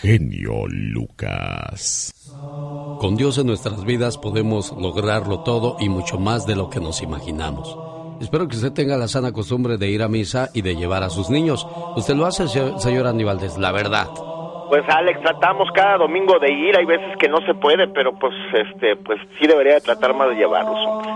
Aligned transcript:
genio 0.00 0.66
Lucas. 0.66 2.14
Con 3.00 3.16
Dios 3.16 3.36
en 3.38 3.46
nuestras 3.46 3.84
vidas 3.84 4.16
podemos 4.16 4.72
lograrlo 4.72 5.40
todo 5.40 5.76
y 5.78 5.90
mucho 5.90 6.18
más 6.18 6.46
de 6.46 6.56
lo 6.56 6.70
que 6.70 6.80
nos 6.80 7.02
imaginamos. 7.02 7.76
Espero 8.20 8.48
que 8.48 8.56
usted 8.56 8.72
tenga 8.72 8.96
la 8.96 9.08
sana 9.08 9.32
costumbre 9.32 9.76
de 9.76 9.88
ir 9.88 10.02
a 10.02 10.08
misa 10.08 10.48
y 10.54 10.62
de 10.62 10.74
llevar 10.74 11.02
a 11.02 11.10
sus 11.10 11.28
niños. 11.28 11.66
Usted 11.96 12.14
lo 12.14 12.24
hace, 12.26 12.48
señor 12.48 13.06
Aníbaldez, 13.06 13.58
la 13.58 13.72
verdad. 13.72 14.08
Pues 14.68 14.84
Alex, 14.88 15.20
tratamos 15.20 15.68
cada 15.74 15.98
domingo 15.98 16.38
de 16.38 16.50
ir, 16.50 16.78
hay 16.78 16.86
veces 16.86 17.16
que 17.18 17.28
no 17.28 17.38
se 17.44 17.54
puede, 17.54 17.88
pero 17.88 18.12
pues 18.18 18.32
este, 18.54 18.96
pues 18.96 19.18
sí 19.38 19.46
debería 19.46 19.74
de 19.74 19.80
tratar 19.80 20.14
más 20.14 20.28
de 20.30 20.36
llevarlos, 20.36 20.78
hombre. 20.86 21.10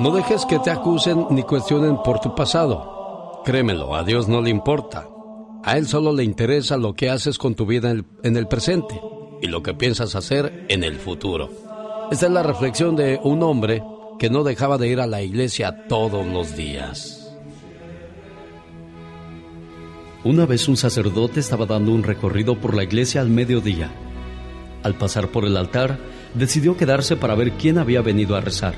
No 0.00 0.10
dejes 0.10 0.44
que 0.44 0.58
te 0.58 0.70
acusen 0.70 1.26
ni 1.30 1.42
cuestionen 1.42 2.02
por 2.02 2.20
tu 2.20 2.34
pasado. 2.34 3.42
Créemelo, 3.44 3.94
a 3.94 4.02
Dios 4.02 4.28
no 4.28 4.42
le 4.42 4.50
importa. 4.50 5.06
A 5.64 5.76
Él 5.76 5.86
solo 5.86 6.12
le 6.12 6.24
interesa 6.24 6.76
lo 6.76 6.94
que 6.94 7.10
haces 7.10 7.38
con 7.38 7.54
tu 7.54 7.66
vida 7.66 7.94
en 8.22 8.36
el, 8.36 8.46
presente 8.46 9.00
y 9.42 9.48
lo 9.48 9.62
que 9.62 9.74
piensas 9.74 10.14
hacer 10.14 10.66
en 10.68 10.84
el 10.84 10.96
futuro. 10.96 11.50
Esta 12.10 12.26
es 12.26 12.32
la 12.32 12.42
reflexión 12.42 12.96
de 12.96 13.20
un 13.22 13.42
hombre 13.42 13.82
que 14.18 14.30
no 14.30 14.44
dejaba 14.44 14.78
de 14.78 14.88
ir 14.88 15.00
a 15.00 15.06
la 15.06 15.22
iglesia 15.22 15.86
todos 15.88 16.26
los 16.26 16.56
días. 16.56 17.36
Una 20.24 20.46
vez 20.46 20.68
un 20.68 20.76
sacerdote 20.76 21.40
estaba 21.40 21.66
dando 21.66 21.92
un 21.92 22.02
recorrido 22.02 22.58
por 22.58 22.74
la 22.74 22.82
iglesia 22.82 23.20
al 23.20 23.30
mediodía. 23.30 23.90
Al 24.82 24.94
pasar 24.94 25.28
por 25.28 25.44
el 25.44 25.56
altar, 25.56 25.98
decidió 26.34 26.76
quedarse 26.76 27.16
para 27.16 27.34
ver 27.34 27.52
quién 27.52 27.78
había 27.78 28.02
venido 28.02 28.36
a 28.36 28.40
rezar. 28.40 28.74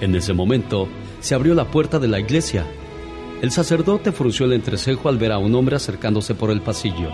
En 0.00 0.14
ese 0.14 0.32
momento, 0.32 0.88
se 1.20 1.34
abrió 1.34 1.54
la 1.54 1.70
puerta 1.70 1.98
de 1.98 2.08
la 2.08 2.20
iglesia. 2.20 2.66
El 3.44 3.50
sacerdote 3.50 4.10
frunció 4.10 4.46
el 4.46 4.54
entrecejo 4.54 5.10
al 5.10 5.18
ver 5.18 5.30
a 5.30 5.36
un 5.36 5.54
hombre 5.54 5.76
acercándose 5.76 6.34
por 6.34 6.50
el 6.50 6.62
pasillo. 6.62 7.10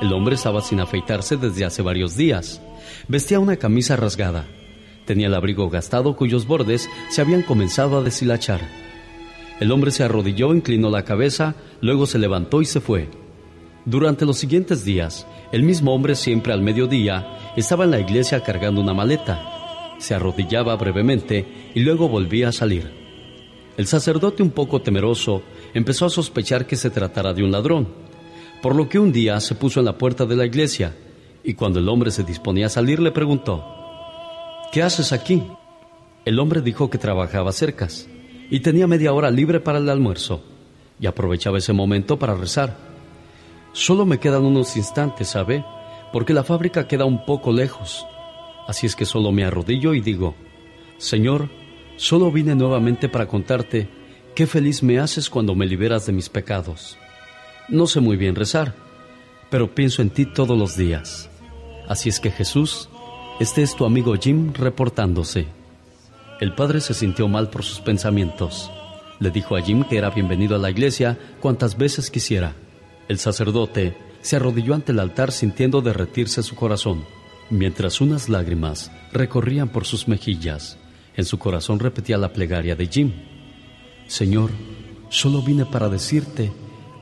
El 0.00 0.12
hombre 0.12 0.36
estaba 0.36 0.60
sin 0.60 0.78
afeitarse 0.78 1.36
desde 1.36 1.64
hace 1.64 1.82
varios 1.82 2.16
días. 2.16 2.62
Vestía 3.08 3.40
una 3.40 3.56
camisa 3.56 3.96
rasgada. 3.96 4.46
Tenía 5.04 5.26
el 5.26 5.34
abrigo 5.34 5.68
gastado 5.68 6.14
cuyos 6.14 6.46
bordes 6.46 6.88
se 7.10 7.22
habían 7.22 7.42
comenzado 7.42 7.98
a 7.98 8.04
deshilachar. 8.04 8.60
El 9.58 9.72
hombre 9.72 9.90
se 9.90 10.04
arrodilló, 10.04 10.54
inclinó 10.54 10.90
la 10.90 11.04
cabeza, 11.04 11.56
luego 11.80 12.06
se 12.06 12.20
levantó 12.20 12.62
y 12.62 12.64
se 12.64 12.80
fue. 12.80 13.08
Durante 13.84 14.26
los 14.26 14.38
siguientes 14.38 14.84
días, 14.84 15.26
el 15.50 15.64
mismo 15.64 15.92
hombre 15.92 16.14
siempre 16.14 16.52
al 16.52 16.62
mediodía 16.62 17.36
estaba 17.56 17.82
en 17.82 17.90
la 17.90 17.98
iglesia 17.98 18.44
cargando 18.44 18.80
una 18.80 18.94
maleta. 18.94 19.42
Se 19.98 20.14
arrodillaba 20.14 20.76
brevemente 20.76 21.72
y 21.74 21.80
luego 21.80 22.08
volvía 22.08 22.50
a 22.50 22.52
salir. 22.52 22.97
El 23.78 23.86
sacerdote, 23.86 24.42
un 24.42 24.50
poco 24.50 24.82
temeroso, 24.82 25.40
empezó 25.72 26.04
a 26.04 26.10
sospechar 26.10 26.66
que 26.66 26.74
se 26.74 26.90
tratara 26.90 27.32
de 27.32 27.44
un 27.44 27.52
ladrón, 27.52 27.86
por 28.60 28.74
lo 28.74 28.88
que 28.88 28.98
un 28.98 29.12
día 29.12 29.38
se 29.38 29.54
puso 29.54 29.78
en 29.78 29.86
la 29.86 29.96
puerta 29.96 30.26
de 30.26 30.34
la 30.34 30.44
iglesia 30.44 30.96
y 31.44 31.54
cuando 31.54 31.78
el 31.78 31.88
hombre 31.88 32.10
se 32.10 32.24
disponía 32.24 32.66
a 32.66 32.70
salir 32.70 32.98
le 32.98 33.12
preguntó, 33.12 33.64
¿Qué 34.72 34.82
haces 34.82 35.12
aquí? 35.12 35.44
El 36.24 36.40
hombre 36.40 36.60
dijo 36.60 36.90
que 36.90 36.98
trabajaba 36.98 37.52
cercas 37.52 38.08
y 38.50 38.58
tenía 38.60 38.88
media 38.88 39.12
hora 39.12 39.30
libre 39.30 39.60
para 39.60 39.78
el 39.78 39.88
almuerzo 39.88 40.42
y 40.98 41.06
aprovechaba 41.06 41.58
ese 41.58 41.72
momento 41.72 42.18
para 42.18 42.34
rezar. 42.34 42.76
Solo 43.72 44.04
me 44.04 44.18
quedan 44.18 44.44
unos 44.44 44.76
instantes, 44.76 45.28
¿sabe? 45.28 45.64
Porque 46.12 46.34
la 46.34 46.42
fábrica 46.42 46.88
queda 46.88 47.04
un 47.04 47.24
poco 47.24 47.52
lejos. 47.52 48.04
Así 48.66 48.86
es 48.86 48.96
que 48.96 49.06
solo 49.06 49.30
me 49.30 49.44
arrodillo 49.44 49.94
y 49.94 50.00
digo, 50.00 50.34
Señor, 50.96 51.48
solo 51.98 52.30
vine 52.32 52.54
nuevamente 52.54 53.08
para 53.08 53.26
contarte 53.26 53.88
qué 54.34 54.46
feliz 54.46 54.82
me 54.82 54.98
haces 54.98 55.28
cuando 55.28 55.54
me 55.54 55.66
liberas 55.66 56.06
de 56.06 56.12
mis 56.12 56.28
pecados. 56.28 56.96
No 57.68 57.86
sé 57.86 58.00
muy 58.00 58.16
bien 58.16 58.34
rezar, 58.34 58.74
pero 59.50 59.74
pienso 59.74 60.00
en 60.00 60.10
ti 60.10 60.24
todos 60.24 60.56
los 60.56 60.76
días. 60.76 61.28
Así 61.88 62.08
es 62.08 62.20
que 62.20 62.30
Jesús, 62.30 62.88
este 63.40 63.62
es 63.62 63.74
tu 63.74 63.84
amigo 63.84 64.14
Jim 64.14 64.54
reportándose. 64.54 65.46
El 66.40 66.54
padre 66.54 66.80
se 66.80 66.94
sintió 66.94 67.26
mal 67.28 67.50
por 67.50 67.64
sus 67.64 67.80
pensamientos. 67.80 68.70
Le 69.18 69.30
dijo 69.30 69.56
a 69.56 69.60
Jim 69.60 69.82
que 69.82 69.98
era 69.98 70.10
bienvenido 70.10 70.54
a 70.54 70.58
la 70.58 70.70
iglesia 70.70 71.18
cuantas 71.40 71.76
veces 71.76 72.10
quisiera. 72.10 72.54
El 73.08 73.18
sacerdote 73.18 73.96
se 74.20 74.36
arrodilló 74.36 74.74
ante 74.74 74.92
el 74.92 75.00
altar 75.00 75.32
sintiendo 75.32 75.80
derretirse 75.80 76.44
su 76.44 76.54
corazón, 76.54 77.04
mientras 77.50 78.00
unas 78.00 78.28
lágrimas 78.28 78.92
recorrían 79.12 79.68
por 79.68 79.84
sus 79.84 80.06
mejillas. 80.06 80.78
En 81.18 81.24
su 81.24 81.36
corazón 81.36 81.80
repetía 81.80 82.16
la 82.16 82.32
plegaria 82.32 82.76
de 82.76 82.86
Jim. 82.86 83.12
Señor, 84.06 84.52
solo 85.08 85.42
vine 85.42 85.66
para 85.66 85.88
decirte 85.88 86.52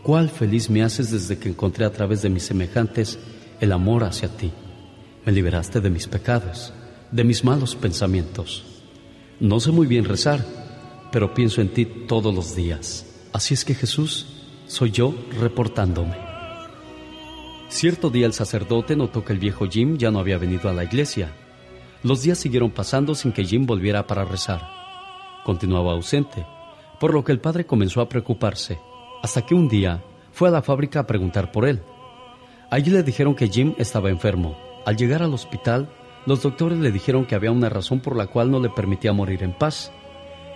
cuál 0.02 0.30
feliz 0.30 0.70
me 0.70 0.82
haces 0.82 1.10
desde 1.10 1.38
que 1.38 1.50
encontré 1.50 1.84
a 1.84 1.92
través 1.92 2.22
de 2.22 2.30
mis 2.30 2.44
semejantes 2.44 3.18
el 3.60 3.72
amor 3.72 4.04
hacia 4.04 4.34
ti. 4.34 4.52
Me 5.26 5.32
liberaste 5.32 5.82
de 5.82 5.90
mis 5.90 6.06
pecados, 6.06 6.72
de 7.12 7.24
mis 7.24 7.44
malos 7.44 7.76
pensamientos. 7.76 8.64
No 9.38 9.60
sé 9.60 9.70
muy 9.70 9.86
bien 9.86 10.06
rezar, 10.06 10.42
pero 11.12 11.34
pienso 11.34 11.60
en 11.60 11.68
ti 11.68 11.84
todos 11.84 12.34
los 12.34 12.56
días. 12.56 13.04
Así 13.34 13.52
es 13.52 13.66
que 13.66 13.74
Jesús, 13.74 14.28
soy 14.66 14.92
yo 14.92 15.14
reportándome. 15.38 16.16
Cierto 17.68 18.08
día 18.08 18.24
el 18.24 18.32
sacerdote 18.32 18.96
notó 18.96 19.26
que 19.26 19.34
el 19.34 19.38
viejo 19.38 19.68
Jim 19.68 19.98
ya 19.98 20.10
no 20.10 20.20
había 20.20 20.38
venido 20.38 20.70
a 20.70 20.72
la 20.72 20.84
iglesia. 20.84 21.34
Los 22.06 22.22
días 22.22 22.38
siguieron 22.38 22.70
pasando 22.70 23.16
sin 23.16 23.32
que 23.32 23.44
Jim 23.44 23.66
volviera 23.66 24.06
para 24.06 24.24
rezar. 24.24 24.60
Continuaba 25.44 25.90
ausente, 25.90 26.46
por 27.00 27.12
lo 27.12 27.24
que 27.24 27.32
el 27.32 27.40
padre 27.40 27.66
comenzó 27.66 28.00
a 28.00 28.08
preocuparse, 28.08 28.78
hasta 29.24 29.42
que 29.42 29.56
un 29.56 29.68
día 29.68 30.04
fue 30.30 30.48
a 30.48 30.52
la 30.52 30.62
fábrica 30.62 31.00
a 31.00 31.06
preguntar 31.08 31.50
por 31.50 31.66
él. 31.66 31.82
Allí 32.70 32.92
le 32.92 33.02
dijeron 33.02 33.34
que 33.34 33.48
Jim 33.48 33.74
estaba 33.76 34.08
enfermo. 34.08 34.56
Al 34.84 34.96
llegar 34.96 35.20
al 35.20 35.34
hospital, 35.34 35.90
los 36.26 36.42
doctores 36.42 36.78
le 36.78 36.92
dijeron 36.92 37.26
que 37.26 37.34
había 37.34 37.50
una 37.50 37.70
razón 37.70 37.98
por 37.98 38.14
la 38.14 38.28
cual 38.28 38.52
no 38.52 38.60
le 38.60 38.70
permitía 38.70 39.12
morir 39.12 39.42
en 39.42 39.52
paz. 39.52 39.90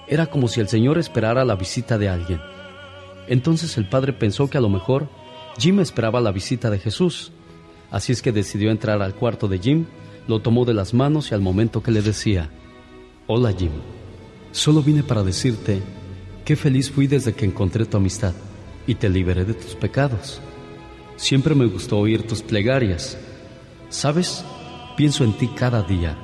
Era 0.07 0.27
como 0.27 0.47
si 0.47 0.61
el 0.61 0.69
Señor 0.69 0.99
esperara 0.99 1.45
la 1.45 1.57
visita 1.57 1.99
de 1.99 2.11
alguien. 2.11 2.41
Entonces 3.27 3.77
el 3.77 3.89
padre 3.89 4.13
pensó 4.13 4.49
que 4.49 4.59
a 4.59 4.61
lo 4.61 4.69
mejor 4.69 5.09
Jim 5.59 5.81
esperaba 5.81 6.21
la 6.21 6.31
visita 6.31 6.71
de 6.71 6.79
Jesús. 6.79 7.33
Así 7.91 8.13
es 8.13 8.23
que 8.23 8.31
decidió 8.31 8.71
entrar 8.71 9.03
al 9.03 9.17
cuarto 9.17 9.49
de 9.49 9.59
Jim, 9.59 9.87
lo 10.27 10.41
tomó 10.41 10.65
de 10.65 10.75
las 10.75 10.95
manos 10.95 11.31
y 11.31 11.35
al 11.35 11.41
momento 11.41 11.83
que 11.83 11.91
le 11.91 12.03
decía, 12.03 12.51
Hola 13.27 13.53
Jim, 13.53 13.73
solo 14.53 14.83
vine 14.83 15.03
para 15.03 15.23
decirte 15.23 15.81
qué 16.45 16.57
feliz 16.57 16.91
fui 16.91 17.07
desde 17.07 17.33
que 17.33 17.45
encontré 17.45 17.85
tu 17.85 17.97
amistad 17.97 18.35
y 18.87 18.95
te 18.95 19.09
liberé 19.09 19.45
de 19.45 19.55
tus 19.55 19.75
pecados. 19.75 20.41
Siempre 21.17 21.55
me 21.55 21.67
gustó 21.67 21.99
oír 21.99 22.27
tus 22.27 22.43
plegarias. 22.43 23.19
¿Sabes? 23.89 24.45
Pienso 24.97 25.23
en 25.23 25.35
ti 25.35 25.49
cada 25.49 25.83
día. 25.83 26.17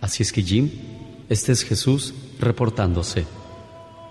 Así 0.00 0.22
es 0.22 0.32
que 0.32 0.42
Jim, 0.42 0.70
este 1.28 1.52
es 1.52 1.64
Jesús 1.64 2.14
reportándose. 2.38 3.26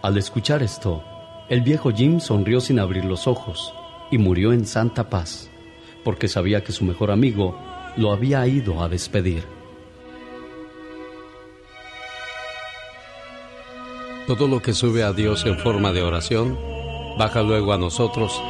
Al 0.01 0.17
escuchar 0.17 0.63
esto, 0.63 1.03
el 1.49 1.61
viejo 1.61 1.91
Jim 1.91 2.19
sonrió 2.19 2.61
sin 2.61 2.79
abrir 2.79 3.05
los 3.05 3.27
ojos 3.27 3.73
y 4.11 4.17
murió 4.17 4.53
en 4.53 4.65
santa 4.65 5.09
paz, 5.09 5.49
porque 6.03 6.27
sabía 6.27 6.63
que 6.63 6.71
su 6.71 6.83
mejor 6.83 7.11
amigo 7.11 7.57
lo 7.97 8.11
había 8.11 8.45
ido 8.47 8.81
a 8.81 8.87
despedir. 8.87 9.43
Todo 14.27 14.47
lo 14.47 14.61
que 14.61 14.73
sube 14.73 15.03
a 15.03 15.13
Dios 15.13 15.45
en 15.45 15.57
forma 15.57 15.91
de 15.91 16.03
oración, 16.03 16.57
baja 17.17 17.41
luego 17.41 17.73
a 17.73 17.77
nosotros 17.77 18.41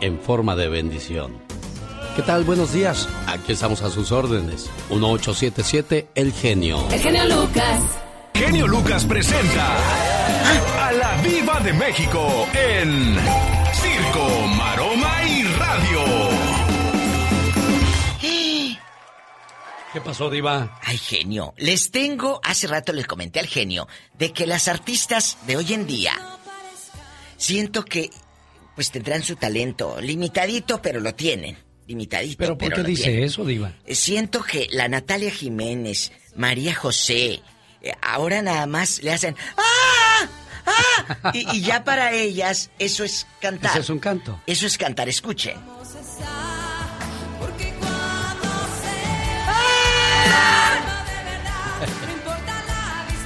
en 0.00 0.18
forma 0.20 0.56
de 0.56 0.68
bendición. 0.68 1.46
¿Qué 2.16 2.22
tal? 2.22 2.44
Buenos 2.44 2.72
días. 2.72 3.08
Aquí 3.26 3.52
estamos 3.52 3.82
a 3.82 3.90
sus 3.90 4.10
órdenes. 4.10 4.70
1877 4.88 6.08
El 6.14 6.32
Genio. 6.32 6.82
El 6.90 7.00
Genio 7.00 7.24
Lucas. 7.26 7.80
Genio 8.34 8.66
Lucas 8.66 9.04
presenta 9.04 9.76
a 10.86 10.92
la 10.92 11.22
Viva 11.22 11.60
de 11.60 11.72
México 11.74 12.46
en 12.54 13.16
Circo, 13.72 14.46
Maroma 14.56 15.24
y 15.24 15.42
Radio. 15.44 16.45
¿Qué 19.96 20.02
pasó, 20.02 20.28
Diva? 20.28 20.78
Ay, 20.82 20.98
genio. 20.98 21.54
Les 21.56 21.90
tengo, 21.90 22.38
hace 22.44 22.66
rato 22.66 22.92
les 22.92 23.06
comenté 23.06 23.40
al 23.40 23.46
genio, 23.46 23.88
de 24.12 24.30
que 24.30 24.46
las 24.46 24.68
artistas 24.68 25.38
de 25.46 25.56
hoy 25.56 25.72
en 25.72 25.86
día, 25.86 26.12
siento 27.38 27.82
que, 27.82 28.10
pues 28.74 28.90
tendrán 28.90 29.22
su 29.22 29.36
talento, 29.36 29.98
limitadito, 29.98 30.82
pero 30.82 31.00
lo 31.00 31.14
tienen 31.14 31.56
limitadito. 31.86 32.36
¿Pero 32.36 32.58
por 32.58 32.74
qué 32.74 32.82
dice 32.82 33.24
eso, 33.24 33.46
Diva? 33.46 33.72
Eh, 33.86 33.94
siento 33.94 34.42
que 34.42 34.68
la 34.70 34.86
Natalia 34.86 35.30
Jiménez, 35.30 36.12
María 36.34 36.74
José, 36.74 37.40
eh, 37.80 37.92
ahora 38.02 38.42
nada 38.42 38.66
más 38.66 39.02
le 39.02 39.14
hacen 39.14 39.34
¡Ah! 39.56 40.28
¡Ah! 40.66 41.32
Y, 41.32 41.62
ya 41.62 41.84
para 41.84 42.12
ellas 42.12 42.70
eso 42.78 43.02
es 43.02 43.26
cantar. 43.40 43.70
Eso 43.70 43.80
es 43.80 43.88
un 43.88 43.98
canto. 43.98 44.42
Eso 44.46 44.66
es 44.66 44.76
cantar, 44.76 45.08
escuchen. 45.08 45.56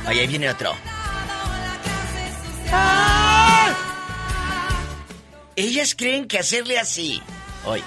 Oye, 0.09 0.21
ahí 0.21 0.27
viene 0.27 0.51
otro. 0.51 0.75
¡Ah! 2.73 3.75
Ellas 5.57 5.95
creen 5.95 6.27
que 6.27 6.39
hacerle 6.39 6.79
así. 6.79 7.21
Hoy. 7.65 7.83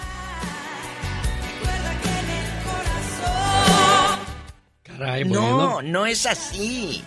Caray, 4.84 5.24
bueno. 5.24 5.58
No, 5.58 5.82
no 5.82 6.06
es 6.06 6.26
así. 6.26 7.04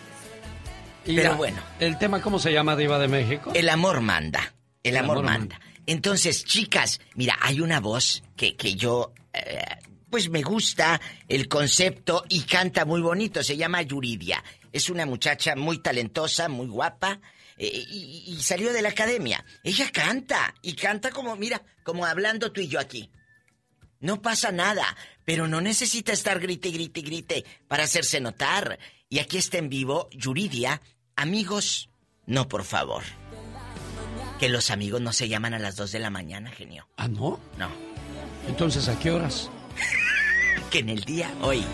Pero 1.04 1.36
bueno. 1.36 1.62
¿El 1.78 1.98
tema 1.98 2.20
cómo 2.20 2.38
se 2.38 2.52
llama, 2.52 2.74
Diva 2.74 2.98
de 2.98 3.08
México? 3.08 3.52
El 3.54 3.68
amor 3.68 4.00
manda. 4.00 4.54
El, 4.82 4.96
amor, 4.96 5.22
manda. 5.22 5.60
Entonces, 5.86 6.44
chicas, 6.44 7.00
mira, 7.14 7.36
hay 7.40 7.60
una 7.60 7.80
voz 7.80 8.22
que, 8.36 8.56
que 8.56 8.74
yo. 8.74 9.12
Eh, 9.32 9.64
pues 10.10 10.30
me 10.30 10.42
gusta 10.42 11.00
el 11.28 11.48
concepto 11.48 12.24
y 12.28 12.42
canta 12.42 12.84
muy 12.84 13.00
bonito. 13.00 13.42
Se 13.42 13.56
llama 13.56 13.82
Yuridia. 13.82 14.42
Es 14.72 14.90
una 14.90 15.06
muchacha 15.06 15.56
muy 15.56 15.78
talentosa, 15.78 16.48
muy 16.48 16.66
guapa. 16.66 17.20
Eh, 17.58 17.84
y, 17.88 18.24
y, 18.26 18.42
salió 18.42 18.72
de 18.72 18.82
la 18.82 18.90
academia. 18.90 19.44
Ella 19.62 19.90
canta. 19.92 20.54
Y 20.62 20.74
canta 20.74 21.10
como, 21.10 21.36
mira, 21.36 21.62
como 21.82 22.04
hablando 22.04 22.52
tú 22.52 22.60
y 22.60 22.68
yo 22.68 22.78
aquí. 22.78 23.10
No 24.00 24.20
pasa 24.20 24.52
nada. 24.52 24.96
Pero 25.24 25.48
no 25.48 25.60
necesita 25.60 26.12
estar 26.12 26.38
grite, 26.38 26.70
grite, 26.70 27.00
grite 27.00 27.44
para 27.68 27.84
hacerse 27.84 28.20
notar. 28.20 28.78
Y 29.08 29.18
aquí 29.18 29.38
está 29.38 29.58
en 29.58 29.68
vivo 29.68 30.08
Yuridia. 30.12 30.82
Amigos, 31.16 31.88
no, 32.26 32.48
por 32.48 32.64
favor. 32.64 33.02
Que 34.38 34.48
los 34.48 34.70
amigos 34.70 35.00
no 35.00 35.12
se 35.12 35.28
llaman 35.28 35.54
a 35.54 35.58
las 35.58 35.76
2 35.76 35.92
de 35.92 35.98
la 35.98 36.10
mañana, 36.10 36.50
genio. 36.50 36.88
¿Ah, 36.96 37.08
no? 37.08 37.40
No. 37.56 37.70
Entonces, 38.48 38.88
¿a 38.88 38.98
qué 38.98 39.10
horas? 39.10 39.50
que 40.70 40.80
en 40.80 40.90
el 40.90 41.04
día 41.04 41.32
hoy. 41.40 41.64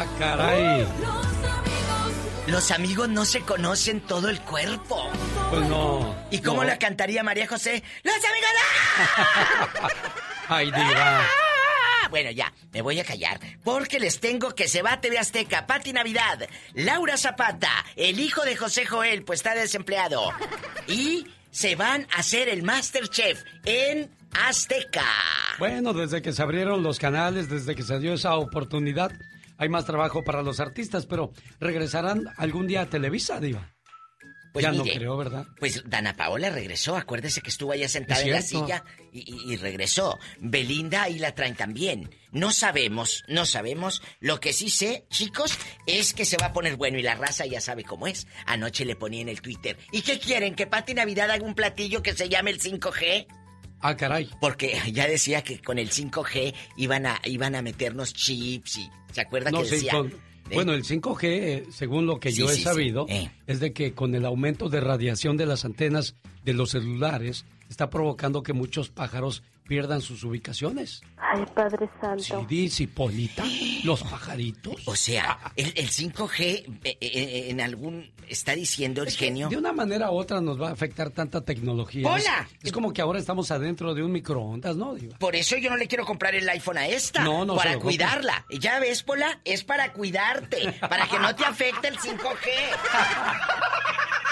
Ah, 0.00 0.06
caray. 0.18 0.86
Los 2.46 2.70
amigos 2.70 3.06
no 3.10 3.26
se 3.26 3.42
conocen 3.42 4.00
todo 4.00 4.30
el 4.30 4.40
cuerpo. 4.40 5.10
Pues 5.50 5.68
no. 5.68 6.16
¿Y 6.30 6.38
cómo 6.38 6.62
no. 6.62 6.68
la 6.68 6.78
cantaría 6.78 7.22
María 7.22 7.46
José? 7.46 7.82
¡Los 8.02 8.14
amigos! 8.14 9.92
Ay, 10.48 10.66
diva. 10.70 11.26
Bueno, 12.08 12.30
ya, 12.30 12.50
me 12.72 12.80
voy 12.80 12.98
a 12.98 13.04
callar. 13.04 13.38
Porque 13.62 14.00
les 14.00 14.20
tengo 14.20 14.54
que 14.54 14.68
se 14.68 14.80
va 14.80 14.94
a 14.94 15.00
TV 15.02 15.18
Azteca, 15.18 15.66
Pati 15.66 15.92
Navidad, 15.92 16.48
Laura 16.72 17.18
Zapata, 17.18 17.84
el 17.94 18.20
hijo 18.20 18.42
de 18.46 18.56
José 18.56 18.86
Joel, 18.86 19.22
pues 19.22 19.40
está 19.40 19.54
desempleado. 19.54 20.32
Y 20.88 21.26
se 21.50 21.76
van 21.76 22.06
a 22.10 22.20
hacer 22.20 22.48
el 22.48 22.62
Masterchef 22.62 23.44
en 23.66 24.10
Azteca. 24.32 25.04
Bueno, 25.58 25.92
desde 25.92 26.22
que 26.22 26.32
se 26.32 26.40
abrieron 26.40 26.82
los 26.82 26.98
canales, 26.98 27.50
desde 27.50 27.74
que 27.74 27.82
se 27.82 27.98
dio 27.98 28.14
esa 28.14 28.36
oportunidad, 28.36 29.12
hay 29.60 29.68
más 29.68 29.84
trabajo 29.84 30.24
para 30.24 30.42
los 30.42 30.58
artistas, 30.58 31.06
pero 31.06 31.32
¿regresarán 31.60 32.24
algún 32.36 32.66
día 32.66 32.80
a 32.82 32.86
Televisa, 32.86 33.38
Diva? 33.38 33.76
Pues 34.52 34.64
ya 34.64 34.72
mire, 34.72 34.84
no 34.94 34.98
creo, 34.98 35.16
¿verdad? 35.16 35.46
Pues 35.60 35.84
Dana 35.88 36.16
Paola 36.16 36.50
regresó, 36.50 36.96
acuérdese 36.96 37.40
que 37.40 37.50
estuvo 37.50 37.70
allá 37.70 37.88
sentada 37.88 38.20
en 38.22 38.32
la 38.32 38.42
silla 38.42 38.84
y, 39.12 39.20
y- 39.20 39.52
y 39.52 39.56
regresó. 39.56 40.18
Belinda 40.40 41.04
ahí 41.04 41.20
la 41.20 41.36
traen 41.36 41.54
también. 41.54 42.10
No 42.32 42.50
sabemos, 42.50 43.22
no 43.28 43.46
sabemos. 43.46 44.02
Lo 44.18 44.40
que 44.40 44.52
sí 44.52 44.68
sé, 44.68 45.06
chicos, 45.08 45.56
es 45.86 46.14
que 46.14 46.24
se 46.24 46.36
va 46.36 46.46
a 46.46 46.52
poner 46.52 46.74
bueno 46.74 46.98
y 46.98 47.02
la 47.02 47.14
raza 47.14 47.46
ya 47.46 47.60
sabe 47.60 47.84
cómo 47.84 48.08
es. 48.08 48.26
Anoche 48.44 48.84
le 48.84 48.96
ponía 48.96 49.20
en 49.20 49.28
el 49.28 49.40
Twitter. 49.40 49.76
¿Y 49.92 50.02
qué 50.02 50.18
quieren? 50.18 50.56
¿Que 50.56 50.66
Pati 50.66 50.94
Navidad 50.94 51.30
haga 51.30 51.44
un 51.44 51.54
platillo 51.54 52.02
que 52.02 52.14
se 52.14 52.28
llame 52.28 52.50
el 52.50 52.60
5G? 52.60 53.28
Ah, 53.80 53.96
caray. 53.96 54.28
Porque 54.40 54.76
ya 54.92 55.06
decía 55.06 55.42
que 55.42 55.60
con 55.60 55.78
el 55.78 55.90
5G 55.90 56.54
iban 56.76 57.06
a, 57.06 57.20
iban 57.24 57.54
a 57.54 57.62
meternos 57.62 58.12
chips 58.14 58.78
y... 58.78 58.90
¿Se 59.12 59.20
acuerda 59.22 59.50
No, 59.50 59.60
que 59.62 59.64
sí, 59.66 59.74
decía? 59.76 59.92
con- 59.92 60.08
¿Eh? 60.08 60.54
Bueno, 60.54 60.72
el 60.72 60.82
5G, 60.84 61.18
eh, 61.24 61.64
según 61.72 62.06
lo 62.06 62.18
que 62.18 62.32
Sí, 62.32 62.38
yo 62.38 62.50
he 62.50 62.54
sí, 62.56 62.62
sabido, 62.62 63.06
Eh. 63.08 63.30
es 63.46 63.60
de 63.60 63.72
que 63.72 63.92
con 63.94 64.14
el 64.16 64.24
aumento 64.26 64.68
de 64.68 64.80
radiación 64.80 65.36
de 65.36 65.46
las 65.46 65.64
antenas 65.64 66.16
de 66.44 66.54
los 66.54 66.70
celulares, 66.70 67.44
está 67.68 67.88
provocando 67.88 68.42
que 68.42 68.52
muchos 68.52 68.88
pájaros 68.90 69.42
pierdan 69.70 70.00
sus 70.00 70.24
ubicaciones. 70.24 71.00
Ay, 71.16 71.44
Padre 71.54 71.88
Santo. 72.00 72.24
Sí, 72.24 72.34
dice 72.48 72.82
Hipólita, 72.82 73.44
los 73.84 74.02
pajaritos. 74.02 74.74
O 74.84 74.96
sea, 74.96 75.38
el, 75.54 75.72
el 75.76 75.88
5G 75.88 76.80
eh, 76.82 76.98
eh, 77.00 77.46
en 77.50 77.60
algún... 77.60 78.10
Está 78.26 78.56
diciendo 78.56 79.04
el 79.04 79.12
genio... 79.12 79.48
de 79.48 79.56
una 79.56 79.72
manera 79.72 80.10
u 80.10 80.16
otra 80.16 80.40
nos 80.40 80.60
va 80.60 80.70
a 80.70 80.72
afectar 80.72 81.10
tanta 81.10 81.44
tecnología. 81.44 82.08
¡Hola! 82.08 82.48
Es, 82.58 82.64
es 82.64 82.72
como 82.72 82.92
que 82.92 83.00
ahora 83.00 83.20
estamos 83.20 83.52
adentro 83.52 83.94
de 83.94 84.02
un 84.02 84.10
microondas, 84.10 84.74
¿no, 84.74 84.96
Diva? 84.96 85.16
Por 85.18 85.36
eso 85.36 85.56
yo 85.56 85.70
no 85.70 85.76
le 85.76 85.86
quiero 85.86 86.04
comprar 86.04 86.34
el 86.34 86.48
iPhone 86.48 86.78
a 86.78 86.88
esta. 86.88 87.22
No, 87.22 87.44
no 87.44 87.54
Para 87.54 87.74
compre. 87.74 87.90
cuidarla. 87.90 88.44
Ya 88.50 88.80
ves, 88.80 89.04
Pola, 89.04 89.40
es 89.44 89.62
para 89.62 89.92
cuidarte. 89.92 90.72
Para 90.80 91.06
que 91.06 91.20
no 91.20 91.32
te 91.36 91.44
afecte 91.44 91.86
el 91.86 91.96
5G. 91.96 92.18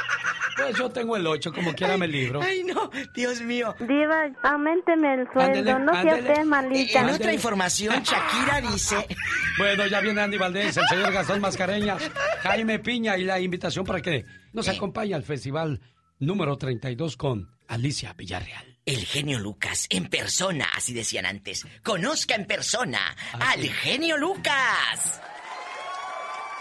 Pues 0.58 0.76
yo 0.76 0.90
tengo 0.90 1.16
el 1.16 1.26
8, 1.26 1.52
como 1.52 1.72
quiera 1.74 1.96
me 1.96 2.06
libro. 2.08 2.40
Ay, 2.42 2.62
no, 2.64 2.90
Dios 3.14 3.40
mío. 3.42 3.74
Diva, 3.80 4.26
aumenteme 4.42 5.14
el 5.14 5.26
sueldo, 5.32 5.58
Ándele, 5.74 5.78
no 5.80 6.02
sea 6.02 6.14
usted 6.16 6.44
malita. 6.44 7.00
En 7.00 7.10
otra 7.10 7.32
información, 7.32 8.02
Shakira 8.02 8.60
dice... 8.72 9.06
Bueno, 9.58 9.86
ya 9.88 10.00
viene 10.00 10.20
Andy 10.20 10.38
Valdés, 10.38 10.76
el 10.76 10.86
señor 10.86 11.12
Gastón 11.12 11.40
Mascareñas, 11.40 12.00
Jaime 12.42 12.78
Piña 12.78 13.16
y 13.18 13.24
la 13.24 13.40
invitación 13.40 13.84
para 13.84 14.00
que 14.00 14.24
nos 14.52 14.68
Eh. 14.68 14.70
acompañe 14.70 15.14
al 15.14 15.24
festival 15.24 15.80
número 16.20 16.56
32 16.56 17.16
con 17.16 17.50
Alicia 17.66 18.12
Villarreal. 18.12 18.78
El 18.86 19.04
genio 19.04 19.38
Lucas, 19.40 19.86
en 19.90 20.06
persona, 20.08 20.66
así 20.76 20.94
decían 20.94 21.26
antes. 21.26 21.66
Conozca 21.82 22.36
en 22.36 22.46
persona 22.46 23.00
Ah, 23.34 23.50
al 23.52 23.62
genio 23.68 24.16
Lucas. 24.16 25.20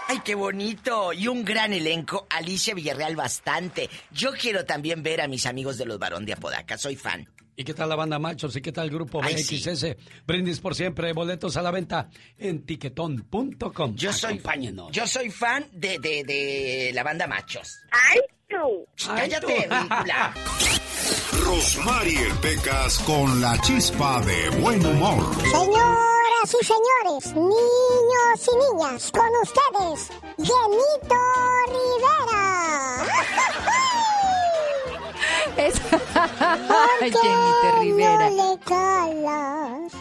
¡Ay, 0.10 0.20
qué 0.24 0.36
bonito! 0.36 1.12
Y 1.14 1.28
un 1.28 1.44
gran 1.44 1.74
elenco, 1.74 2.28
Alicia 2.30 2.74
Villarreal 2.74 3.16
bastante. 3.16 3.90
Yo 4.12 4.32
quiero 4.32 4.64
también 4.66 5.04
ver 5.04 5.20
a 5.22 5.28
mis 5.28 5.46
amigos 5.46 5.78
de 5.78 5.86
los 5.86 6.00
Barón 6.00 6.26
de 6.26 6.34
Apodaca, 6.34 6.78
soy 6.78 6.96
fan. 6.96 7.28
¿Y 7.60 7.64
qué 7.64 7.74
tal 7.74 7.90
la 7.90 7.96
banda 7.96 8.20
Machos? 8.20 8.56
¿Y 8.56 8.62
qué 8.62 8.72
tal 8.72 8.86
el 8.86 8.92
grupo 8.94 9.20
Ay, 9.24 9.34
BXS? 9.36 9.96
Brindis 10.28 10.60
por 10.60 10.76
siempre, 10.76 11.12
boletos 11.12 11.58
a 11.58 11.62
la 11.64 11.72
venta 11.72 12.08
en 12.38 12.64
tiquetón.com. 12.66 13.96
Yo 13.96 14.14
soy, 14.14 14.34
Acompáñenos. 14.34 14.92
yo 14.92 15.08
soy 15.08 15.32
fan 15.32 15.66
de, 15.74 15.98
de, 15.98 16.24
de 16.24 16.92
la 16.94 17.02
banda 17.04 17.26
Machos. 17.28 17.80
¡Ay, 17.92 18.20
tú! 18.48 18.86
Ay, 19.10 19.30
Cállate, 19.30 19.68
tú. 19.68 19.76
ridícula. 19.76 20.34
Rosmarie 21.44 22.28
Pecas 22.42 23.00
con 23.00 23.42
la 23.42 23.60
chispa 23.62 24.22
de 24.22 24.50
buen 24.62 24.86
humor. 24.86 25.36
Señoras 26.48 26.62
y 26.62 26.66
señores, 26.66 27.36
niños 27.36 28.40
y 28.48 28.56
niñas, 28.56 29.12
con 29.12 29.32
ustedes, 29.44 30.00
Genito 30.38 31.22
Rivera. 31.68 32.46
Es... 35.58 35.80
¿Por 35.80 37.00
qué 37.00 37.12
Jenny 37.12 37.52
Rivera. 37.80 38.30
no 38.30 38.52
le 38.52 38.60
calas? 38.60 39.92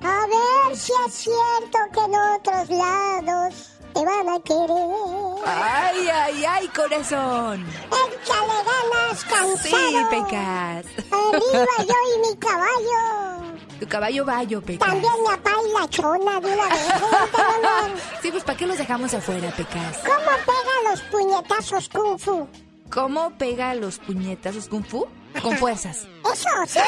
A 0.00 0.26
ver 0.28 0.76
si 0.76 0.92
es 1.06 1.12
cierto 1.12 1.78
que 1.92 2.00
en 2.00 2.14
otros 2.14 2.70
lados 2.70 3.70
te 3.92 4.04
van 4.04 4.28
a 4.30 4.40
querer. 4.40 5.44
Ay, 5.44 6.08
ay, 6.08 6.44
ay, 6.44 6.68
corazón. 6.68 7.66
Échale 7.66 8.58
ganas, 8.64 9.24
cansado. 9.24 9.58
Sí, 9.62 9.96
Pecas. 10.08 10.86
Arriba 11.10 11.76
yo 11.86 11.94
y 12.16 12.30
mi 12.30 12.36
caballo. 12.38 13.41
Tu 13.82 13.88
caballo 13.88 14.24
vallo, 14.24 14.62
Pecas. 14.62 14.88
También 14.88 15.12
mi 15.24 15.28
papá 15.28 15.50
y 15.68 15.80
la 15.80 15.88
chona 15.90 16.38
de 16.40 16.52
una 16.54 16.68
vez. 16.68 16.86
Sí, 18.22 18.30
pues 18.30 18.44
¿para 18.44 18.56
qué 18.56 18.64
los 18.64 18.78
dejamos 18.78 19.12
afuera, 19.12 19.50
Pecas? 19.56 19.98
¿Cómo 20.04 20.30
pega 20.46 20.90
los 20.90 21.00
puñetazos 21.10 21.88
kung 21.88 22.16
fu? 22.16 22.46
¿Cómo 22.88 23.36
pega 23.36 23.74
los 23.74 23.98
puñetazos 23.98 24.68
kung 24.68 24.84
fu? 24.84 25.04
Con 25.42 25.56
fuerzas. 25.56 26.06
Eso, 26.32 26.48
sí, 26.68 26.78
sí. 26.78 26.80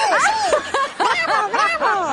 ¡Bravo, 0.99 1.49
bravo! 1.51 2.11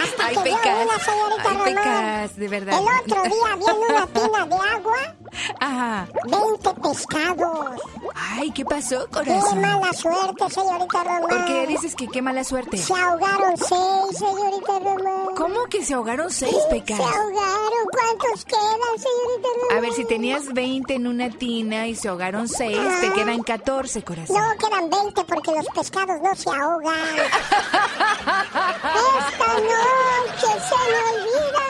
Hasta 0.00 0.26
Ay, 0.26 0.36
que 0.36 0.42
Pecas. 0.42 0.76
una 0.84 0.98
señorita 1.00 1.48
Ay, 1.48 1.56
Román. 1.56 1.64
Pecas, 1.74 2.36
de 2.36 2.48
verdad. 2.48 2.78
El 2.78 3.10
otro 3.10 3.22
día 3.24 3.56
vi 3.56 3.64
en 3.64 3.94
una 3.94 4.06
tina 4.06 4.46
de 4.46 4.68
agua 4.70 5.14
Ajá. 5.60 6.06
20 6.24 6.74
pescados. 6.80 7.80
Ay, 8.14 8.50
¿qué 8.52 8.64
pasó, 8.64 9.04
¡Qué 9.06 9.10
corazón? 9.10 9.60
mala 9.60 9.92
suerte, 9.92 10.50
señorita 10.50 11.04
Román! 11.04 11.28
¿Por 11.28 11.44
qué 11.46 11.66
dices 11.66 11.94
que 11.94 12.08
qué 12.08 12.22
mala 12.22 12.44
suerte? 12.44 12.76
Se 12.78 12.94
ahogaron 12.94 13.56
seis, 13.56 14.18
señorita 14.18 14.78
Román. 14.78 15.34
¿Cómo 15.36 15.64
que 15.66 15.84
se 15.84 15.94
ahogaron 15.94 16.30
seis, 16.30 16.56
Pecas? 16.70 16.96
Se 16.96 17.02
ahogaron. 17.02 17.84
¿Cuántos 17.92 18.44
quedan, 18.44 18.98
señorita 18.98 19.48
Román? 19.60 19.78
A 19.78 19.80
ver, 19.80 19.92
si 19.92 20.04
tenías 20.04 20.52
20 20.52 20.94
en 20.94 21.06
una 21.06 21.30
tina 21.30 21.86
y 21.86 21.94
se 21.96 22.08
ahogaron 22.08 22.48
6, 22.48 22.78
te 23.00 23.12
quedan 23.12 23.42
14, 23.42 24.02
corazón. 24.02 24.36
No, 24.36 24.42
quedan 24.68 24.90
20 24.90 25.24
porque 25.24 25.50
los 25.52 25.66
pescados 25.74 26.20
no 26.22 26.34
se 26.34 26.50
ahogan. 26.50 26.94
Esta 28.24 29.54
noche 29.54 30.60
se 30.68 30.76
me 30.90 30.98
olvida, 31.10 31.66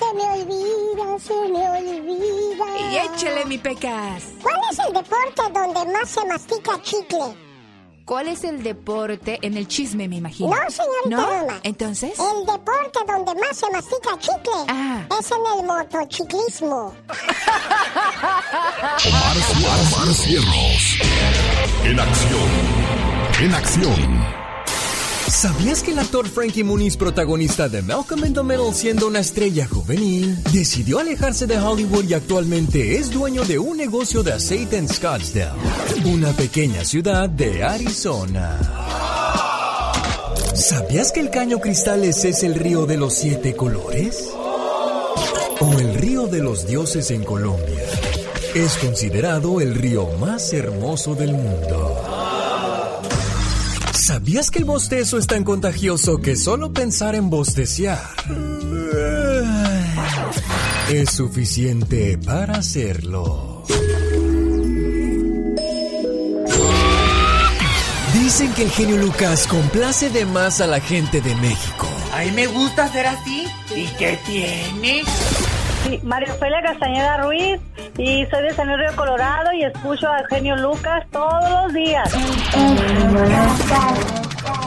se 0.00 0.14
me 0.14 0.24
olvida, 0.32 1.18
se 1.18 1.34
me 1.52 1.70
olvida. 1.70 2.66
Y 2.90 2.96
échale, 2.98 3.44
mi 3.44 3.58
Pecas. 3.58 4.24
¿Cuál 4.42 4.60
es 4.72 4.78
el 4.78 4.92
deporte 4.94 5.42
donde 5.52 5.92
más 5.92 6.08
se 6.08 6.24
mastica 6.26 6.80
chicle? 6.82 7.36
¿Cuál 8.06 8.26
es 8.28 8.42
el 8.42 8.62
deporte 8.64 9.38
en 9.42 9.56
el 9.56 9.68
chisme, 9.68 10.08
me 10.08 10.16
imagino? 10.16 10.48
No, 10.50 10.56
señorita 10.68 11.08
¿No? 11.10 11.26
Roma. 11.42 11.60
Entonces. 11.62 12.12
El 12.18 12.44
deporte 12.46 12.98
donde 13.06 13.34
más 13.36 13.56
se 13.56 13.70
mastica 13.70 14.18
chicle 14.18 14.52
Ah. 14.68 15.02
es 15.20 15.30
en 15.30 15.58
el 15.60 15.66
motociclismo. 15.66 16.92
Omar, 19.06 19.36
Omar 19.94 20.14
Cierros. 20.14 20.98
En 21.84 22.00
acción. 22.00 22.50
En 23.40 23.54
acción. 23.54 24.26
¿Sabías 25.30 25.84
que 25.84 25.92
el 25.92 25.98
actor 26.00 26.28
Frankie 26.28 26.64
Muniz, 26.64 26.96
protagonista 26.96 27.68
de 27.68 27.82
Malcolm 27.82 28.26
in 28.26 28.34
the 28.34 28.42
Middle, 28.42 28.74
siendo 28.74 29.06
una 29.06 29.20
estrella 29.20 29.64
juvenil, 29.64 30.36
decidió 30.52 30.98
alejarse 30.98 31.46
de 31.46 31.56
Hollywood 31.56 32.04
y 32.04 32.14
actualmente 32.14 32.96
es 32.96 33.10
dueño 33.10 33.44
de 33.44 33.58
un 33.58 33.76
negocio 33.76 34.24
de 34.24 34.32
aceite 34.32 34.76
en 34.76 34.88
Scottsdale, 34.88 35.52
una 36.04 36.32
pequeña 36.32 36.84
ciudad 36.84 37.30
de 37.30 37.62
Arizona? 37.62 38.58
¿Sabías 40.52 41.12
que 41.12 41.20
el 41.20 41.30
Caño 41.30 41.60
Cristales 41.60 42.24
es 42.24 42.42
el 42.42 42.56
río 42.56 42.84
de 42.86 42.96
los 42.96 43.14
siete 43.14 43.54
colores? 43.54 44.28
¿O 45.60 45.72
el 45.78 45.94
río 45.94 46.26
de 46.26 46.40
los 46.40 46.66
dioses 46.66 47.12
en 47.12 47.22
Colombia? 47.22 47.84
Es 48.52 48.76
considerado 48.78 49.60
el 49.60 49.76
río 49.76 50.08
más 50.18 50.52
hermoso 50.52 51.14
del 51.14 51.34
mundo. 51.34 52.19
¿Sabías 54.10 54.50
que 54.50 54.58
el 54.58 54.64
bostezo 54.64 55.18
es 55.18 55.28
tan 55.28 55.44
contagioso 55.44 56.18
que 56.18 56.34
solo 56.34 56.72
pensar 56.72 57.14
en 57.14 57.30
bosteciar 57.30 58.00
es 60.88 61.10
suficiente 61.12 62.18
para 62.18 62.54
hacerlo? 62.54 63.62
Dicen 68.12 68.52
que 68.54 68.64
el 68.64 68.70
genio 68.72 68.96
Lucas 68.96 69.46
complace 69.46 70.10
de 70.10 70.26
más 70.26 70.60
a 70.60 70.66
la 70.66 70.80
gente 70.80 71.20
de 71.20 71.36
México. 71.36 71.86
A 72.12 72.24
mí 72.24 72.32
me 72.32 72.48
gusta 72.48 72.90
ser 72.92 73.06
así. 73.06 73.46
¿Y 73.76 73.86
qué 73.96 74.18
tiene? 74.26 75.04
Sí, 75.84 76.00
María 76.02 76.32
Ofelia 76.34 76.62
Castañeda 76.62 77.16
Ruiz 77.18 77.60
y 77.96 78.26
soy 78.26 78.42
de 78.42 78.54
San 78.54 78.68
Luis 78.68 78.78
Río 78.78 78.96
Colorado 78.96 79.52
y 79.52 79.64
escucho 79.64 80.08
al 80.08 80.26
genio 80.28 80.56
Lucas 80.56 81.06
todos 81.10 81.50
los 81.50 81.72
días. 81.72 82.12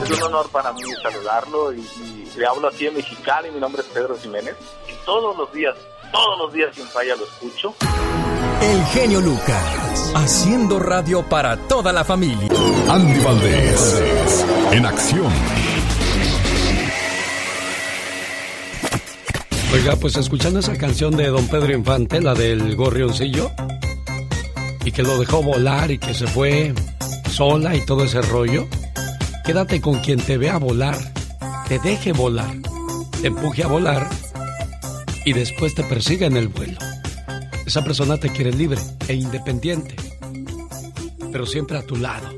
Es 0.02 0.10
un 0.10 0.22
honor 0.24 0.48
para 0.50 0.72
mí 0.72 0.80
saludarlo 1.02 1.72
y, 1.72 1.80
y 1.80 2.32
le 2.36 2.46
hablo 2.46 2.68
aquí 2.68 2.86
en 2.86 2.94
Mexicali. 2.94 3.50
Mi 3.50 3.60
nombre 3.60 3.82
es 3.82 3.88
Pedro 3.88 4.16
Jiménez 4.16 4.54
y 4.88 5.04
todos 5.06 5.36
los 5.36 5.52
días, 5.52 5.74
todos 6.12 6.38
los 6.38 6.52
días 6.52 6.74
sin 6.74 6.86
falla 6.86 7.14
lo 7.16 7.24
escucho. 7.24 7.74
El 8.60 8.84
genio 8.86 9.20
Lucas, 9.20 10.12
haciendo 10.16 10.78
radio 10.78 11.22
para 11.28 11.56
toda 11.56 11.92
la 11.92 12.04
familia. 12.04 12.48
Andy 12.88 13.20
Valdés. 13.20 14.44
En 14.72 14.86
acción. 14.86 15.32
Oiga, 19.74 19.96
pues 19.96 20.16
escuchando 20.16 20.60
esa 20.60 20.78
canción 20.78 21.16
de 21.16 21.26
Don 21.26 21.48
Pedro 21.48 21.72
Infante, 21.72 22.20
la 22.20 22.34
del 22.34 22.76
gorrioncillo, 22.76 23.50
y 24.84 24.92
que 24.92 25.02
lo 25.02 25.18
dejó 25.18 25.42
volar 25.42 25.90
y 25.90 25.98
que 25.98 26.14
se 26.14 26.28
fue 26.28 26.72
sola 27.28 27.74
y 27.74 27.84
todo 27.84 28.04
ese 28.04 28.22
rollo, 28.22 28.68
quédate 29.44 29.80
con 29.80 29.98
quien 29.98 30.20
te 30.20 30.38
vea 30.38 30.58
volar, 30.58 30.96
te 31.66 31.80
deje 31.80 32.12
volar, 32.12 32.54
te 33.20 33.26
empuje 33.26 33.64
a 33.64 33.66
volar 33.66 34.08
y 35.24 35.32
después 35.32 35.74
te 35.74 35.82
persiga 35.82 36.28
en 36.28 36.36
el 36.36 36.46
vuelo. 36.46 36.78
Esa 37.66 37.82
persona 37.82 38.16
te 38.16 38.30
quiere 38.30 38.52
libre 38.52 38.78
e 39.08 39.14
independiente, 39.14 39.96
pero 41.32 41.46
siempre 41.46 41.78
a 41.78 41.82
tu 41.82 41.96
lado. 41.96 42.32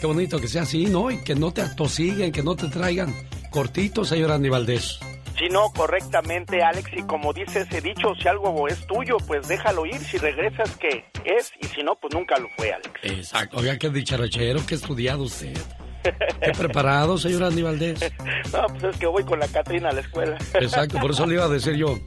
Qué 0.00 0.06
bonito 0.06 0.38
que 0.38 0.46
sea 0.46 0.62
así, 0.62 0.86
¿no? 0.86 1.10
Y 1.10 1.18
que 1.18 1.34
no 1.34 1.50
te 1.52 1.62
atosiguen, 1.62 2.30
que 2.30 2.44
no 2.44 2.54
te 2.54 2.68
traigan 2.68 3.12
cortitos, 3.50 4.08
señor 4.08 4.30
Andy 4.30 4.50
Valdés. 4.50 5.00
Si 5.40 5.48
no, 5.48 5.70
correctamente, 5.72 6.62
Alex, 6.62 6.90
y 6.94 7.02
como 7.04 7.32
dice 7.32 7.60
ese 7.60 7.80
dicho, 7.80 8.14
si 8.20 8.28
algo 8.28 8.68
es 8.68 8.86
tuyo, 8.86 9.16
pues 9.26 9.48
déjalo 9.48 9.86
ir, 9.86 9.98
si 9.98 10.18
regresas, 10.18 10.76
que 10.76 11.06
es? 11.24 11.50
Y 11.62 11.66
si 11.68 11.82
no, 11.82 11.94
pues 11.94 12.12
nunca 12.12 12.38
lo 12.38 12.46
fue, 12.58 12.70
Alex. 12.74 12.90
Exacto. 13.02 13.56
Oiga, 13.56 13.78
qué 13.78 13.88
dicharachero, 13.88 14.60
qué 14.66 14.74
estudiado 14.74 15.22
usted. 15.22 15.56
Qué 16.02 16.52
preparado, 16.52 17.16
señor 17.16 17.44
Andy 17.44 17.62
Valdés. 17.62 18.00
No, 18.52 18.66
pues 18.66 18.84
es 18.84 18.96
que 18.98 19.06
voy 19.06 19.24
con 19.24 19.38
la 19.38 19.48
Catrina 19.48 19.88
a 19.88 19.92
la 19.92 20.00
escuela. 20.02 20.36
Exacto, 20.54 20.98
por 21.00 21.12
eso 21.12 21.24
le 21.26 21.36
iba 21.36 21.44
a 21.44 21.48
decir 21.48 21.74
yo. 21.74 21.98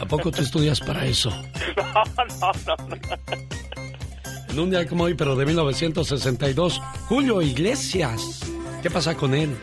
¿A 0.00 0.06
poco 0.06 0.30
tú 0.30 0.40
estudias 0.40 0.80
para 0.80 1.04
eso? 1.04 1.30
No, 1.76 2.24
no, 2.24 2.52
no, 2.66 2.86
no. 2.88 2.96
En 4.48 4.58
un 4.58 4.70
día 4.70 4.86
como 4.86 5.04
hoy, 5.04 5.14
pero 5.14 5.36
de 5.36 5.44
1962, 5.44 6.80
Julio 7.08 7.42
Iglesias. 7.42 8.40
¿Qué 8.82 8.88
pasa 8.88 9.14
con 9.14 9.34
él? 9.34 9.54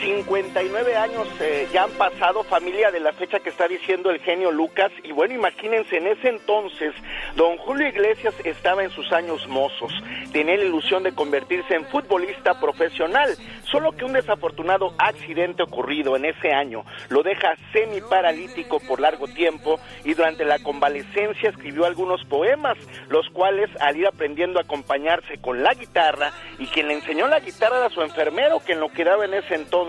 59 0.00 0.96
años 0.96 1.28
eh, 1.40 1.68
ya 1.72 1.84
han 1.84 1.90
pasado, 1.92 2.44
familia, 2.44 2.90
de 2.90 3.00
la 3.00 3.12
fecha 3.12 3.40
que 3.40 3.50
está 3.50 3.68
diciendo 3.68 4.10
el 4.10 4.20
genio 4.20 4.50
Lucas. 4.50 4.90
Y 5.02 5.12
bueno, 5.12 5.34
imagínense, 5.34 5.96
en 5.96 6.06
ese 6.06 6.28
entonces, 6.28 6.94
don 7.36 7.56
Julio 7.58 7.88
Iglesias 7.88 8.34
estaba 8.44 8.84
en 8.84 8.90
sus 8.90 9.12
años 9.12 9.46
mozos. 9.48 9.92
Tenía 10.32 10.56
la 10.56 10.64
ilusión 10.64 11.02
de 11.02 11.14
convertirse 11.14 11.74
en 11.74 11.86
futbolista 11.86 12.60
profesional. 12.60 13.36
Solo 13.64 13.92
que 13.92 14.04
un 14.04 14.12
desafortunado 14.12 14.94
accidente 14.98 15.62
ocurrido 15.62 16.16
en 16.16 16.26
ese 16.26 16.52
año 16.52 16.84
lo 17.08 17.22
deja 17.22 17.54
semi-paralítico 17.72 18.80
por 18.80 19.00
largo 19.00 19.26
tiempo 19.28 19.80
y 20.04 20.14
durante 20.14 20.44
la 20.44 20.58
convalecencia 20.58 21.50
escribió 21.50 21.84
algunos 21.84 22.24
poemas, 22.24 22.76
los 23.08 23.28
cuales 23.30 23.70
al 23.80 23.96
ir 23.96 24.06
aprendiendo 24.06 24.58
a 24.58 24.62
acompañarse 24.62 25.38
con 25.40 25.62
la 25.62 25.74
guitarra 25.74 26.32
y 26.58 26.66
quien 26.66 26.88
le 26.88 26.94
enseñó 26.94 27.26
la 27.28 27.40
guitarra 27.40 27.78
era 27.78 27.90
su 27.90 28.02
enfermero 28.02 28.60
que 28.64 28.74
lo 28.74 28.90
quedaba 28.92 29.24
en 29.24 29.34
ese 29.34 29.54
entonces, 29.54 29.83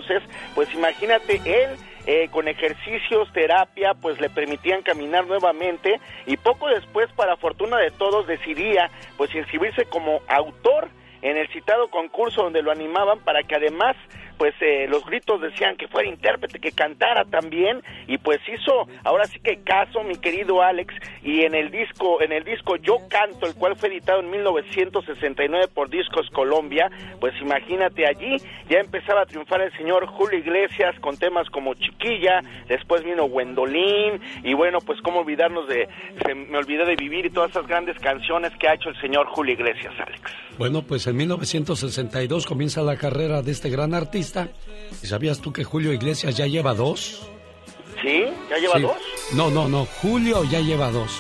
pues 0.54 0.74
imagínate 0.74 1.42
él 1.46 1.78
eh, 2.08 2.30
con 2.30 2.48
ejercicios, 2.48 3.32
terapia, 3.34 3.94
pues 3.96 4.20
le 4.22 4.30
permitían 4.30 4.84
caminar 4.84 5.26
nuevamente 5.26 6.00
y 6.26 6.38
poco 6.38 6.68
después, 6.68 7.12
para 7.14 7.38
fortuna 7.38 7.78
de 7.78 7.92
todos, 7.92 8.28
decidía 8.28 8.92
pues 9.18 9.34
inscribirse 9.34 9.86
como 9.86 10.22
autor 10.28 10.90
en 11.22 11.38
el 11.38 11.48
citado 11.50 11.90
concurso 11.90 12.44
donde 12.44 12.62
lo 12.62 12.72
animaban 12.72 13.20
para 13.20 13.42
que 13.42 13.56
además 13.56 13.96
pues 14.38 14.54
eh, 14.62 14.88
los 14.90 15.06
gritos 15.06 15.42
decían 15.42 15.76
que 15.78 15.88
fuera 15.88 16.08
intérprete, 16.08 16.60
que 16.60 16.72
cantara 16.72 17.26
también 17.26 17.82
y 18.08 18.18
pues 18.18 18.40
hizo 18.48 18.88
ahora 19.04 19.26
sí 19.26 19.40
que 19.40 19.58
caso 19.64 20.04
mi 20.04 20.16
querido 20.16 20.62
Alex 20.62 20.94
y 21.24 21.42
en 21.42 21.56
el 21.56 21.72
disco 21.72 22.22
en 22.22 22.32
el 22.32 22.44
disco 22.44 22.76
Yo 22.78 22.98
canto, 23.10 23.46
el 23.46 23.56
cual 23.56 23.76
fue 23.76 23.90
editado 23.90 24.20
en 24.20 24.30
1969 24.30 25.68
por 25.74 25.90
Discos 25.90 26.30
Colombia, 26.32 26.90
pues 27.20 27.34
imagínate 27.42 28.08
allí 28.08 28.38
ya 28.70 28.80
empezaba 28.80 29.22
a 29.22 29.26
triunfar 29.26 29.62
el 29.62 29.72
señor 29.78 30.06
Julio 30.08 30.40
Iglesias 30.40 30.96
con 31.00 31.18
temas 31.18 31.50
como 31.50 31.74
Chiquilla, 31.76 32.42
después 32.68 33.04
vino 33.04 33.26
Wendolín 33.26 34.20
y 34.44 34.54
bueno, 34.54 34.80
pues 34.80 35.00
cómo 35.02 35.20
olvidarnos 35.20 35.68
de 35.68 35.88
se 36.26 36.36
me 36.36 36.58
olvidé 36.58 36.86
de 36.86 36.96
vivir 36.96 37.26
y 37.26 37.30
todas 37.30 37.52
esas 37.52 37.68
grandes 37.68 37.98
canciones 38.00 38.52
que 38.60 38.68
ha 38.68 38.74
hecho 38.74 38.90
el 38.90 39.00
señor 39.02 39.28
Julio 39.28 39.54
Iglesias, 39.54 39.94
Alex. 40.00 40.22
Bueno, 40.58 40.84
pues 40.84 41.06
en 41.08 41.18
1962 41.18 42.46
comienza 42.46 42.82
la 42.82 42.96
carrera 42.96 43.42
de 43.42 43.52
este 43.52 43.70
gran 43.70 43.94
artista. 43.94 44.25
¿Y 45.04 45.08
sabías 45.08 45.40
tú 45.40 45.52
que 45.54 45.64
Julio 45.64 45.94
Iglesias 45.94 46.36
ya 46.36 46.48
lleva 46.48 46.74
dos? 46.74 47.22
¿Sí? 48.02 48.24
¿Ya 48.50 48.58
lleva 48.58 48.76
Sí. 48.76 48.82
dos? 48.82 48.98
No, 49.34 49.50
no, 49.50 49.68
no. 49.68 49.86
Julio 50.02 50.44
ya 50.44 50.60
lleva 50.60 50.92
dos. 50.92 51.12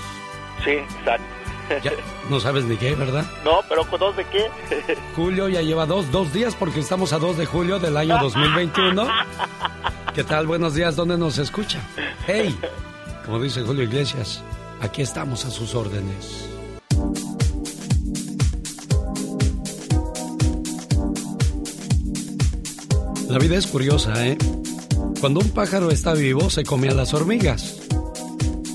Sí, 0.64 0.72
exacto. 0.72 1.24
Ya, 1.84 1.92
no 2.30 2.40
sabes 2.40 2.66
ni 2.66 2.78
qué, 2.78 2.94
¿verdad? 2.94 3.26
No, 3.44 3.62
pero 3.68 3.90
¿con 3.90 4.00
dos 4.00 4.16
de 4.16 4.24
qué? 4.26 4.46
Julio 5.16 5.50
ya 5.50 5.62
lleva 5.64 5.88
dos, 5.88 6.12
dos 6.12 6.32
días 6.32 6.54
porque 6.56 6.80
estamos 6.80 7.12
a 7.12 7.18
2 7.18 7.38
de 7.38 7.46
julio 7.48 7.80
del 7.80 7.98
año 7.98 8.20
2021. 8.22 9.08
¿Qué 10.14 10.24
tal? 10.24 10.46
Buenos 10.46 10.76
días, 10.76 10.96
¿dónde 10.96 11.18
nos 11.18 11.40
escucha? 11.40 11.80
Hey, 12.28 12.56
como 13.26 13.42
dice 13.42 13.62
Julio 13.64 13.82
Iglesias, 13.84 14.44
aquí 14.80 15.02
estamos 15.02 15.44
a 15.46 15.50
sus 15.50 15.74
órdenes. 15.74 16.48
La 23.30 23.40
vida 23.40 23.58
es 23.58 23.66
curiosa, 23.66 24.28
¿eh? 24.28 24.38
Cuando 25.20 25.40
un 25.40 25.50
pájaro 25.50 25.90
está 25.90 26.14
vivo, 26.14 26.50
se 26.50 26.64
come 26.64 26.90
a 26.90 26.94
las 26.94 27.14
hormigas. 27.14 27.78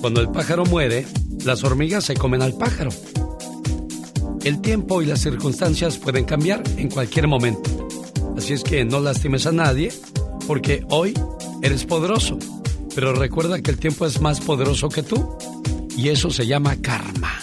Cuando 0.00 0.20
el 0.20 0.30
pájaro 0.30 0.64
muere, 0.64 1.06
las 1.44 1.62
hormigas 1.62 2.04
se 2.04 2.14
comen 2.14 2.42
al 2.42 2.54
pájaro. 2.54 2.90
El 4.42 4.60
tiempo 4.60 5.02
y 5.02 5.06
las 5.06 5.20
circunstancias 5.20 5.98
pueden 5.98 6.24
cambiar 6.24 6.62
en 6.76 6.88
cualquier 6.88 7.28
momento. 7.28 7.88
Así 8.36 8.52
es 8.52 8.64
que 8.64 8.84
no 8.84 9.00
lastimes 9.00 9.46
a 9.46 9.52
nadie, 9.52 9.92
porque 10.46 10.84
hoy 10.88 11.14
eres 11.62 11.84
poderoso. 11.84 12.38
Pero 12.94 13.12
recuerda 13.12 13.60
que 13.60 13.70
el 13.70 13.78
tiempo 13.78 14.04
es 14.04 14.20
más 14.20 14.40
poderoso 14.40 14.88
que 14.88 15.02
tú, 15.02 15.36
y 15.96 16.08
eso 16.08 16.30
se 16.30 16.46
llama 16.46 16.76
karma. 16.82 17.40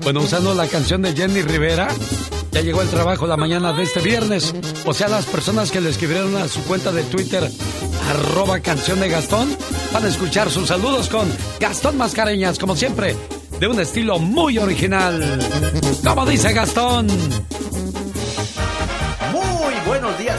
Bueno, 0.00 0.20
usando 0.22 0.54
la 0.54 0.66
canción 0.66 1.02
de 1.02 1.14
Jenny 1.14 1.42
Rivera, 1.42 1.88
ya 2.52 2.60
llegó 2.60 2.82
el 2.82 2.88
trabajo 2.88 3.26
la 3.26 3.36
mañana 3.36 3.72
de 3.72 3.82
este 3.82 4.00
viernes. 4.00 4.54
O 4.84 4.94
sea, 4.94 5.08
las 5.08 5.26
personas 5.26 5.70
que 5.70 5.80
le 5.80 5.90
escribieron 5.90 6.36
a 6.36 6.48
su 6.48 6.62
cuenta 6.64 6.92
de 6.92 7.02
Twitter, 7.04 7.48
arroba 8.08 8.60
canción 8.60 9.00
de 9.00 9.08
Gastón, 9.08 9.56
van 9.92 10.04
a 10.04 10.08
escuchar 10.08 10.50
sus 10.50 10.68
saludos 10.68 11.08
con 11.08 11.28
Gastón 11.60 11.96
Mascareñas, 11.96 12.58
como 12.58 12.76
siempre. 12.76 13.16
de 13.58 13.68
un 13.68 13.78
estilo 13.78 14.18
muy 14.18 14.58
original. 14.58 15.38
Como 16.02 16.26
dice 16.26 16.52
Gastón. 16.52 17.08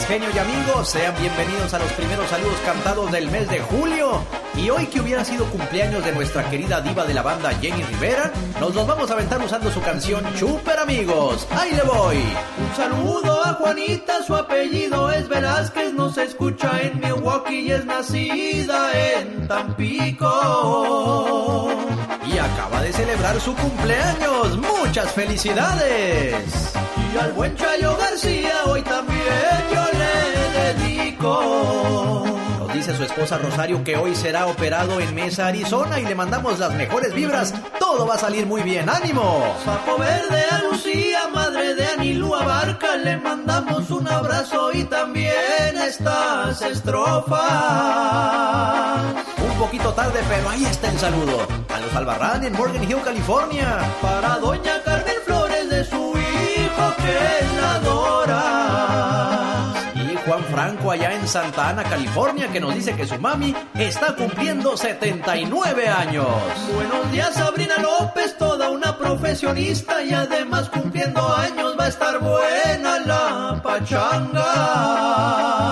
Genio 0.06 0.28
y 0.34 0.38
amigos. 0.38 0.88
Sean 0.88 1.14
bienvenidos 1.20 1.74
a 1.74 1.78
los 1.78 1.92
primeros 1.92 2.28
saludos 2.28 2.56
cantados 2.64 3.12
del 3.12 3.30
mes 3.30 3.48
de 3.48 3.60
julio. 3.60 4.24
Y 4.56 4.68
hoy 4.70 4.86
que 4.86 5.00
hubiera 5.00 5.24
sido 5.24 5.44
cumpleaños 5.46 6.04
de 6.04 6.12
nuestra 6.12 6.48
querida 6.50 6.80
diva 6.80 7.04
de 7.04 7.14
la 7.14 7.22
banda 7.22 7.50
Jenny 7.60 7.82
Rivera, 7.82 8.30
nos 8.60 8.74
los 8.74 8.86
vamos 8.86 9.10
a 9.10 9.14
aventar 9.14 9.40
usando 9.40 9.70
su 9.70 9.80
canción 9.80 10.24
Chuper 10.34 10.78
Amigos. 10.78 11.46
Ahí 11.50 11.72
le 11.72 11.82
voy. 11.82 12.16
Un 12.16 12.76
saludo 12.76 13.44
a 13.44 13.54
Juanita, 13.54 14.22
su 14.24 14.34
apellido 14.34 15.10
es 15.10 15.28
Velázquez, 15.28 15.92
nos 15.94 16.18
escucha 16.18 16.80
en 16.80 17.00
Milwaukee 17.00 17.60
y 17.60 17.72
es 17.72 17.84
nacida 17.84 18.90
en 18.94 19.46
Tampico. 19.48 20.28
Y 22.26 22.38
acaba 22.38 22.82
de 22.82 22.92
celebrar 22.92 23.40
su 23.40 23.54
cumpleaños. 23.54 24.58
Muchas 24.58 25.12
felicidades. 25.12 26.72
Y 27.14 27.18
al 27.18 27.32
buen 27.32 27.56
Chayo 27.56 27.96
García 27.96 28.54
hoy 28.66 28.82
también 28.82 29.81
Nos 31.22 32.74
dice 32.74 32.96
su 32.96 33.04
esposa 33.04 33.38
Rosario 33.38 33.84
que 33.84 33.96
hoy 33.96 34.12
será 34.16 34.46
operado 34.46 34.98
en 34.98 35.14
Mesa, 35.14 35.46
Arizona 35.46 36.00
y 36.00 36.04
le 36.04 36.16
mandamos 36.16 36.58
las 36.58 36.74
mejores 36.74 37.14
vibras. 37.14 37.54
Todo 37.78 38.04
va 38.08 38.14
a 38.16 38.18
salir 38.18 38.44
muy 38.44 38.62
bien, 38.62 38.88
ánimo. 38.88 39.54
Sapo 39.64 39.98
Verde 39.98 40.44
a 40.50 40.58
Lucía, 40.64 41.28
madre 41.32 41.76
de 41.76 41.86
Anilú 41.86 42.34
Abarca, 42.34 42.96
le 42.96 43.16
mandamos 43.18 43.88
un 43.90 44.08
abrazo 44.08 44.72
y 44.72 44.82
también 44.84 45.78
estas 45.86 46.60
estrofas. 46.62 47.40
Un 49.38 49.58
poquito 49.58 49.92
tarde, 49.92 50.18
pero 50.28 50.48
ahí 50.48 50.64
está 50.64 50.90
el 50.90 50.98
saludo. 50.98 51.46
A 51.72 51.78
los 51.78 51.94
Albarrán 51.94 52.44
en 52.44 52.52
Morgan 52.54 52.82
Hill, 52.82 53.00
California. 53.04 53.78
Para 54.00 54.38
doña 54.38 54.82
Carmen 54.84 55.14
Flores 55.24 55.70
de 55.70 55.84
su 55.84 56.14
hijo 56.18 56.94
que 56.96 57.60
la 57.60 57.74
adora. 57.74 58.61
Juan 60.26 60.44
Franco 60.44 60.90
allá 60.90 61.12
en 61.14 61.26
Santa 61.26 61.70
Ana, 61.70 61.82
California, 61.82 62.48
que 62.48 62.60
nos 62.60 62.74
dice 62.74 62.94
que 62.94 63.06
su 63.06 63.18
mami 63.18 63.54
está 63.74 64.14
cumpliendo 64.14 64.76
79 64.76 65.88
años. 65.88 66.26
Buenos 66.74 67.10
días, 67.10 67.34
Sabrina 67.34 67.78
López, 67.78 68.36
toda 68.38 68.70
una 68.70 68.96
profesionista 68.96 70.02
y 70.02 70.12
además 70.12 70.68
cumpliendo 70.68 71.34
años 71.34 71.76
va 71.78 71.84
a 71.84 71.88
estar 71.88 72.18
buena 72.20 73.00
la 73.00 73.60
pachanga. 73.62 74.42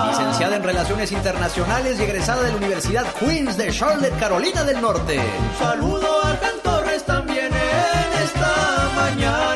Licenciada 0.09 0.57
en 0.57 0.63
Relaciones 0.63 1.11
Internacionales 1.11 1.99
y 1.99 2.03
egresada 2.03 2.43
de 2.43 2.51
la 2.51 2.57
Universidad 2.57 3.05
Queens 3.19 3.55
de 3.57 3.71
Charlotte, 3.71 4.17
Carolina 4.19 4.63
del 4.63 4.81
Norte. 4.81 5.17
Un 5.17 5.57
saludo 5.59 6.23
a 6.23 6.27
Jan 6.27 6.59
Torres 6.63 7.03
también 7.05 7.45
en 7.45 8.23
esta 8.23 8.89
mañana. 8.95 9.50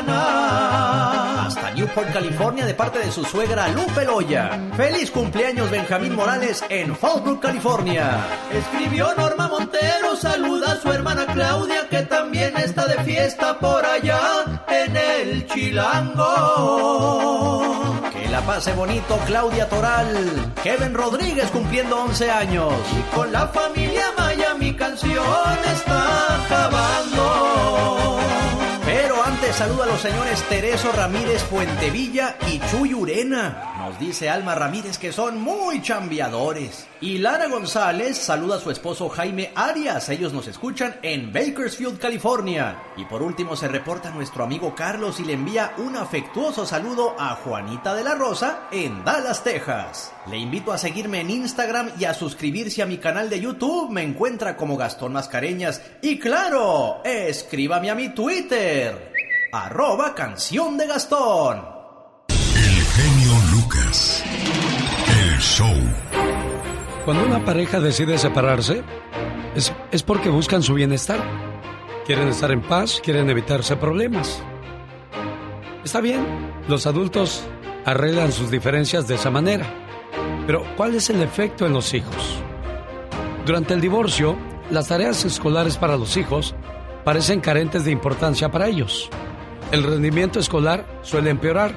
Newport, 1.96 2.12
California, 2.12 2.66
de 2.66 2.74
parte 2.74 2.98
de 2.98 3.10
su 3.10 3.24
suegra 3.24 3.68
Lupe 3.68 4.04
Loya. 4.04 4.60
Feliz 4.76 5.10
cumpleaños 5.10 5.70
Benjamín 5.70 6.14
Morales 6.14 6.62
en 6.68 6.94
Fallbrook, 6.94 7.40
California. 7.40 8.18
Escribió 8.52 9.14
Norma 9.16 9.48
Montero, 9.48 10.14
saluda 10.14 10.72
a 10.72 10.76
su 10.76 10.92
hermana 10.92 11.24
Claudia, 11.24 11.88
que 11.88 12.02
también 12.02 12.54
está 12.58 12.86
de 12.86 13.02
fiesta 13.02 13.58
por 13.58 13.82
allá 13.82 14.20
en 14.68 14.94
el 14.94 15.46
Chilango. 15.46 16.20
Que 18.12 18.28
la 18.28 18.42
pase 18.42 18.74
bonito 18.74 19.18
Claudia 19.24 19.66
Toral. 19.66 20.52
Kevin 20.62 20.92
Rodríguez 20.92 21.50
cumpliendo 21.50 21.98
11 22.02 22.30
años. 22.30 22.74
Y 22.92 23.00
con 23.16 23.32
la 23.32 23.48
familia 23.48 24.04
Maya 24.18 24.54
mi 24.54 24.74
canción 24.74 25.24
está 25.64 26.44
acabando. 26.44 27.45
Saluda 29.56 29.84
a 29.84 29.86
los 29.86 30.02
señores 30.02 30.42
Tereso 30.50 30.92
Ramírez 30.92 31.42
Puentevilla 31.44 32.36
y 32.46 32.60
Chuy 32.70 32.92
Urena. 32.92 33.72
Nos 33.78 33.98
dice 33.98 34.28
Alma 34.28 34.54
Ramírez 34.54 34.98
que 34.98 35.12
son 35.12 35.40
muy 35.40 35.80
chambeadores. 35.80 36.86
Y 37.00 37.16
Lara 37.16 37.48
González 37.48 38.18
saluda 38.18 38.56
a 38.56 38.60
su 38.60 38.70
esposo 38.70 39.08
Jaime 39.08 39.52
Arias. 39.54 40.10
Ellos 40.10 40.34
nos 40.34 40.46
escuchan 40.46 40.96
en 41.00 41.32
Bakersfield, 41.32 41.98
California. 41.98 42.82
Y 42.98 43.06
por 43.06 43.22
último 43.22 43.56
se 43.56 43.66
reporta 43.66 44.10
nuestro 44.10 44.44
amigo 44.44 44.74
Carlos 44.74 45.20
y 45.20 45.24
le 45.24 45.32
envía 45.32 45.72
un 45.78 45.96
afectuoso 45.96 46.66
saludo 46.66 47.16
a 47.18 47.36
Juanita 47.36 47.94
de 47.94 48.04
la 48.04 48.14
Rosa 48.14 48.68
en 48.70 49.06
Dallas, 49.06 49.42
Texas. 49.42 50.12
Le 50.30 50.36
invito 50.36 50.70
a 50.70 50.76
seguirme 50.76 51.20
en 51.20 51.30
Instagram 51.30 51.92
y 51.98 52.04
a 52.04 52.12
suscribirse 52.12 52.82
a 52.82 52.86
mi 52.86 52.98
canal 52.98 53.30
de 53.30 53.40
YouTube. 53.40 53.90
Me 53.90 54.02
encuentra 54.02 54.54
como 54.54 54.76
Gastón 54.76 55.14
Mascareñas. 55.14 55.80
Y 56.02 56.18
claro, 56.18 57.00
escríbame 57.04 57.88
a 57.88 57.94
mi 57.94 58.10
Twitter. 58.10 59.15
Arroba 59.58 60.14
canción 60.14 60.76
de 60.76 60.86
Gastón. 60.86 61.64
El 62.28 62.82
genio 62.84 63.32
Lucas. 63.52 64.22
El 65.08 65.40
show. 65.40 65.72
Cuando 67.06 67.24
una 67.24 67.42
pareja 67.42 67.80
decide 67.80 68.18
separarse, 68.18 68.82
es, 69.54 69.72
es 69.90 70.02
porque 70.02 70.28
buscan 70.28 70.62
su 70.62 70.74
bienestar. 70.74 71.20
Quieren 72.04 72.28
estar 72.28 72.50
en 72.50 72.60
paz, 72.60 73.00
quieren 73.02 73.30
evitarse 73.30 73.76
problemas. 73.76 74.42
Está 75.82 76.02
bien, 76.02 76.26
los 76.68 76.86
adultos 76.86 77.42
arreglan 77.86 78.32
sus 78.32 78.50
diferencias 78.50 79.08
de 79.08 79.14
esa 79.14 79.30
manera. 79.30 79.64
Pero, 80.46 80.66
¿cuál 80.76 80.96
es 80.96 81.08
el 81.08 81.22
efecto 81.22 81.64
en 81.64 81.72
los 81.72 81.94
hijos? 81.94 82.42
Durante 83.46 83.72
el 83.72 83.80
divorcio, 83.80 84.36
las 84.68 84.88
tareas 84.88 85.24
escolares 85.24 85.78
para 85.78 85.96
los 85.96 86.18
hijos 86.18 86.54
parecen 87.04 87.40
carentes 87.40 87.86
de 87.86 87.92
importancia 87.92 88.50
para 88.50 88.68
ellos. 88.68 89.08
El 89.72 89.82
rendimiento 89.82 90.38
escolar 90.38 90.86
suele 91.02 91.30
empeorar. 91.30 91.74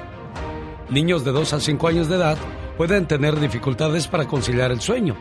Niños 0.90 1.24
de 1.24 1.32
2 1.32 1.52
a 1.54 1.60
5 1.60 1.88
años 1.88 2.08
de 2.08 2.16
edad 2.16 2.38
pueden 2.76 3.06
tener 3.06 3.38
dificultades 3.38 4.06
para 4.06 4.26
conciliar 4.26 4.70
el 4.70 4.80
sueño. 4.80 5.16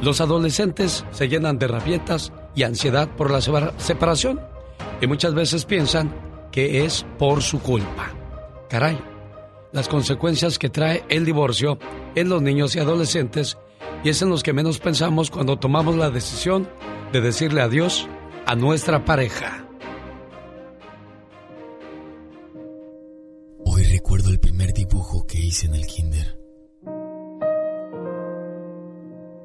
Los 0.00 0.20
adolescentes 0.20 1.04
se 1.10 1.28
llenan 1.28 1.58
de 1.58 1.68
rabietas 1.68 2.32
y 2.54 2.62
ansiedad 2.62 3.08
por 3.16 3.30
la 3.30 3.40
separación 3.40 4.40
y 5.00 5.06
muchas 5.06 5.34
veces 5.34 5.64
piensan 5.64 6.14
que 6.52 6.84
es 6.84 7.04
por 7.18 7.42
su 7.42 7.60
culpa. 7.60 8.12
Caray, 8.68 8.98
las 9.72 9.88
consecuencias 9.88 10.58
que 10.58 10.68
trae 10.68 11.04
el 11.08 11.24
divorcio 11.24 11.78
en 12.14 12.28
los 12.28 12.42
niños 12.42 12.76
y 12.76 12.78
adolescentes 12.78 13.58
y 14.04 14.10
es 14.10 14.22
en 14.22 14.30
los 14.30 14.42
que 14.42 14.52
menos 14.52 14.78
pensamos 14.78 15.30
cuando 15.30 15.58
tomamos 15.58 15.96
la 15.96 16.10
decisión 16.10 16.68
de 17.12 17.20
decirle 17.20 17.60
adiós 17.60 18.06
a 18.46 18.54
nuestra 18.54 19.04
pareja. 19.04 19.63
Recuerdo 24.04 24.28
el 24.28 24.38
primer 24.38 24.74
dibujo 24.74 25.26
que 25.26 25.38
hice 25.38 25.66
en 25.66 25.74
el 25.76 25.86
kinder. 25.86 26.38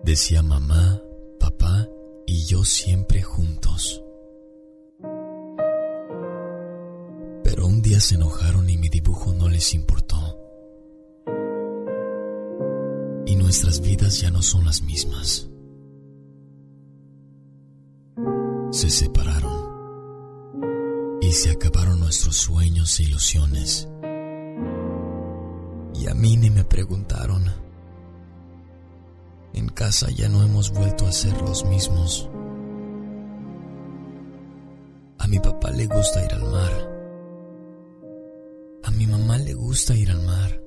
Decía 0.03 0.43
mamá, 0.43 1.01
papá 1.39 1.87
y 2.27 2.43
yo 2.43 2.65
siempre 2.65 3.21
juntos. 3.21 4.03
Pero 7.41 7.67
un 7.67 7.81
día 7.81 8.01
se 8.01 8.15
enojaron 8.15 8.69
y 8.69 8.75
mi 8.75 8.89
dibujo 8.89 9.33
no 9.33 9.47
les 9.47 9.73
importó. 9.73 10.17
Y 13.27 13.37
nuestras 13.37 13.79
vidas 13.79 14.19
ya 14.19 14.29
no 14.29 14.41
son 14.41 14.65
las 14.65 14.81
mismas. 14.81 15.49
Se 18.71 18.89
separaron. 18.89 19.69
Y 21.21 21.31
se 21.31 21.51
acabaron 21.51 22.01
nuestros 22.01 22.35
sueños 22.35 22.99
e 22.99 23.03
ilusiones. 23.03 23.87
Y 25.99 26.07
a 26.07 26.13
mí 26.13 26.37
ni 26.37 26.49
me 26.49 26.63
preguntaron. 26.63 27.43
En 29.53 29.67
casa 29.67 30.09
ya 30.09 30.29
no 30.29 30.43
hemos 30.43 30.71
vuelto 30.71 31.05
a 31.05 31.11
ser 31.11 31.41
los 31.41 31.65
mismos. 31.65 32.29
A 35.17 35.27
mi 35.27 35.39
papá 35.39 35.71
le 35.71 35.87
gusta 35.87 36.23
ir 36.23 36.33
al 36.33 36.43
mar. 36.49 36.71
A 38.83 38.91
mi 38.91 39.07
mamá 39.07 39.37
le 39.39 39.53
gusta 39.53 39.93
ir 39.93 40.09
al 40.09 40.21
mar. 40.21 40.63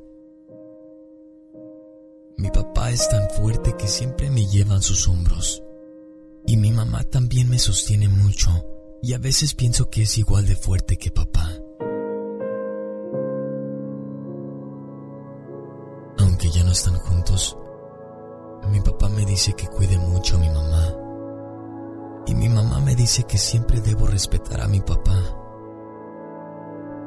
Mi 2.36 2.50
papá 2.50 2.90
es 2.90 3.08
tan 3.08 3.30
fuerte 3.30 3.74
que 3.78 3.88
siempre 3.88 4.28
me 4.28 4.44
lleva 4.46 4.74
en 4.74 4.82
sus 4.82 5.08
hombros. 5.08 5.62
Y 6.46 6.58
mi 6.58 6.72
mamá 6.72 7.04
también 7.04 7.48
me 7.48 7.58
sostiene 7.58 8.08
mucho 8.08 8.50
y 9.00 9.14
a 9.14 9.18
veces 9.18 9.54
pienso 9.54 9.88
que 9.88 10.02
es 10.02 10.18
igual 10.18 10.46
de 10.46 10.56
fuerte 10.56 10.98
que 10.98 11.10
papá. 11.10 11.61
Ya 16.52 16.64
no 16.64 16.72
están 16.72 16.98
juntos, 16.98 17.56
mi 18.70 18.80
papá 18.80 19.08
me 19.08 19.26
dice 19.26 19.52
que 19.54 19.66
cuide 19.66 19.98
mucho 19.98 20.36
a 20.36 20.40
mi 20.40 20.48
mamá. 20.48 20.96
Y 22.26 22.34
mi 22.34 22.48
mamá 22.48 22.80
me 22.80 22.94
dice 22.94 23.24
que 23.24 23.36
siempre 23.36 23.80
debo 23.80 24.06
respetar 24.06 24.60
a 24.60 24.68
mi 24.68 24.80
papá. 24.80 25.18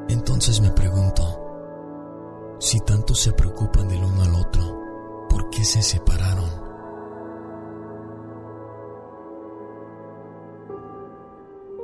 Entonces 0.10 0.62
me 0.62 0.70
pregunto, 0.72 1.24
si 2.60 2.80
tanto 2.82 3.16
se 3.16 3.32
preocupan 3.32 3.88
del 3.88 4.04
uno 4.04 4.22
al 4.22 4.36
otro, 4.36 4.80
¿por 5.30 5.50
qué 5.50 5.64
se 5.64 5.82
separaron? 5.82 6.50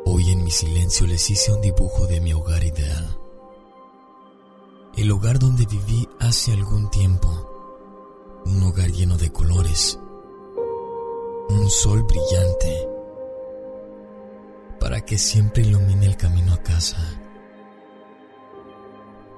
Hoy 0.05 0.31
en 0.31 0.43
mi 0.43 0.51
silencio 0.51 1.07
les 1.07 1.29
hice 1.29 1.53
un 1.53 1.61
dibujo 1.61 2.05
de 2.05 2.21
mi 2.21 2.33
hogar 2.33 2.63
ideal. 2.63 3.17
El 4.95 5.11
hogar 5.11 5.39
donde 5.39 5.65
viví 5.65 6.07
hace 6.19 6.51
algún 6.51 6.89
tiempo. 6.91 7.50
Un 8.45 8.63
hogar 8.63 8.89
lleno 8.91 9.17
de 9.17 9.31
colores. 9.31 9.99
Un 11.49 11.69
sol 11.69 12.03
brillante. 12.03 12.89
Para 14.79 15.01
que 15.01 15.17
siempre 15.17 15.63
ilumine 15.63 16.07
el 16.07 16.17
camino 16.17 16.53
a 16.53 16.57
casa. 16.57 16.97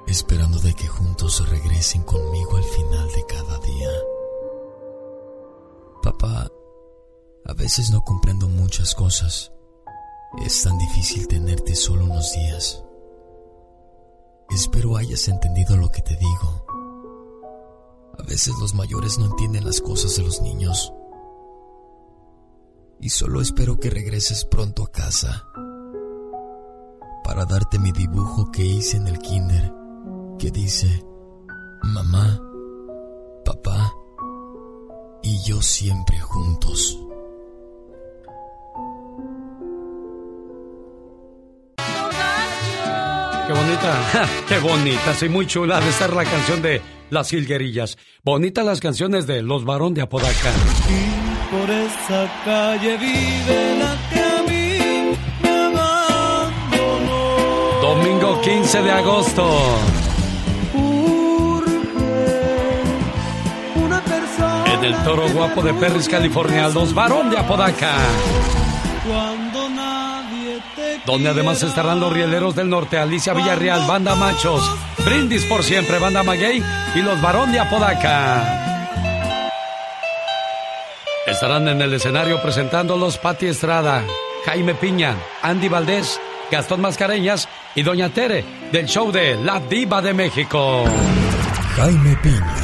Esperando 0.08 0.60
de 0.60 0.74
que 0.74 0.88
juntos 0.88 1.48
regresen 1.50 2.04
conmigo 2.04 2.58
al 2.58 2.64
final 2.64 3.08
de 3.12 3.26
cada 3.26 3.58
día. 3.60 3.90
Papá, 6.02 6.50
a 7.46 7.54
veces 7.54 7.90
no 7.92 8.02
comprendo 8.02 8.48
muchas 8.48 8.94
cosas. 8.96 9.52
Es 10.46 10.64
tan 10.64 10.78
difícil 10.78 11.28
tenerte 11.28 11.76
solo 11.76 12.06
unos 12.06 12.34
días. 12.34 12.84
Espero 14.50 14.98
hayas 14.98 15.28
entendido 15.28 15.78
lo 15.78 15.90
que 15.90 16.02
te 16.02 16.16
digo. 16.16 16.66
A 18.18 18.24
veces 18.24 18.54
los 18.60 18.74
mayores 18.74 19.18
no 19.18 19.26
entienden 19.26 19.66
las 19.66 19.82
cosas 19.82 20.16
de 20.16 20.24
los 20.24 20.42
niños. 20.42 20.94
Y 23.00 23.10
solo 23.10 23.42
espero 23.42 23.80
que 23.80 23.90
regreses 23.90 24.46
pronto 24.46 24.84
a 24.84 24.92
casa 24.92 25.46
para 27.24 27.46
darte 27.46 27.80
mi 27.80 27.92
dibujo 27.92 28.52
que 28.52 28.64
hice 28.64 28.98
en 28.98 29.08
el 29.08 29.18
kinder, 29.20 29.74
que 30.38 30.52
dice, 30.52 31.04
mamá, 31.82 32.40
papá 33.44 33.94
y 35.24 35.42
yo 35.44 35.62
siempre 35.62 36.20
juntos. 36.20 37.00
Qué 43.48 43.54
bonita, 43.54 44.30
qué 44.48 44.60
bonita, 44.60 45.14
sí, 45.16 45.30
muy 45.30 45.48
chula 45.48 45.80
de 45.80 45.90
estar 45.90 46.14
la 46.14 46.24
canción 46.24 46.62
de 46.62 46.82
Las 47.14 47.30
Jilguerillas. 47.30 47.98
Bonitas 48.24 48.66
las 48.66 48.80
canciones 48.82 49.28
de 49.28 49.42
Los 49.42 49.64
Varón 49.64 49.94
de 49.94 50.02
Apodaca. 50.02 50.52
Y 50.90 51.56
por 51.56 51.70
esa 51.70 52.30
calle 52.44 52.98
vive 52.98 53.78
la 53.80 53.96
que 54.10 54.20
a 54.20 54.42
mí 54.50 55.16
me 55.42 55.50
abandonó. 55.50 57.22
Domingo 57.82 58.42
15 58.42 58.82
de 58.82 58.92
agosto. 58.92 59.48
Una 63.76 64.02
persona 64.02 64.74
En 64.74 64.84
el 64.84 65.04
Toro 65.04 65.30
Guapo 65.30 65.62
de 65.62 65.74
Perris, 65.76 66.10
California, 66.10 66.68
Los 66.70 66.94
Varón 66.94 67.30
de 67.30 67.38
Apodaca. 67.38 67.94
cuando 69.08 69.70
Donde 71.06 71.30
además 71.30 71.62
estarán 71.64 72.00
los 72.00 72.12
rieleros 72.12 72.56
del 72.56 72.70
norte, 72.70 72.98
Alicia 72.98 73.34
Villarreal, 73.34 73.86
Banda 73.88 74.16
Machos, 74.16 74.64
Brindis 75.06 75.46
por 75.46 75.64
siempre, 75.64 76.00
Banda 76.00 76.24
Maguey 76.24 76.64
y 76.96 77.02
los 77.02 77.22
Varón 77.22 77.52
de 77.52 77.60
Apodaca. 77.60 78.60
Estarán 81.28 81.68
en 81.68 81.82
el 81.82 81.94
escenario 81.94 82.42
presentándolos 82.42 83.18
Pati 83.18 83.48
Estrada, 83.48 84.04
Jaime 84.46 84.76
Piña, 84.76 85.16
Andy 85.42 85.70
Valdés, 85.70 86.20
Gastón 86.52 86.82
Mascareñas 86.82 87.48
y 87.76 87.84
Doña 87.84 88.10
Tere 88.10 88.44
del 88.72 88.88
show 88.88 89.12
de 89.12 89.36
La 89.36 89.60
Diva 89.60 90.02
de 90.02 90.14
México. 90.14 90.84
Jaime 91.76 92.16
Piña, 92.18 92.56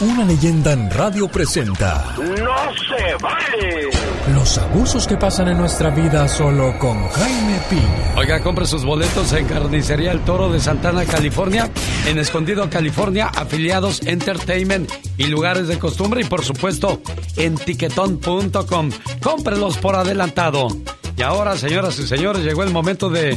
una 0.00 0.24
leyenda 0.24 0.72
en 0.72 0.90
radio 0.90 1.28
presenta 1.28 2.14
¡No 2.18 2.74
se 2.74 3.14
vale! 3.22 4.15
Los 4.46 4.58
abusos 4.58 5.08
que 5.08 5.16
pasan 5.16 5.48
en 5.48 5.58
nuestra 5.58 5.90
vida 5.90 6.28
solo 6.28 6.78
con 6.78 7.08
Jaime 7.08 7.58
Piña. 7.68 8.14
Oiga, 8.16 8.40
compre 8.40 8.64
sus 8.64 8.84
boletos 8.84 9.32
en 9.32 9.44
Carnicería 9.44 10.12
El 10.12 10.20
Toro 10.20 10.52
de 10.52 10.60
Santana, 10.60 11.04
California, 11.04 11.68
en 12.06 12.16
Escondido, 12.16 12.70
California, 12.70 13.26
afiliados 13.26 14.06
Entertainment 14.06 14.88
y 15.16 15.26
lugares 15.26 15.66
de 15.66 15.80
costumbre 15.80 16.20
y 16.20 16.26
por 16.26 16.44
supuesto 16.44 17.00
en 17.34 17.56
tiquetón.com. 17.56 18.90
Cómprelos 19.20 19.78
por 19.78 19.96
adelantado. 19.96 20.68
Y 21.16 21.22
ahora, 21.22 21.56
señoras 21.56 21.98
y 21.98 22.06
señores, 22.06 22.44
llegó 22.44 22.62
el 22.62 22.70
momento 22.70 23.10
de... 23.10 23.36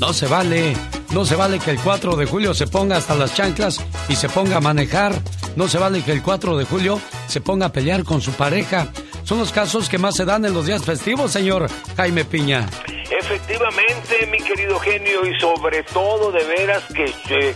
No 0.00 0.14
se 0.14 0.26
vale, 0.26 0.74
no 1.12 1.26
se 1.26 1.36
vale 1.36 1.58
que 1.58 1.70
el 1.70 1.80
4 1.80 2.16
de 2.16 2.24
julio 2.24 2.54
se 2.54 2.66
ponga 2.66 2.96
hasta 2.96 3.14
las 3.14 3.34
chanclas 3.34 3.84
y 4.08 4.16
se 4.16 4.30
ponga 4.30 4.56
a 4.56 4.60
manejar. 4.62 5.20
No 5.54 5.68
se 5.68 5.76
vale 5.76 6.02
que 6.02 6.12
el 6.12 6.22
4 6.22 6.56
de 6.56 6.64
julio 6.64 6.98
se 7.26 7.42
ponga 7.42 7.66
a 7.66 7.72
pelear 7.72 8.04
con 8.04 8.22
su 8.22 8.32
pareja. 8.32 8.88
Son 9.26 9.38
los 9.40 9.50
casos 9.50 9.88
que 9.88 9.98
más 9.98 10.14
se 10.14 10.24
dan 10.24 10.44
en 10.44 10.54
los 10.54 10.66
días 10.66 10.84
festivos, 10.84 11.32
señor 11.32 11.68
Jaime 11.96 12.24
Piña. 12.24 12.64
Efectivamente, 13.28 14.24
mi 14.30 14.38
querido 14.38 14.78
genio, 14.78 15.26
y 15.26 15.36
sobre 15.40 15.82
todo 15.82 16.30
de 16.30 16.44
veras 16.44 16.84
que, 16.94 17.06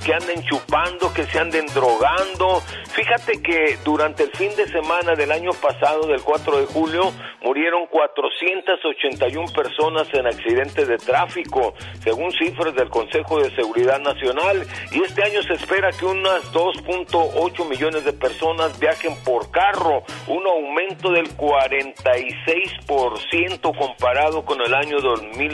que 0.05 0.13
anden 0.13 0.43
chupando, 0.43 1.15
que 1.15 1.23
se 1.23 1.39
anden 1.39 1.65
drogando. 1.67 2.61
Fíjate 2.91 3.41
que 3.41 3.79
durante 3.85 4.25
el 4.25 4.33
fin 4.33 4.51
de 4.57 4.67
semana 4.67 5.15
del 5.15 5.31
año 5.31 5.53
pasado, 5.53 6.09
del 6.09 6.23
4 6.23 6.59
de 6.59 6.67
julio, 6.67 7.13
murieron 7.43 7.87
481 7.87 9.53
personas 9.53 10.13
en 10.13 10.27
accidentes 10.27 10.89
de 10.89 10.99
tráfico, 10.99 11.75
según 12.03 12.33
cifras 12.33 12.75
del 12.75 12.89
Consejo 12.89 13.41
de 13.41 13.55
Seguridad 13.55 14.01
Nacional. 14.01 14.67
Y 14.91 15.05
este 15.05 15.23
año 15.23 15.41
se 15.45 15.53
espera 15.55 15.93
que 15.93 16.05
unas 16.05 16.53
2.8 16.53 17.69
millones 17.69 18.05
de 18.05 18.13
personas 18.13 18.77
viajen 18.81 19.15
por 19.25 19.53
carro, 19.53 20.03
un 20.27 20.45
aumento 20.47 21.13
del 21.13 21.29
46% 21.37 23.79
comparado 23.79 24.45
con 24.45 24.61
el 24.61 24.75
año 24.75 24.99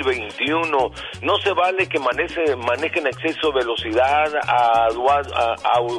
2021. 0.06 0.90
No 1.22 1.36
se 1.38 1.52
vale 1.52 1.88
que 1.88 1.98
maneje, 1.98 2.56
manejen 2.56 3.06
exceso 3.06 3.50
de 3.52 3.60
velocidad 3.60 4.32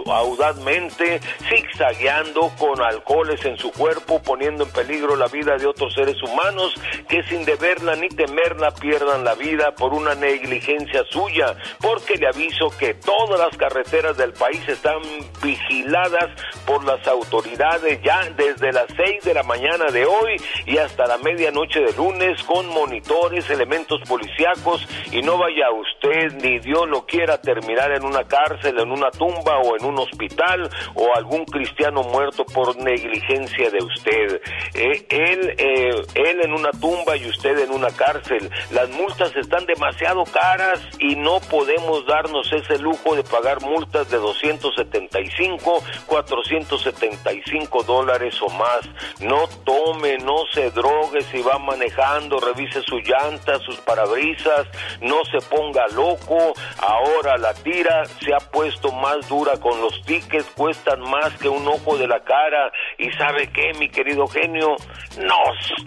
audazmente, 0.05 1.19
zigzagueando 1.49 2.51
con 2.57 2.81
alcoholes 2.81 3.43
en 3.45 3.57
su 3.57 3.71
cuerpo, 3.71 4.21
poniendo 4.21 4.63
en 4.63 4.71
peligro 4.71 5.15
la 5.15 5.27
vida 5.27 5.57
de 5.57 5.67
otros 5.67 5.93
seres 5.93 6.21
humanos 6.23 6.73
que 7.07 7.23
sin 7.23 7.45
deberla 7.45 7.95
ni 7.95 8.07
temerla 8.09 8.71
pierdan 8.71 9.23
la 9.23 9.35
vida 9.35 9.73
por 9.75 9.93
una 9.93 10.15
negligencia 10.15 11.03
suya, 11.09 11.55
porque 11.79 12.15
le 12.15 12.27
aviso 12.27 12.69
que 12.77 12.93
todas 12.93 13.39
las 13.39 13.55
carreteras 13.57 14.17
del 14.17 14.33
país 14.33 14.61
están 14.67 15.01
vigiladas 15.41 16.29
por 16.65 16.83
las 16.83 17.05
autoridades 17.07 17.99
ya 18.03 18.21
desde 18.35 18.71
las 18.71 18.87
6 18.95 19.23
de 19.23 19.33
la 19.33 19.43
mañana 19.43 19.85
de 19.91 20.05
hoy 20.05 20.35
y 20.65 20.77
hasta 20.77 21.05
la 21.07 21.17
medianoche 21.17 21.79
de 21.79 21.93
lunes 21.93 22.41
con 22.43 22.67
monitores, 22.69 23.49
elementos 23.49 23.96
policíacos 24.01 24.85
y 25.11 25.21
no 25.21 25.37
vaya 25.37 25.71
usted 25.71 26.33
ni 26.41 26.59
Dios 26.59 26.87
lo 26.87 27.05
quiera 27.05 27.39
terminar 27.41 27.91
en 27.91 28.03
una 28.03 28.23
cárcel, 28.23 28.79
en 28.79 28.91
una 28.91 29.11
tumba 29.11 29.59
o 29.59 29.77
en 29.77 29.85
un 29.85 29.99
hospital 29.99 30.69
o 30.95 31.15
algún 31.15 31.45
cristiano 31.45 32.03
muerto 32.03 32.45
por 32.45 32.77
negligencia 32.77 33.69
de 33.69 33.83
usted. 33.83 34.41
Eh, 34.73 35.05
él, 35.09 35.55
eh, 35.57 36.01
él 36.15 36.41
en 36.43 36.53
una 36.53 36.71
tumba 36.71 37.17
y 37.17 37.25
usted 37.27 37.57
en 37.59 37.71
una 37.71 37.89
cárcel. 37.89 38.49
Las 38.71 38.89
multas 38.89 39.35
están 39.35 39.65
demasiado 39.65 40.23
caras 40.25 40.81
y 40.99 41.15
no 41.15 41.39
podemos 41.49 42.05
darnos 42.05 42.51
ese 42.51 42.79
lujo 42.79 43.15
de 43.15 43.23
pagar 43.23 43.61
multas 43.61 44.09
de 44.09 44.17
275, 44.17 45.83
475 46.07 47.83
dólares 47.83 48.35
o 48.41 48.49
más. 48.49 48.81
No 49.19 49.47
tome, 49.65 50.17
no 50.17 50.43
se 50.53 50.71
drogue 50.71 51.21
si 51.31 51.41
va 51.41 51.57
manejando, 51.59 52.39
revise 52.39 52.81
su 52.83 52.97
llanta, 52.99 53.59
sus 53.59 53.77
parabrisas, 53.87 54.67
no 55.01 55.15
se 55.31 55.39
ponga 55.47 55.87
loco. 55.93 56.53
Ahora 56.79 57.37
la 57.37 57.53
tira 57.55 58.03
se 58.23 58.33
ha 58.33 58.39
puesto 58.51 58.91
más 58.91 59.27
dura 59.27 59.53
con 59.57 59.79
los 59.81 59.99
tickets, 60.05 60.45
cuestan 60.55 60.99
más 61.01 61.33
que 61.39 61.49
un 61.49 61.67
ojo 61.67 61.97
de 61.97 62.07
la 62.07 62.19
cara. 62.23 62.71
¿Y 62.99 63.09
sabe 63.17 63.47
qué, 63.51 63.71
mi 63.79 63.89
querido 63.89 64.27
genio? 64.27 64.75
No, 65.17 65.39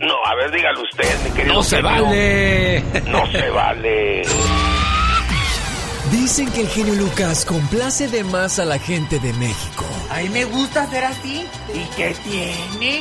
no, 0.06 0.14
a 0.24 0.34
ver, 0.34 0.50
dígalo 0.50 0.80
usted, 0.82 1.22
mi 1.24 1.30
querido 1.36 1.54
¡No 1.54 1.62
se 1.62 1.76
genio. 1.76 2.04
vale! 2.04 2.82
No 3.06 3.26
se 3.30 3.50
vale. 3.50 4.22
Dicen 6.10 6.50
que 6.52 6.62
el 6.62 6.68
genio 6.68 6.94
Lucas 6.94 7.44
complace 7.44 8.08
de 8.08 8.24
más 8.24 8.58
a 8.58 8.64
la 8.64 8.78
gente 8.78 9.20
de 9.20 9.32
México. 9.34 9.84
A 10.10 10.18
mí 10.18 10.28
me 10.30 10.44
gusta 10.44 10.86
ser 10.88 11.04
así. 11.04 11.46
¿Y 11.72 11.84
qué 11.96 12.16
tiene? 12.24 13.00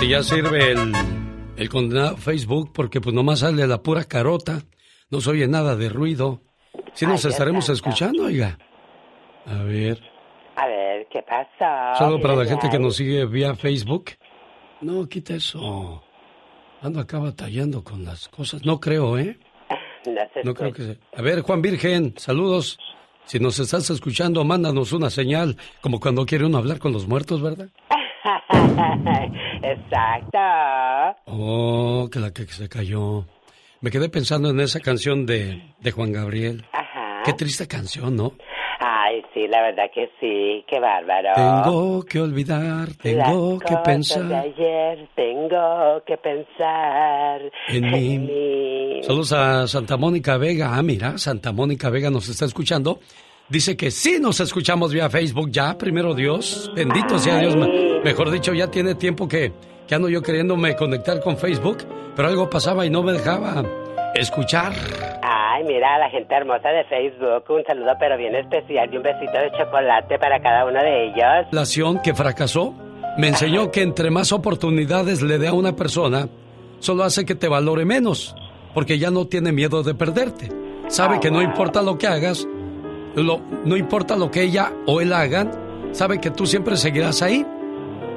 si 0.00 0.08
ya 0.08 0.22
sirve 0.22 0.72
el, 0.72 0.92
el 1.56 1.68
condenado 1.68 2.16
Facebook, 2.16 2.72
porque 2.72 3.00
pues 3.00 3.14
nomás 3.14 3.40
sale 3.40 3.66
la 3.66 3.82
pura 3.82 4.04
carota. 4.04 4.62
no 5.10 5.20
se 5.20 5.30
oye 5.30 5.48
nada 5.48 5.76
de 5.76 5.88
ruido. 5.88 6.40
Sí 6.92 7.06
nos 7.06 7.24
Ay, 7.24 7.32
estaremos 7.32 7.68
escuchando, 7.68 8.24
oiga. 8.24 8.58
A 9.46 9.62
ver. 9.62 9.98
A 10.56 10.66
ver, 10.66 11.06
¿qué 11.10 11.22
pasa? 11.22 11.94
Solo 11.96 12.20
para 12.20 12.34
la 12.36 12.44
gente 12.44 12.68
que 12.70 12.78
nos 12.78 12.96
sigue 12.96 13.24
vía 13.26 13.54
Facebook. 13.54 14.10
No, 14.80 15.08
quita 15.08 15.34
eso. 15.34 16.02
Ando 16.82 17.00
acá 17.00 17.18
batallando 17.18 17.82
con 17.82 18.04
las 18.04 18.28
cosas. 18.28 18.64
No 18.64 18.78
creo, 18.80 19.18
¿eh? 19.18 19.38
No, 20.44 20.54
creo 20.54 20.72
que 20.72 20.82
se... 20.82 20.98
A 21.16 21.20
ver, 21.20 21.42
Juan 21.42 21.60
Virgen, 21.60 22.14
saludos. 22.16 22.78
Si 23.24 23.38
nos 23.40 23.58
estás 23.58 23.90
escuchando, 23.90 24.42
mándanos 24.44 24.92
una 24.92 25.10
señal, 25.10 25.56
como 25.82 26.00
cuando 26.00 26.24
quiere 26.24 26.46
uno 26.46 26.56
hablar 26.56 26.78
con 26.78 26.92
los 26.92 27.06
muertos, 27.06 27.42
¿verdad? 27.42 27.68
Exacto. 29.62 30.38
Oh, 31.26 32.08
que 32.10 32.20
la 32.20 32.32
que 32.32 32.44
se 32.44 32.68
cayó. 32.68 33.24
Me 33.80 33.90
quedé 33.90 34.08
pensando 34.08 34.50
en 34.50 34.60
esa 34.60 34.80
canción 34.80 35.24
de, 35.24 35.62
de 35.80 35.90
Juan 35.92 36.12
Gabriel. 36.12 36.64
Ajá. 36.72 37.22
Qué 37.24 37.32
triste 37.32 37.66
canción, 37.66 38.16
¿no? 38.16 38.32
Ay, 38.80 39.22
sí, 39.34 39.46
la 39.48 39.62
verdad 39.62 39.90
que 39.92 40.10
sí, 40.20 40.64
qué 40.68 40.78
bárbaro. 40.78 41.30
Tengo 41.34 42.04
que 42.04 42.20
olvidar, 42.20 42.88
tengo 43.02 43.54
Las 43.54 43.60
que 43.60 43.74
cosas 43.74 43.82
pensar 43.84 44.22
de 44.24 44.36
ayer, 44.36 45.08
tengo 45.16 46.02
que 46.06 46.16
pensar 46.18 47.40
en 47.68 47.90
mí. 47.90 49.02
Saludos 49.02 49.32
a 49.32 49.66
Santa 49.66 49.96
Mónica 49.96 50.36
Vega. 50.36 50.76
Ah, 50.76 50.82
mira, 50.82 51.18
Santa 51.18 51.52
Mónica 51.52 51.90
Vega 51.90 52.10
nos 52.10 52.28
está 52.28 52.44
escuchando. 52.44 53.00
Dice 53.48 53.76
que 53.76 53.90
sí 53.90 54.18
nos 54.20 54.40
escuchamos 54.40 54.92
vía 54.92 55.08
Facebook 55.08 55.50
ya, 55.50 55.76
primero 55.78 56.14
Dios. 56.14 56.70
Bendito 56.74 57.18
sea 57.18 57.38
Dios. 57.38 57.56
Me- 57.56 58.00
Mejor 58.04 58.30
dicho, 58.30 58.52
ya 58.52 58.70
tiene 58.70 58.94
tiempo 58.94 59.26
que, 59.26 59.52
que 59.86 59.94
ando 59.94 60.08
yo 60.08 60.22
queriéndome 60.22 60.76
conectar 60.76 61.20
con 61.20 61.36
Facebook, 61.38 61.78
pero 62.14 62.28
algo 62.28 62.48
pasaba 62.50 62.84
y 62.84 62.90
no 62.90 63.02
me 63.02 63.12
dejaba 63.12 63.64
escuchar. 64.14 64.72
Ay, 65.22 65.64
mira, 65.64 65.98
la 65.98 66.10
gente 66.10 66.34
hermosa 66.34 66.68
de 66.68 66.84
Facebook, 66.84 67.44
un 67.48 67.64
saludo 67.64 67.92
pero 67.98 68.16
bien 68.18 68.34
especial 68.34 68.92
y 68.92 68.96
un 68.98 69.02
besito 69.02 69.32
de 69.38 69.50
chocolate 69.58 70.18
para 70.18 70.40
cada 70.40 70.64
uno 70.66 70.80
de 70.82 71.06
ellos. 71.06 71.46
relación 71.50 72.00
que 72.02 72.14
fracasó 72.14 72.74
me 73.16 73.28
enseñó 73.28 73.70
que 73.72 73.82
entre 73.82 74.10
más 74.10 74.30
oportunidades 74.30 75.22
le 75.22 75.38
dé 75.38 75.48
a 75.48 75.54
una 75.54 75.74
persona, 75.74 76.28
solo 76.80 77.02
hace 77.02 77.24
que 77.24 77.34
te 77.34 77.48
valore 77.48 77.84
menos, 77.84 78.36
porque 78.74 78.98
ya 78.98 79.10
no 79.10 79.26
tiene 79.26 79.50
miedo 79.52 79.82
de 79.82 79.94
perderte. 79.94 80.48
Sabe 80.88 81.18
que 81.18 81.30
no 81.30 81.42
importa 81.42 81.82
lo 81.82 81.98
que 81.98 82.06
hagas, 82.06 82.46
lo- 83.22 83.40
no 83.64 83.76
importa 83.76 84.16
lo 84.16 84.30
que 84.30 84.42
ella 84.42 84.72
o 84.86 85.00
él 85.00 85.12
hagan, 85.12 85.50
sabe 85.92 86.20
que 86.20 86.30
tú 86.30 86.46
siempre 86.46 86.76
seguirás 86.76 87.22
ahí. 87.22 87.44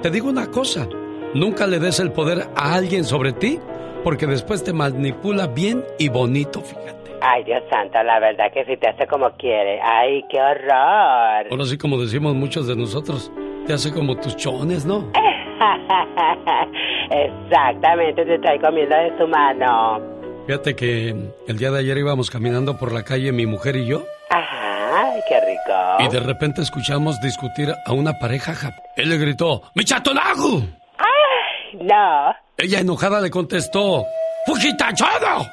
Te 0.02 0.10
digo 0.10 0.30
una 0.30 0.48
cosa, 0.48 0.88
nunca 1.34 1.68
le 1.68 1.80
des 1.80 2.00
el 2.00 2.12
poder 2.12 2.48
a 2.56 2.74
alguien 2.74 3.04
sobre 3.04 3.34
ti, 3.34 3.60
porque 4.04 4.26
después 4.28 4.64
te 4.64 4.74
manipula 4.74 5.48
bien 5.48 5.84
y 6.00 6.10
bonito, 6.10 6.62
fíjate. 6.62 7.12
Ay, 7.22 7.44
Dios 7.44 7.62
santo, 7.70 8.02
la 8.02 8.20
verdad 8.20 8.52
que 8.52 8.66
sí 8.66 8.76
te 8.78 8.88
hace 8.90 9.06
como 9.06 9.30
quiere. 9.38 9.80
Ay, 9.82 10.24
qué 10.28 10.40
horror. 10.42 11.46
Ahora 11.52 11.66
sí, 11.66 11.78
como 11.78 12.00
decimos 12.02 12.34
muchos 12.34 12.66
de 12.68 12.76
nosotros, 12.76 13.32
te 13.68 13.74
hace 13.74 13.94
como 13.94 14.16
tus 14.18 14.36
chones, 14.38 14.86
¿no? 14.88 15.06
Exactamente, 17.12 18.26
te 18.26 18.40
trae 18.40 18.60
comiendo 18.60 18.96
de 18.96 19.16
su 19.18 19.28
mano. 19.28 20.00
Fíjate 20.48 20.76
que 20.76 21.16
el 21.48 21.58
día 21.58 21.70
de 21.72 21.80
ayer 21.80 21.98
íbamos 22.00 22.32
caminando 22.32 22.78
por 22.78 22.92
la 22.92 23.04
calle 23.04 23.32
mi 23.32 23.46
mujer 23.46 23.76
y 23.76 23.86
yo 23.86 24.04
Ajá, 24.32 24.70
ay, 24.91 25.21
qué 25.27 25.39
rico. 25.39 25.80
y 25.99 26.08
de 26.10 26.19
repente 26.19 26.62
escuchamos 26.62 27.19
discutir 27.21 27.73
a 27.86 27.91
una 27.93 28.17
pareja. 28.19 28.54
jap- 28.54 28.82
Él 28.97 29.10
le 29.10 29.17
gritó, 29.17 29.63
¡Michatonagu! 29.75 30.63
Ay, 30.97 31.77
no. 31.82 32.36
Ella 32.58 32.80
enojada 32.80 33.19
le 33.21 33.30
contestó, 33.32 34.06
¡Fujitachado! 34.45 35.47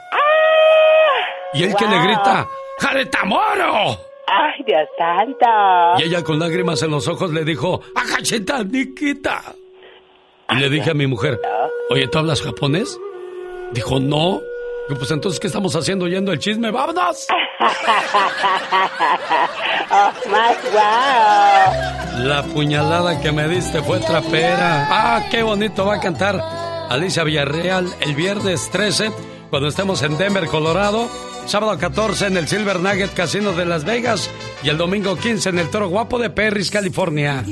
Y 1.54 1.62
él 1.64 1.74
que 1.76 1.86
le 1.86 1.98
grita, 2.02 2.46
¡Jaretamoro! 2.78 3.98
Ay, 4.26 4.62
Dios 4.66 4.86
santo. 4.98 5.46
Y 5.98 6.02
ella 6.02 6.22
con 6.22 6.38
lágrimas 6.38 6.82
en 6.82 6.90
los 6.90 7.08
ojos 7.08 7.30
le 7.32 7.44
dijo, 7.44 7.80
¡Ajachita, 7.96 8.62
Nikita! 8.64 9.40
Y 10.50 10.56
le 10.56 10.68
dije 10.70 10.90
a 10.90 10.94
mi 10.94 11.06
mujer, 11.06 11.40
oye, 11.90 12.08
¿tú 12.08 12.18
hablas 12.18 12.42
japonés? 12.42 12.98
Dijo, 13.72 13.98
no. 14.00 14.40
Pues 14.96 15.10
entonces, 15.10 15.38
¿qué 15.38 15.48
estamos 15.48 15.76
haciendo 15.76 16.06
oyendo 16.06 16.32
el 16.32 16.38
chisme? 16.38 16.70
¡Vámonos! 16.70 17.26
oh, 19.90 20.12
más 20.30 20.56
wow. 20.72 22.26
La 22.26 22.42
puñalada 22.54 23.20
que 23.20 23.30
me 23.30 23.46
diste 23.48 23.82
fue 23.82 24.00
trapera. 24.00 24.88
Ah, 24.90 25.26
qué 25.30 25.42
bonito 25.42 25.84
va 25.84 25.96
a 25.96 26.00
cantar 26.00 26.40
Alicia 26.88 27.22
Villarreal 27.22 27.86
el 28.00 28.14
viernes 28.14 28.70
13 28.70 29.12
cuando 29.50 29.68
estemos 29.68 30.02
en 30.02 30.16
Denver, 30.16 30.46
Colorado. 30.46 31.08
Sábado 31.48 31.78
14 31.78 32.26
en 32.26 32.36
el 32.36 32.46
Silver 32.46 32.78
Nugget 32.78 33.14
Casino 33.14 33.52
de 33.52 33.64
Las 33.64 33.82
Vegas 33.84 34.28
y 34.62 34.68
el 34.68 34.76
domingo 34.76 35.16
15 35.16 35.48
en 35.48 35.58
el 35.58 35.70
Toro 35.70 35.88
Guapo 35.88 36.18
de 36.18 36.28
Perris, 36.28 36.70
California. 36.70 37.42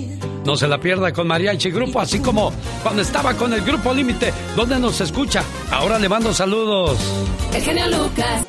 No 0.45 0.55
se 0.55 0.69
la 0.69 0.79
pierda 0.79 1.15
con 1.15 1.27
Mariachi 1.27 1.71
Grupo, 1.71 1.99
así 1.99 2.19
como 2.19 2.53
cuando 2.83 3.01
estaba 3.01 3.33
con 3.33 3.55
el 3.55 3.63
Grupo 3.63 3.95
Límite, 3.95 4.35
donde 4.55 4.79
nos 4.79 5.01
escucha. 5.01 5.43
Ahora 5.71 5.99
le 5.99 6.11
mando 6.11 6.35
saludos. 6.35 6.99
El 7.55 7.63
genio 7.63 7.87
Lucas. 7.87 8.47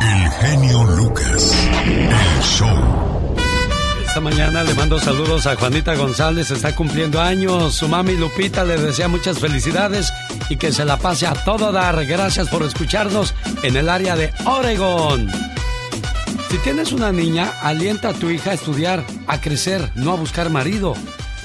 El 0.00 0.30
genio 0.30 0.84
Lucas. 0.84 1.68
El 1.84 2.42
show. 2.42 3.09
Esta 4.10 4.20
mañana 4.20 4.64
le 4.64 4.74
mando 4.74 4.98
saludos 4.98 5.46
a 5.46 5.54
Juanita 5.54 5.94
González, 5.94 6.50
está 6.50 6.74
cumpliendo 6.74 7.20
años. 7.20 7.76
Su 7.76 7.86
mami 7.86 8.16
Lupita 8.16 8.64
le 8.64 8.76
desea 8.76 9.06
muchas 9.06 9.38
felicidades 9.38 10.12
y 10.48 10.56
que 10.56 10.72
se 10.72 10.84
la 10.84 10.96
pase 10.96 11.28
a 11.28 11.32
todo 11.32 11.70
dar. 11.70 12.04
Gracias 12.04 12.48
por 12.48 12.64
escucharnos 12.64 13.36
en 13.62 13.76
el 13.76 13.88
área 13.88 14.16
de 14.16 14.32
Oregon. 14.46 15.30
Si 16.50 16.58
tienes 16.58 16.90
una 16.90 17.12
niña, 17.12 17.52
alienta 17.62 18.08
a 18.08 18.12
tu 18.12 18.30
hija 18.30 18.50
a 18.50 18.54
estudiar, 18.54 19.04
a 19.28 19.40
crecer, 19.40 19.92
no 19.94 20.10
a 20.10 20.16
buscar 20.16 20.50
marido. 20.50 20.94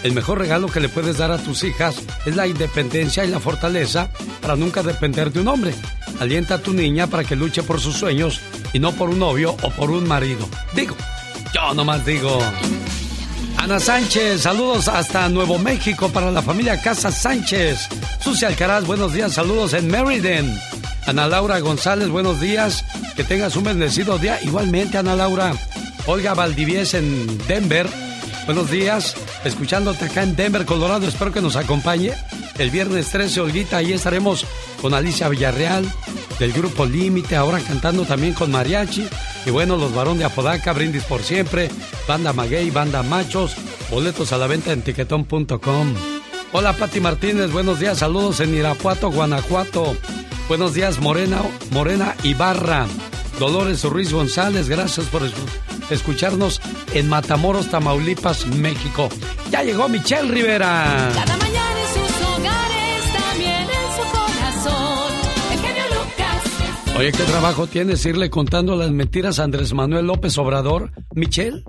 El 0.02 0.14
mejor 0.14 0.40
regalo 0.40 0.68
que 0.68 0.80
le 0.80 0.90
puedes 0.90 1.20
dar 1.20 1.30
a 1.30 1.38
tus 1.38 1.64
hijas 1.64 1.98
es 2.26 2.36
la 2.36 2.48
independencia 2.48 3.24
y 3.24 3.28
la 3.28 3.40
fortaleza 3.40 4.10
para 4.42 4.56
nunca 4.56 4.82
depender 4.82 5.32
de 5.32 5.42
un 5.42 5.50
hombre. 5.50 5.76
Alienta 6.20 6.56
a 6.56 6.62
tu 6.64 6.74
niña 6.74 7.06
para 7.06 7.26
que 7.26 7.36
luche 7.36 7.62
por 7.62 7.80
sus 7.80 7.96
sueños 7.96 8.42
y 8.74 8.80
no 8.80 8.92
por 8.92 9.12
un 9.12 9.20
novio 9.20 9.56
o 9.62 9.70
por 9.70 9.92
un 9.92 10.08
marido. 10.08 10.50
Digo, 10.74 10.96
yo 11.56 11.74
nomás 11.74 12.06
digo. 12.06 12.38
Ana 13.58 13.80
Sánchez, 13.80 14.42
saludos 14.42 14.90
hasta 14.90 15.30
Nuevo 15.30 15.58
México 15.58 16.10
para 16.10 16.30
la 16.30 16.42
familia 16.42 16.82
Casa 16.82 17.12
Sánchez. 17.12 17.88
Sucia 18.22 18.50
Alcaraz, 18.50 18.86
buenos 18.86 19.14
días, 19.14 19.34
saludos 19.34 19.74
en 19.74 19.88
Meriden. 19.88 20.60
Ana 21.08 21.28
Laura 21.28 21.60
González, 21.60 22.10
buenos 22.10 22.42
días. 22.42 22.84
Que 23.16 23.24
tengas 23.24 23.56
un 23.56 23.64
bendecido 23.64 24.18
día. 24.18 24.38
Igualmente, 24.44 24.98
Ana 24.98 25.16
Laura. 25.16 25.54
Olga 26.08 26.34
Valdivies 26.34 26.94
en 26.94 27.38
Denver. 27.48 27.88
Buenos 28.46 28.70
días. 28.70 29.16
Escuchándote 29.46 30.06
acá 30.06 30.24
en 30.24 30.36
Denver, 30.36 30.66
Colorado. 30.66 31.08
Espero 31.08 31.32
que 31.32 31.42
nos 31.42 31.56
acompañe. 31.56 32.12
El 32.58 32.70
viernes 32.70 33.10
13, 33.12 33.40
Olguita, 33.40 33.78
ahí 33.78 33.94
estaremos 33.94 34.46
con 34.82 34.94
Alicia 34.94 35.30
Villarreal 35.30 35.90
del 36.38 36.52
grupo 36.52 36.86
Límite, 36.86 37.38
ahora 37.38 37.60
cantando 37.60 38.04
también 38.04 38.34
con 38.34 38.52
Mariachi. 38.52 39.08
Y 39.46 39.52
bueno, 39.52 39.78
los 39.78 39.94
varón 39.94 40.18
de 40.18 40.26
Apodaca, 40.26 40.74
Brindis 40.74 41.04
por 41.04 41.22
siempre, 41.22 41.70
Banda 42.08 42.34
Maguey, 42.34 42.72
Banda 42.72 43.04
Machos, 43.04 43.56
boletos 43.92 44.34
a 44.34 44.38
la 44.38 44.48
venta 44.48 44.72
en 44.72 44.82
tiquetón.com. 44.82 45.94
Hola 46.52 46.74
Pati 46.74 47.00
Martínez, 47.00 47.52
buenos 47.52 47.80
días, 47.80 48.00
saludos 48.00 48.40
en 48.40 48.56
Irapuato, 48.56 49.12
Guanajuato. 49.12 49.96
Buenos 50.48 50.74
días 50.74 51.00
Morena, 51.00 51.42
Morena 51.72 52.16
Ibarra. 52.24 52.88
Dolores 53.40 53.84
Ruiz 53.84 54.14
González, 54.14 54.70
gracias 54.70 55.08
por 55.08 55.22
escu- 55.22 55.34
escucharnos 55.90 56.62
en 56.94 57.10
Matamoros, 57.10 57.70
Tamaulipas, 57.70 58.48
México. 58.48 59.10
Ya 59.52 59.62
llegó 59.62 59.90
Michelle 59.90 60.32
Rivera. 60.32 61.12
Mañana 61.14 61.38
Oye, 66.98 67.12
¿qué 67.12 67.24
trabajo 67.24 67.68
tienes 67.68 68.06
irle 68.06 68.30
contando 68.30 68.78
las 68.78 68.90
mentiras 68.90 69.40
a 69.40 69.44
Andrés 69.44 69.74
Manuel 69.74 70.08
López 70.08 70.38
Obrador? 70.38 70.94
Michelle. 71.14 71.62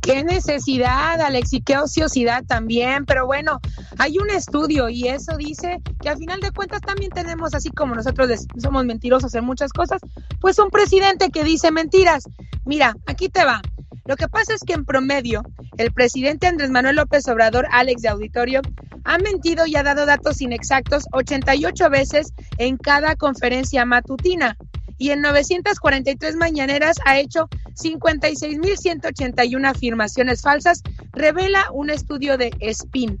Qué 0.00 0.24
necesidad, 0.24 1.20
Alex, 1.20 1.52
y 1.52 1.62
qué 1.62 1.78
ociosidad 1.78 2.44
también. 2.44 3.06
Pero 3.06 3.26
bueno, 3.26 3.60
hay 3.96 4.18
un 4.18 4.30
estudio 4.30 4.88
y 4.88 5.06
eso 5.06 5.36
dice 5.36 5.80
que 6.02 6.08
al 6.08 6.18
final 6.18 6.40
de 6.40 6.50
cuentas 6.50 6.80
también 6.80 7.12
tenemos, 7.12 7.54
así 7.54 7.70
como 7.70 7.94
nosotros 7.94 8.28
somos 8.60 8.84
mentirosos 8.84 9.34
en 9.36 9.44
muchas 9.44 9.72
cosas, 9.72 10.00
pues 10.40 10.58
un 10.58 10.70
presidente 10.70 11.30
que 11.30 11.44
dice 11.44 11.70
mentiras. 11.70 12.24
Mira, 12.64 12.96
aquí 13.06 13.28
te 13.28 13.44
va. 13.44 13.62
Lo 14.06 14.16
que 14.16 14.28
pasa 14.28 14.54
es 14.54 14.62
que 14.66 14.74
en 14.74 14.84
promedio, 14.84 15.42
el 15.78 15.92
presidente 15.92 16.46
Andrés 16.46 16.70
Manuel 16.70 16.96
López 16.96 17.26
Obrador, 17.28 17.66
Alex 17.70 18.02
de 18.02 18.08
Auditorio, 18.08 18.60
ha 19.04 19.18
mentido 19.18 19.66
y 19.66 19.76
ha 19.76 19.82
dado 19.82 20.06
datos 20.06 20.40
inexactos 20.40 21.04
88 21.12 21.90
veces 21.90 22.32
en 22.58 22.76
cada 22.76 23.16
conferencia 23.16 23.84
matutina 23.84 24.56
y 24.98 25.10
en 25.10 25.20
943 25.22 26.36
mañaneras 26.36 26.96
ha 27.04 27.18
hecho 27.18 27.48
56.181 27.74 29.68
afirmaciones 29.68 30.42
falsas, 30.42 30.82
revela 31.12 31.66
un 31.72 31.90
estudio 31.90 32.38
de 32.38 32.52
SPIN. 32.72 33.18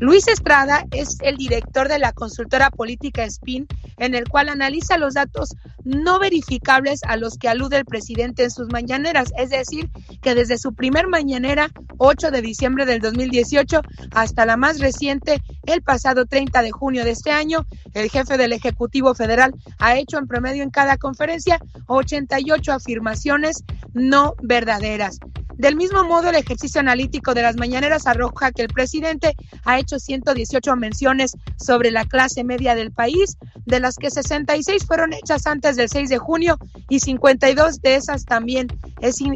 Luis 0.00 0.26
Estrada 0.26 0.84
es 0.90 1.18
el 1.20 1.36
director 1.36 1.88
de 1.88 1.98
la 1.98 2.12
consultora 2.12 2.70
política 2.70 3.28
SPIN, 3.28 3.66
en 3.98 4.14
el 4.14 4.28
cual 4.28 4.48
analiza 4.48 4.98
los 4.98 5.14
datos 5.14 5.54
no 5.84 6.18
verificables 6.18 7.02
a 7.04 7.16
los 7.16 7.38
que 7.38 7.48
alude 7.48 7.76
el 7.76 7.84
presidente 7.84 8.44
en 8.44 8.50
sus 8.50 8.68
mañaneras. 8.72 9.32
Es 9.36 9.50
decir, 9.50 9.90
que 10.20 10.34
desde 10.34 10.58
su 10.58 10.74
primer 10.74 11.08
mañanera, 11.08 11.70
8 11.98 12.30
de 12.30 12.42
diciembre 12.42 12.84
del 12.84 13.00
2018, 13.00 13.80
hasta 14.12 14.46
la 14.46 14.56
más 14.56 14.80
reciente, 14.80 15.40
el 15.64 15.82
pasado 15.82 16.26
30 16.26 16.62
de 16.62 16.70
junio 16.70 17.04
de 17.04 17.12
este 17.12 17.30
año, 17.30 17.66
el 17.94 18.10
jefe 18.10 18.36
del 18.36 18.52
Ejecutivo 18.52 19.14
Federal 19.14 19.54
ha 19.78 19.96
hecho 19.96 20.18
en 20.18 20.26
promedio 20.26 20.62
en 20.62 20.70
cada 20.70 20.96
conferencia 20.96 21.60
88 21.86 22.72
afirmaciones 22.72 23.64
no 23.92 24.34
verdaderas. 24.42 25.20
Del 25.62 25.76
mismo 25.76 26.02
modo, 26.02 26.28
el 26.28 26.34
ejercicio 26.34 26.80
analítico 26.80 27.34
de 27.34 27.42
las 27.42 27.54
mañaneras 27.54 28.08
arroja 28.08 28.50
que 28.50 28.62
el 28.62 28.68
presidente 28.68 29.36
ha 29.64 29.78
hecho 29.78 30.00
118 30.00 30.74
menciones 30.74 31.36
sobre 31.56 31.92
la 31.92 32.04
clase 32.04 32.42
media 32.42 32.74
del 32.74 32.90
país, 32.90 33.38
de 33.64 33.78
las 33.78 33.94
que 33.94 34.10
66 34.10 34.84
fueron 34.84 35.12
hechas 35.12 35.46
antes 35.46 35.76
del 35.76 35.88
6 35.88 36.08
de 36.08 36.18
junio 36.18 36.58
y 36.88 36.98
52 36.98 37.80
de 37.80 37.94
esas 37.94 38.24
también. 38.24 38.66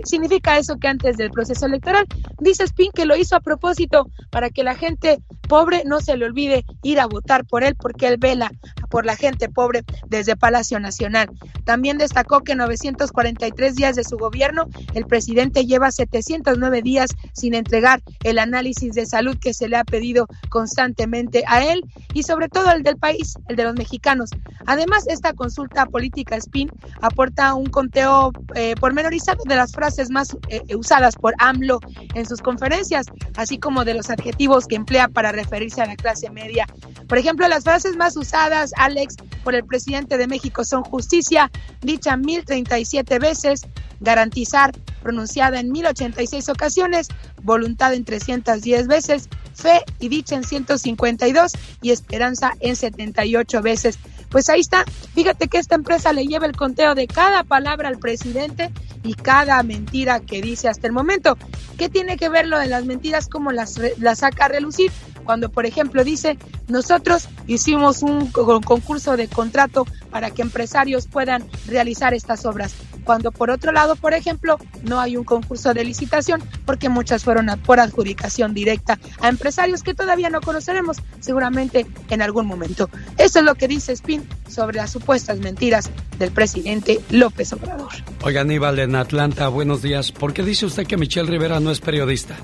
Significa 0.02 0.58
eso 0.58 0.78
que 0.80 0.88
antes 0.88 1.16
del 1.16 1.30
proceso 1.30 1.66
electoral, 1.66 2.06
dice 2.40 2.64
Spin 2.64 2.90
que 2.92 3.06
lo 3.06 3.14
hizo 3.14 3.36
a 3.36 3.40
propósito 3.40 4.10
para 4.32 4.50
que 4.50 4.64
la 4.64 4.74
gente 4.74 5.20
pobre 5.48 5.84
no 5.86 6.00
se 6.00 6.16
le 6.16 6.24
olvide 6.24 6.64
ir 6.82 6.98
a 6.98 7.06
votar 7.06 7.44
por 7.44 7.62
él 7.62 7.76
porque 7.76 8.08
él 8.08 8.16
vela 8.18 8.50
por 8.90 9.06
la 9.06 9.14
gente 9.14 9.48
pobre 9.48 9.84
desde 10.08 10.36
Palacio 10.36 10.80
Nacional. 10.80 11.28
También 11.64 11.98
destacó 11.98 12.40
que 12.40 12.56
943 12.56 13.76
días 13.76 13.94
de 13.94 14.02
su 14.02 14.16
gobierno, 14.16 14.66
el 14.94 15.06
presidente 15.06 15.66
lleva 15.66 15.90
709 16.22 16.82
días 16.82 17.10
sin 17.32 17.54
entregar 17.54 18.02
el 18.24 18.38
análisis 18.38 18.94
de 18.94 19.06
salud 19.06 19.36
que 19.38 19.54
se 19.54 19.68
le 19.68 19.76
ha 19.76 19.84
pedido 19.84 20.26
constantemente 20.48 21.44
a 21.46 21.64
él 21.64 21.84
y 22.14 22.22
sobre 22.22 22.48
todo 22.48 22.70
el 22.70 22.82
del 22.82 22.96
país, 22.96 23.34
el 23.48 23.56
de 23.56 23.64
los 23.64 23.74
mexicanos. 23.74 24.30
Además, 24.66 25.06
esta 25.08 25.32
consulta 25.32 25.86
política 25.86 26.40
SPIN 26.40 26.70
aporta 27.00 27.54
un 27.54 27.66
conteo 27.66 28.32
eh, 28.54 28.74
pormenorizado 28.80 29.42
de 29.44 29.56
las 29.56 29.72
frases 29.72 30.10
más 30.10 30.36
eh, 30.48 30.62
usadas 30.74 31.16
por 31.16 31.34
AMLO 31.38 31.80
en 32.14 32.26
sus 32.26 32.40
conferencias, 32.40 33.06
así 33.36 33.58
como 33.58 33.84
de 33.84 33.94
los 33.94 34.10
adjetivos 34.10 34.66
que 34.66 34.76
emplea 34.76 35.08
para 35.08 35.32
referirse 35.32 35.82
a 35.82 35.86
la 35.86 35.96
clase 35.96 36.30
media. 36.30 36.66
Por 37.08 37.18
ejemplo, 37.18 37.46
las 37.48 37.64
frases 37.64 37.96
más 37.96 38.16
usadas, 38.16 38.72
Alex, 38.76 39.16
por 39.44 39.54
el 39.54 39.64
presidente 39.64 40.18
de 40.18 40.26
México 40.26 40.64
son 40.64 40.82
justicia, 40.82 41.50
dicha 41.82 42.16
1037 42.16 43.18
veces, 43.18 43.60
garantizar, 44.00 44.72
pronunciada 45.02 45.60
en 45.60 45.70
1086 45.96 46.48
ocasiones, 46.50 47.08
voluntad 47.42 47.94
en 47.94 48.04
310 48.04 48.86
veces, 48.86 49.28
fe 49.54 49.82
y 49.98 50.08
dicha 50.08 50.36
en 50.36 50.44
152 50.44 51.52
y 51.82 51.90
esperanza 51.90 52.52
en 52.60 52.76
78 52.76 53.62
veces. 53.62 53.98
Pues 54.28 54.48
ahí 54.48 54.60
está, 54.60 54.84
fíjate 55.14 55.48
que 55.48 55.58
esta 55.58 55.76
empresa 55.76 56.12
le 56.12 56.26
lleva 56.26 56.46
el 56.46 56.56
conteo 56.56 56.94
de 56.94 57.06
cada 57.06 57.44
palabra 57.44 57.88
al 57.88 57.98
presidente 57.98 58.70
y 59.02 59.14
cada 59.14 59.62
mentira 59.62 60.20
que 60.20 60.42
dice 60.42 60.68
hasta 60.68 60.86
el 60.86 60.92
momento. 60.92 61.38
¿Qué 61.78 61.88
tiene 61.88 62.16
que 62.16 62.28
ver 62.28 62.46
lo 62.46 62.58
de 62.58 62.66
las 62.66 62.84
mentiras? 62.84 63.28
¿Cómo 63.28 63.52
las, 63.52 63.80
las 63.98 64.18
saca 64.18 64.46
a 64.46 64.48
relucir? 64.48 64.90
Cuando, 65.24 65.48
por 65.48 65.66
ejemplo, 65.66 66.04
dice, 66.04 66.38
nosotros 66.68 67.28
hicimos 67.46 68.02
un 68.02 68.30
concurso 68.30 69.16
de 69.16 69.28
contrato 69.28 69.86
para 70.10 70.30
que 70.30 70.42
empresarios 70.42 71.06
puedan 71.06 71.44
realizar 71.66 72.14
estas 72.14 72.46
obras. 72.46 72.74
Cuando, 73.06 73.30
por 73.30 73.50
otro 73.50 73.70
lado, 73.70 73.94
por 73.94 74.14
ejemplo, 74.14 74.58
no 74.82 74.98
hay 74.98 75.16
un 75.16 75.22
concurso 75.22 75.72
de 75.72 75.84
licitación 75.84 76.42
porque 76.64 76.88
muchas 76.88 77.22
fueron 77.22 77.46
por 77.64 77.78
adjudicación 77.78 78.52
directa 78.52 78.98
a 79.20 79.28
empresarios 79.28 79.84
que 79.84 79.94
todavía 79.94 80.28
no 80.28 80.40
conoceremos 80.40 80.96
seguramente 81.20 81.86
en 82.10 82.20
algún 82.20 82.46
momento. 82.46 82.90
Eso 83.16 83.38
es 83.38 83.44
lo 83.44 83.54
que 83.54 83.68
dice 83.68 83.92
Spin 83.92 84.28
sobre 84.48 84.78
las 84.78 84.90
supuestas 84.90 85.38
mentiras 85.38 85.88
del 86.18 86.32
presidente 86.32 86.98
López 87.10 87.52
Obrador. 87.52 87.92
Oiga, 88.24 88.40
Aníbal, 88.40 88.80
en 88.80 88.96
Atlanta, 88.96 89.46
buenos 89.46 89.82
días. 89.82 90.10
¿Por 90.10 90.32
qué 90.32 90.42
dice 90.42 90.66
usted 90.66 90.84
que 90.84 90.96
Michelle 90.96 91.30
Rivera 91.30 91.60
no 91.60 91.70
es 91.70 91.80
periodista? 91.80 92.34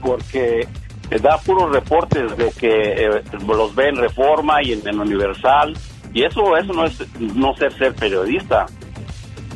Porque 0.00 0.68
da 1.18 1.38
puros 1.38 1.72
reportes 1.72 2.36
de 2.36 2.52
que 2.52 2.68
eh, 2.68 3.22
los 3.48 3.74
ve 3.74 3.88
en 3.88 3.96
Reforma 3.96 4.62
y 4.62 4.74
en, 4.74 4.86
en, 4.86 5.00
Universal 5.00 5.76
y 6.14 6.22
eso 6.22 6.56
eso 6.56 6.72
no 6.72 6.84
es 6.84 7.00
no 7.18 7.52
ser 7.56 7.76
ser 7.76 7.94
periodista 7.94 8.66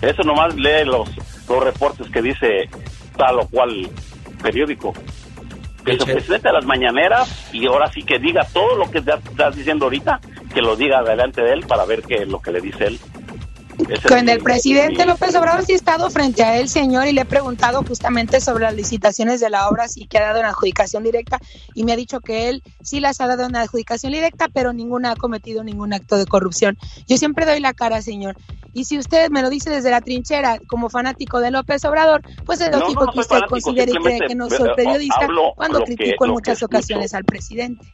eso 0.02 0.22
nomás 0.22 0.54
lee 0.54 0.84
los 0.84 1.08
los 1.48 1.62
reportes 1.62 2.08
que 2.10 2.22
dice 2.22 2.68
tal 3.16 3.40
o 3.40 3.48
cual 3.48 3.88
periódico. 4.42 4.92
Que 5.84 5.98
se 5.98 6.06
presente 6.06 6.48
a 6.48 6.52
las 6.52 6.64
mañaneras 6.64 7.50
y 7.52 7.66
ahora 7.66 7.90
sí 7.92 8.02
que 8.02 8.18
diga 8.18 8.46
todo 8.54 8.76
lo 8.76 8.90
que 8.90 8.98
estás 8.98 9.54
diciendo 9.54 9.84
ahorita 9.84 10.18
que 10.54 10.62
lo 10.62 10.76
diga 10.76 11.02
delante 11.02 11.42
de 11.42 11.52
él 11.52 11.66
para 11.66 11.84
ver 11.84 12.02
qué 12.02 12.22
es 12.22 12.28
lo 12.28 12.40
que 12.40 12.52
le 12.52 12.62
dice 12.62 12.86
él 12.86 12.98
con 14.08 14.28
el 14.28 14.42
presidente 14.42 15.04
López 15.06 15.34
Obrador 15.34 15.64
sí 15.64 15.72
he 15.72 15.76
estado 15.76 16.10
frente 16.10 16.42
a 16.42 16.58
él, 16.58 16.68
señor, 16.68 17.06
y 17.06 17.12
le 17.12 17.22
he 17.22 17.24
preguntado 17.24 17.82
justamente 17.82 18.40
sobre 18.40 18.64
las 18.64 18.74
licitaciones 18.74 19.40
de 19.40 19.50
la 19.50 19.68
obra, 19.68 19.88
sí 19.88 20.06
que 20.06 20.18
ha 20.18 20.22
dado 20.22 20.40
una 20.40 20.50
adjudicación 20.50 21.02
directa, 21.02 21.38
y 21.74 21.84
me 21.84 21.92
ha 21.92 21.96
dicho 21.96 22.20
que 22.20 22.48
él 22.48 22.62
sí 22.82 23.00
las 23.00 23.20
ha 23.20 23.26
dado 23.26 23.46
una 23.46 23.62
adjudicación 23.62 24.12
directa, 24.12 24.48
pero 24.52 24.72
ninguna 24.72 25.12
ha 25.12 25.16
cometido 25.16 25.64
ningún 25.64 25.92
acto 25.92 26.16
de 26.16 26.26
corrupción. 26.26 26.78
Yo 27.06 27.16
siempre 27.16 27.46
doy 27.46 27.60
la 27.60 27.74
cara, 27.74 28.02
señor. 28.02 28.36
Y 28.72 28.84
si 28.84 28.98
usted 28.98 29.30
me 29.30 29.40
lo 29.40 29.50
dice 29.50 29.70
desde 29.70 29.90
la 29.90 30.00
trinchera 30.00 30.58
como 30.66 30.90
fanático 30.90 31.40
de 31.40 31.52
López 31.52 31.84
Obrador, 31.84 32.22
pues 32.44 32.60
es 32.60 32.72
lógico 32.76 33.06
que 33.12 33.20
usted 33.20 33.40
considere 33.48 33.92
y 33.92 34.02
cree 34.02 34.20
que 34.26 34.34
no 34.34 34.50
soy 34.50 34.68
periodista 34.74 35.28
cuando 35.54 35.82
critico 35.82 36.24
en 36.24 36.32
muchas 36.32 36.62
ocasiones 36.62 37.14
al 37.14 37.24
presidente. 37.24 37.86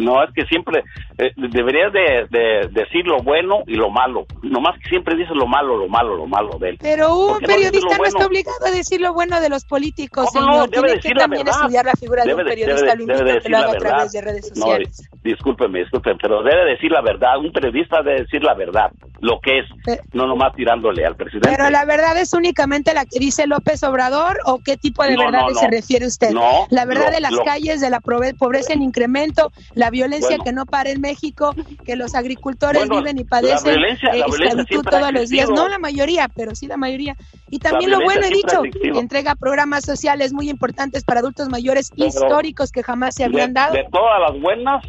No, 0.00 0.22
es 0.24 0.30
que 0.34 0.44
siempre 0.46 0.82
eh, 1.18 1.32
deberías 1.36 1.92
de, 1.92 2.68
decir 2.70 3.06
lo 3.06 3.18
bueno 3.22 3.60
y 3.66 3.74
lo 3.74 3.90
malo. 3.90 4.26
Nomás 4.42 4.78
que 4.80 4.88
siempre 4.88 5.16
dices 5.16 5.34
lo 5.34 5.46
malo, 5.46 5.76
lo 5.76 5.88
malo, 5.88 6.16
lo 6.16 6.26
malo 6.26 6.58
de 6.58 6.70
él. 6.70 6.78
Pero 6.80 7.14
un 7.16 7.38
periodista 7.38 7.98
no, 7.98 8.04
está 8.04 8.26
obligado 8.26 8.66
a 8.66 8.70
decir 8.70 9.00
lo 9.00 9.12
bueno 9.12 9.40
de 9.40 9.48
los 9.48 9.64
políticos, 9.64 10.28
señor. 10.32 10.68
Tiene 10.70 10.98
que 10.98 11.10
también 11.10 11.48
estudiar 11.48 11.84
la 11.84 11.92
figura 11.92 12.24
de 12.24 12.34
un 12.34 12.44
periodista. 12.44 12.94
lo 12.94 13.02
invito 13.02 13.22
a 13.22 13.40
que 13.40 13.48
lo 13.48 13.58
haga 13.58 13.70
a 13.70 13.76
través 13.76 14.12
de 14.12 14.20
redes 14.20 14.48
sociales. 14.48 15.08
No, 15.12 15.20
discúlpeme, 15.22 15.80
discúlpeme, 15.80 16.18
pero 16.20 16.42
debe 16.42 16.72
decir 16.72 16.90
la 16.90 17.02
verdad. 17.02 17.38
Un 17.38 17.52
periodista 17.52 18.02
debe 18.02 18.22
decir 18.22 18.42
la 18.42 18.54
verdad, 18.54 18.90
lo 19.20 19.40
que 19.40 19.60
es, 19.60 20.00
no 20.12 20.26
nomás 20.26 20.54
tirándole 20.54 21.04
al 21.04 21.16
presidente. 21.16 21.48
Pero 21.50 21.70
la 21.70 21.84
verdad 21.84 22.16
es 22.18 22.32
únicamente 22.32 22.94
la 22.94 23.04
que 23.04 23.18
dice 23.18 23.46
López 23.46 23.82
Obrador 23.82 24.38
o 24.44 24.60
qué 24.64 24.76
tipo 24.76 25.02
de 25.04 25.16
verdad 25.16 25.48
se 25.58 25.68
refiere 25.68 26.06
usted. 26.06 26.30
la 26.70 26.84
verdad 26.84 27.10
de 27.10 27.20
las 27.20 27.38
calles, 27.44 27.80
de 27.80 27.90
la 27.90 28.00
pobreza 28.00 28.72
en 28.72 28.82
incremento, 28.82 29.52
la 29.74 29.89
violencia 29.90 30.38
que 30.42 30.52
no 30.52 30.66
para 30.66 30.90
en 30.90 31.00
México, 31.00 31.54
que 31.84 31.96
los 31.96 32.14
agricultores 32.14 32.88
viven 32.88 33.18
y 33.18 33.24
padecen 33.24 33.78
esclavitud 33.84 34.82
todos 34.82 35.12
los 35.12 35.28
días. 35.28 35.48
No 35.50 35.68
la 35.68 35.78
mayoría, 35.78 36.28
pero 36.34 36.54
sí 36.54 36.66
la 36.66 36.76
mayoría. 36.76 37.16
Y 37.50 37.58
también 37.58 37.90
lo 37.90 38.00
bueno 38.00 38.22
he 38.26 38.30
dicho, 38.30 38.62
entrega 38.98 39.34
programas 39.34 39.84
sociales 39.84 40.32
muy 40.32 40.48
importantes 40.48 41.04
para 41.04 41.20
adultos 41.20 41.48
mayores 41.48 41.90
históricos 41.96 42.70
que 42.72 42.82
jamás 42.82 43.14
se 43.14 43.24
habían 43.24 43.52
dado. 43.52 43.74
De 43.74 43.84
todas 43.90 44.20
las 44.20 44.40
buenas, 44.40 44.84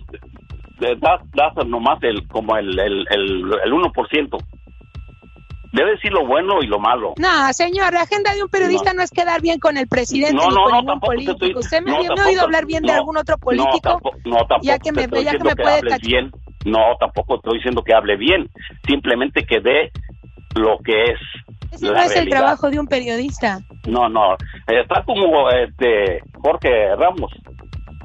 das, 0.99 1.67
nomás 1.67 2.01
el, 2.03 2.27
como 2.27 2.57
el, 2.57 2.79
el, 2.79 3.05
el, 3.09 3.51
el 3.63 3.71
1%. 3.71 4.43
Debe 5.71 5.91
decir 5.91 6.11
lo 6.11 6.25
bueno 6.27 6.61
y 6.61 6.67
lo 6.67 6.79
malo. 6.79 7.13
No, 7.17 7.53
señor, 7.53 7.93
la 7.93 8.01
agenda 8.01 8.33
de 8.33 8.43
un 8.43 8.49
periodista 8.49 8.93
no, 8.93 9.01
es 9.01 9.09
quedar 9.09 9.41
bien 9.41 9.59
con 9.59 9.77
el 9.77 9.87
presidente 9.87 10.33
no, 10.33 10.49
ni 10.49 10.55
no, 10.55 10.63
con 10.63 10.71
no, 10.71 10.81
ningún 10.81 10.99
político. 10.99 11.59
¿Usted 11.59 11.81
me, 11.81 11.91
ha 11.91 12.25
oído 12.25 12.41
hablar 12.41 12.65
bien 12.65 12.83
de 12.83 12.91
algún 12.91 13.17
otro 13.17 13.37
político? 13.37 13.71
No, 13.73 13.79
tampoco, 13.79 14.17
no, 14.25 14.37
tampoco 14.37 14.63
ya 14.63 14.79
que 14.79 14.91
me, 14.91 15.01
ya 15.23 15.31
que 15.31 15.39
me 15.39 15.49
que 15.49 15.55
puede 15.55 15.97
bien. 16.01 16.31
No, 16.65 16.79
tampoco 16.99 17.35
estoy 17.35 17.57
diciendo 17.57 17.83
que 17.83 17.93
hable 17.93 18.17
bien. 18.17 18.49
Simplemente 18.85 19.45
que 19.45 19.61
dé 19.61 19.91
lo 20.55 20.77
que 20.83 21.03
es. 21.03 21.19
Ese 21.71 21.89
no 21.89 21.97
es 21.97 22.15
el 22.17 22.29
trabajo 22.29 22.69
de 22.69 22.79
un 22.79 22.87
periodista. 22.87 23.59
No, 23.87 24.09
no. 24.09 24.35
Está 24.67 25.03
como 25.05 25.49
este 25.49 26.21
Jorge 26.43 26.95
Ramos. 26.97 27.31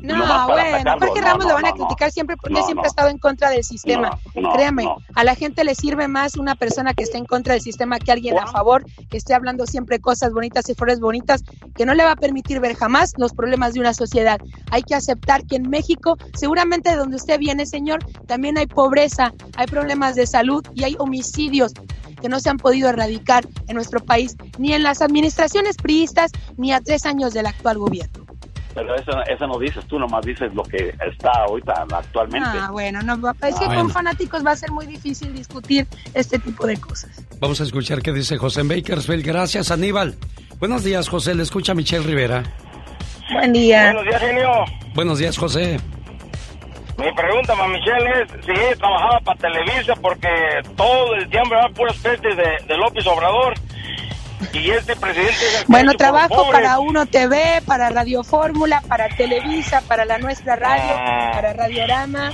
No, 0.07 0.47
bueno, 0.47 0.97
Jorge 1.01 1.21
Ramos 1.21 1.47
lo 1.47 1.55
van 1.55 1.67
a 1.67 1.73
criticar 1.73 2.11
siempre 2.11 2.37
porque 2.37 2.63
siempre 2.63 2.85
ha 2.85 2.89
estado 2.89 3.09
en 3.09 3.19
contra 3.19 3.51
del 3.51 3.65
sistema. 3.65 4.19
Créame, 4.55 4.89
a 5.15 5.25
la 5.25 5.35
gente 5.35 5.65
le 5.65 5.75
sirve 5.75 6.09
más 6.09 6.37
una 6.37 6.55
persona 6.55 6.95
que 6.95 7.03
esté 7.03 7.19
en 7.19 7.25
contra 7.25 7.55
del 7.55 7.63
sistema 7.63 7.99
que 7.99 8.13
alguien 8.13 8.39
a 8.39 8.47
favor, 8.47 8.85
que 9.11 9.17
esté 9.17 9.35
hablando 9.35 9.67
siempre 9.67 9.99
cosas 9.99 10.33
bonitas 10.33 10.69
y 10.69 10.75
flores 10.75 11.01
bonitas, 11.01 11.43
que 11.75 11.87
no 11.87 11.95
le 11.95 12.05
va 12.05 12.13
a 12.13 12.17
permitir 12.17 12.61
ver 12.61 12.77
jamás 12.77 13.15
los 13.17 13.33
problemas 13.33 13.75
de 13.75 13.81
una 13.81 13.95
sociedad. 13.95 14.41
Hay 14.71 14.83
que 14.83 14.95
aceptar 14.95 15.45
que 15.45 15.57
en 15.57 15.69
México, 15.69 16.17
seguramente 16.35 16.91
de 16.91 16.97
donde 16.97 17.17
usted 17.17 17.39
viene, 17.39 17.67
señor, 17.67 18.05
también 18.27 18.59
hay 18.59 18.67
pobreza, 18.67 19.33
hay 19.57 19.67
problemas 19.67 20.15
de 20.15 20.27
salud 20.27 20.65
y 20.75 20.85
hay 20.85 20.97
homicidios 20.99 21.73
que 22.21 22.29
no 22.29 22.41
se 22.41 22.49
han 22.49 22.57
podido 22.57 22.89
erradicar 22.89 23.47
en 23.69 23.75
nuestro 23.75 24.01
país, 24.01 24.37
ni 24.59 24.73
en 24.73 24.83
las 24.83 25.03
administraciones 25.03 25.77
priistas, 25.77 26.31
ni 26.57 26.73
a 26.73 26.81
tres 26.81 27.05
años 27.07 27.35
del 27.35 27.47
actual 27.47 27.79
gobierno. 27.79 28.26
Pero 28.77 28.95
eso, 28.95 29.11
eso 29.27 29.47
no 29.47 29.59
dices 29.59 29.87
tú, 29.87 29.99
nomás 29.99 30.23
dices 30.27 30.53
lo 30.53 30.63
que 30.63 30.95
está 31.11 31.31
ahorita 31.49 31.87
actualmente. 31.91 32.47
Ah, 32.53 32.69
bueno, 32.71 33.01
no, 33.01 33.15
es 33.43 33.55
que 33.59 33.65
con 33.65 33.89
fanáticos 33.89 34.45
va 34.45 34.51
a 34.51 34.57
ser 34.57 34.71
muy 34.71 34.85
difícil 34.85 35.33
discutir 35.35 35.87
este 36.13 36.39
tipo 36.39 36.67
de 36.67 36.77
cosas. 36.77 37.25
Vamos 37.41 37.59
a 37.63 37.65
escuchar 37.65 38.03
qué 38.03 38.13
dice 38.13 38.37
José 38.37 38.61
en 38.61 38.69
Bakersfield. 38.69 39.25
Gracias, 39.25 39.71
Aníbal. 39.71 40.17
Buenos 40.59 40.85
días, 40.85 41.09
José. 41.09 41.35
Le 41.35 41.43
escucha 41.45 41.73
Michelle 41.73 42.05
Rivera. 42.05 42.43
Buen 43.33 43.55
día. 43.55 43.95
Buenos 43.95 44.05
días, 44.05 44.21
genio. 44.21 44.51
Buenos 44.95 45.19
días, 45.21 45.39
José. 45.39 45.81
Mi 46.99 47.11
pregunta 47.15 47.55
para 47.55 47.69
Michelle 47.69 48.23
es 48.23 48.45
si 48.45 48.51
ella 48.51 48.77
trabajaba 48.77 49.21
para 49.21 49.39
Televisa 49.39 49.95
porque 50.03 50.29
todo 50.77 51.15
el 51.15 51.27
tiempo 51.31 51.55
va 51.55 51.71
puras 51.71 51.97
pestes 51.97 52.37
de, 52.37 52.67
de 52.67 52.77
López 52.77 53.07
Obrador. 53.07 53.55
Y 54.53 54.71
este 54.71 54.97
presidente 54.97 55.33
es 55.33 55.65
Bueno, 55.67 55.95
trabajo 55.95 56.51
para 56.51 56.79
Uno 56.79 57.07
TV, 57.07 57.63
para 57.67 57.89
Radio 57.91 58.23
Fórmula, 58.23 58.83
para 58.87 59.09
Televisa, 59.09 59.81
para 59.83 60.05
la 60.05 60.19
nuestra 60.19 60.57
radio, 60.57 60.95
Ah. 60.97 61.31
para 61.33 61.53
Radiorama. 61.53 62.33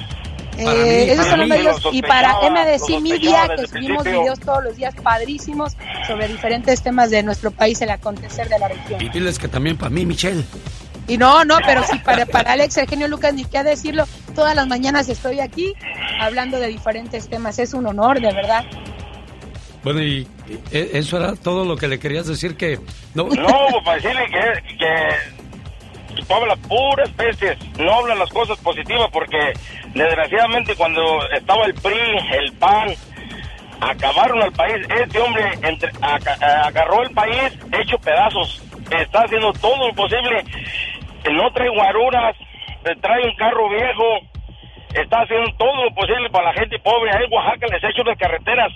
Eh, 0.59 1.05
mí, 1.07 1.11
esos 1.13 1.27
son 1.27 1.41
los 1.41 1.49
medios. 1.49 1.81
Y 1.93 2.03
para 2.03 2.35
MDC 2.43 3.01
Media, 3.01 3.49
que 3.57 3.67
subimos 3.67 4.03
principio. 4.03 4.21
videos 4.21 4.41
todos 4.41 4.63
los 4.65 4.77
días 4.77 4.95
padrísimos 5.03 5.77
sobre 6.07 6.29
diferentes 6.29 6.83
temas 6.83 7.11
de 7.11 7.23
nuestro 7.23 7.51
país, 7.51 7.81
el 7.81 7.91
acontecer 7.91 8.49
de 8.49 8.59
la 8.59 8.69
región. 8.69 9.01
Y 9.01 9.09
diles 9.09 9.39
que 9.39 9.49
también 9.49 9.77
para 9.79 9.91
mí, 9.91 10.05
Michelle. 10.05 10.45
Y 11.09 11.17
no, 11.19 11.45
no, 11.45 11.57
pero 11.67 11.83
sí, 11.85 11.99
para, 11.99 12.27
para 12.27 12.53
Alex, 12.53 12.77
el 12.77 12.87
genio 12.89 13.09
Lucas, 13.09 13.35
ni 13.35 13.45
qué 13.45 13.65
decirlo, 13.65 14.07
todas 14.35 14.55
las 14.55 14.67
mañanas 14.69 15.09
estoy 15.09 15.41
aquí 15.41 15.75
hablando 16.21 16.61
de 16.61 16.69
diferentes 16.69 17.29
temas. 17.29 17.59
Es 17.59 17.75
un 17.75 17.87
honor, 17.87 18.21
de 18.21 18.33
verdad. 18.33 18.65
Bueno, 19.85 20.03
y 20.03 20.27
eh, 20.71 20.91
eso 20.95 21.17
era 21.17 21.35
todo 21.35 21.65
lo 21.65 21.77
que 21.77 21.89
le 21.89 21.99
querías 21.99 22.27
decir 22.27 22.57
que... 22.57 22.79
No, 23.15 23.25
No, 23.25 23.67
pues, 23.71 23.85
para 23.85 23.97
decirle 23.97 24.27
que, 24.27 24.77
que, 24.77 26.23
puras 26.69 27.11
pestes, 27.11 27.59
no 27.79 27.93
hablan 27.95 28.19
las 28.19 28.31
cosas 28.31 28.59
positivas 28.59 29.09
porque 29.13 29.53
desgraciadamente 29.95 30.75
cuando 30.77 31.03
estaba 31.31 31.65
el 31.67 31.75
PRI, 31.75 31.95
el 32.39 32.53
PAN, 32.53 32.95
acabaron 33.81 34.41
al 34.43 34.53
país. 34.53 34.87
Este 35.01 35.19
hombre 35.21 35.45
entre- 35.63 35.91
agarró 36.01 37.03
el 37.03 37.11
país 37.11 37.53
hecho 37.73 37.99
pedazos. 37.99 38.63
Está 38.91 39.23
haciendo 39.25 39.53
todo 39.55 39.89
lo 39.89 39.95
posible. 39.95 40.45
No 41.31 41.51
trae 41.53 41.69
guaruras, 41.69 42.37
eh, 42.85 42.95
trae 43.01 43.25
un 43.25 43.35
carro 43.37 43.69
viejo. 43.69 44.05
Está 44.95 45.23
haciendo 45.23 45.51
todo 45.57 45.85
lo 45.85 45.95
posible 45.95 46.29
para 46.31 46.53
la 46.53 46.61
gente 46.61 46.79
pobre. 46.79 47.11
Ahí 47.11 47.25
en 47.25 47.33
Oaxaca 47.33 47.67
les 47.69 47.83
ha 47.85 47.91
hecho 47.91 48.03
las 48.05 48.19
carreteras. 48.19 48.73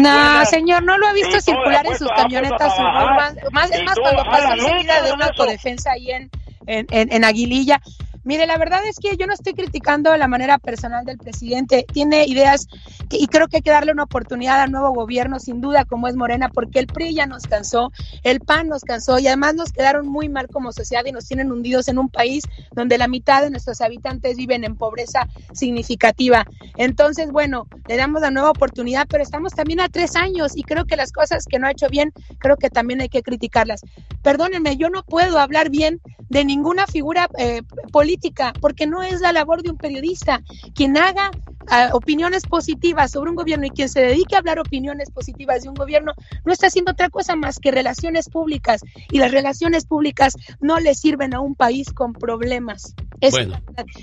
No, 0.00 0.44
señor, 0.46 0.82
no 0.82 0.96
lo 0.98 1.06
ha 1.06 1.12
visto 1.12 1.40
circular 1.40 1.84
en 1.86 1.92
sus 1.92 2.06
puesto- 2.08 2.12
ha 2.14 2.16
camionetas 2.22 2.58
puesto 2.58 2.82
a 2.82 2.90
trabajar. 2.92 3.30
suburban. 3.30 3.52
Más, 3.52 3.70
es 3.72 3.84
más, 3.84 3.98
cuando 3.98 4.24
pasó 4.24 4.52
enseguida 4.52 5.02
de 5.02 5.12
una 5.12 5.26
autodefensa 5.26 5.90
ahí 5.92 6.10
en, 6.10 6.30
en, 6.66 6.86
en- 6.90 7.12
en 7.12 7.24
Aguililla. 7.24 7.80
Mire, 8.26 8.46
la 8.46 8.56
verdad 8.56 8.80
es 8.88 8.96
que 8.98 9.18
yo 9.18 9.26
no 9.26 9.34
estoy 9.34 9.52
criticando 9.52 10.16
la 10.16 10.28
manera 10.28 10.56
personal 10.58 11.04
del 11.04 11.18
presidente. 11.18 11.84
Tiene 11.92 12.24
ideas 12.24 12.66
que- 13.10 13.18
y 13.18 13.26
creo 13.26 13.48
que 13.48 13.58
hay 13.58 13.62
que 13.62 13.70
darle 13.70 13.92
una 13.92 14.04
oportunidad 14.04 14.62
al 14.62 14.72
nuevo 14.72 14.92
gobierno, 14.92 15.38
sin 15.38 15.60
duda, 15.60 15.84
como 15.84 16.08
es 16.08 16.16
Morena, 16.16 16.48
porque 16.48 16.78
el 16.78 16.88
PRI 16.88 17.14
ya 17.14 17.26
nos 17.26 17.42
cansó, 17.46 17.92
el 18.22 18.40
PAN 18.40 18.68
nos 18.68 18.82
cansó 18.82 19.18
y 19.18 19.26
además 19.26 19.54
nos 19.54 19.72
quedaron 19.72 20.06
muy 20.06 20.30
mal 20.30 20.48
como 20.48 20.72
sociedad 20.72 21.04
y 21.04 21.12
nos 21.12 21.26
tienen 21.26 21.52
hundidos 21.52 21.86
en 21.88 21.98
un 21.98 22.08
país 22.08 22.44
donde 22.74 22.96
la 22.96 23.08
mitad 23.08 23.42
de 23.42 23.50
nuestros 23.50 23.82
habitantes 23.82 24.36
viven 24.38 24.64
en 24.64 24.76
pobreza 24.76 25.26
significativa. 25.52 26.46
Entonces, 26.76 27.30
bueno, 27.30 27.68
le 27.86 27.96
damos 27.98 28.22
la 28.22 28.30
nueva 28.30 28.50
oportunidad, 28.50 29.06
pero 29.10 29.22
estamos 29.22 29.52
también 29.52 29.80
a 29.80 29.88
tres 29.90 30.16
años 30.16 30.56
y 30.56 30.62
creo 30.64 30.86
que 30.86 30.96
las 30.96 31.12
cosas 31.12 31.44
que 31.46 31.58
no 31.58 31.66
ha 31.66 31.72
hecho 31.72 31.88
bien, 31.90 32.10
creo 32.38 32.56
que 32.56 32.70
también 32.70 33.02
hay 33.02 33.10
que 33.10 33.22
criticarlas. 33.22 33.82
Perdónenme, 34.22 34.78
yo 34.78 34.88
no 34.88 35.02
puedo 35.02 35.38
hablar 35.38 35.68
bien 35.68 36.00
de 36.30 36.44
ninguna 36.46 36.86
figura 36.86 37.28
eh, 37.38 37.60
política 37.92 38.13
porque 38.60 38.86
no 38.86 39.02
es 39.02 39.20
la 39.20 39.32
labor 39.32 39.62
de 39.62 39.70
un 39.70 39.76
periodista. 39.76 40.42
Quien 40.74 40.96
haga 40.96 41.30
ah, 41.68 41.90
opiniones 41.92 42.44
positivas 42.44 43.12
sobre 43.12 43.30
un 43.30 43.36
gobierno 43.36 43.66
y 43.66 43.70
quien 43.70 43.88
se 43.88 44.00
dedique 44.00 44.34
a 44.34 44.38
hablar 44.38 44.58
opiniones 44.58 45.10
positivas 45.10 45.62
de 45.62 45.68
un 45.68 45.74
gobierno 45.74 46.12
no 46.44 46.52
está 46.52 46.68
haciendo 46.68 46.92
otra 46.92 47.10
cosa 47.10 47.36
más 47.36 47.58
que 47.58 47.70
relaciones 47.70 48.28
públicas 48.28 48.82
y 49.10 49.18
las 49.18 49.32
relaciones 49.32 49.86
públicas 49.86 50.34
no 50.60 50.80
le 50.80 50.94
sirven 50.94 51.34
a 51.34 51.40
un 51.40 51.54
país 51.54 51.92
con 51.92 52.12
problemas. 52.12 52.94
Es 53.20 53.32
Bueno. 53.32 53.60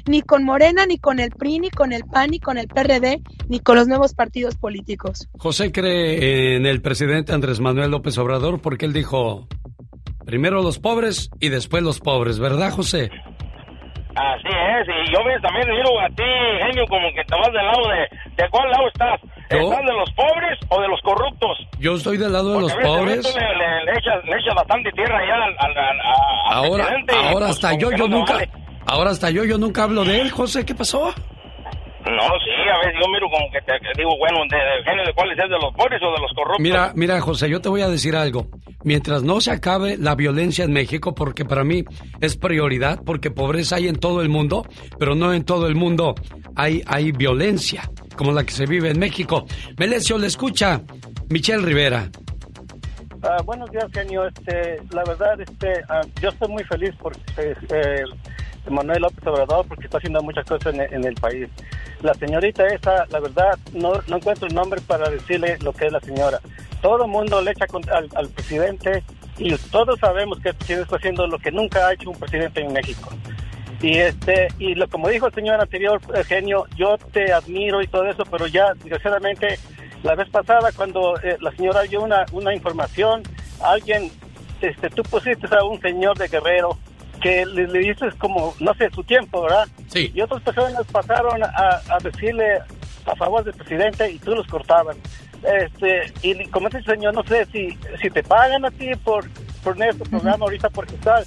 Ni 0.08 0.22
con 0.22 0.44
Morena, 0.44 0.86
ni 0.86 0.98
con 0.98 1.20
el 1.20 1.32
PRI, 1.32 1.60
ni 1.60 1.70
con 1.70 1.94
el 1.94 2.04
PAN, 2.04 2.32
ni 2.32 2.40
con 2.40 2.58
el 2.58 2.68
PRD, 2.68 3.22
ni 3.50 3.60
con 3.60 3.76
los 3.76 3.88
nuevos 3.88 4.14
partidos 4.14 4.56
políticos. 4.56 5.28
José 5.38 5.72
cree 5.72 6.56
en 6.56 6.66
el 6.66 6.82
presidente 6.82 7.34
Andrés 7.34 7.60
Manuel 7.60 7.92
López 7.92 8.18
Obrador 8.18 8.62
porque 8.62 8.86
él 8.86 8.94
dijo, 8.94 9.48
primero 10.26 10.62
los 10.62 10.80
pobres 10.80 11.30
y 11.40 11.50
después 11.50 11.84
los 11.84 12.00
pobres, 12.00 12.40
¿verdad, 12.40 12.72
José? 12.72 13.12
Así 14.16 14.48
es, 14.50 14.88
y 14.88 15.14
yo 15.14 15.24
ves 15.24 15.42
también 15.42 15.70
miro 15.70 16.00
a 16.00 16.08
ti, 16.10 16.24
genio, 16.66 16.86
como 16.88 17.08
que 17.16 17.24
te 17.24 17.36
vas 17.36 17.48
del 17.54 17.66
lado 17.66 17.88
de... 17.90 18.10
¿De 18.44 18.50
cuál 18.50 18.70
lado 18.70 18.88
estás? 18.88 19.20
Yo. 19.50 19.58
¿Estás 19.72 19.86
de 19.86 19.94
los 19.94 20.12
pobres 20.12 20.60
o 20.70 20.82
de 20.82 20.88
los 20.90 21.02
corruptos? 21.02 21.58
Yo 21.80 21.96
estoy 21.96 22.18
del 22.18 22.34
lado 22.34 22.54
de 22.56 22.62
los 22.62 22.76
ves, 22.76 22.86
pobres. 22.86 23.36
Le, 23.36 23.42
le- 23.42 23.86
le 23.86 23.92
echas, 23.98 24.24
le 24.26 24.38
echas 24.38 24.56
bastante 24.56 24.92
tierra 24.92 25.20
ya 25.26 25.36
al, 25.36 25.42
al- 25.44 25.78
al- 25.78 26.00
a- 26.02 26.50
al 26.50 26.66
Ahora, 26.66 26.84
y, 27.08 27.16
ahora 27.16 27.32
pues, 27.48 27.50
hasta 27.52 27.74
yo, 27.78 27.92
yo 27.92 28.08
nunca, 28.08 28.34
vale. 28.34 28.50
ahora 28.86 29.12
hasta 29.12 29.30
yo, 29.30 29.44
yo 29.46 29.58
nunca 29.58 29.84
hablo 29.84 30.04
de 30.04 30.20
él, 30.22 30.32
José, 30.32 30.66
¿qué 30.66 30.76
pasó? 30.76 31.14
No, 32.06 32.28
sí, 32.40 32.50
a 32.74 32.78
veces 32.80 33.00
yo 33.00 33.08
miro 33.10 33.28
como 33.30 33.52
que 33.52 33.62
te 33.62 33.74
digo, 33.96 34.18
bueno, 34.18 34.40
de, 34.50 34.58
de 34.58 34.84
genio 34.84 35.06
de 35.06 35.14
cuál 35.14 35.32
es 35.32 35.38
de 35.38 35.48
los 35.50 35.74
pobres 35.76 36.02
o 36.02 36.12
de 36.12 36.22
los 36.22 36.32
corruptos. 36.34 36.60
Mira, 36.60 36.92
mira, 36.96 37.22
José, 37.22 37.50
yo 37.50 37.62
te 37.62 37.70
voy 37.70 37.82
a 37.82 37.88
decir 37.88 38.16
algo. 38.16 38.48
Mientras 38.84 39.22
no 39.22 39.40
se 39.40 39.52
acabe 39.52 39.98
la 39.98 40.16
violencia 40.16 40.66
en 40.66 40.74
México, 40.74 41.14
porque 41.14 41.46
para 41.46 41.64
mí 41.64 41.84
es 42.20 42.36
prioridad, 42.38 43.02
porque 43.06 43.30
pobreza 43.30 43.76
hay 43.76 43.88
en 43.88 43.98
todo 43.98 44.22
el 44.22 44.30
mundo, 44.30 44.66
pero 44.98 45.14
no 45.14 45.34
en 45.34 45.46
todo 45.46 45.68
el 45.68 45.76
mundo 45.76 46.16
hay, 46.56 46.82
hay 46.88 47.12
violencia, 47.12 47.84
como 48.16 48.32
la 48.32 48.44
que 48.44 48.52
se 48.52 48.66
vive 48.66 48.90
en 48.90 49.00
México. 49.00 49.46
Melesio, 49.78 50.18
le 50.18 50.28
escucha 50.28 50.82
Michelle 51.30 51.64
Rivera. 51.64 52.10
Ah, 53.24 53.38
buenos 53.46 53.70
días, 53.72 53.86
genio. 53.94 54.26
Este, 54.28 54.80
la 54.92 55.04
verdad, 55.04 55.40
este, 55.40 55.84
ah, 55.90 56.02
yo 56.22 56.30
estoy 56.30 56.48
muy 56.48 56.64
feliz 56.64 56.92
por 56.96 57.14
eh, 57.38 58.04
Manuel 58.70 59.02
López 59.04 59.26
Obrador 59.28 59.68
porque 59.68 59.86
está 59.86 59.98
haciendo 59.98 60.22
muchas 60.24 60.46
cosas 60.46 60.74
en, 60.74 60.82
en 60.82 61.06
el 61.06 61.14
país. 61.16 61.48
La 62.02 62.14
señorita 62.16 62.66
esa, 62.68 63.06
la 63.12 63.20
verdad, 63.20 63.60
no, 63.74 63.94
no 64.08 64.18
encuentro 64.18 64.48
el 64.48 64.56
nombre 64.56 64.82
para 64.82 65.10
decirle 65.10 65.58
lo 65.62 65.72
que 65.72 65.86
es 65.86 65.92
la 65.92 66.00
señora. 66.00 66.40
Todo 66.82 67.06
el 67.06 67.12
mundo 67.12 67.42
le 67.42 67.52
echa 67.52 67.68
contra- 67.68 67.98
al, 68.00 68.10
al 68.16 68.30
presidente 68.30 69.04
y 69.38 69.56
todos 69.56 70.00
sabemos 70.00 70.40
que 70.40 70.54
presidente 70.54 70.84
está 70.86 70.96
haciendo 70.96 71.28
lo 71.28 71.38
que 71.38 71.52
nunca 71.52 71.88
ha 71.88 71.94
hecho 71.94 72.10
un 72.10 72.20
presidente 72.20 72.62
en 72.62 72.74
México. 72.74 73.12
Y 73.84 73.98
este 73.98 74.48
y 74.58 74.74
lo 74.76 74.88
como 74.88 75.10
dijo 75.10 75.28
el 75.28 75.34
señor 75.34 75.60
anterior, 75.62 76.02
eh, 76.16 76.24
genio, 76.24 76.66
yo 76.76 76.98
te 77.12 77.32
admiro 77.34 77.82
y 77.84 77.88
todo 77.88 78.06
eso, 78.06 78.24
pero 78.30 78.48
ya 78.48 78.74
desgraciadamente 78.76 79.60
la 80.04 80.16
vez 80.16 80.30
pasada 80.30 80.72
cuando 80.72 81.18
eh, 81.22 81.38
la 81.40 81.52
señora 81.52 81.82
dio 81.84 82.02
una, 82.02 82.26
una 82.32 82.54
información, 82.54 83.24
alguien, 83.62 84.12
este, 84.62 84.90
tú 84.90 85.04
pusiste 85.04 85.48
a 85.56 85.64
un 85.64 85.80
señor 85.82 86.18
de 86.18 86.28
Guerrero 86.28 86.78
que 87.22 87.46
le, 87.46 87.68
le 87.68 87.80
dices 87.80 88.16
como, 88.16 88.56
no 88.60 88.74
sé, 88.74 88.90
su 88.90 89.04
tiempo, 89.04 89.44
¿verdad? 89.44 89.68
Sí. 89.88 90.12
Y 90.14 90.22
otras 90.22 90.42
personas 90.42 90.86
pasaron 90.92 91.44
a, 91.44 91.82
a 91.90 91.98
decirle 92.02 92.60
a 93.06 93.16
favor 93.16 93.44
del 93.44 93.54
presidente 93.54 94.10
y 94.10 94.18
tú 94.20 94.34
los 94.34 94.48
cortabas. 94.48 94.98
Este, 95.44 96.14
y 96.22 96.46
como 96.48 96.68
ese 96.68 96.82
señor, 96.84 97.14
no 97.14 97.24
sé 97.24 97.46
si, 97.52 97.78
si 98.02 98.10
te 98.10 98.24
pagan 98.24 98.66
a 98.66 98.72
ti 98.72 98.92
por 99.04 99.28
poner 99.64 99.90
este 99.90 100.08
programa 100.10 100.46
ahorita 100.46 100.70
porque 100.70 100.96
está, 100.96 101.24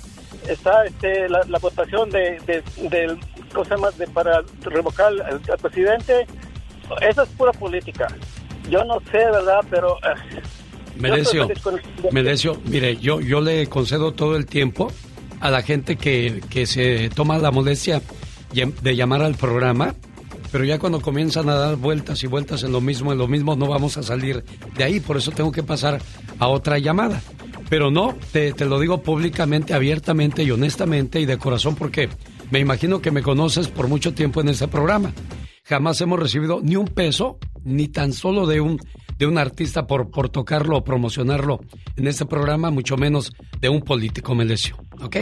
está 0.49 0.85
este, 0.85 1.29
la, 1.29 1.43
la 1.49 1.59
votación 1.59 2.11
de, 2.11 2.41
de, 2.47 2.63
del, 2.89 3.19
¿cómo 3.53 3.65
se 3.65 3.71
llama? 3.71 3.91
De, 3.93 4.07
para 4.09 4.43
revocar 4.63 5.07
al, 5.07 5.21
al 5.23 5.59
presidente. 5.61 6.27
Esa 7.01 7.23
es 7.23 7.29
pura 7.31 7.53
política. 7.53 8.09
Yo 8.71 8.85
no 8.85 8.99
sé, 9.11 9.19
¿verdad? 9.19 9.61
Pero... 9.71 9.97
eh, 9.99 10.41
feliz 11.49 11.63
con- 11.63 11.81
Melesio, 12.13 12.61
mire, 12.67 12.97
yo, 12.97 13.21
yo 13.21 13.41
le 13.41 13.67
concedo 13.67 14.13
todo 14.13 14.37
el 14.37 14.47
tiempo 14.47 14.91
a 15.41 15.51
la 15.51 15.63
gente 15.63 15.97
que, 15.97 16.41
que 16.49 16.67
se 16.67 17.11
toma 17.11 17.37
la 17.39 17.51
molestia 17.51 18.01
de 18.53 18.95
llamar 18.97 19.23
al 19.23 19.35
programa, 19.35 19.95
pero 20.53 20.65
ya 20.65 20.79
cuando 20.79 21.01
comienzan 21.01 21.49
a 21.49 21.55
dar 21.55 21.77
vueltas 21.77 22.23
y 22.23 22.29
vueltas 22.29 22.63
en 22.63 22.71
lo 22.73 22.81
mismo, 22.81 23.11
en 23.13 23.19
lo 23.19 23.27
mismo, 23.27 23.57
no 23.57 23.67
vamos 23.67 23.97
a 23.97 24.03
salir 24.05 24.45
de 24.77 24.85
ahí, 24.85 25.01
por 25.01 25.17
eso 25.17 25.33
tengo 25.33 25.51
que 25.51 25.65
pasar 25.65 26.01
a 26.39 26.47
otra 26.47 26.79
llamada. 26.79 27.21
Pero 27.69 27.91
no, 27.91 28.15
te, 28.33 28.53
te 28.53 28.65
lo 28.67 28.79
digo 28.79 29.03
públicamente, 29.03 29.75
abiertamente 29.75 30.45
y 30.45 30.51
honestamente 30.53 31.19
y 31.19 31.27
de 31.27 31.39
corazón 31.39 31.75
porque 31.75 32.09
me 32.53 32.61
imagino 32.61 33.01
que 33.03 33.11
me 33.11 33.23
conoces 33.23 33.67
por 33.69 33.89
mucho 33.89 34.15
tiempo 34.15 34.41
en 34.43 34.51
este 34.51 34.69
programa. 34.69 35.13
Jamás 35.67 35.99
hemos 36.03 36.21
recibido 36.21 36.61
ni 36.63 36.77
un 36.77 36.87
peso, 36.87 37.39
ni 37.65 37.89
tan 37.89 38.13
solo 38.13 38.47
de 38.47 38.61
un, 38.61 38.79
de 39.17 39.27
un 39.27 39.39
artista 39.39 39.87
por, 39.87 40.11
por 40.11 40.29
tocarlo 40.29 40.77
o 40.77 40.85
promocionarlo 40.85 41.61
en 41.97 42.07
este 42.07 42.27
programa, 42.27 42.71
mucho 42.71 42.99
menos 42.99 43.33
de 43.61 43.71
un 43.71 43.81
político, 43.81 44.35
Melesio. 44.35 44.77
¿Ok? 45.03 45.17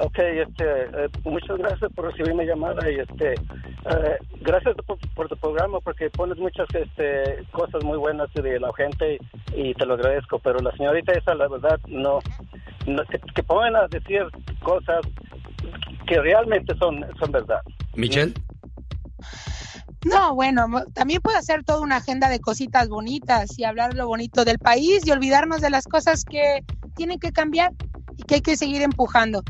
Ok, 0.00 0.18
este, 0.18 0.64
eh, 0.64 1.08
muchas 1.24 1.58
gracias 1.58 1.92
por 1.92 2.06
recibir 2.06 2.34
mi 2.34 2.46
llamada 2.46 2.90
y 2.90 2.96
este, 2.96 3.32
eh, 3.34 4.18
gracias 4.40 4.74
por, 4.86 4.98
por 5.14 5.28
tu 5.28 5.36
programa 5.36 5.80
porque 5.80 6.08
pones 6.10 6.38
muchas 6.38 6.66
este, 6.74 7.44
cosas 7.52 7.84
muy 7.84 7.98
buenas 7.98 8.32
de 8.32 8.58
la 8.58 8.70
gente 8.74 9.18
y 9.54 9.74
te 9.74 9.84
lo 9.84 9.94
agradezco, 9.94 10.38
pero 10.38 10.58
la 10.60 10.74
señorita 10.76 11.12
esa, 11.12 11.34
la 11.34 11.48
verdad, 11.48 11.78
no, 11.88 12.20
no 12.86 13.04
que, 13.04 13.18
que 13.34 13.42
pongan 13.42 13.76
a 13.76 13.86
decir 13.88 14.22
cosas 14.62 15.00
que 16.06 16.20
realmente 16.20 16.74
son, 16.78 17.04
son 17.18 17.32
verdad. 17.32 17.60
Michelle. 17.94 18.32
No, 20.04 20.34
bueno, 20.34 20.66
también 20.94 21.20
puede 21.20 21.38
hacer 21.38 21.64
toda 21.64 21.80
una 21.80 21.96
agenda 21.96 22.28
de 22.28 22.38
cositas 22.38 22.88
bonitas 22.88 23.58
y 23.58 23.64
hablar 23.64 23.94
lo 23.94 24.06
bonito 24.06 24.44
del 24.44 24.58
país 24.58 25.04
y 25.04 25.10
olvidarnos 25.10 25.60
de 25.60 25.70
las 25.70 25.86
cosas 25.86 26.24
que 26.24 26.64
tienen 26.94 27.18
que 27.18 27.32
cambiar 27.32 27.72
y 28.16 28.22
que 28.22 28.36
hay 28.36 28.40
que 28.40 28.56
seguir 28.56 28.82
empujando. 28.82 29.42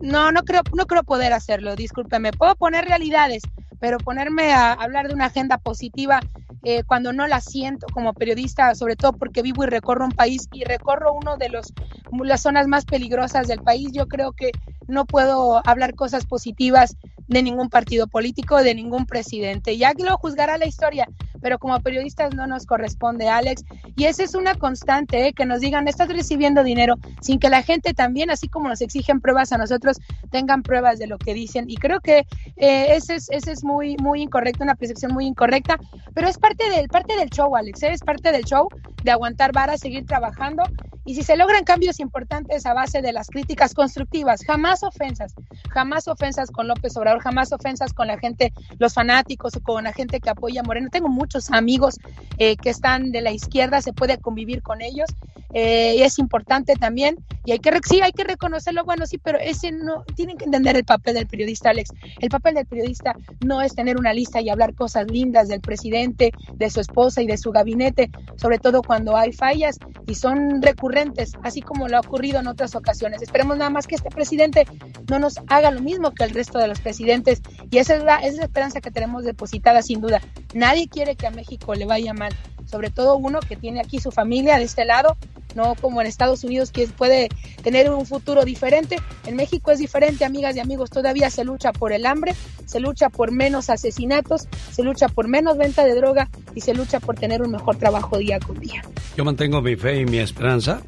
No, 0.00 0.32
no 0.32 0.42
creo, 0.44 0.62
no 0.74 0.86
creo 0.86 1.02
poder 1.02 1.32
hacerlo, 1.32 1.76
discúlpeme. 1.76 2.32
Puedo 2.32 2.54
poner 2.56 2.84
realidades, 2.84 3.42
pero 3.80 3.98
ponerme 3.98 4.52
a 4.52 4.72
hablar 4.72 5.08
de 5.08 5.14
una 5.14 5.26
agenda 5.26 5.58
positiva 5.58 6.20
eh, 6.66 6.82
cuando 6.84 7.12
no 7.12 7.26
la 7.26 7.40
siento 7.40 7.86
como 7.92 8.14
periodista, 8.14 8.74
sobre 8.74 8.96
todo 8.96 9.12
porque 9.12 9.42
vivo 9.42 9.64
y 9.64 9.66
recorro 9.66 10.06
un 10.06 10.12
país 10.12 10.48
y 10.52 10.64
recorro 10.64 11.12
uno 11.12 11.36
de 11.36 11.50
los 11.50 11.74
las 12.22 12.42
zonas 12.42 12.68
más 12.68 12.84
peligrosas 12.84 13.48
del 13.48 13.60
país, 13.60 13.90
yo 13.92 14.06
creo 14.06 14.32
que 14.32 14.52
no 14.86 15.04
puedo 15.04 15.60
hablar 15.66 15.94
cosas 15.94 16.26
positivas 16.26 16.96
de 17.26 17.42
ningún 17.42 17.68
partido 17.68 18.06
político, 18.06 18.62
de 18.62 18.74
ningún 18.74 19.06
presidente. 19.06 19.76
Ya 19.76 19.94
que 19.94 20.04
lo 20.04 20.16
juzgará 20.18 20.58
la 20.58 20.66
historia, 20.66 21.08
pero 21.40 21.58
como 21.58 21.78
periodistas 21.80 22.34
no 22.34 22.46
nos 22.46 22.66
corresponde, 22.66 23.28
Alex. 23.28 23.64
Y 23.96 24.04
esa 24.04 24.22
es 24.22 24.34
una 24.34 24.54
constante, 24.54 25.26
¿eh? 25.26 25.32
que 25.32 25.46
nos 25.46 25.60
digan, 25.60 25.88
estás 25.88 26.08
recibiendo 26.08 26.62
dinero, 26.62 26.96
sin 27.20 27.38
que 27.38 27.48
la 27.48 27.62
gente 27.62 27.94
también, 27.94 28.30
así 28.30 28.48
como 28.48 28.68
nos 28.68 28.80
exigen 28.80 29.20
pruebas 29.20 29.52
a 29.52 29.58
nosotros, 29.58 29.93
tengan 30.30 30.62
pruebas 30.62 30.98
de 30.98 31.06
lo 31.06 31.18
que 31.18 31.34
dicen. 31.34 31.68
Y 31.68 31.76
creo 31.76 32.00
que 32.00 32.26
eh, 32.56 32.86
ese 32.90 33.16
es, 33.16 33.30
ese 33.30 33.52
es 33.52 33.64
muy, 33.64 33.96
muy 34.02 34.22
incorrecto, 34.22 34.64
una 34.64 34.74
percepción 34.74 35.12
muy 35.12 35.26
incorrecta, 35.26 35.78
pero 36.14 36.28
es 36.28 36.38
parte 36.38 36.68
del, 36.70 36.88
parte 36.88 37.16
del 37.16 37.30
show, 37.30 37.54
Alex, 37.56 37.82
¿eh? 37.82 37.92
es 37.92 38.00
parte 38.00 38.32
del 38.32 38.44
show 38.44 38.68
de 39.02 39.10
aguantar 39.10 39.52
vara, 39.52 39.76
seguir 39.76 40.06
trabajando. 40.06 40.62
Y 41.04 41.14
si 41.14 41.22
se 41.22 41.36
logran 41.36 41.64
cambios 41.64 42.00
importantes 42.00 42.64
a 42.64 42.72
base 42.72 43.02
de 43.02 43.12
las 43.12 43.28
críticas 43.28 43.74
constructivas, 43.74 44.42
jamás 44.44 44.82
ofensas, 44.82 45.34
jamás 45.70 46.08
ofensas 46.08 46.50
con 46.50 46.66
López 46.66 46.96
Obrador, 46.96 47.20
jamás 47.20 47.52
ofensas 47.52 47.92
con 47.92 48.06
la 48.06 48.18
gente, 48.18 48.52
los 48.78 48.94
fanáticos 48.94 49.54
o 49.56 49.60
con 49.60 49.84
la 49.84 49.92
gente 49.92 50.20
que 50.20 50.30
apoya 50.30 50.62
a 50.62 50.64
Moreno. 50.64 50.88
Tengo 50.90 51.08
muchos 51.08 51.50
amigos 51.50 51.98
eh, 52.38 52.56
que 52.56 52.70
están 52.70 53.12
de 53.12 53.20
la 53.20 53.32
izquierda, 53.32 53.82
se 53.82 53.92
puede 53.92 54.18
convivir 54.18 54.62
con 54.62 54.80
ellos. 54.80 55.10
Eh, 55.52 56.04
es 56.04 56.18
importante 56.18 56.74
también 56.74 57.16
y 57.44 57.52
hay 57.52 57.60
que 57.60 57.70
sí 57.88 58.00
hay 58.00 58.10
que 58.10 58.24
reconocerlo 58.24 58.84
bueno 58.84 59.06
sí 59.06 59.18
pero 59.18 59.38
ese 59.38 59.70
no 59.70 60.02
tienen 60.16 60.36
que 60.36 60.46
entender 60.46 60.74
el 60.74 60.84
papel 60.84 61.14
del 61.14 61.28
periodista 61.28 61.70
Alex 61.70 61.90
el 62.18 62.28
papel 62.28 62.54
del 62.56 62.66
periodista 62.66 63.14
no 63.44 63.62
es 63.62 63.72
tener 63.72 63.96
una 63.96 64.12
lista 64.12 64.40
y 64.40 64.48
hablar 64.48 64.74
cosas 64.74 65.08
lindas 65.08 65.46
del 65.46 65.60
presidente 65.60 66.32
de 66.54 66.70
su 66.70 66.80
esposa 66.80 67.22
y 67.22 67.28
de 67.28 67.36
su 67.36 67.52
gabinete 67.52 68.10
sobre 68.34 68.58
todo 68.58 68.82
cuando 68.82 69.16
hay 69.16 69.32
fallas 69.32 69.78
y 70.08 70.16
son 70.16 70.60
recurrentes 70.60 70.93
así 71.42 71.62
como 71.62 71.88
lo 71.88 71.96
ha 71.96 72.00
ocurrido 72.00 72.40
en 72.40 72.46
otras 72.46 72.74
ocasiones. 72.74 73.22
Esperemos 73.22 73.56
nada 73.56 73.70
más 73.70 73.86
que 73.86 73.94
este 73.94 74.10
presidente 74.10 74.66
no 75.08 75.18
nos 75.18 75.34
haga 75.48 75.70
lo 75.70 75.80
mismo 75.80 76.12
que 76.12 76.24
el 76.24 76.30
resto 76.30 76.58
de 76.58 76.68
los 76.68 76.80
presidentes 76.80 77.42
y 77.70 77.78
esa 77.78 77.96
es 77.96 78.04
la, 78.04 78.16
esa 78.16 78.28
es 78.28 78.36
la 78.36 78.44
esperanza 78.44 78.80
que 78.80 78.90
tenemos 78.90 79.24
depositada 79.24 79.82
sin 79.82 80.00
duda. 80.00 80.20
Nadie 80.54 80.88
quiere 80.88 81.16
que 81.16 81.26
a 81.26 81.30
México 81.30 81.74
le 81.74 81.86
vaya 81.86 82.14
mal 82.14 82.34
sobre 82.66 82.90
todo 82.90 83.16
uno 83.16 83.40
que 83.40 83.56
tiene 83.56 83.80
aquí 83.80 84.00
su 84.00 84.10
familia 84.10 84.56
de 84.58 84.64
este 84.64 84.84
lado 84.84 85.16
no 85.54 85.74
como 85.80 86.00
en 86.00 86.06
Estados 86.06 86.44
Unidos 86.44 86.70
que 86.70 86.86
puede 86.86 87.28
tener 87.62 87.90
un 87.90 88.06
futuro 88.06 88.44
diferente. 88.44 88.96
En 89.26 89.36
México 89.36 89.70
es 89.70 89.78
diferente, 89.78 90.24
amigas 90.24 90.56
y 90.56 90.60
amigos, 90.60 90.90
todavía 90.90 91.30
se 91.30 91.44
lucha 91.44 91.72
por 91.72 91.92
el 91.92 92.06
hambre, 92.06 92.34
se 92.64 92.80
lucha 92.80 93.08
por 93.08 93.30
menos 93.32 93.70
asesinatos, 93.70 94.48
se 94.72 94.82
lucha 94.82 95.08
por 95.08 95.28
menos 95.28 95.56
venta 95.56 95.84
de 95.84 95.94
droga 95.94 96.28
y 96.54 96.60
se 96.60 96.74
lucha 96.74 97.00
por 97.00 97.16
tener 97.16 97.42
un 97.42 97.50
mejor 97.50 97.76
trabajo 97.76 98.18
día 98.18 98.38
con 98.40 98.58
día. 98.58 98.82
Yo 99.16 99.24
mantengo 99.24 99.60
mi 99.60 99.76
fe 99.76 100.00
y 100.00 100.04
mi 100.04 100.18
esperanza 100.18 100.80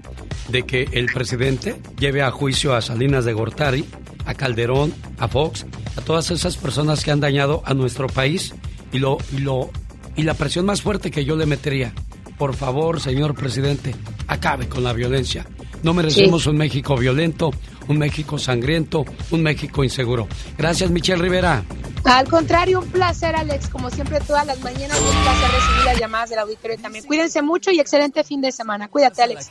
de 0.49 0.63
que 0.65 0.89
el 0.93 1.07
presidente 1.07 1.77
lleve 1.99 2.23
a 2.23 2.31
juicio 2.31 2.75
a 2.75 2.83
Salinas 2.83 3.25
de 3.25 3.33
Gortari, 3.33 3.85
a 4.27 4.35
Calderón, 4.35 4.93
a 5.19 5.29
Fox, 5.29 5.67
a 5.97 6.01
todas 6.01 6.31
esas 6.31 6.57
personas 6.57 7.05
que 7.05 7.11
han 7.11 7.21
dañado 7.21 7.63
a 7.65 7.75
nuestro 7.75 8.07
país 8.09 8.55
y 8.93 8.99
lo 8.99 9.19
y 9.33 9.39
lo 9.39 9.71
y 10.17 10.23
la 10.23 10.35
presión 10.35 10.65
más 10.65 10.83
fuerte 10.83 11.11
que 11.11 11.25
yo 11.25 11.37
le 11.37 11.47
metería 11.47 11.93
por 12.39 12.55
favor, 12.55 13.01
señor 13.01 13.35
presidente, 13.35 13.95
acabe 14.29 14.69
con 14.69 14.85
la 14.85 14.93
violencia. 14.93 15.47
No 15.83 15.95
merecemos 15.95 16.47
un 16.47 16.57
México 16.57 16.97
violento, 16.97 17.51
un 17.89 17.99
México 17.99 18.39
sangriento, 18.39 19.05
un 19.31 19.43
México 19.43 19.85
inseguro. 19.85 20.27
Gracias, 20.57 20.91
Michelle 20.91 21.23
Rivera. 21.23 21.65
Al 22.05 22.29
contrario, 22.29 22.81
un 22.81 22.89
placer, 22.89 23.35
Alex. 23.35 23.69
Como 23.69 23.91
siempre, 23.91 24.21
todas 24.21 24.47
las 24.47 24.61
mañanas, 24.61 24.99
un 25.01 25.23
placer 25.23 25.51
recibir 25.51 25.85
las 25.85 25.99
llamadas 25.99 26.31
del 26.31 26.39
auditorio 26.39 26.79
también. 26.79 27.05
Cuídense 27.05 27.43
mucho 27.43 27.71
y 27.71 27.81
excelente 27.81 28.23
fin 28.23 28.41
de 28.41 28.53
semana. 28.53 28.89
Cuídate, 28.89 29.23
Alex. 29.23 29.51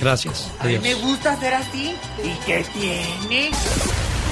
Gracias. 0.00 0.50
A 0.60 0.66
mí 0.66 0.78
me 0.78 0.94
gusta 0.94 1.38
ser 1.40 1.54
así. 1.54 1.94
¿Y 2.22 2.46
qué 2.46 2.64
tiene? 2.72 3.50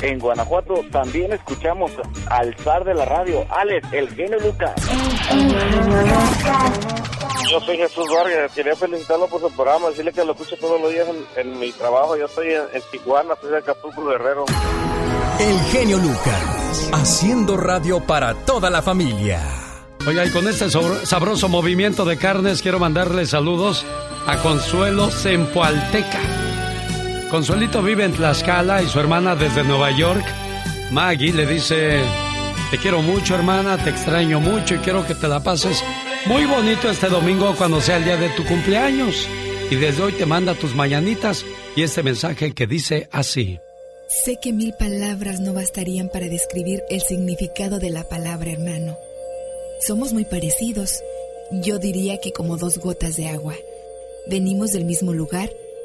En 0.03 0.19
Guanajuato 0.19 0.85
también 0.93 1.33
escuchamos 1.33 1.91
al 2.31 2.55
zar 2.57 2.85
de 2.85 2.95
la 2.95 3.05
radio, 3.05 3.45
Alex, 3.51 3.93
el 3.93 4.09
genio 4.15 4.39
Lucas. 4.39 4.75
Yo 7.51 7.61
soy 7.61 7.79
Jesús 7.79 8.07
Vargas, 8.15 8.53
quería 8.55 8.77
felicitarlo 8.77 9.27
por 9.27 9.41
su 9.41 9.51
programa, 9.51 9.89
decirle 9.89 10.13
que 10.13 10.25
lo 10.25 10.33
escucho 10.33 10.57
todos 10.61 10.81
los 10.81 10.93
días 10.93 11.09
en, 11.37 11.59
mi 11.59 11.73
trabajo. 11.73 12.17
Yo 12.17 12.27
estoy 12.27 12.53
en, 12.53 12.63
en 12.75 12.83
Tijuana, 12.91 13.35
soy 13.41 13.51
de 13.51 13.59
Acapulco 13.59 14.05
Guerrero. 14.05 14.45
El 15.41 15.59
genio 15.73 15.99
Lucas, 15.99 16.91
haciendo 16.93 17.57
radio 17.57 18.01
para 18.01 18.35
toda 18.35 18.71
la 18.71 18.83
familia. 18.83 19.41
Oiga, 20.07 20.25
y 20.25 20.31
con 20.31 20.47
este 20.47 20.69
sabroso 20.71 21.49
movimiento 21.49 22.05
de 22.05 22.19
carnes 22.19 22.63
quiero 22.63 22.79
mandarle 22.79 23.27
saludos 23.27 23.85
a 24.27 24.37
Consuelo 24.39 25.11
Sempoalteca. 25.11 26.21
Consuelito 27.31 27.83
vive 27.83 28.05
en 28.05 28.13
Tlaxcala 28.13 28.83
y 28.83 28.87
su 28.87 28.99
hermana 28.99 29.37
desde 29.37 29.63
Nueva 29.63 29.91
York, 29.91 30.25
Maggie, 30.91 31.35
le 31.35 31.47
dice, 31.47 32.01
te 32.71 32.79
quiero 32.79 33.03
mucho 33.03 33.35
hermana, 33.35 33.77
te 33.77 33.91
extraño 33.91 34.41
mucho 34.41 34.77
y 34.77 34.79
quiero 34.79 35.07
que 35.07 35.15
te 35.15 35.29
la 35.29 35.41
pases 35.41 35.85
muy 36.25 36.47
bonito 36.47 36.89
este 36.89 37.09
domingo 37.09 37.55
cuando 37.57 37.83
sea 37.83 37.99
el 37.99 38.05
día 38.05 38.17
de 38.17 38.31
tu 38.31 38.47
cumpleaños. 38.47 39.29
Y 39.71 39.77
desde 39.77 40.03
hoy 40.03 40.13
te 40.13 40.25
manda 40.25 40.55
tus 40.55 40.75
mañanitas 40.75 41.45
y 41.77 41.83
este 41.83 42.03
mensaje 42.03 42.55
que 42.55 42.67
dice 42.67 43.09
así. 43.13 43.61
Sé 44.25 44.39
que 44.41 44.55
mil 44.55 44.73
palabras 44.79 45.39
no 45.41 45.53
bastarían 45.53 46.09
para 46.09 46.29
describir 46.29 46.83
el 46.89 47.03
significado 47.03 47.79
de 47.79 47.91
la 47.91 48.09
palabra 48.09 48.51
hermano. 48.53 48.97
Somos 49.87 50.15
muy 50.15 50.25
parecidos, 50.25 51.03
yo 51.53 51.79
diría 51.79 52.19
que 52.23 52.33
como 52.33 52.57
dos 52.57 52.79
gotas 52.79 53.17
de 53.17 53.29
agua. 53.29 53.55
Venimos 54.29 54.73
del 54.73 54.87
mismo 54.87 55.13
lugar 55.13 55.51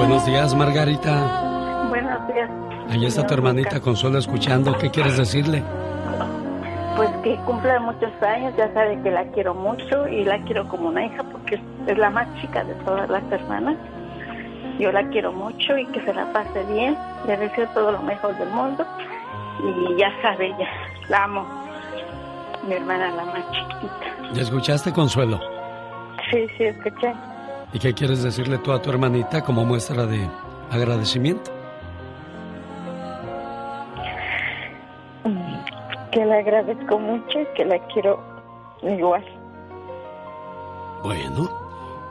Buenos 0.00 0.24
días, 0.24 0.54
Margarita. 0.54 1.86
Buenos 1.90 2.26
días. 2.26 2.50
Ahí 2.88 3.04
está 3.04 3.26
tu 3.26 3.34
hermanita 3.34 3.80
Consuelo 3.80 4.16
escuchando. 4.16 4.74
¿Qué 4.78 4.90
quieres 4.90 5.18
decirle? 5.18 5.62
Pues 6.96 7.10
que 7.22 7.36
cumpla 7.44 7.78
muchos 7.80 8.10
años, 8.22 8.54
ya 8.56 8.72
sabe 8.72 8.98
que 9.02 9.10
la 9.10 9.26
quiero 9.32 9.52
mucho 9.54 10.08
y 10.08 10.24
la 10.24 10.38
quiero 10.44 10.66
como 10.68 10.88
una 10.88 11.04
hija 11.04 11.22
porque 11.24 11.60
es 11.86 11.98
la 11.98 12.08
más 12.08 12.26
chica 12.40 12.64
de 12.64 12.74
todas 12.76 13.10
las 13.10 13.22
hermanas. 13.30 13.76
Yo 14.78 14.90
la 14.90 15.06
quiero 15.10 15.32
mucho 15.32 15.76
y 15.76 15.84
que 15.88 16.00
se 16.00 16.14
la 16.14 16.32
pase 16.32 16.64
bien. 16.72 16.96
Le 17.26 17.36
deseo 17.36 17.68
todo 17.74 17.92
lo 17.92 18.00
mejor 18.00 18.34
del 18.38 18.48
mundo 18.48 18.86
y 19.62 19.98
ya 19.98 20.10
sabe, 20.22 20.48
ya 20.58 20.66
la 21.10 21.24
amo. 21.24 21.46
Mi 22.66 22.72
hermana 22.72 23.10
la 23.10 23.24
más 23.26 23.52
chiquita. 23.52 24.32
¿Ya 24.32 24.40
escuchaste, 24.40 24.94
Consuelo? 24.94 25.38
Sí, 26.30 26.46
sí, 26.56 26.64
escuché. 26.64 27.12
¿Y 27.72 27.78
qué 27.78 27.94
quieres 27.94 28.22
decirle 28.22 28.58
tú 28.58 28.72
a 28.72 28.82
tu 28.82 28.90
hermanita 28.90 29.42
como 29.42 29.64
muestra 29.64 30.06
de 30.06 30.28
agradecimiento? 30.70 31.52
Que 36.12 36.24
le 36.24 36.38
agradezco 36.38 36.98
mucho 36.98 37.40
y 37.40 37.46
que 37.56 37.64
la 37.64 37.78
quiero 37.86 38.20
igual. 38.82 39.24
Bueno, 41.04 41.48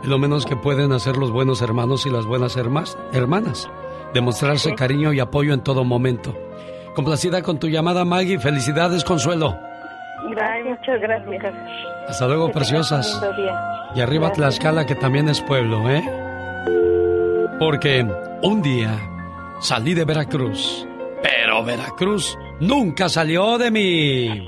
es 0.02 0.08
lo 0.08 0.18
menos 0.18 0.46
que 0.46 0.56
pueden 0.56 0.94
hacer 0.94 1.18
los 1.18 1.32
buenos 1.32 1.62
hermanos 1.62 2.06
y 2.06 2.10
las 2.10 2.26
buenas 2.26 2.56
hermanas. 2.56 3.70
Demostrarse 4.14 4.74
cariño 4.74 5.12
y 5.12 5.20
apoyo 5.20 5.54
en 5.54 5.62
todo 5.62 5.84
momento. 5.84 6.34
Complacida 6.96 7.42
con 7.44 7.60
tu 7.60 7.68
llamada, 7.68 8.06
Maggie. 8.06 8.40
Felicidades, 8.40 9.04
Consuelo. 9.04 9.69
Ay, 10.42 10.64
muchas 10.64 11.02
gracias. 11.02 11.54
Hasta 12.08 12.28
luego, 12.28 12.52
preciosas. 12.52 13.22
Y 13.96 14.02
arriba 14.02 14.32
Tlaxcala, 14.32 14.86
que 14.86 14.96
también 14.96 15.30
es 15.30 15.42
pueblo, 15.42 15.90
¿eh? 15.90 16.04
Porque 17.60 18.06
un 18.42 18.62
día 18.62 18.98
salí 19.60 19.94
de 19.94 20.06
Veracruz, 20.06 20.88
pero 21.22 21.64
Veracruz 21.64 22.38
nunca 22.60 23.10
salió 23.10 23.58
de 23.58 23.72
mí. 23.72 24.48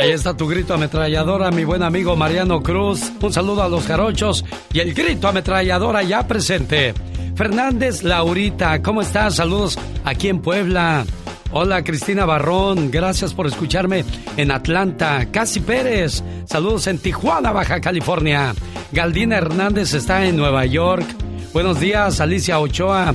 Ahí 0.00 0.10
está 0.12 0.36
tu 0.36 0.46
grito 0.46 0.74
ametralladora, 0.74 1.50
mi 1.50 1.64
buen 1.64 1.82
amigo 1.82 2.14
Mariano 2.16 2.62
Cruz. 2.62 3.12
Un 3.20 3.32
saludo 3.32 3.62
a 3.62 3.68
los 3.68 3.84
jarochos 3.86 4.44
y 4.72 4.80
el 4.80 4.94
grito 4.94 5.26
ametralladora 5.26 6.02
ya 6.02 6.26
presente. 6.26 6.94
Fernández 7.38 8.02
Laurita, 8.02 8.82
¿cómo 8.82 9.00
estás? 9.00 9.36
Saludos 9.36 9.78
aquí 10.04 10.26
en 10.26 10.40
Puebla. 10.40 11.04
Hola 11.52 11.84
Cristina 11.84 12.24
Barrón, 12.24 12.90
gracias 12.90 13.32
por 13.32 13.46
escucharme 13.46 14.04
en 14.36 14.50
Atlanta. 14.50 15.24
Casi 15.30 15.60
Pérez, 15.60 16.24
saludos 16.46 16.88
en 16.88 16.98
Tijuana, 16.98 17.52
Baja 17.52 17.80
California. 17.80 18.56
Galdina 18.90 19.36
Hernández 19.36 19.94
está 19.94 20.26
en 20.26 20.36
Nueva 20.36 20.66
York. 20.66 21.06
Buenos 21.52 21.78
días, 21.78 22.20
Alicia 22.20 22.58
Ochoa. 22.58 23.14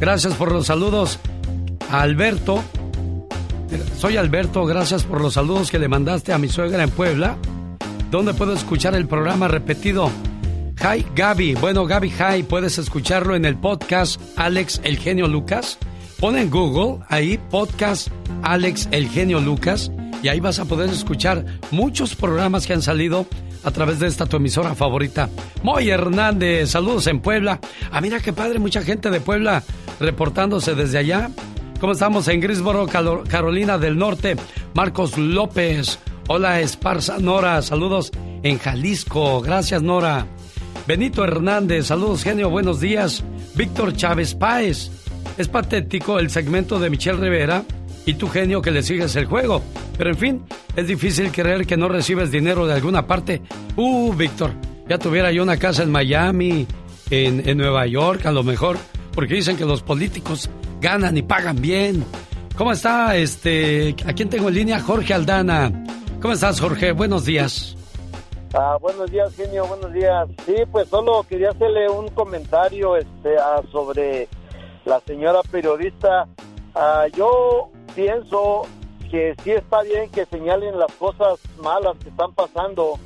Gracias 0.00 0.32
por 0.32 0.50
los 0.50 0.66
saludos. 0.66 1.18
Alberto, 1.90 2.64
soy 3.98 4.16
Alberto, 4.16 4.64
gracias 4.64 5.04
por 5.04 5.20
los 5.20 5.34
saludos 5.34 5.70
que 5.70 5.78
le 5.78 5.88
mandaste 5.88 6.32
a 6.32 6.38
mi 6.38 6.48
suegra 6.48 6.84
en 6.84 6.90
Puebla. 6.90 7.36
¿Dónde 8.10 8.32
puedo 8.32 8.54
escuchar 8.54 8.94
el 8.94 9.06
programa 9.06 9.46
repetido? 9.46 10.10
Hi 10.80 11.04
Gaby, 11.14 11.54
bueno 11.56 11.86
Gaby 11.86 12.12
Hi, 12.18 12.42
puedes 12.44 12.78
escucharlo 12.78 13.34
en 13.34 13.44
el 13.44 13.56
podcast 13.56 14.20
Alex 14.36 14.80
El 14.84 14.96
Genio 14.98 15.26
Lucas. 15.26 15.76
Pon 16.20 16.36
en 16.36 16.50
Google 16.50 17.04
ahí 17.08 17.36
podcast 17.50 18.08
Alex 18.42 18.88
El 18.92 19.08
Genio 19.08 19.40
Lucas 19.40 19.90
y 20.22 20.28
ahí 20.28 20.38
vas 20.38 20.60
a 20.60 20.66
poder 20.66 20.88
escuchar 20.90 21.44
muchos 21.72 22.14
programas 22.14 22.66
que 22.66 22.74
han 22.74 22.82
salido 22.82 23.26
a 23.64 23.72
través 23.72 23.98
de 23.98 24.06
esta 24.06 24.26
tu 24.26 24.36
emisora 24.36 24.76
favorita. 24.76 25.28
Moy 25.64 25.90
Hernández, 25.90 26.70
saludos 26.70 27.08
en 27.08 27.20
Puebla. 27.20 27.60
Ah, 27.90 28.00
mira 28.00 28.20
qué 28.20 28.32
padre, 28.32 28.60
mucha 28.60 28.82
gente 28.82 29.10
de 29.10 29.20
Puebla 29.20 29.64
reportándose 29.98 30.76
desde 30.76 30.98
allá. 30.98 31.30
¿Cómo 31.80 31.92
estamos 31.92 32.28
en 32.28 32.40
Grisboro, 32.40 32.86
Carolina 32.86 33.78
del 33.78 33.98
Norte? 33.98 34.36
Marcos 34.74 35.18
López. 35.18 35.98
Hola 36.28 36.60
Esparza 36.60 37.18
Nora, 37.18 37.62
saludos 37.62 38.12
en 38.44 38.58
Jalisco. 38.58 39.40
Gracias 39.40 39.82
Nora. 39.82 40.26
Benito 40.88 41.22
Hernández, 41.22 41.88
saludos 41.88 42.24
genio, 42.24 42.48
buenos 42.48 42.80
días. 42.80 43.22
Víctor 43.54 43.94
Chávez 43.94 44.34
Páez. 44.34 44.90
Es 45.36 45.46
patético 45.46 46.18
el 46.18 46.30
segmento 46.30 46.78
de 46.80 46.88
Michelle 46.88 47.18
Rivera 47.18 47.62
y 48.06 48.14
tu 48.14 48.26
genio 48.26 48.62
que 48.62 48.70
le 48.70 48.82
sigues 48.82 49.14
el 49.16 49.26
juego. 49.26 49.62
Pero 49.98 50.08
en 50.08 50.16
fin, 50.16 50.42
es 50.76 50.88
difícil 50.88 51.30
creer 51.30 51.66
que 51.66 51.76
no 51.76 51.90
recibes 51.90 52.30
dinero 52.30 52.66
de 52.66 52.72
alguna 52.72 53.06
parte. 53.06 53.42
Uh, 53.76 54.14
Víctor, 54.14 54.52
ya 54.88 54.96
tuviera 54.96 55.30
yo 55.30 55.42
una 55.42 55.58
casa 55.58 55.82
en 55.82 55.90
Miami, 55.90 56.66
en, 57.10 57.46
en 57.46 57.58
Nueva 57.58 57.86
York, 57.86 58.24
a 58.24 58.32
lo 58.32 58.42
mejor, 58.42 58.78
porque 59.12 59.34
dicen 59.34 59.58
que 59.58 59.66
los 59.66 59.82
políticos 59.82 60.48
ganan 60.80 61.18
y 61.18 61.22
pagan 61.22 61.60
bien. 61.60 62.02
¿Cómo 62.56 62.72
está 62.72 63.14
este? 63.14 63.94
¿A 64.06 64.14
quién 64.14 64.30
tengo 64.30 64.48
en 64.48 64.54
línea? 64.54 64.80
Jorge 64.80 65.12
Aldana. 65.12 65.70
¿Cómo 66.22 66.32
estás, 66.32 66.58
Jorge? 66.58 66.92
Buenos 66.92 67.26
días. 67.26 67.77
Ah, 68.54 68.78
buenos 68.80 69.10
días, 69.10 69.34
genio, 69.36 69.66
buenos 69.66 69.92
días. 69.92 70.26
Sí, 70.46 70.54
pues 70.72 70.88
solo 70.88 71.22
quería 71.28 71.50
hacerle 71.50 71.90
un 71.90 72.08
comentario 72.08 72.96
este, 72.96 73.36
ah, 73.38 73.60
sobre 73.70 74.26
la 74.86 75.00
señora 75.00 75.42
periodista. 75.50 76.26
Ah, 76.74 77.06
yo 77.14 77.68
pienso 77.94 78.62
que 79.10 79.34
sí 79.44 79.50
está 79.50 79.82
bien 79.82 80.10
que 80.10 80.24
señalen 80.24 80.78
las 80.78 80.90
cosas 80.94 81.38
malas 81.62 81.98
que 82.02 82.08
están 82.08 82.32
pasando 82.32 82.98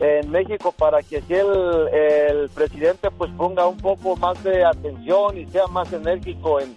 en 0.00 0.28
México 0.32 0.72
para 0.72 1.00
que 1.00 1.22
si 1.22 1.34
el, 1.34 2.50
presidente 2.52 3.08
pues 3.12 3.30
ponga 3.36 3.68
un 3.68 3.76
poco 3.76 4.16
más 4.16 4.42
de 4.42 4.64
atención 4.64 5.38
y 5.38 5.46
sea 5.46 5.68
más 5.68 5.92
enérgico 5.92 6.58
en, 6.58 6.74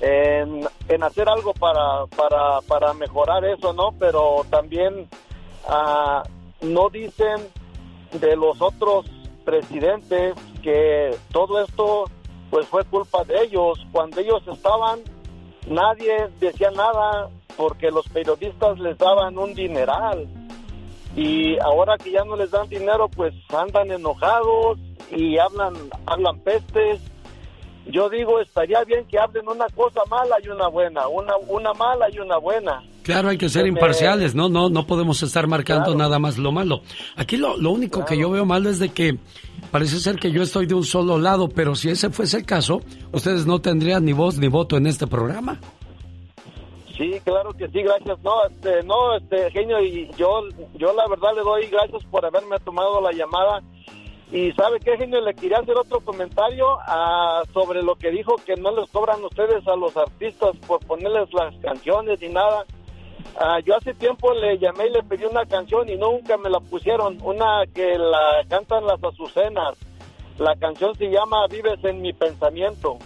en, 0.00 1.02
hacer 1.02 1.28
algo 1.28 1.52
para, 1.52 2.06
para, 2.16 2.60
para 2.60 2.94
mejorar 2.94 3.44
eso, 3.44 3.72
¿no? 3.72 3.90
Pero 3.98 4.46
también 4.50 5.08
ah, 5.66 6.22
no 6.64 6.88
dicen 6.90 7.36
de 8.12 8.36
los 8.36 8.60
otros 8.60 9.06
presidentes 9.44 10.34
que 10.62 11.16
todo 11.32 11.62
esto 11.62 12.04
pues 12.50 12.66
fue 12.66 12.84
culpa 12.84 13.24
de 13.24 13.42
ellos. 13.42 13.78
Cuando 13.92 14.20
ellos 14.20 14.42
estaban, 14.46 15.00
nadie 15.66 16.28
decía 16.40 16.70
nada 16.70 17.28
porque 17.56 17.90
los 17.90 18.08
periodistas 18.08 18.78
les 18.78 18.96
daban 18.98 19.38
un 19.38 19.54
dineral. 19.54 20.26
Y 21.16 21.58
ahora 21.60 21.96
que 21.96 22.10
ya 22.10 22.24
no 22.24 22.36
les 22.36 22.50
dan 22.50 22.68
dinero, 22.68 23.08
pues 23.08 23.34
andan 23.50 23.90
enojados 23.90 24.78
y 25.10 25.38
hablan, 25.38 25.74
hablan 26.06 26.40
pestes 26.40 27.00
yo 27.86 28.08
digo, 28.08 28.40
estaría 28.40 28.82
bien 28.84 29.06
que 29.06 29.18
hablen 29.18 29.46
una 29.48 29.68
cosa 29.68 30.02
mala 30.08 30.36
y 30.42 30.48
una 30.48 30.68
buena, 30.68 31.06
una, 31.08 31.36
una 31.36 31.74
mala 31.74 32.08
y 32.10 32.18
una 32.18 32.38
buena. 32.38 32.82
Claro, 33.04 33.28
hay 33.28 33.36
que 33.36 33.50
ser 33.50 33.66
imparciales, 33.66 34.34
¿no? 34.34 34.48
No, 34.48 34.70
no 34.70 34.86
podemos 34.86 35.22
estar 35.22 35.46
marcando 35.46 35.94
nada 35.94 36.18
más 36.18 36.38
lo 36.38 36.52
malo. 36.52 36.80
Aquí 37.16 37.36
lo, 37.36 37.56
lo 37.58 37.70
único 37.70 38.04
que 38.04 38.16
yo 38.16 38.30
veo 38.30 38.46
mal 38.46 38.64
es 38.64 38.78
de 38.78 38.88
que 38.88 39.18
parece 39.70 40.00
ser 40.00 40.16
que 40.16 40.32
yo 40.32 40.42
estoy 40.42 40.64
de 40.64 40.74
un 40.74 40.84
solo 40.84 41.18
lado, 41.18 41.48
pero 41.50 41.74
si 41.74 41.90
ese 41.90 42.08
fuese 42.08 42.38
el 42.38 42.46
caso, 42.46 42.80
ustedes 43.12 43.44
no 43.44 43.60
tendrían 43.60 44.06
ni 44.06 44.14
voz 44.14 44.38
ni 44.38 44.48
voto 44.48 44.78
en 44.78 44.86
este 44.86 45.06
programa. 45.06 45.60
Sí, 46.96 47.20
claro 47.24 47.52
que 47.52 47.68
sí, 47.68 47.82
gracias. 47.82 48.18
No, 48.22 48.46
este, 48.48 48.82
no, 48.84 49.16
este, 49.16 49.50
genio, 49.50 49.80
y 49.80 50.10
yo, 50.16 50.40
yo 50.74 50.94
la 50.94 51.06
verdad 51.06 51.34
le 51.34 51.42
doy 51.42 51.66
gracias 51.66 52.02
por 52.04 52.24
haberme 52.24 52.58
tomado 52.60 53.02
la 53.02 53.12
llamada 53.12 53.60
y 54.32 54.50
sabe 54.52 54.80
qué, 54.80 54.96
genio, 54.96 55.20
le 55.20 55.34
quería 55.34 55.58
hacer 55.58 55.76
otro 55.76 56.00
comentario 56.00 56.78
ah, 56.86 57.42
sobre 57.52 57.82
lo 57.82 57.96
que 57.96 58.10
dijo 58.10 58.36
que 58.46 58.56
no 58.56 58.74
les 58.74 58.88
cobran 58.90 59.22
ustedes 59.24 59.66
a 59.68 59.76
los 59.76 59.94
artistas 59.96 60.56
por 60.66 60.80
ponerles 60.86 61.32
las 61.34 61.54
canciones 61.56 62.18
ni 62.20 62.28
nada. 62.28 62.64
Ah, 63.38 63.58
yo 63.64 63.76
hace 63.76 63.94
tiempo 63.94 64.32
le 64.32 64.58
llamé 64.58 64.86
y 64.86 64.92
le 64.92 65.02
pedí 65.02 65.24
una 65.24 65.44
canción 65.44 65.88
y 65.88 65.96
nunca 65.96 66.36
me 66.36 66.48
la 66.48 66.60
pusieron, 66.60 67.18
una 67.22 67.64
que 67.74 67.98
la 67.98 68.44
cantan 68.48 68.86
las 68.86 69.02
azucenas. 69.02 69.74
La 70.38 70.54
canción 70.56 70.94
se 70.96 71.06
llama 71.06 71.46
Vives 71.48 71.82
en 71.84 72.00
mi 72.02 72.12
pensamiento. 72.12 72.98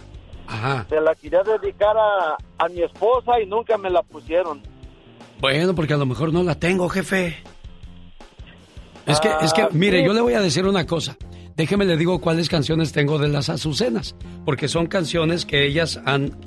Se 0.89 0.99
la 0.99 1.13
quería 1.15 1.43
dedicar 1.43 1.95
a, 1.95 2.37
a 2.57 2.67
mi 2.69 2.81
esposa 2.81 3.39
y 3.39 3.45
nunca 3.45 3.77
me 3.77 3.89
la 3.89 4.01
pusieron. 4.01 4.61
Bueno, 5.39 5.75
porque 5.75 5.93
a 5.93 5.97
lo 5.97 6.05
mejor 6.05 6.33
no 6.33 6.43
la 6.43 6.55
tengo, 6.55 6.89
jefe. 6.89 7.37
Es 9.05 9.19
que, 9.19 9.29
es 9.41 9.53
que, 9.53 9.63
ah, 9.63 9.69
mire, 9.71 10.03
yo 10.03 10.13
le 10.13 10.21
voy 10.21 10.33
a 10.33 10.41
decir 10.41 10.65
una 10.65 10.85
cosa. 10.85 11.17
Déjeme 11.55 11.85
le 11.85 11.97
digo 11.97 12.21
cuáles 12.21 12.47
canciones 12.47 12.91
tengo 12.91 13.17
de 13.17 13.27
las 13.27 13.49
Azucenas, 13.49 14.15
porque 14.45 14.67
son 14.67 14.87
canciones 14.87 15.45
que 15.45 15.65
ellas 15.65 15.99
han, 16.05 16.37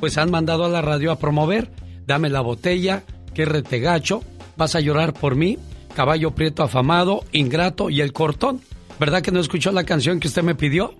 pues 0.00 0.18
han 0.18 0.30
mandado 0.30 0.64
a 0.64 0.68
la 0.68 0.82
radio 0.82 1.12
a 1.12 1.18
promover. 1.18 1.70
Dame 2.06 2.30
la 2.30 2.40
botella, 2.40 3.04
que 3.36 3.44
retegacho, 3.44 4.22
vas 4.56 4.74
a 4.76 4.80
llorar 4.80 5.12
por 5.12 5.36
mí, 5.36 5.58
caballo 5.94 6.30
prieto 6.30 6.62
afamado, 6.62 7.22
ingrato 7.32 7.90
y 7.90 8.00
el 8.00 8.14
cortón. 8.14 8.62
¿Verdad 8.98 9.20
que 9.20 9.30
no 9.30 9.40
escuchó 9.40 9.72
la 9.72 9.84
canción 9.84 10.20
que 10.20 10.28
usted 10.28 10.42
me 10.42 10.54
pidió? 10.54 10.94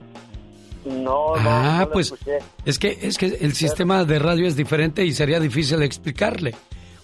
No, 0.84 1.34
no. 1.34 1.40
Ah, 1.50 1.88
pues 1.90 2.12
es 2.66 2.78
que 2.78 2.98
es 3.00 3.16
que 3.16 3.38
el 3.40 3.54
sistema 3.54 4.04
de 4.04 4.18
radio 4.18 4.46
es 4.46 4.54
diferente 4.54 5.06
y 5.06 5.14
sería 5.14 5.40
difícil 5.40 5.80
explicarle. 5.80 6.54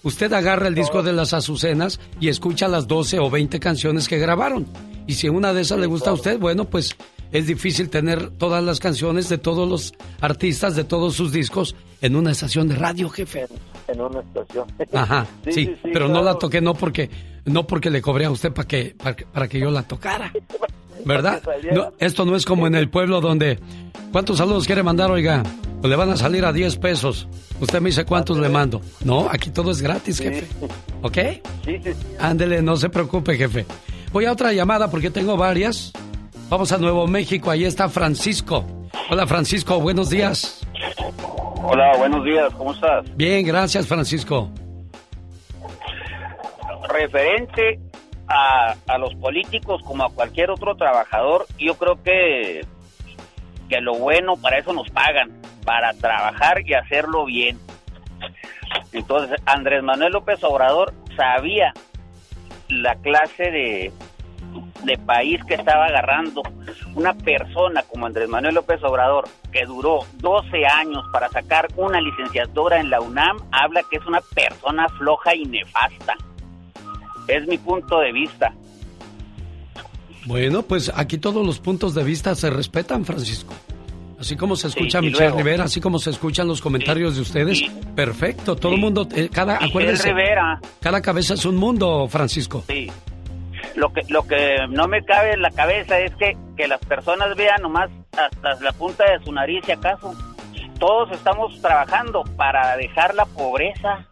Usted 0.03 0.31
agarra 0.33 0.67
el 0.67 0.75
disco 0.75 1.01
de 1.01 1.13
las 1.13 1.33
Azucenas 1.33 1.99
y 2.19 2.27
escucha 2.27 2.67
las 2.67 2.87
12 2.87 3.17
o 3.17 3.31
20 3.31 3.59
canciones 3.59 4.07
que 4.07 4.19
grabaron. 4.19 4.67
Y 5.07 5.15
si 5.15 5.29
una 5.29 5.51
de 5.51 5.61
esas 5.61 5.79
le 5.79 5.87
gusta 5.87 6.11
a 6.11 6.13
usted, 6.13 6.37
bueno, 6.37 6.65
pues 6.65 6.95
es 7.31 7.47
difícil 7.47 7.89
tener 7.89 8.29
todas 8.29 8.63
las 8.63 8.79
canciones 8.79 9.29
de 9.29 9.39
todos 9.39 9.67
los 9.67 9.95
artistas, 10.21 10.75
de 10.75 10.83
todos 10.83 11.15
sus 11.15 11.31
discos, 11.31 11.75
en 12.01 12.15
una 12.15 12.31
estación 12.31 12.67
de 12.67 12.75
radio, 12.75 13.09
jefe. 13.09 13.47
En, 13.93 14.01
una 14.01 14.19
estación. 14.19 14.67
Ajá, 14.93 15.27
sí, 15.49 15.75
pero 15.81 16.07
no 16.07 16.21
la 16.21 16.37
toqué 16.37 16.61
no 16.61 16.73
porque, 16.73 17.09
no 17.45 17.65
porque 17.65 17.89
le 17.89 18.01
cobré 18.01 18.25
a 18.25 18.31
usted 18.31 18.51
para 18.51 18.67
que, 18.67 18.95
para, 19.33 19.47
que 19.47 19.59
yo 19.59 19.71
la 19.71 19.83
tocara. 19.83 20.31
¿Verdad? 21.05 21.41
esto 21.99 22.25
no 22.25 22.35
es 22.35 22.45
como 22.45 22.67
en 22.67 22.75
el 22.75 22.89
pueblo 22.89 23.21
donde... 23.21 23.59
¿Cuántos 24.11 24.37
saludos 24.37 24.67
quiere 24.67 24.83
mandar, 24.83 25.09
oiga? 25.09 25.41
Pues 25.81 25.89
le 25.89 25.95
van 25.95 26.11
a 26.11 26.17
salir 26.17 26.45
a 26.45 26.53
10 26.53 26.77
pesos. 26.77 27.27
Usted 27.59 27.81
me 27.81 27.89
dice 27.89 28.05
cuántos 28.05 28.37
le 28.37 28.47
mando. 28.47 28.79
No, 29.03 29.27
aquí 29.29 29.49
todo 29.49 29.71
es 29.71 29.81
gratis, 29.81 30.19
jefe. 30.19 30.47
¿Ok? 31.01 31.17
Sí, 31.65 31.79
sí. 31.83 31.91
Ándele, 32.19 32.61
no 32.61 32.75
se 32.77 32.89
preocupe, 32.89 33.35
jefe. 33.35 33.65
Voy 34.11 34.25
a 34.25 34.31
otra 34.31 34.53
llamada 34.53 34.91
porque 34.91 35.09
tengo 35.09 35.35
varias. 35.35 35.91
Vamos 36.47 36.71
a 36.71 36.77
Nuevo 36.77 37.07
México, 37.07 37.49
ahí 37.49 37.65
está 37.65 37.89
Francisco. 37.89 38.63
Hola 39.09 39.25
Francisco, 39.25 39.79
buenos 39.79 40.11
días. 40.11 40.62
Hola, 41.63 41.97
buenos 41.97 42.23
días, 42.25 42.53
¿cómo 42.55 42.73
estás? 42.73 43.05
Bien, 43.15 43.45
gracias 43.45 43.87
Francisco. 43.87 44.49
Referente 46.89 47.79
a, 48.27 48.75
a 48.87 48.97
los 48.97 49.15
políticos 49.15 49.81
como 49.83 50.03
a 50.03 50.09
cualquier 50.09 50.51
otro 50.51 50.75
trabajador, 50.75 51.45
yo 51.57 51.75
creo 51.75 52.01
que, 52.03 52.65
que 53.69 53.81
lo 53.81 53.95
bueno 53.95 54.35
para 54.37 54.59
eso 54.59 54.73
nos 54.73 54.89
pagan 54.89 55.31
para 55.65 55.93
trabajar 55.93 56.61
y 56.65 56.73
hacerlo 56.73 57.25
bien. 57.25 57.57
Entonces, 58.91 59.41
Andrés 59.45 59.83
Manuel 59.83 60.13
López 60.13 60.43
Obrador 60.43 60.93
sabía 61.15 61.73
la 62.69 62.95
clase 62.95 63.51
de, 63.51 63.91
de 64.83 64.97
país 64.97 65.39
que 65.45 65.55
estaba 65.55 65.85
agarrando 65.85 66.41
una 66.95 67.13
persona 67.13 67.83
como 67.83 68.05
Andrés 68.05 68.29
Manuel 68.29 68.55
López 68.55 68.83
Obrador, 68.83 69.25
que 69.51 69.65
duró 69.65 69.99
12 70.19 70.65
años 70.65 71.03
para 71.11 71.29
sacar 71.29 71.67
una 71.75 71.99
licenciatura 72.01 72.79
en 72.79 72.89
la 72.89 73.01
UNAM, 73.01 73.37
habla 73.51 73.83
que 73.89 73.97
es 73.97 74.05
una 74.05 74.21
persona 74.33 74.87
floja 74.89 75.35
y 75.35 75.45
nefasta. 75.45 76.15
Es 77.27 77.47
mi 77.47 77.57
punto 77.57 77.99
de 77.99 78.11
vista. 78.11 78.53
Bueno, 80.25 80.63
pues 80.63 80.91
aquí 80.95 81.17
todos 81.17 81.45
los 81.45 81.59
puntos 81.59 81.93
de 81.93 82.03
vista 82.03 82.35
se 82.35 82.49
respetan, 82.49 83.05
Francisco. 83.05 83.53
Así 84.19 84.37
como 84.37 84.55
se 84.55 84.67
escucha 84.67 85.01
Michelle 85.01 85.31
Rivera, 85.31 85.65
así 85.65 85.81
como 85.81 85.99
se 85.99 86.09
escuchan 86.09 86.47
los 86.47 86.61
comentarios 86.61 87.15
de 87.15 87.21
ustedes, 87.21 87.61
perfecto. 87.93 88.55
Todo 88.55 88.73
el 88.73 88.79
mundo, 88.79 89.05
eh, 89.13 89.27
cada, 89.29 89.57
acuérdense, 89.57 90.13
Rivera. 90.13 90.61
cada 90.79 91.01
cabeza 91.01 91.33
es 91.33 91.43
un 91.43 91.57
mundo, 91.57 92.07
Francisco. 92.07 92.63
Sí. 92.67 92.89
Lo 93.75 93.91
que, 93.91 94.01
lo 94.09 94.27
que 94.27 94.67
no 94.69 94.87
me 94.87 95.03
cabe 95.03 95.33
en 95.33 95.41
la 95.41 95.51
cabeza 95.51 95.99
es 95.99 96.13
que, 96.15 96.37
que 96.55 96.67
las 96.67 96.79
personas 96.81 97.35
vean 97.35 97.61
nomás 97.61 97.89
hasta 98.17 98.63
la 98.63 98.71
punta 98.73 99.03
de 99.11 99.23
su 99.23 99.31
nariz, 99.31 99.63
si 99.65 99.71
acaso. 99.71 100.13
Todos 100.79 101.11
estamos 101.11 101.59
trabajando 101.61 102.23
para 102.35 102.75
dejar 102.77 103.15
la 103.15 103.25
pobreza. 103.25 104.07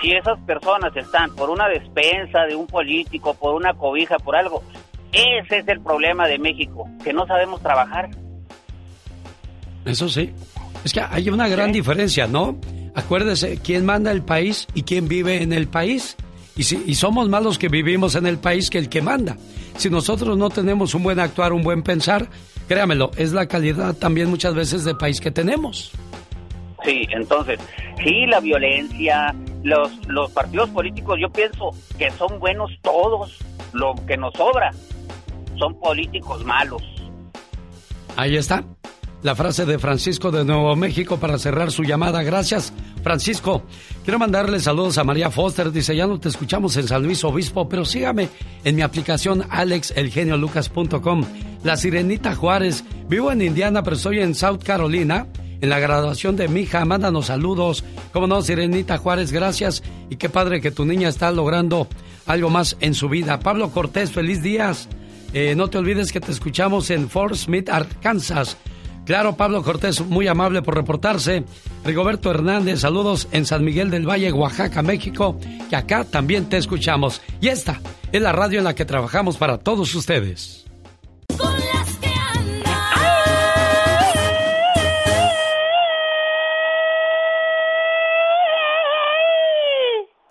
Si 0.00 0.12
esas 0.12 0.38
personas 0.40 0.96
están 0.96 1.34
por 1.34 1.50
una 1.50 1.68
despensa 1.68 2.42
de 2.48 2.54
un 2.54 2.66
político, 2.66 3.34
por 3.34 3.54
una 3.54 3.74
cobija, 3.74 4.16
por 4.18 4.36
algo, 4.36 4.62
ese 5.12 5.58
es 5.58 5.68
el 5.68 5.80
problema 5.80 6.26
de 6.26 6.38
México, 6.38 6.88
que 7.04 7.12
no 7.12 7.26
sabemos 7.26 7.60
trabajar. 7.60 8.08
Eso 9.84 10.08
sí. 10.08 10.32
Es 10.84 10.92
que 10.92 11.00
hay 11.00 11.28
una 11.28 11.48
gran 11.48 11.72
diferencia, 11.72 12.26
¿no? 12.26 12.58
Acuérdese, 12.94 13.58
quién 13.58 13.84
manda 13.84 14.10
el 14.10 14.22
país 14.22 14.66
y 14.74 14.82
quién 14.82 15.08
vive 15.08 15.42
en 15.42 15.52
el 15.52 15.68
país. 15.68 16.16
Y, 16.56 16.64
si, 16.64 16.82
y 16.86 16.94
somos 16.94 17.28
más 17.28 17.42
los 17.42 17.58
que 17.58 17.68
vivimos 17.68 18.14
en 18.14 18.26
el 18.26 18.38
país 18.38 18.68
que 18.68 18.78
el 18.78 18.88
que 18.88 19.02
manda. 19.02 19.36
Si 19.76 19.88
nosotros 19.88 20.36
no 20.36 20.50
tenemos 20.50 20.94
un 20.94 21.02
buen 21.02 21.18
actuar, 21.18 21.52
un 21.52 21.62
buen 21.62 21.82
pensar, 21.82 22.28
créamelo, 22.68 23.10
es 23.16 23.32
la 23.32 23.46
calidad 23.46 23.94
también 23.94 24.28
muchas 24.28 24.54
veces 24.54 24.84
del 24.84 24.96
país 24.96 25.20
que 25.20 25.30
tenemos. 25.30 25.92
Sí, 26.84 27.06
entonces, 27.10 27.60
sí, 28.02 28.26
la 28.26 28.40
violencia, 28.40 29.34
los, 29.62 29.90
los 30.08 30.30
partidos 30.32 30.68
políticos, 30.70 31.18
yo 31.20 31.30
pienso 31.30 31.70
que 31.96 32.10
son 32.12 32.38
buenos 32.38 32.70
todos. 32.82 33.38
Lo 33.72 33.94
que 34.06 34.16
nos 34.16 34.34
sobra 34.34 34.70
son 35.58 35.78
políticos 35.80 36.44
malos. 36.44 36.82
Ahí 38.16 38.36
está. 38.36 38.62
La 39.22 39.36
frase 39.36 39.64
de 39.66 39.78
Francisco 39.78 40.32
de 40.32 40.44
Nuevo 40.44 40.74
México 40.74 41.18
para 41.18 41.38
cerrar 41.38 41.70
su 41.70 41.84
llamada. 41.84 42.24
Gracias, 42.24 42.72
Francisco. 43.04 43.62
Quiero 44.02 44.18
mandarle 44.18 44.58
saludos 44.58 44.98
a 44.98 45.04
María 45.04 45.30
Foster. 45.30 45.70
Dice, 45.70 45.94
ya 45.94 46.08
no 46.08 46.18
te 46.18 46.28
escuchamos 46.28 46.76
en 46.76 46.88
San 46.88 47.04
Luis 47.04 47.22
Obispo, 47.22 47.68
pero 47.68 47.84
sígame 47.84 48.28
en 48.64 48.74
mi 48.74 48.82
aplicación 48.82 49.44
alexelgeniolucas.com. 49.48 51.24
La 51.62 51.76
Sirenita 51.76 52.34
Juárez. 52.34 52.82
Vivo 53.08 53.30
en 53.30 53.42
Indiana, 53.42 53.84
pero 53.84 53.94
estoy 53.94 54.18
en 54.18 54.34
South 54.34 54.60
Carolina. 54.64 55.28
En 55.60 55.68
la 55.68 55.78
graduación 55.78 56.34
de 56.34 56.48
mi 56.48 56.62
hija, 56.62 56.84
mándanos 56.84 57.26
saludos. 57.26 57.84
Como 58.12 58.26
no, 58.26 58.42
Sirenita 58.42 58.98
Juárez, 58.98 59.30
gracias. 59.30 59.84
Y 60.10 60.16
qué 60.16 60.30
padre 60.30 60.60
que 60.60 60.72
tu 60.72 60.84
niña 60.84 61.08
está 61.08 61.30
logrando 61.30 61.86
algo 62.26 62.50
más 62.50 62.76
en 62.80 62.94
su 62.94 63.08
vida. 63.08 63.38
Pablo 63.38 63.70
Cortés, 63.70 64.10
feliz 64.10 64.42
días. 64.42 64.88
Eh, 65.32 65.54
no 65.56 65.70
te 65.70 65.78
olvides 65.78 66.10
que 66.10 66.20
te 66.20 66.32
escuchamos 66.32 66.90
en 66.90 67.08
Fort 67.08 67.36
Smith, 67.36 67.68
Arkansas. 67.68 68.56
Claro, 69.04 69.36
Pablo 69.36 69.62
Cortés, 69.62 70.00
muy 70.00 70.28
amable 70.28 70.62
por 70.62 70.76
reportarse. 70.76 71.44
Rigoberto 71.84 72.30
Hernández, 72.30 72.80
saludos 72.80 73.28
en 73.32 73.44
San 73.44 73.64
Miguel 73.64 73.90
del 73.90 74.08
Valle, 74.08 74.32
Oaxaca, 74.32 74.82
México, 74.82 75.36
que 75.68 75.76
acá 75.76 76.04
también 76.04 76.48
te 76.48 76.56
escuchamos. 76.56 77.20
Y 77.40 77.48
esta 77.48 77.80
es 78.12 78.22
la 78.22 78.32
radio 78.32 78.58
en 78.58 78.64
la 78.64 78.74
que 78.74 78.84
trabajamos 78.84 79.36
para 79.36 79.58
todos 79.58 79.94
ustedes. 79.94 80.66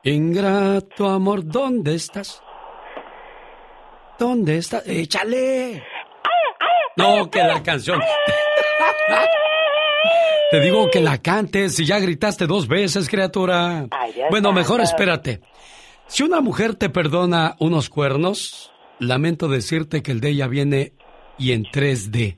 Ingrato 0.03 1.09
amor, 1.09 1.45
¿dónde 1.45 1.93
estás? 1.93 2.41
¿Dónde 4.17 4.57
estás? 4.57 4.81
Échale. 4.87 5.83
No, 6.95 7.29
que 7.29 7.39
la 7.43 7.61
canción. 7.61 8.01
Te 10.51 10.59
digo 10.59 10.89
que 10.91 10.99
la 10.99 11.17
cantes 11.19 11.79
y 11.79 11.85
ya 11.85 11.99
gritaste 11.99 12.45
dos 12.45 12.67
veces, 12.67 13.07
criatura. 13.07 13.87
bueno, 14.29 14.51
mejor 14.51 14.81
espérate. 14.81 15.39
Si 16.07 16.23
una 16.23 16.41
mujer 16.41 16.75
te 16.75 16.89
perdona 16.89 17.55
unos 17.59 17.89
cuernos, 17.89 18.73
lamento 18.99 19.47
decirte 19.47 20.03
que 20.03 20.11
el 20.11 20.19
de 20.19 20.29
ella 20.31 20.47
viene 20.47 20.91
y 21.37 21.53
en 21.53 21.63
3D. 21.63 22.35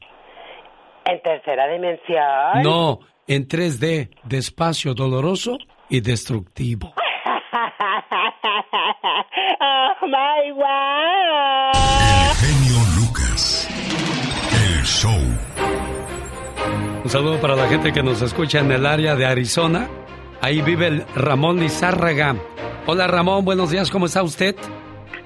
¿En 1.06 1.22
tercera 1.24 1.68
dimensión? 1.68 2.62
No, 2.62 3.00
en 3.28 3.48
3D, 3.48 4.10
despacio, 4.24 4.94
doloroso 4.94 5.58
y 5.90 6.02
destructivo. 6.02 6.94
oh 9.60 10.06
my 10.06 10.52
wow. 10.52 11.72
El 11.74 12.36
genio 12.38 12.80
Lucas. 12.96 13.68
El 14.52 14.84
show. 14.84 15.33
Saludo 17.14 17.40
para 17.40 17.56
la 17.56 17.68
gente 17.68 17.94
que 17.94 18.02
nos 18.02 18.24
escucha 18.24 18.58
en 18.58 18.72
el 18.72 18.88
área 18.88 19.16
de 19.16 19.28
Arizona. 19.28 19.88
Ahí 20.42 20.64
vive 20.64 20.88
el 20.88 21.06
Ramón 21.16 21.60
Lizárraga. 21.60 22.36
Hola 22.88 23.06
Ramón, 23.06 23.46
buenos 23.46 23.70
días, 23.70 23.92
¿cómo 23.92 24.08
está 24.08 24.24
usted? 24.24 24.56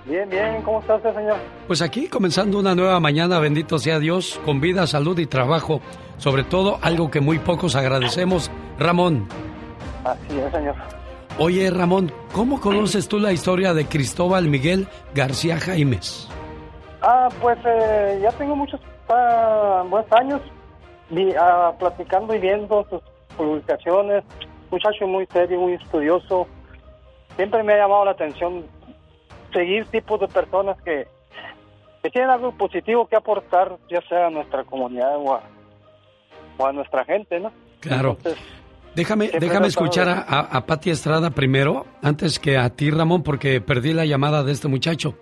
Bien, 0.03 0.29
bien, 0.29 0.61
¿cómo 0.63 0.81
está 0.81 0.95
usted, 0.95 1.15
señor? 1.15 1.37
Pues 1.65 1.81
aquí 1.81 2.09
comenzando 2.09 2.59
una 2.59 2.75
nueva 2.75 2.99
mañana, 2.99 3.39
bendito 3.39 3.79
sea 3.79 3.99
Dios, 3.99 4.37
con 4.43 4.59
vida, 4.59 4.85
salud 4.85 5.17
y 5.17 5.27
trabajo. 5.27 5.79
Sobre 6.17 6.43
todo 6.43 6.77
algo 6.81 7.09
que 7.09 7.21
muy 7.21 7.39
pocos 7.39 7.77
agradecemos. 7.77 8.51
Ramón. 8.77 9.25
Así 10.03 10.37
es, 10.37 10.51
señor. 10.51 10.75
Oye 11.39 11.71
Ramón, 11.71 12.11
¿cómo 12.33 12.59
conoces 12.59 13.07
tú 13.07 13.17
la 13.17 13.31
historia 13.31 13.73
de 13.73 13.85
Cristóbal 13.85 14.49
Miguel 14.49 14.89
García 15.15 15.57
Jaimes? 15.57 16.27
Ah, 17.01 17.29
pues 17.41 17.57
eh, 17.65 18.19
ya 18.21 18.31
tengo 18.33 18.57
muchos 18.57 18.81
ah, 19.07 19.85
buenos 19.89 20.11
años 20.11 20.41
vi- 21.09 21.33
ah, 21.39 21.73
platicando 21.79 22.33
y 22.35 22.39
viendo 22.39 22.85
sus 22.89 23.01
publicaciones. 23.35 24.23
Muchacho 24.71 25.07
muy 25.07 25.25
serio, 25.27 25.59
muy 25.59 25.73
estudioso. 25.73 26.47
Siempre 27.35 27.63
me 27.63 27.73
ha 27.73 27.77
llamado 27.77 28.05
la 28.05 28.11
atención 28.11 28.65
seguir 29.53 29.85
tipos 29.87 30.19
de 30.19 30.27
personas 30.27 30.77
que, 30.83 31.07
que 32.03 32.09
tienen 32.09 32.29
algo 32.31 32.51
positivo 32.51 33.07
que 33.07 33.15
aportar, 33.15 33.77
ya 33.89 34.01
sea 34.09 34.27
a 34.27 34.29
nuestra 34.29 34.63
comunidad 34.65 35.15
o 35.17 35.35
a, 35.35 35.41
o 36.57 36.65
a 36.65 36.71
nuestra 36.73 37.05
gente, 37.05 37.39
¿no? 37.39 37.51
Claro. 37.79 38.17
Entonces, 38.17 38.43
Déjame, 38.95 39.29
déjame 39.39 39.67
escuchar 39.67 40.09
a, 40.09 40.21
a, 40.27 40.39
a 40.39 40.65
Pati 40.65 40.89
Estrada 40.89 41.29
primero, 41.29 41.85
antes 42.01 42.39
que 42.39 42.57
a 42.57 42.71
ti, 42.71 42.89
Ramón, 42.89 43.21
porque 43.21 43.61
perdí 43.61 43.93
la 43.93 44.05
llamada 44.05 44.43
de 44.43 44.51
este 44.51 44.67
muchacho. 44.67 45.13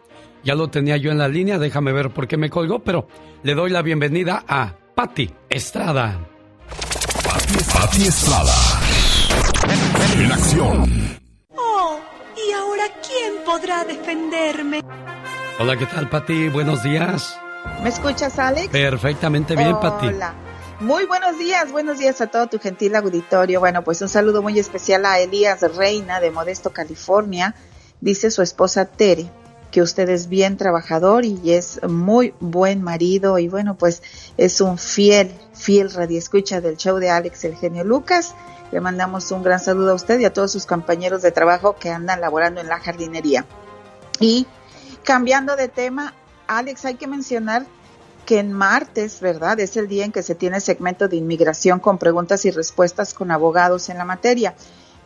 Ya 0.45 0.55
lo 0.55 0.69
tenía 0.69 0.95
yo 0.95 1.11
en 1.11 1.17
la 1.17 1.27
línea, 1.27 1.57
déjame 1.59 1.91
ver 1.91 2.11
por 2.11 2.25
qué 2.25 2.37
me 2.37 2.49
colgó, 2.49 2.79
pero 2.79 3.07
le 3.43 3.53
doy 3.53 3.71
la 3.71 3.81
bienvenida 3.81 4.45
a 4.47 4.75
Pati 4.95 5.29
Estrada. 5.49 6.17
Pati 7.73 8.07
Estrada. 8.07 8.53
En 10.17 10.31
acción. 10.31 11.19
Oh, 11.57 11.99
¿y 12.37 12.53
ahora 12.53 12.85
quién 13.05 13.43
podrá 13.43 13.83
defenderme? 13.83 14.79
Hola, 15.59 15.75
¿qué 15.75 15.85
tal, 15.85 16.09
Pati? 16.09 16.47
Buenos 16.47 16.81
días. 16.81 17.37
¿Me 17.83 17.89
escuchas, 17.89 18.39
Alex? 18.39 18.69
Perfectamente 18.69 19.57
bien, 19.57 19.77
Pati. 19.81 20.07
Hola. 20.07 20.33
Muy 20.79 21.05
buenos 21.05 21.37
días, 21.39 21.73
buenos 21.73 21.99
días 21.99 22.21
a 22.21 22.27
todo 22.27 22.47
tu 22.47 22.59
gentil 22.59 22.95
auditorio. 22.95 23.59
Bueno, 23.59 23.83
pues 23.83 24.01
un 24.01 24.07
saludo 24.07 24.41
muy 24.41 24.57
especial 24.57 25.05
a 25.05 25.19
Elías 25.19 25.59
Reina 25.75 26.21
de 26.21 26.31
Modesto, 26.31 26.71
California. 26.71 27.53
Dice 27.99 28.31
su 28.31 28.41
esposa 28.41 28.85
Tere 28.85 29.29
que 29.75 29.81
usted 29.81 30.07
es 30.07 30.29
bien 30.29 30.55
trabajador 30.55 31.25
y 31.25 31.51
es 31.51 31.81
muy 31.83 32.33
buen 32.39 32.81
marido 32.81 33.39
y 33.39 33.49
bueno, 33.49 33.75
pues 33.75 34.01
es 34.37 34.61
un 34.61 34.77
fiel, 34.77 35.35
fiel 35.53 35.91
radioescucha 35.91 36.61
del 36.61 36.77
show 36.77 36.97
de 36.97 37.09
Alex 37.09 37.43
el 37.43 37.57
genio 37.57 37.83
Lucas. 37.83 38.35
Le 38.71 38.79
mandamos 38.79 39.29
un 39.31 39.43
gran 39.43 39.59
saludo 39.59 39.91
a 39.91 39.95
usted 39.95 40.17
y 40.21 40.23
a 40.23 40.31
todos 40.31 40.53
sus 40.53 40.65
compañeros 40.65 41.23
de 41.23 41.31
trabajo 41.31 41.75
que 41.75 41.89
andan 41.89 42.21
laborando 42.21 42.61
en 42.61 42.69
la 42.69 42.79
jardinería. 42.79 43.45
Y 44.21 44.47
cambiando 45.03 45.57
de 45.57 45.67
tema, 45.67 46.13
Alex, 46.47 46.85
hay 46.85 46.95
que 46.95 47.07
mencionar 47.07 47.65
que 48.25 48.39
en 48.39 48.53
martes, 48.53 49.19
¿verdad? 49.19 49.59
Es 49.59 49.75
el 49.75 49.89
día 49.89 50.05
en 50.05 50.13
que 50.13 50.23
se 50.23 50.35
tiene 50.35 50.61
segmento 50.61 51.09
de 51.09 51.17
inmigración 51.17 51.81
con 51.81 51.97
preguntas 51.97 52.45
y 52.45 52.51
respuestas 52.51 53.13
con 53.13 53.29
abogados 53.29 53.89
en 53.89 53.97
la 53.97 54.05
materia. 54.05 54.55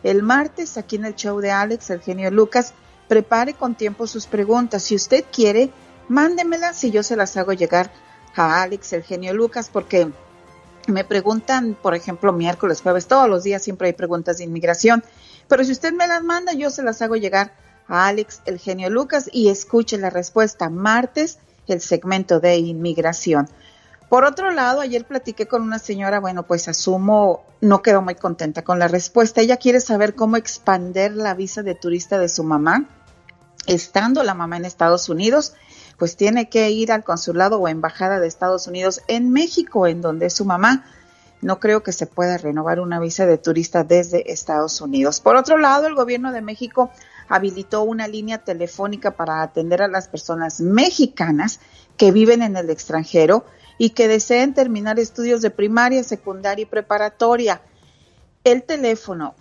El 0.04 0.22
martes, 0.22 0.76
aquí 0.76 0.94
en 0.94 1.06
el 1.06 1.16
show 1.16 1.40
de 1.40 1.50
Alex, 1.50 1.90
el 1.90 2.02
genio 2.02 2.30
Lucas, 2.30 2.72
prepare 3.10 3.54
con 3.54 3.74
tiempo 3.74 4.06
sus 4.06 4.28
preguntas. 4.28 4.84
Si 4.84 4.94
usted 4.94 5.24
quiere, 5.32 5.72
mándemelas 6.06 6.84
y 6.84 6.92
yo 6.92 7.02
se 7.02 7.16
las 7.16 7.36
hago 7.36 7.52
llegar 7.52 7.90
a 8.36 8.62
Alex, 8.62 8.92
el 8.92 9.02
genio 9.02 9.34
Lucas, 9.34 9.68
porque 9.68 10.12
me 10.86 11.02
preguntan, 11.02 11.76
por 11.82 11.96
ejemplo, 11.96 12.32
miércoles, 12.32 12.82
jueves, 12.82 13.08
todos 13.08 13.28
los 13.28 13.42
días 13.42 13.64
siempre 13.64 13.88
hay 13.88 13.94
preguntas 13.94 14.38
de 14.38 14.44
inmigración. 14.44 15.02
Pero 15.48 15.64
si 15.64 15.72
usted 15.72 15.92
me 15.92 16.06
las 16.06 16.22
manda, 16.22 16.52
yo 16.52 16.70
se 16.70 16.84
las 16.84 17.02
hago 17.02 17.16
llegar 17.16 17.52
a 17.88 18.06
Alex, 18.06 18.42
el 18.44 18.60
genio 18.60 18.88
Lucas, 18.90 19.28
y 19.32 19.48
escuche 19.48 19.98
la 19.98 20.10
respuesta 20.10 20.70
martes, 20.70 21.40
el 21.66 21.80
segmento 21.80 22.38
de 22.38 22.58
inmigración. 22.58 23.48
Por 24.08 24.24
otro 24.24 24.50
lado, 24.50 24.80
ayer 24.80 25.04
platiqué 25.04 25.46
con 25.46 25.62
una 25.62 25.78
señora, 25.78 26.18
bueno, 26.18 26.44
pues 26.44 26.66
asumo, 26.66 27.44
no 27.60 27.80
quedó 27.80 28.02
muy 28.02 28.16
contenta 28.16 28.62
con 28.62 28.80
la 28.80 28.88
respuesta. 28.88 29.40
Ella 29.40 29.56
quiere 29.56 29.80
saber 29.80 30.16
cómo 30.16 30.36
expander 30.36 31.12
la 31.12 31.34
visa 31.34 31.62
de 31.62 31.76
turista 31.76 32.18
de 32.18 32.28
su 32.28 32.42
mamá. 32.42 32.88
Estando 33.66 34.22
la 34.22 34.34
mamá 34.34 34.56
en 34.56 34.64
Estados 34.64 35.08
Unidos, 35.08 35.54
pues 35.98 36.16
tiene 36.16 36.48
que 36.48 36.70
ir 36.70 36.92
al 36.92 37.04
consulado 37.04 37.58
o 37.58 37.68
embajada 37.68 38.20
de 38.20 38.26
Estados 38.26 38.66
Unidos 38.66 39.02
en 39.06 39.30
México, 39.30 39.86
en 39.86 40.00
donde 40.00 40.30
su 40.30 40.44
mamá. 40.44 40.84
No 41.42 41.58
creo 41.58 41.82
que 41.82 41.92
se 41.92 42.06
pueda 42.06 42.36
renovar 42.36 42.80
una 42.80 43.00
visa 43.00 43.26
de 43.26 43.38
turista 43.38 43.84
desde 43.84 44.30
Estados 44.30 44.80
Unidos. 44.80 45.20
Por 45.20 45.36
otro 45.36 45.56
lado, 45.56 45.86
el 45.86 45.94
gobierno 45.94 46.32
de 46.32 46.42
México 46.42 46.90
habilitó 47.28 47.82
una 47.82 48.08
línea 48.08 48.38
telefónica 48.38 49.12
para 49.12 49.40
atender 49.42 49.82
a 49.82 49.88
las 49.88 50.08
personas 50.08 50.60
mexicanas 50.60 51.60
que 51.96 52.12
viven 52.12 52.42
en 52.42 52.56
el 52.56 52.68
extranjero 52.70 53.44
y 53.78 53.90
que 53.90 54.08
deseen 54.08 54.52
terminar 54.52 54.98
estudios 54.98 55.40
de 55.40 55.50
primaria, 55.50 56.02
secundaria 56.02 56.64
y 56.64 56.66
preparatoria. 56.66 57.62
El 58.44 58.62
teléfono 58.64 59.34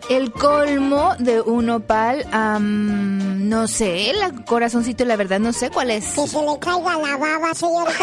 El 0.10 0.32
colmo 0.32 1.16
de 1.20 1.42
un 1.42 1.66
nopal, 1.66 2.26
no 2.60 3.68
sé, 3.68 4.10
el 4.12 4.46
corazoncito, 4.46 5.04
la 5.04 5.18
verdad, 5.18 5.40
no 5.40 5.52
sé 5.52 5.70
cuál 5.70 5.92
es. 5.92 6.06
Que 6.14 6.26
se 6.28 6.42
le 6.42 6.58
caiga 6.60 6.98
la 6.98 7.18
baba, 7.18 7.54
señor 7.54 7.88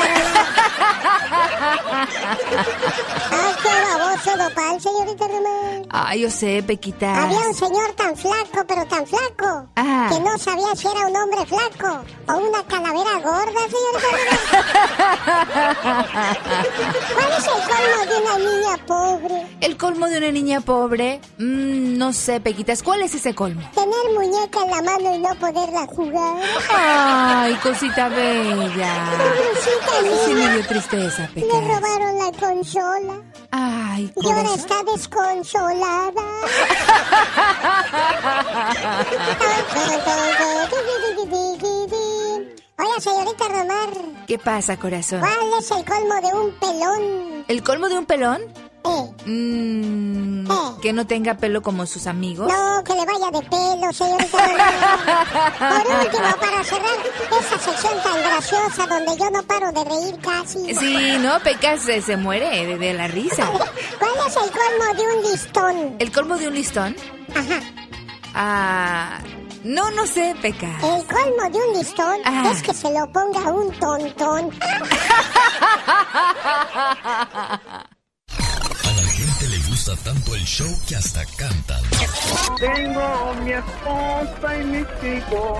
Ay, 3.31 3.55
qué 3.63 3.69
baboso 3.99 4.37
nopal, 4.37 4.81
señorita 4.81 5.27
Román. 5.29 5.87
Ay, 5.91 6.21
yo 6.21 6.31
sé, 6.31 6.63
Pequita. 6.63 7.23
Había 7.25 7.39
un 7.41 7.55
señor 7.55 7.93
tan 7.97 8.15
flaco, 8.17 8.65
pero 8.67 8.85
tan 8.87 9.07
flaco, 9.07 9.67
Ajá. 9.75 10.09
que 10.11 10.21
no 10.21 10.37
sabía 10.39 10.75
si 10.77 10.87
era 10.89 11.07
un 11.07 11.17
hombre 11.17 11.47
flaco 11.47 12.05
o 12.29 12.37
una 12.37 12.63
calavera 12.65 13.19
gorda, 13.23 13.61
señorita 13.71 14.09
Román. 14.13 14.39
¿Cuál 17.15 17.33
es 17.39 17.47
el 17.47 17.53
colmo 17.65 18.01
de 18.09 18.17
una 18.21 18.39
niña 18.39 18.77
pobre? 18.87 19.47
El 19.61 19.77
colmo 19.77 20.07
de 20.09 20.19
una 20.19 20.31
niña 20.31 20.61
pobre, 20.61 21.21
mm, 21.39 21.94
no 21.99 22.13
sé, 22.13 22.41
Pequitas, 22.41 22.83
¿cuál 22.83 23.03
es 23.03 23.15
ese 23.15 23.35
colmo? 23.35 23.63
Tener 23.75 24.15
muñeca 24.19 24.61
en 24.65 24.71
la 24.71 24.83
mano 24.83 25.15
y 25.15 25.19
no 25.19 25.35
poderla 25.37 25.87
jugar. 25.87 26.37
Ay, 26.75 27.55
cosita 27.63 28.09
bella. 28.09 29.11
Pobrecita 29.19 30.25
Sí 30.27 30.35
me 30.35 30.51
dio 30.55 30.67
tristeza, 30.67 31.29
Le 31.35 31.43
Pecas. 31.43 31.65
robaron 31.69 32.19
la 32.19 32.33
consola. 32.39 33.15
Ay, 33.51 34.13
Y 34.17 34.27
ahora 34.27 34.43
corazón. 34.43 34.59
está 34.61 34.83
desconsolada. 34.93 36.23
Oiga, 42.77 43.01
señorita 43.01 43.45
Romar, 43.49 43.89
¿Qué 44.27 44.39
pasa, 44.39 44.77
corazón? 44.77 45.21
¿cuál 45.21 45.59
es 45.61 45.71
el 45.71 45.85
colmo 45.85 46.15
de 46.21 46.37
un 46.37 46.51
pelón? 46.59 47.45
¿El 47.49 47.63
colmo 47.63 47.89
de 47.89 47.99
un 47.99 48.07
pelón? 48.07 48.43
Eh, 48.85 49.11
Mm, 49.27 50.47
Que 50.83 50.93
no 50.93 51.07
tenga 51.07 51.39
pelo 51.39 51.63
como 51.63 51.87
sus 51.87 52.07
amigos. 52.07 52.47
no, 52.53 52.85
que 52.85 52.93
le 52.93 53.07
vaya 53.07 53.31
de 53.31 53.41
pelo, 53.49 53.91
señorita. 53.93 54.39
Por 55.59 55.87
último, 55.97 56.37
para 56.39 56.63
cerrar 56.65 56.99
esa 57.41 57.59
sección 57.59 57.95
tan 58.03 58.21
graciosa 58.23 58.87
donde 58.87 59.17
yo 59.19 59.31
no 59.31 59.43
paro 59.45 59.73
de 59.73 59.83
reír 59.85 60.19
casi. 60.21 60.75
Sí, 60.75 61.17
no, 61.21 61.41
Pecas 61.41 61.81
se, 61.83 62.03
se 62.03 62.19
muere 62.19 62.67
de, 62.67 62.77
de 62.77 62.93
la 62.93 63.07
risa. 63.09 63.47
¿Cuál 63.99 64.13
es 64.27 64.37
el 64.37 64.51
colmo 64.51 64.95
de 64.95 65.03
un 65.17 65.23
listón? 65.33 65.97
¿El 65.99 66.13
colmo 66.13 66.37
de 66.37 66.49
un 66.49 66.55
listón? 66.55 66.95
Ajá. 67.35 67.61
Ah, 68.35 69.19
no, 69.63 69.91
no 69.93 70.07
sé, 70.07 70.35
Pecas. 70.43 70.83
El 70.83 71.07
colmo 71.07 71.49
de 71.51 71.59
un 71.67 71.73
listón 71.79 72.19
Ah. 72.27 72.51
es 72.53 72.63
que 72.63 72.75
se 72.75 72.91
lo 72.93 73.11
ponga 73.11 73.51
un 73.51 73.73
tontón. 73.79 74.51
gusta 79.85 80.03
tanto 80.03 80.35
el 80.35 80.45
show 80.45 80.79
que 80.89 80.97
hasta 80.97 81.25
cantan. 81.37 81.83
Tengo 82.59 83.35
mi 83.45 83.53
esposa 83.53 84.57
y 84.59 84.65
mis 84.65 84.87
hijos, 85.03 85.59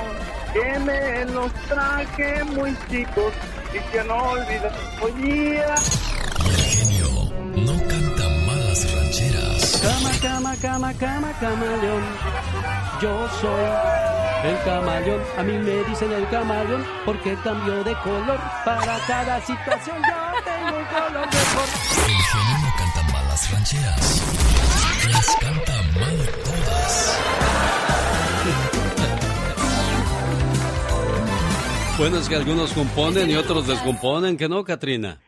que 0.53 0.79
me 0.79 1.25
los 1.27 1.53
traje 1.69 2.45
muy 2.45 2.75
chicos 2.91 3.35
y 3.75 3.93
que 3.93 4.05
no 4.05 4.17
olvido 4.17 4.71
hoy 5.03 5.13
día. 5.23 5.75
Y 6.43 6.49
el 6.49 6.57
genio 6.57 7.09
no 7.55 7.73
canta 7.87 8.29
malas 8.47 8.95
rancheras. 8.95 9.81
Cama, 9.83 10.11
cama, 10.23 10.57
cama, 10.63 10.95
cama, 10.95 11.33
camaleón. 11.41 12.05
Yo 13.03 13.29
soy 13.41 13.65
el 14.45 14.65
camaleón. 14.65 15.21
A 15.37 15.43
mí 15.43 15.53
me 15.53 15.85
dicen 15.85 16.13
el 16.13 16.27
camaleón 16.31 16.85
porque 17.05 17.37
cambio 17.45 17.85
de 17.85 17.95
color. 18.01 18.41
Para 18.65 18.99
cada 19.07 19.41
situación 19.43 19.97
yo 19.99 20.43
tengo 20.45 20.79
un 20.79 20.85
color 20.87 21.27
mejor. 21.27 21.69
El 22.07 22.23
genio 22.33 22.59
no 22.63 22.77
canta 22.79 22.84
malas 23.35 23.51
rancheras. 23.51 24.23
Las 25.13 25.37
canta 25.41 25.83
mal 25.99 26.29
todas. 26.45 27.19
Bueno, 31.99 32.19
es 32.19 32.29
que 32.29 32.37
algunos 32.37 32.73
componen 32.73 33.31
y 33.31 33.35
otros 33.37 33.67
descomponen, 33.67 34.37
¿que 34.37 34.49
no, 34.49 34.65
Katrina? 34.65 35.21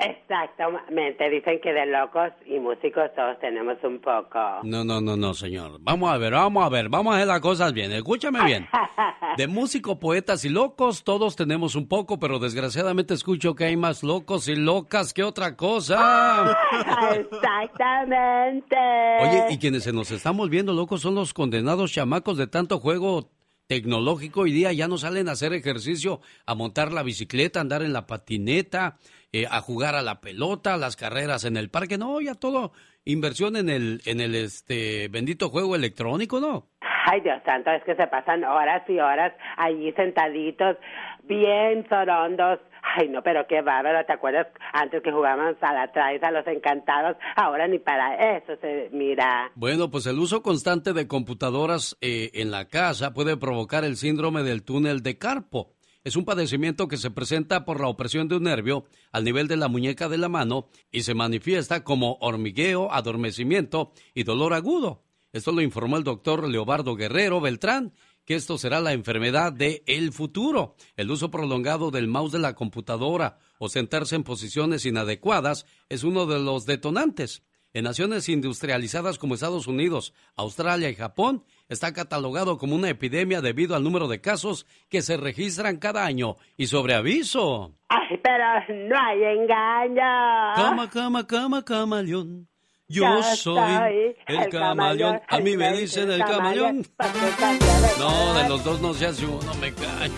Exactamente, 0.00 1.28
dicen 1.28 1.60
que 1.60 1.74
de 1.74 1.84
locos 1.84 2.30
y 2.46 2.58
músicos 2.58 3.10
todos 3.14 3.38
tenemos 3.38 3.76
un 3.82 4.00
poco. 4.00 4.38
No, 4.62 4.82
no, 4.82 4.98
no, 5.00 5.14
no, 5.14 5.34
señor. 5.34 5.78
Vamos 5.80 6.10
a 6.10 6.16
ver, 6.16 6.32
vamos 6.32 6.64
a 6.64 6.70
ver, 6.70 6.88
vamos 6.88 7.12
a 7.12 7.16
hacer 7.16 7.28
las 7.28 7.40
cosas 7.40 7.74
bien. 7.74 7.92
Escúchame 7.92 8.42
bien. 8.44 8.66
De 9.36 9.46
músicos, 9.46 9.98
poetas 9.98 10.44
y 10.46 10.48
locos, 10.48 11.04
todos 11.04 11.36
tenemos 11.36 11.74
un 11.74 11.86
poco, 11.86 12.18
pero 12.18 12.38
desgraciadamente 12.38 13.12
escucho 13.12 13.54
que 13.54 13.64
hay 13.64 13.76
más 13.76 14.02
locos 14.02 14.48
y 14.48 14.56
locas 14.56 15.12
que 15.12 15.22
otra 15.22 15.54
cosa. 15.54 16.56
Exactamente. 17.14 18.76
Oye, 19.20 19.44
y 19.50 19.58
quienes 19.58 19.84
se 19.84 19.92
nos 19.92 20.10
están 20.10 20.34
volviendo 20.36 20.72
locos 20.72 21.02
son 21.02 21.14
los 21.14 21.34
condenados 21.34 21.92
chamacos 21.92 22.38
de 22.38 22.46
tanto 22.46 22.78
juego 22.78 23.28
tecnológico. 23.70 24.40
Hoy 24.40 24.50
día 24.50 24.72
ya 24.72 24.88
no 24.88 24.98
salen 24.98 25.28
a 25.28 25.32
hacer 25.32 25.52
ejercicio, 25.52 26.20
a 26.44 26.56
montar 26.56 26.92
la 26.92 27.04
bicicleta, 27.04 27.60
a 27.60 27.62
andar 27.62 27.82
en 27.82 27.92
la 27.92 28.04
patineta, 28.04 28.98
eh, 29.32 29.46
a 29.50 29.60
jugar 29.60 29.94
a 29.94 30.02
la 30.02 30.20
pelota, 30.20 30.76
las 30.76 30.96
carreras 30.96 31.44
en 31.44 31.56
el 31.56 31.70
parque. 31.70 31.98
No, 31.98 32.20
ya 32.20 32.34
todo 32.34 32.72
inversión 33.04 33.56
en 33.56 33.68
el, 33.68 34.00
en 34.04 34.20
el 34.20 34.34
este 34.34 35.08
bendito 35.08 35.48
juego 35.48 35.74
electrónico, 35.74 36.40
¿no? 36.40 36.68
Ay, 37.06 37.20
Dios 37.22 37.40
santo, 37.44 37.70
es 37.70 37.82
que 37.84 37.96
se 37.96 38.06
pasan 38.06 38.44
horas 38.44 38.82
y 38.88 38.98
horas 38.98 39.32
allí 39.56 39.92
sentaditos, 39.92 40.76
bien 41.24 41.86
sorondos. 41.88 42.60
Ay, 42.96 43.08
no, 43.08 43.22
pero 43.22 43.46
qué 43.46 43.62
bárbaro, 43.62 44.04
¿te 44.04 44.12
acuerdas 44.12 44.48
antes 44.72 45.02
que 45.02 45.12
jugábamos 45.12 45.56
a 45.60 45.72
la 45.72 45.92
traes, 45.92 46.22
a 46.22 46.30
los 46.30 46.46
encantados? 46.46 47.16
Ahora 47.36 47.68
ni 47.68 47.78
para 47.78 48.36
eso 48.36 48.56
se 48.60 48.90
mira. 48.92 49.50
Bueno, 49.54 49.90
pues 49.90 50.06
el 50.06 50.18
uso 50.18 50.42
constante 50.42 50.92
de 50.92 51.06
computadoras 51.06 51.96
eh, 52.00 52.30
en 52.34 52.50
la 52.50 52.66
casa 52.66 53.12
puede 53.12 53.36
provocar 53.36 53.84
el 53.84 53.96
síndrome 53.96 54.42
del 54.42 54.64
túnel 54.64 55.02
de 55.02 55.18
carpo. 55.18 55.72
Es 56.02 56.16
un 56.16 56.24
padecimiento 56.24 56.88
que 56.88 56.96
se 56.96 57.10
presenta 57.10 57.66
por 57.66 57.78
la 57.78 57.88
opresión 57.88 58.26
de 58.26 58.36
un 58.36 58.44
nervio 58.44 58.86
al 59.12 59.22
nivel 59.22 59.48
de 59.48 59.58
la 59.58 59.68
muñeca 59.68 60.08
de 60.08 60.16
la 60.16 60.30
mano 60.30 60.68
y 60.90 61.02
se 61.02 61.12
manifiesta 61.12 61.84
como 61.84 62.16
hormigueo, 62.22 62.90
adormecimiento 62.90 63.92
y 64.14 64.22
dolor 64.22 64.54
agudo. 64.54 65.04
Esto 65.32 65.52
lo 65.52 65.60
informó 65.60 65.98
el 65.98 66.04
doctor 66.04 66.48
Leobardo 66.48 66.96
Guerrero 66.96 67.42
Beltrán, 67.42 67.92
que 68.24 68.34
esto 68.34 68.56
será 68.56 68.80
la 68.80 68.94
enfermedad 68.94 69.52
de 69.52 69.82
el 69.86 70.12
futuro. 70.12 70.74
El 70.96 71.10
uso 71.10 71.30
prolongado 71.30 71.90
del 71.90 72.08
mouse 72.08 72.32
de 72.32 72.38
la 72.38 72.54
computadora 72.54 73.38
o 73.58 73.68
sentarse 73.68 74.16
en 74.16 74.24
posiciones 74.24 74.86
inadecuadas 74.86 75.66
es 75.90 76.02
uno 76.02 76.24
de 76.24 76.38
los 76.38 76.64
detonantes. 76.64 77.42
En 77.72 77.84
naciones 77.84 78.28
industrializadas 78.28 79.18
como 79.18 79.34
Estados 79.34 79.66
Unidos, 79.66 80.14
Australia 80.34 80.90
y 80.90 80.96
Japón, 80.96 81.44
está 81.70 81.94
catalogado 81.94 82.58
como 82.58 82.74
una 82.76 82.90
epidemia 82.90 83.40
debido 83.40 83.74
al 83.74 83.82
número 83.82 84.06
de 84.08 84.20
casos 84.20 84.66
que 84.90 85.00
se 85.00 85.16
registran 85.16 85.78
cada 85.78 86.04
año. 86.04 86.36
Y 86.58 86.66
sobre 86.66 86.94
aviso. 86.94 87.72
Ay, 87.88 88.18
pero 88.22 88.44
no 88.88 88.96
hay 89.00 89.22
engaño. 89.38 90.54
Cama, 90.56 90.90
cama, 90.90 91.26
cama, 91.26 91.64
camaleón. 91.64 92.46
Yo 92.92 93.04
Yo 93.04 93.22
soy 93.22 93.60
el 93.62 94.16
el 94.26 94.48
camaleón. 94.48 94.50
camaleón. 94.50 95.20
A 95.28 95.38
mí 95.38 95.56
me 95.56 95.72
dicen 95.74 96.10
el 96.10 96.24
camaleón. 96.24 96.84
No, 98.00 98.34
de 98.34 98.48
los 98.48 98.64
dos 98.64 98.80
no 98.80 98.94
se 98.94 99.06
hace 99.06 99.26
uno, 99.26 99.54
me 99.60 99.72
cae. 99.74 100.10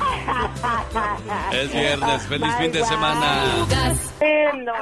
Es 1.53 1.73
viernes, 1.73 2.27
feliz 2.29 2.55
fin 2.59 2.73
de 2.73 2.85
semana. 2.85 3.45
no. 4.65 4.73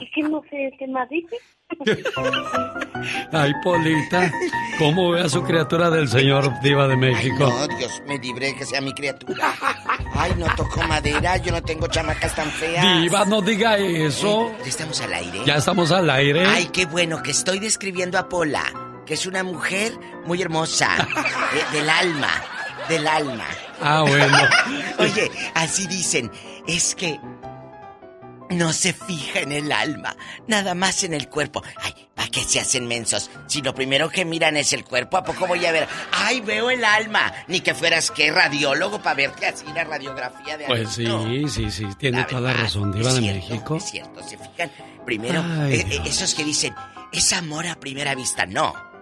¿Y 0.00 0.10
qué 0.10 0.22
no 0.22 0.42
sé 0.50 0.70
qué 0.78 0.86
más 0.88 1.08
dice? 1.08 1.36
Ay, 3.32 3.52
Polita, 3.62 4.32
¿cómo 4.78 5.10
ve 5.10 5.22
a 5.22 5.28
su 5.28 5.42
criatura 5.42 5.90
del 5.90 6.08
Señor 6.08 6.50
Diva 6.62 6.88
de 6.88 6.96
México? 6.96 7.48
No, 7.48 7.66
Dios 7.76 8.02
me 8.06 8.18
libre 8.18 8.54
que 8.54 8.64
sea 8.64 8.80
mi 8.80 8.92
criatura. 8.94 9.54
Ay, 10.14 10.32
no 10.36 10.46
toco 10.56 10.82
madera, 10.82 11.36
yo 11.38 11.52
no 11.52 11.62
tengo 11.62 11.86
chamacas 11.86 12.34
tan 12.34 12.50
feas. 12.50 13.02
Diva, 13.02 13.24
no 13.24 13.40
diga 13.42 13.76
eso. 13.76 14.52
¿Ya 14.62 14.68
estamos 14.68 15.00
al 15.00 15.14
aire? 15.14 15.40
Ya 15.44 15.56
estamos 15.56 15.90
al 15.90 16.10
aire. 16.10 16.46
Ay, 16.46 16.66
qué 16.72 16.86
bueno 16.86 17.22
que 17.22 17.32
estoy 17.32 17.58
describiendo 17.58 18.18
a 18.18 18.28
Pola, 18.28 18.64
que 19.06 19.14
es 19.14 19.26
una 19.26 19.42
mujer 19.42 19.92
muy 20.24 20.40
hermosa, 20.40 20.96
eh, 21.54 21.76
del 21.76 21.90
alma, 21.90 22.30
del 22.88 23.06
alma. 23.06 23.46
Ah, 23.80 24.04
bueno. 24.06 24.38
Oye, 24.98 25.30
así 25.54 25.86
dicen, 25.86 26.30
es 26.66 26.94
que 26.94 27.20
no 28.50 28.72
se 28.72 28.92
fija 28.92 29.40
en 29.40 29.52
el 29.52 29.72
alma, 29.72 30.16
nada 30.46 30.74
más 30.74 31.04
en 31.04 31.14
el 31.14 31.28
cuerpo. 31.28 31.62
Ay, 31.76 31.94
¿para 32.14 32.28
qué 32.28 32.40
se 32.40 32.60
hacen 32.60 32.86
mensos? 32.86 33.30
Si 33.46 33.62
lo 33.62 33.74
primero 33.74 34.08
que 34.08 34.24
miran 34.24 34.56
es 34.56 34.72
el 34.72 34.84
cuerpo, 34.84 35.16
¿a 35.16 35.24
poco 35.24 35.46
voy 35.46 35.64
a 35.66 35.72
ver? 35.72 35.88
Ay, 36.12 36.40
veo 36.40 36.70
el 36.70 36.84
alma. 36.84 37.32
Ni 37.48 37.60
que 37.60 37.74
fueras 37.74 38.10
que 38.10 38.30
radiólogo 38.30 39.02
para 39.02 39.16
verte 39.16 39.46
así 39.46 39.64
la 39.74 39.84
radiografía 39.84 40.56
de 40.56 40.66
Pues 40.66 40.90
sí, 40.90 41.06
sí, 41.48 41.70
sí, 41.70 41.86
tiene 41.98 42.18
La 42.18 42.26
toda 42.26 42.52
la 42.52 42.54
razón, 42.54 42.92
Diva 42.92 43.12
de 43.12 43.20
cierto, 43.20 43.48
México. 43.50 43.76
Es 43.76 43.84
cierto, 43.84 44.22
se 44.22 44.38
fijan. 44.38 44.70
Primero, 45.04 45.44
Ay, 45.60 45.74
eh, 45.74 45.86
eh, 45.90 46.00
esos 46.06 46.34
que 46.34 46.44
dicen, 46.44 46.74
es 47.12 47.32
amor 47.32 47.66
a 47.66 47.76
primera 47.76 48.14
vista. 48.14 48.46
No. 48.46 48.93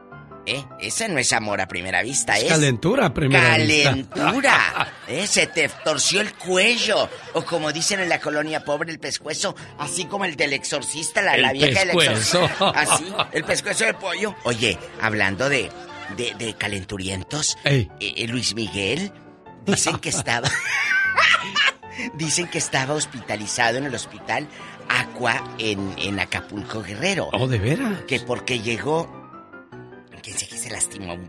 ¿Eh? 0.45 0.65
Ese 0.81 1.09
no 1.09 1.19
es 1.21 1.33
amor 1.33 1.61
a 1.61 1.69
primera 1.69 2.03
vista, 2.03 2.37
Es 2.37 2.45
es. 2.45 2.49
calentura 2.49 3.07
a 3.07 3.15
primera 3.15 3.57
vista. 3.59 3.91
Calentura. 3.91 4.93
¿Eh? 5.09 5.27
Se 5.29 5.47
te 5.47 5.69
torció 5.85 6.21
el 6.21 6.35
cuello. 6.35 7.09
O 7.35 7.43
como 7.45 7.73
dicen 7.73 8.01
en 8.01 8.09
la 8.09 8.19
colonia 8.21 8.65
pobre, 8.65 8.91
el 8.91 8.99
pescuezo. 8.99 9.55
Así 9.79 10.07
como 10.07 10.25
el 10.25 10.35
del 10.37 10.53
exorcista, 10.53 11.23
la, 11.23 11.35
El 11.37 11.43
la 11.43 11.53
vieja 11.53 11.85
del 11.85 11.97
pescuezo. 11.97 12.45
exorcista. 12.45 12.69
Así, 12.71 13.05
el 13.33 13.45
pescuezo 13.45 13.85
de 13.85 13.95
pollo. 13.95 14.35
Oye, 14.43 14.77
hablando 15.01 15.49
de, 15.49 15.71
de, 16.17 16.35
de 16.35 16.55
calenturientos, 16.55 17.57
eh, 17.65 17.87
eh, 18.01 18.27
Luis 18.27 18.55
Miguel, 18.57 19.13
dicen 19.65 19.99
que 19.99 20.09
estaba. 20.09 20.51
dicen 22.15 22.49
que 22.49 22.59
estaba 22.59 22.95
hospitalizado 22.95 23.79
en 23.79 23.85
el 23.85 23.95
hospital 23.95 24.49
Aqua 24.89 25.43
en, 25.59 25.95
en 25.99 26.19
Acapulco 26.19 26.83
Guerrero. 26.83 27.29
Oh, 27.33 27.47
¿de 27.47 27.59
veras? 27.59 28.01
Que 28.09 28.19
porque 28.21 28.59
llegó. 28.61 29.22
Quién 30.23 30.39
sé 30.39 30.47
que 30.47 30.57
se 30.57 30.71
lastimó 30.71 31.15
un, 31.15 31.29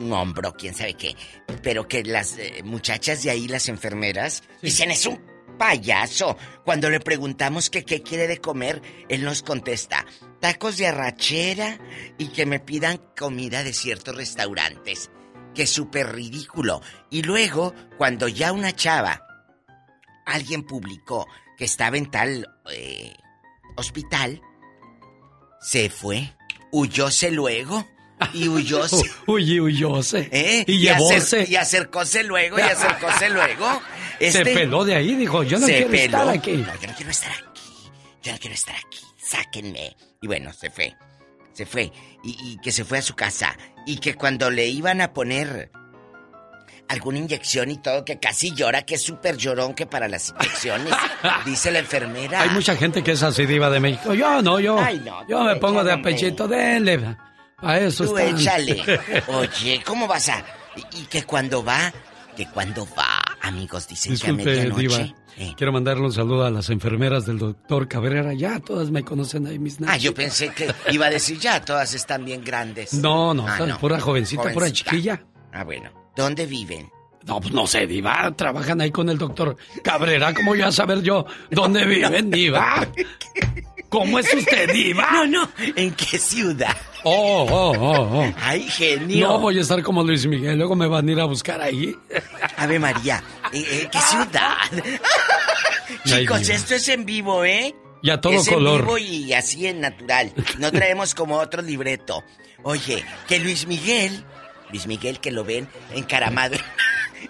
un 0.00 0.12
hombro, 0.12 0.54
quién 0.54 0.74
sabe 0.74 0.94
qué. 0.94 1.16
Pero 1.62 1.86
que 1.86 2.02
las 2.04 2.38
eh, 2.38 2.62
muchachas 2.64 3.22
de 3.22 3.30
ahí, 3.30 3.48
las 3.48 3.68
enfermeras, 3.68 4.42
dicen 4.62 4.90
es 4.90 5.06
un 5.06 5.20
payaso. 5.58 6.36
Cuando 6.64 6.88
le 6.88 7.00
preguntamos 7.00 7.68
que 7.68 7.84
qué 7.84 8.02
quiere 8.02 8.26
de 8.26 8.40
comer, 8.40 8.80
él 9.08 9.24
nos 9.24 9.42
contesta 9.42 10.06
tacos 10.40 10.76
de 10.76 10.86
arrachera 10.86 11.78
y 12.16 12.28
que 12.28 12.46
me 12.46 12.60
pidan 12.60 13.00
comida 13.18 13.64
de 13.64 13.72
ciertos 13.72 14.14
restaurantes. 14.14 15.10
Que 15.54 15.66
súper 15.66 16.14
ridículo. 16.14 16.80
Y 17.10 17.22
luego, 17.22 17.74
cuando 17.96 18.28
ya 18.28 18.52
una 18.52 18.72
chava, 18.72 19.22
alguien 20.24 20.62
publicó 20.62 21.26
que 21.56 21.64
estaba 21.64 21.96
en 21.96 22.10
tal 22.10 22.46
eh, 22.70 23.12
hospital, 23.76 24.40
se 25.60 25.90
fue, 25.90 26.36
huyóse 26.70 27.32
luego 27.32 27.84
y 28.34 28.48
huyóse. 28.48 28.96
Uy, 29.26 29.60
huyóse. 29.60 30.28
¿Eh? 30.32 30.64
Y 30.66 30.86
acer- 30.88 30.96
llevóse. 31.08 31.46
y 31.48 31.56
acercóse 31.56 32.22
luego, 32.24 32.58
y 32.58 32.62
acercóse 32.62 33.28
luego. 33.30 33.80
Se 34.20 34.42
peló 34.44 34.84
de 34.84 34.96
ahí, 34.96 35.14
dijo, 35.14 35.42
yo 35.44 35.58
no 35.58 35.66
se 35.66 35.72
quiero 35.76 35.90
peló. 35.90 36.04
estar 36.04 36.28
aquí. 36.28 36.52
No, 36.56 36.80
yo 36.80 36.88
no 36.88 36.94
quiero 36.94 37.10
estar 37.10 37.30
aquí. 37.32 37.62
Yo 38.22 38.32
no 38.32 38.38
quiero 38.38 38.54
estar 38.54 38.74
aquí. 38.74 38.98
Sáquenme. 39.22 39.96
Y 40.20 40.26
bueno, 40.26 40.52
se 40.52 40.70
fue. 40.70 40.94
Se 41.52 41.66
fue. 41.66 41.92
Y, 42.24 42.36
y 42.52 42.58
que 42.62 42.72
se 42.72 42.84
fue 42.84 42.98
a 42.98 43.02
su 43.02 43.14
casa. 43.14 43.56
Y 43.86 43.98
que 43.98 44.14
cuando 44.14 44.50
le 44.50 44.66
iban 44.66 45.00
a 45.00 45.12
poner 45.12 45.70
alguna 46.88 47.18
inyección 47.18 47.70
y 47.70 47.76
todo, 47.78 48.04
que 48.04 48.18
casi 48.18 48.52
llora, 48.54 48.82
que 48.82 48.94
es 48.96 49.02
súper 49.02 49.36
llorón 49.36 49.74
que 49.74 49.86
para 49.86 50.08
las 50.08 50.30
inyecciones. 50.30 50.92
dice 51.44 51.70
la 51.70 51.78
enfermera. 51.80 52.40
Hay 52.42 52.50
mucha 52.50 52.74
gente 52.76 53.02
que 53.04 53.12
es 53.12 53.22
así, 53.22 53.46
Diva 53.46 53.70
de 53.70 53.78
México. 53.80 54.14
Yo 54.14 54.40
no, 54.42 54.58
yo. 54.58 54.78
Ay, 54.80 55.00
no, 55.04 55.26
yo 55.28 55.44
me 55.44 55.56
pongo 55.56 55.84
de 55.84 55.92
apechito, 55.92 56.48
denle. 56.48 57.16
A 57.60 57.78
eso 57.78 58.04
Tú 58.04 58.16
están. 58.18 58.38
échale. 58.38 58.82
Oye, 59.28 59.82
¿cómo 59.84 60.06
vas 60.06 60.28
a...? 60.28 60.44
Y, 60.76 61.00
y 61.00 61.04
que 61.06 61.24
cuando 61.24 61.64
va... 61.64 61.92
Que 62.36 62.46
cuando 62.46 62.86
va, 62.96 63.18
amigos, 63.42 63.88
dicen 63.88 64.12
Disculpe, 64.12 64.44
que 64.44 64.50
a 64.50 64.54
medianoche... 64.54 65.02
Diva. 65.36 65.54
Quiero 65.56 65.72
mandarle 65.72 66.04
un 66.04 66.12
saludo 66.12 66.44
a 66.44 66.50
las 66.50 66.68
enfermeras 66.70 67.26
del 67.26 67.38
doctor 67.38 67.86
Cabrera. 67.88 68.32
Ya 68.34 68.58
todas 68.60 68.90
me 68.90 69.04
conocen 69.04 69.46
ahí, 69.46 69.58
mis 69.58 69.78
Ah, 69.86 69.96
yo 69.96 70.12
pensé 70.14 70.50
que 70.50 70.72
iba 70.90 71.06
a 71.06 71.10
decir 71.10 71.38
ya, 71.38 71.64
todas 71.64 71.94
están 71.94 72.24
bien 72.24 72.42
grandes. 72.44 72.94
No, 72.94 73.34
no, 73.34 73.46
Ah, 73.46 73.78
pura 73.80 74.00
jovencita, 74.00 74.52
pura 74.52 74.70
chiquilla. 74.72 75.20
Ah, 75.52 75.62
bueno. 75.64 75.90
¿Dónde 76.16 76.46
viven? 76.46 76.88
No, 77.24 77.40
pues 77.40 77.52
no 77.52 77.66
sé, 77.66 77.86
Diva. 77.86 78.32
Trabajan 78.34 78.80
ahí 78.80 78.90
con 78.90 79.08
el 79.08 79.18
doctor 79.18 79.56
Cabrera. 79.84 80.32
¿Cómo 80.34 80.50
voy 80.52 80.62
a 80.62 80.72
saber 80.72 81.02
yo 81.02 81.26
dónde 81.50 81.84
viven, 81.84 82.30
Diva? 82.30 82.86
¿Cómo 83.88 84.18
es 84.18 84.32
usted, 84.34 84.70
Diva? 84.72 85.08
No, 85.12 85.26
no. 85.26 85.50
¿En 85.76 85.92
qué 85.94 86.18
ciudad? 86.18 86.76
Oh, 87.04 87.46
oh, 87.48 87.72
oh, 87.78 88.18
oh. 88.20 88.32
Ay, 88.40 88.68
genio. 88.68 89.28
No 89.28 89.38
voy 89.40 89.58
a 89.58 89.60
estar 89.62 89.82
como 89.82 90.02
Luis 90.02 90.26
Miguel. 90.26 90.58
Luego 90.58 90.74
me 90.76 90.86
van 90.86 91.08
a 91.08 91.12
ir 91.12 91.20
a 91.20 91.24
buscar 91.24 91.60
ahí. 91.60 91.94
Ave 92.56 92.78
María. 92.78 93.22
¿En, 93.52 93.64
en 93.64 93.90
qué 93.90 93.98
ciudad? 94.00 94.56
Ay, 96.04 96.20
Chicos, 96.20 96.48
esto 96.48 96.74
es 96.74 96.88
en 96.88 97.04
vivo, 97.06 97.44
¿eh? 97.44 97.74
Y 98.02 98.10
a 98.10 98.20
todo 98.20 98.34
es 98.34 98.48
color. 98.48 98.80
en 98.80 98.86
vivo 98.86 98.98
y 98.98 99.32
así 99.32 99.66
en 99.66 99.80
natural. 99.80 100.32
No 100.58 100.70
traemos 100.72 101.14
como 101.14 101.36
otro 101.36 101.62
libreto. 101.62 102.22
Oye, 102.62 103.04
que 103.26 103.38
Luis 103.38 103.66
Miguel, 103.66 104.24
Luis 104.70 104.86
Miguel 104.86 105.20
que 105.20 105.30
lo 105.30 105.44
ven 105.44 105.68
encaramado 105.94 106.56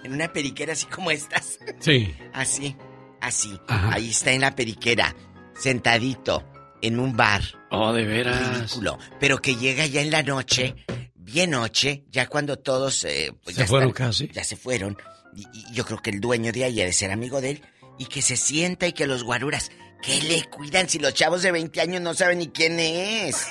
en 0.03 0.13
una 0.13 0.31
periquera 0.33 0.73
así 0.73 0.85
como 0.87 1.11
estas. 1.11 1.59
Sí. 1.79 2.13
Así, 2.33 2.75
así. 3.21 3.59
Ajá. 3.67 3.93
Ahí 3.93 4.09
está 4.09 4.31
en 4.31 4.41
la 4.41 4.55
periquera, 4.55 5.15
sentadito, 5.59 6.43
en 6.81 6.99
un 6.99 7.15
bar. 7.15 7.43
Oh, 7.71 7.93
de 7.93 8.03
veras. 8.05 8.57
Ridículo. 8.57 8.97
Pero 9.19 9.41
que 9.41 9.55
llega 9.55 9.85
ya 9.85 10.01
en 10.01 10.11
la 10.11 10.23
noche, 10.23 10.75
bien 11.15 11.51
noche, 11.51 12.05
ya 12.09 12.27
cuando 12.27 12.57
todos... 12.57 13.03
eh, 13.05 13.33
pues 13.43 13.55
Se 13.55 13.61
ya 13.63 13.67
fueron 13.67 13.89
están- 13.89 14.07
casi. 14.07 14.29
Ya 14.33 14.43
se 14.43 14.55
fueron. 14.55 14.97
Y, 15.35 15.41
y 15.53 15.65
yo 15.73 15.85
creo 15.85 15.99
que 16.01 16.09
el 16.09 16.19
dueño 16.19 16.51
de 16.51 16.63
ahí 16.63 16.81
ha 16.81 16.85
de 16.85 16.93
ser 16.93 17.11
amigo 17.11 17.41
de 17.41 17.51
él. 17.51 17.61
Y 17.97 18.05
que 18.05 18.21
se 18.21 18.37
sienta 18.37 18.87
y 18.87 18.93
que 18.93 19.05
los 19.05 19.23
guaruras, 19.23 19.71
que 20.01 20.21
le 20.23 20.43
cuidan 20.45 20.87
si 20.87 20.99
los 20.99 21.13
chavos 21.13 21.41
de 21.41 21.51
20 21.51 21.81
años 21.81 22.01
no 22.01 22.13
saben 22.13 22.39
ni 22.39 22.47
quién 22.47 22.79
es. 22.79 23.47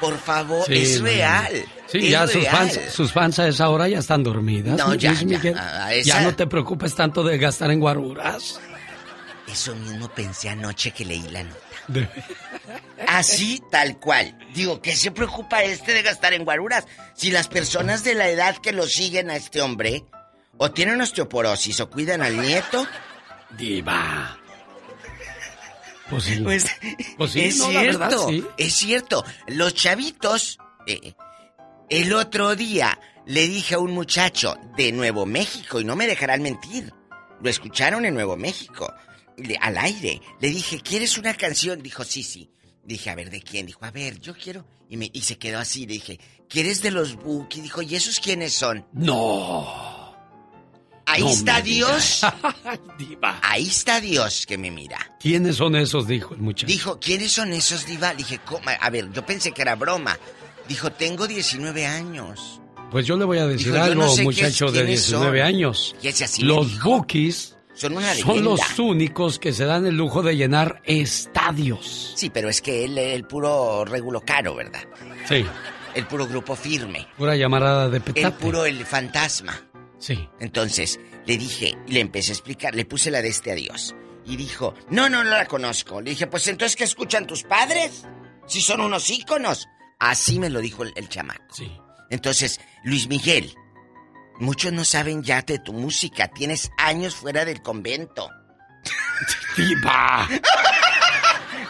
Por 0.00 0.18
favor, 0.18 0.66
Sí, 0.66 0.74
es 0.74 0.98
no, 1.00 1.06
real. 1.06 1.64
Sí, 1.86 1.98
es 1.98 2.10
ya 2.10 2.26
sus 2.26 2.46
fans, 2.48 2.80
sus 2.92 3.12
fans 3.12 3.38
a 3.38 3.48
esa 3.48 3.68
hora 3.70 3.88
ya 3.88 4.00
están 4.00 4.22
dormidas. 4.24 4.76
No, 4.76 4.92
ya, 4.94 5.14
ya, 5.14 5.92
esa- 5.92 6.02
Ya 6.02 6.20
no 6.20 6.34
te 6.34 6.46
preocupes 6.48 6.94
tanto 6.94 7.22
de 7.22 7.38
gastar 7.38 7.70
en 7.70 7.78
guaruras. 7.80 8.60
Eso 9.48 9.74
mismo 9.76 10.08
pensé 10.08 10.48
anoche 10.48 10.90
que 10.90 11.04
leí 11.04 11.22
la 11.28 11.44
nota. 11.44 11.60
De- 11.88 12.08
Así, 13.06 13.62
tal 13.70 13.98
cual. 13.98 14.36
Digo, 14.54 14.80
¿qué 14.82 14.96
se 14.96 15.10
preocupa 15.12 15.62
este 15.62 15.92
de 15.92 16.02
gastar 16.02 16.34
en 16.34 16.44
guaruras? 16.44 16.86
Si 17.14 17.30
las 17.30 17.46
personas 17.48 18.02
de 18.02 18.14
la 18.14 18.28
edad 18.28 18.56
que 18.56 18.72
lo 18.72 18.86
siguen 18.86 19.30
a 19.30 19.36
este 19.36 19.60
hombre, 19.62 20.04
o 20.58 20.70
tienen 20.72 21.00
osteoporosis 21.00 21.78
o 21.80 21.90
cuidan 21.90 22.22
al 22.22 22.40
nieto. 22.40 22.86
Diva. 23.56 24.36
Pues 26.10 26.24
sí. 26.24 26.40
Pues, 26.40 26.66
Pues 27.16 27.32
sí, 27.32 27.40
es 27.44 27.58
no, 27.58 27.70
la 27.70 27.80
cierto, 27.80 27.98
verdad, 27.98 28.18
sí. 28.28 28.44
es 28.56 28.74
cierto. 28.74 29.24
Los 29.48 29.74
chavitos, 29.74 30.58
eh, 30.86 31.14
el 31.90 32.12
otro 32.14 32.54
día 32.56 32.98
le 33.26 33.46
dije 33.48 33.74
a 33.74 33.78
un 33.78 33.92
muchacho 33.92 34.56
de 34.76 34.92
Nuevo 34.92 35.26
México, 35.26 35.80
y 35.80 35.84
no 35.84 35.96
me 35.96 36.06
dejarán 36.06 36.42
mentir, 36.42 36.92
lo 37.42 37.50
escucharon 37.50 38.04
en 38.04 38.14
Nuevo 38.14 38.36
México, 38.36 38.92
al 39.60 39.78
aire. 39.78 40.20
Le 40.40 40.50
dije, 40.50 40.80
¿quieres 40.80 41.18
una 41.18 41.34
canción? 41.34 41.82
Dijo, 41.82 42.04
sí, 42.04 42.22
sí. 42.22 42.50
Dije, 42.84 43.10
a 43.10 43.14
ver, 43.14 43.30
¿de 43.30 43.40
quién? 43.42 43.66
Dijo, 43.66 43.84
a 43.84 43.90
ver, 43.90 44.20
yo 44.20 44.34
quiero. 44.34 44.64
Y, 44.88 44.96
me, 44.96 45.10
y 45.12 45.22
se 45.22 45.36
quedó 45.38 45.58
así. 45.58 45.86
Le 45.86 45.94
dije, 45.94 46.20
¿quieres 46.48 46.82
de 46.82 46.90
los 46.92 47.16
Buki? 47.16 47.60
Dijo, 47.60 47.82
¿y 47.82 47.96
esos 47.96 48.20
quiénes 48.20 48.52
son? 48.54 48.86
No. 48.92 50.14
Ahí 51.08 51.22
No 51.22 51.30
está 51.30 51.60
Dios. 51.60 52.22
Diva. 52.98 53.40
Ahí 53.42 53.66
está 53.68 54.00
Dios 54.00 54.44
que 54.46 54.58
me 54.58 54.70
mira. 54.70 54.98
¿Quiénes 55.20 55.56
son 55.56 55.76
esos? 55.76 56.06
Dijo 56.06 56.34
el 56.34 56.40
muchacho. 56.40 56.66
Dijo, 56.66 56.98
¿quiénes 57.00 57.32
son 57.32 57.52
esos, 57.52 57.86
Diva? 57.86 58.10
Le 58.12 58.18
dije, 58.18 58.40
¿cómo? 58.44 58.62
A 58.80 58.90
ver, 58.90 59.10
yo 59.12 59.24
pensé 59.24 59.52
que 59.52 59.62
era 59.62 59.74
broma. 59.76 60.18
Dijo, 60.68 60.90
tengo 60.92 61.26
19 61.28 61.86
años. 61.86 62.60
Pues 62.90 63.06
yo 63.06 63.16
le 63.16 63.24
voy 63.24 63.38
a 63.38 63.46
decir 63.46 63.72
Dijo, 63.72 63.84
algo, 63.84 64.02
no 64.02 64.08
sé 64.10 64.22
muchacho 64.22 64.66
de 64.66 64.80
quiénes 64.82 65.06
19 65.08 65.38
son. 65.38 65.46
años. 65.46 65.96
Y 66.02 66.08
ese 66.08 66.24
así 66.24 66.42
me 66.42 66.48
los 66.48 66.72
dijo. 66.72 66.90
Son 67.76 67.96
una 67.96 68.14
son 68.14 68.42
los 68.42 68.78
únicos 68.78 69.38
que 69.38 69.52
se 69.52 69.64
dan 69.66 69.86
el 69.86 69.96
lujo 69.96 70.22
de 70.22 70.34
llenar 70.36 70.80
estadios. 70.84 72.12
Sí, 72.16 72.30
pero 72.30 72.48
es 72.48 72.60
que 72.62 72.84
él, 72.84 72.96
el 72.98 73.24
puro 73.24 73.84
regulo 73.84 74.20
caro, 74.22 74.54
¿verdad? 74.54 74.82
Sí, 75.28 75.44
El 75.94 76.06
puro 76.06 76.26
grupo 76.26 76.56
firme. 76.56 77.06
pura 77.16 77.36
llamarada 77.36 77.88
de 77.88 77.98
El 77.98 78.02
petate. 78.02 78.30
puro 78.44 78.64
el 78.66 78.84
fantasma. 78.84 79.60
Sí. 79.98 80.28
Entonces, 80.40 80.98
le 81.26 81.36
dije, 81.36 81.76
y 81.86 81.92
le 81.92 82.00
empecé 82.00 82.32
a 82.32 82.34
explicar, 82.34 82.74
le 82.74 82.84
puse 82.84 83.10
la 83.10 83.22
de 83.22 83.28
este 83.28 83.52
a 83.52 83.54
Dios. 83.54 83.94
Y 84.24 84.36
dijo, 84.36 84.74
no, 84.90 85.08
no, 85.08 85.22
no 85.22 85.30
la 85.30 85.46
conozco. 85.46 86.00
Le 86.00 86.10
dije, 86.10 86.26
pues 86.26 86.46
entonces, 86.48 86.76
¿qué 86.76 86.84
escuchan 86.84 87.26
tus 87.26 87.44
padres? 87.44 88.04
Si 88.46 88.60
son 88.60 88.80
unos 88.80 89.08
íconos. 89.10 89.68
Así 89.98 90.38
me 90.38 90.50
lo 90.50 90.60
dijo 90.60 90.82
el, 90.82 90.92
el 90.96 91.08
chamaco. 91.08 91.54
Sí. 91.54 91.70
Entonces, 92.10 92.60
Luis 92.84 93.08
Miguel, 93.08 93.54
muchos 94.38 94.72
no 94.72 94.84
saben 94.84 95.22
ya 95.22 95.42
de 95.42 95.58
tu 95.58 95.72
música. 95.72 96.28
Tienes 96.28 96.70
años 96.78 97.14
fuera 97.14 97.44
del 97.44 97.62
convento. 97.62 98.28
¡Diva! 99.56 100.28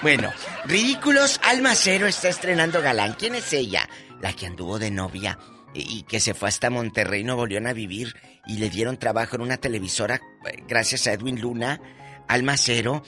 Bueno, 0.02 0.32
Ridículos 0.66 1.40
Almacero 1.44 2.06
está 2.06 2.28
estrenando 2.28 2.82
Galán. 2.82 3.14
¿Quién 3.14 3.34
es 3.34 3.52
ella? 3.52 3.88
La 4.20 4.32
que 4.32 4.46
anduvo 4.46 4.78
de 4.78 4.90
novia 4.90 5.38
y 5.74 6.02
que 6.04 6.20
se 6.20 6.34
fue 6.34 6.48
hasta 6.48 6.70
Monterrey, 6.70 7.22
Nuevo 7.22 7.46
León 7.46 7.66
a 7.66 7.72
vivir 7.72 8.14
y 8.46 8.58
le 8.58 8.70
dieron 8.70 8.96
trabajo 8.96 9.36
en 9.36 9.42
una 9.42 9.58
televisora 9.58 10.16
eh, 10.16 10.62
gracias 10.66 11.06
a 11.06 11.12
Edwin 11.12 11.40
Luna, 11.40 11.80
Almacero, 12.28 13.02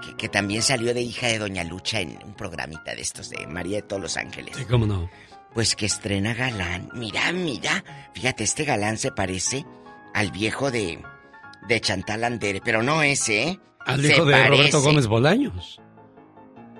que, 0.00 0.16
que 0.16 0.28
también 0.28 0.62
salió 0.62 0.92
de 0.94 1.00
hija 1.00 1.28
de 1.28 1.38
Doña 1.38 1.64
Lucha 1.64 2.00
en 2.00 2.18
un 2.24 2.34
programita 2.34 2.94
de 2.94 3.02
estos 3.02 3.30
de 3.30 3.46
María 3.46 3.76
de 3.76 3.82
todos 3.82 4.02
los 4.02 4.16
Ángeles. 4.16 4.56
Sí, 4.56 4.64
cómo 4.64 4.86
no. 4.86 5.08
Pues 5.54 5.74
que 5.74 5.86
estrena 5.86 6.34
Galán. 6.34 6.90
Mira, 6.94 7.32
mira. 7.32 7.82
Fíjate, 8.14 8.44
este 8.44 8.64
Galán 8.64 8.98
se 8.98 9.10
parece 9.12 9.64
al 10.14 10.30
viejo 10.30 10.70
de, 10.70 11.02
de 11.68 11.80
Chantal 11.80 12.24
Andere, 12.24 12.60
pero 12.64 12.82
no 12.82 13.02
ese, 13.02 13.42
¿eh? 13.48 13.60
Al 13.84 14.04
hijo 14.04 14.24
de 14.24 14.46
Roberto 14.48 14.80
Gómez 14.82 15.06
Bolaños. 15.06 15.80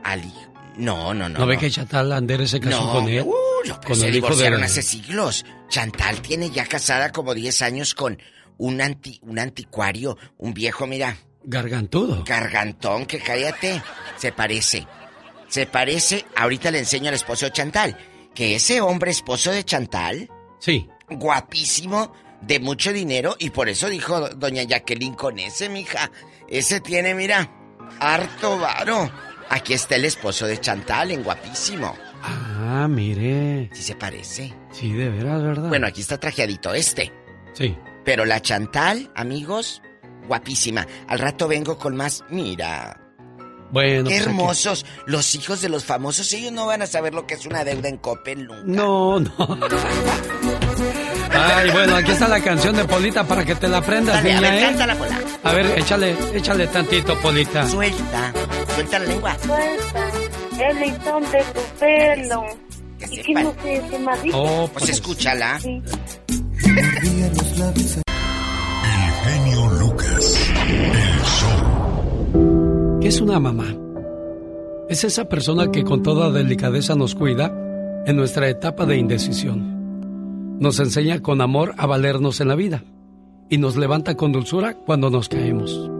Al 0.04 0.24
hijo. 0.24 0.52
No, 0.76 1.12
no, 1.14 1.28
no. 1.28 1.40
¿No, 1.40 1.46
ve 1.46 1.54
no. 1.54 1.60
que 1.60 1.70
Chantal 1.70 2.12
Andere 2.12 2.46
se 2.46 2.60
casó 2.60 2.84
No, 2.84 2.92
con 2.92 3.08
él? 3.08 3.22
uh, 3.22 3.34
no, 3.66 3.80
con 3.80 3.96
se 3.96 4.08
el 4.08 4.14
hijo 4.16 4.26
de... 4.28 4.32
divorciaron 4.34 4.62
hace 4.62 4.82
siglos. 4.82 5.44
Chantal 5.68 6.20
tiene 6.22 6.50
ya 6.50 6.66
casada 6.66 7.10
como 7.10 7.34
10 7.34 7.62
años 7.62 7.94
con 7.94 8.18
un, 8.58 8.80
anti, 8.80 9.18
un 9.22 9.38
anticuario, 9.38 10.16
un 10.36 10.54
viejo, 10.54 10.86
mira, 10.86 11.16
Gargantudo. 11.42 12.22
gargantón, 12.24 13.06
que 13.06 13.18
cállate. 13.18 13.82
Se 14.18 14.30
parece. 14.32 14.86
Se 15.48 15.66
parece. 15.66 16.24
Ahorita 16.36 16.70
le 16.70 16.78
enseño 16.80 17.08
al 17.08 17.14
esposo 17.14 17.46
de 17.46 17.52
Chantal. 17.52 17.96
Que 18.34 18.54
ese 18.56 18.80
hombre 18.80 19.10
esposo 19.10 19.50
de 19.50 19.64
Chantal. 19.64 20.30
Sí. 20.58 20.88
Guapísimo, 21.10 22.12
de 22.40 22.60
mucho 22.60 22.92
dinero. 22.92 23.36
Y 23.38 23.50
por 23.50 23.68
eso 23.68 23.88
dijo 23.88 24.28
doña 24.30 24.62
Jacqueline 24.62 25.14
con 25.14 25.38
ese, 25.38 25.68
mija. 25.68 26.10
Ese 26.48 26.80
tiene, 26.80 27.14
mira, 27.14 27.50
harto 28.00 28.58
varo. 28.58 29.10
Aquí 29.50 29.72
está 29.72 29.96
el 29.96 30.04
esposo 30.04 30.46
de 30.46 30.60
Chantal, 30.60 31.10
en 31.10 31.22
guapísimo. 31.22 31.96
Ah, 32.22 32.86
mire. 32.88 33.70
Sí 33.72 33.82
se 33.82 33.94
parece. 33.94 34.52
Sí, 34.72 34.92
de 34.92 35.08
veras, 35.08 35.42
¿verdad? 35.42 35.68
Bueno, 35.68 35.86
aquí 35.86 36.00
está 36.00 36.18
trajeadito 36.18 36.74
este. 36.74 37.12
Sí. 37.54 37.76
Pero 38.04 38.24
la 38.24 38.40
Chantal, 38.42 39.10
amigos, 39.14 39.82
guapísima. 40.26 40.86
Al 41.06 41.18
rato 41.18 41.48
vengo 41.48 41.78
con 41.78 41.96
más. 41.96 42.24
Mira, 42.28 43.00
Bueno. 43.70 44.04
qué 44.04 44.10
pues 44.10 44.20
aquí- 44.20 44.28
hermosos. 44.30 44.86
Los 45.06 45.34
hijos 45.34 45.60
de 45.60 45.68
los 45.68 45.84
famosos, 45.84 46.32
ellos 46.32 46.52
no 46.52 46.66
van 46.66 46.82
a 46.82 46.86
saber 46.86 47.14
lo 47.14 47.26
que 47.26 47.34
es 47.34 47.46
una 47.46 47.64
deuda 47.64 47.88
en 47.88 47.96
Coppel 47.98 48.46
nunca. 48.46 48.62
No, 48.64 49.20
no. 49.20 49.32
Ay, 51.30 51.70
bueno, 51.70 51.94
aquí 51.96 52.10
está 52.12 52.26
la 52.28 52.40
canción 52.40 52.74
de 52.76 52.84
Polita 52.84 53.24
para 53.24 53.44
que 53.44 53.54
te 53.54 53.68
la 53.68 53.78
aprendas, 53.78 54.16
Dale, 54.16 54.32
a 54.32 54.36
niña, 54.40 54.50
ver, 54.50 54.58
¿eh? 54.58 54.66
cántala, 54.66 54.94
Pola. 54.96 55.20
A 55.44 55.52
ver, 55.52 55.78
échale, 55.78 56.16
échale 56.34 56.66
tantito, 56.68 57.18
Polita. 57.20 57.68
Suelta, 57.68 58.32
suelta 58.74 58.98
la 58.98 59.04
lengua. 59.04 59.36
Suelta 59.44 60.10
el 60.70 60.80
listón 60.80 61.22
de 61.30 61.38
tu 61.44 61.60
pelo. 61.78 62.44
Y 63.10 63.22
que 63.22 63.34
no 63.34 63.54
se 63.62 63.80
dice. 64.22 64.30
Oh, 64.34 64.68
Pues 64.72 64.88
escúchala. 64.88 65.60
Sí. 65.60 65.82
Es 73.08 73.22
una 73.22 73.40
mamá? 73.40 73.74
Es 74.90 75.02
esa 75.02 75.30
persona 75.30 75.70
que 75.70 75.82
con 75.82 76.02
toda 76.02 76.30
delicadeza 76.30 76.94
nos 76.94 77.14
cuida 77.14 78.02
en 78.04 78.16
nuestra 78.16 78.50
etapa 78.50 78.84
de 78.84 78.98
indecisión. 78.98 80.58
Nos 80.60 80.78
enseña 80.78 81.22
con 81.22 81.40
amor 81.40 81.74
a 81.78 81.86
valernos 81.86 82.42
en 82.42 82.48
la 82.48 82.54
vida 82.54 82.84
y 83.48 83.56
nos 83.56 83.78
levanta 83.78 84.14
con 84.14 84.30
dulzura 84.32 84.74
cuando 84.74 85.08
nos 85.08 85.30
caemos. 85.30 85.90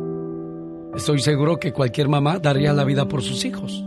Estoy 0.94 1.20
seguro 1.20 1.58
que 1.58 1.72
cualquier 1.72 2.10
mamá 2.10 2.40
daría 2.40 2.74
la 2.74 2.84
vida 2.84 3.08
por 3.08 3.22
sus 3.22 3.46
hijos, 3.46 3.86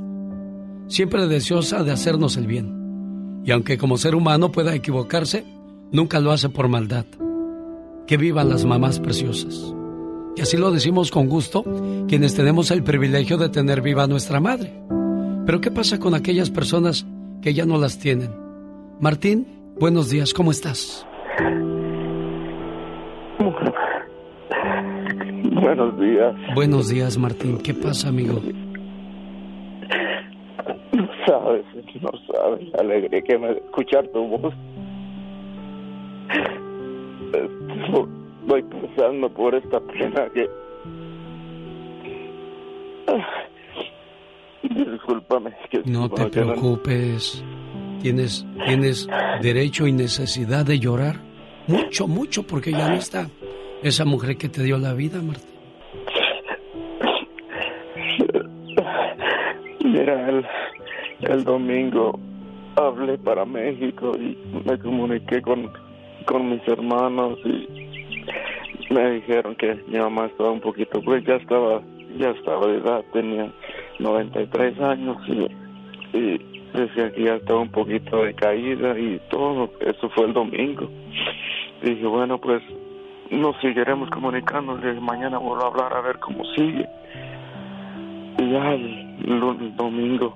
siempre 0.88 1.28
deseosa 1.28 1.84
de 1.84 1.91
hacernos 1.91 2.38
el 2.38 2.47
bien. 2.47 3.43
Y 3.45 3.51
aunque 3.51 3.78
como 3.78 3.99
ser 3.99 4.15
humano 4.15 4.51
pueda 4.51 4.74
equivocarse, 4.74 5.45
nunca 5.91 6.19
lo 6.19 6.32
hace 6.32 6.49
por 6.49 6.69
maldad. 6.69 7.05
Que 8.07 8.17
vivan 8.17 8.49
las 8.49 8.65
mamás 8.65 8.99
preciosas. 8.99 9.76
Y 10.36 10.41
así 10.41 10.57
lo 10.57 10.71
decimos 10.71 11.11
con 11.11 11.27
gusto 11.27 11.63
quienes 12.07 12.36
tenemos 12.36 12.71
el 12.71 12.84
privilegio 12.84 13.38
de 13.38 13.49
tener 13.49 13.82
viva 13.82 14.03
a 14.03 14.07
nuestra 14.07 14.39
madre. 14.39 14.71
Pero 15.45 15.59
¿qué 15.59 15.71
pasa 15.71 15.99
con 15.99 16.13
aquellas 16.15 16.49
personas 16.49 17.05
que 17.41 17.53
ya 17.53 17.65
no 17.65 17.77
las 17.77 17.99
tienen? 17.99 18.29
Martín, 18.99 19.47
buenos 19.79 20.09
días, 20.09 20.34
¿cómo 20.34 20.51
estás? 20.51 21.05
Buenos 25.61 25.99
días. 25.99 26.36
Buenos 26.55 26.89
días, 26.89 27.17
Martín. 27.17 27.57
¿Qué 27.59 27.73
pasa, 27.73 28.09
amigo? 28.09 28.41
No 30.93 31.07
sabes, 31.25 31.65
no 32.01 32.11
sabes 32.32 32.67
la 32.73 32.79
alegría 32.82 33.21
que 33.21 33.38
me 33.38 33.51
escuchar 33.51 34.07
tu 34.09 34.27
voz. 34.27 34.53
Estoy 38.41 38.63
pasando 38.63 39.29
por 39.29 39.55
esta 39.55 39.79
pena 39.79 40.29
que... 40.33 40.49
Discúlpame. 44.63 45.51
Que 45.69 45.81
No 45.85 46.09
te 46.09 46.25
preocupes. 46.27 47.43
Tienes, 48.01 48.45
tienes 48.66 49.07
derecho 49.41 49.86
y 49.87 49.91
necesidad 49.91 50.66
de 50.66 50.79
llorar. 50.79 51.17
Mucho, 51.67 52.07
mucho, 52.07 52.43
porque 52.43 52.71
ya 52.71 52.89
no 52.89 52.95
está 52.95 53.29
esa 53.83 54.05
mujer 54.05 54.37
que 54.37 54.49
te 54.49 54.63
dio 54.63 54.78
la 54.78 54.93
vida, 54.93 55.21
Martín. 55.21 55.49
Mira, 59.83 60.29
el, 60.29 60.45
el 61.21 61.43
domingo 61.43 62.20
hablé 62.75 63.17
para 63.17 63.45
México 63.45 64.13
y 64.17 64.37
me 64.66 64.79
comuniqué 64.79 65.41
con, 65.41 65.71
con 66.25 66.49
mis 66.49 66.66
hermanos 66.67 67.37
y 67.45 67.91
me 68.89 69.11
dijeron 69.11 69.55
que 69.55 69.75
mi 69.87 69.97
mamá 69.97 70.25
estaba 70.25 70.51
un 70.51 70.61
poquito, 70.61 71.01
pues 71.01 71.23
ya 71.25 71.35
estaba, 71.35 71.81
ya 72.17 72.29
estaba 72.31 72.67
de 72.67 72.77
edad, 72.77 73.03
tenía 73.13 73.51
93 73.99 74.79
años 74.79 75.17
y, 75.27 76.17
y 76.17 76.51
decía 76.73 77.11
que 77.11 77.23
ya 77.23 77.35
estaba 77.35 77.61
un 77.61 77.71
poquito 77.71 78.23
decaída 78.23 78.97
y 78.97 79.19
todo, 79.29 79.71
eso 79.81 80.09
fue 80.09 80.25
el 80.25 80.33
domingo. 80.33 80.89
dije, 81.81 82.05
bueno, 82.05 82.37
pues 82.37 82.61
nos 83.29 83.55
seguiremos 83.61 84.09
comunicando, 84.09 84.77
mañana 85.01 85.37
vuelvo 85.37 85.63
a 85.63 85.67
hablar 85.67 85.93
a 85.93 86.01
ver 86.01 86.19
cómo 86.19 86.43
sigue. 86.55 86.87
Y 88.37 88.51
ya 88.51 88.73
el, 88.73 89.39
lunes, 89.39 89.75
domingo, 89.77 90.35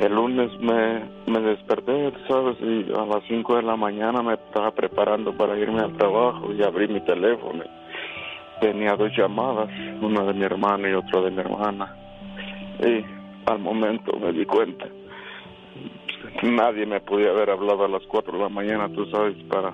el 0.00 0.14
lunes 0.14 0.50
me, 0.60 1.04
me 1.26 1.40
desperté, 1.40 2.12
¿sabes? 2.28 2.56
Y 2.60 2.92
a 2.92 3.06
las 3.06 3.24
5 3.28 3.56
de 3.56 3.62
la 3.62 3.76
mañana 3.76 4.22
me 4.22 4.34
estaba 4.34 4.70
preparando 4.72 5.32
para 5.32 5.58
irme 5.58 5.80
al 5.80 5.96
trabajo 5.96 6.52
y 6.52 6.62
abrí 6.62 6.86
mi 6.88 7.00
teléfono. 7.00 7.64
Tenía 8.60 8.94
dos 8.96 9.10
llamadas, 9.16 9.70
una 10.02 10.22
de 10.24 10.34
mi 10.34 10.44
hermano 10.44 10.88
y 10.88 10.92
otra 10.92 11.22
de 11.22 11.30
mi 11.30 11.40
hermana. 11.40 11.94
Y 12.80 13.04
al 13.50 13.58
momento 13.58 14.18
me 14.18 14.32
di 14.32 14.44
cuenta. 14.44 14.86
Nadie 16.42 16.84
me 16.84 17.00
podía 17.00 17.30
haber 17.30 17.50
hablado 17.50 17.84
a 17.84 17.88
las 17.88 18.02
4 18.06 18.32
de 18.32 18.42
la 18.42 18.48
mañana, 18.50 18.88
tú 18.90 19.06
sabes, 19.06 19.36
para, 19.44 19.72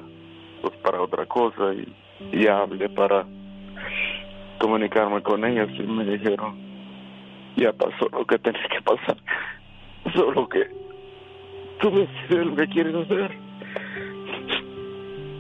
pues 0.61 0.77
para 0.79 1.01
otra 1.01 1.27
cosa. 1.27 1.75
Y, 1.75 1.93
y 2.33 2.47
hablé 2.47 2.89
para 2.91 3.27
comunicarme 4.61 5.21
con 5.23 5.45
ellas 5.45 5.69
y 5.77 5.83
me 5.83 6.05
dijeron, 6.05 6.57
ya 7.57 7.73
pasó 7.73 8.09
lo 8.13 8.25
que 8.25 8.39
tenía 8.39 8.69
que 8.69 8.81
pasar. 8.83 9.17
Solo 10.15 10.49
que 10.49 10.67
tú 11.81 11.91
decides 11.91 12.47
lo 12.47 12.57
que 12.57 12.67
quieres 12.69 12.95
hacer. 12.95 13.31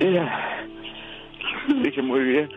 Y 0.00 0.12
ya, 0.12 0.66
dije 1.82 2.02
muy 2.02 2.20
bien. 2.20 2.48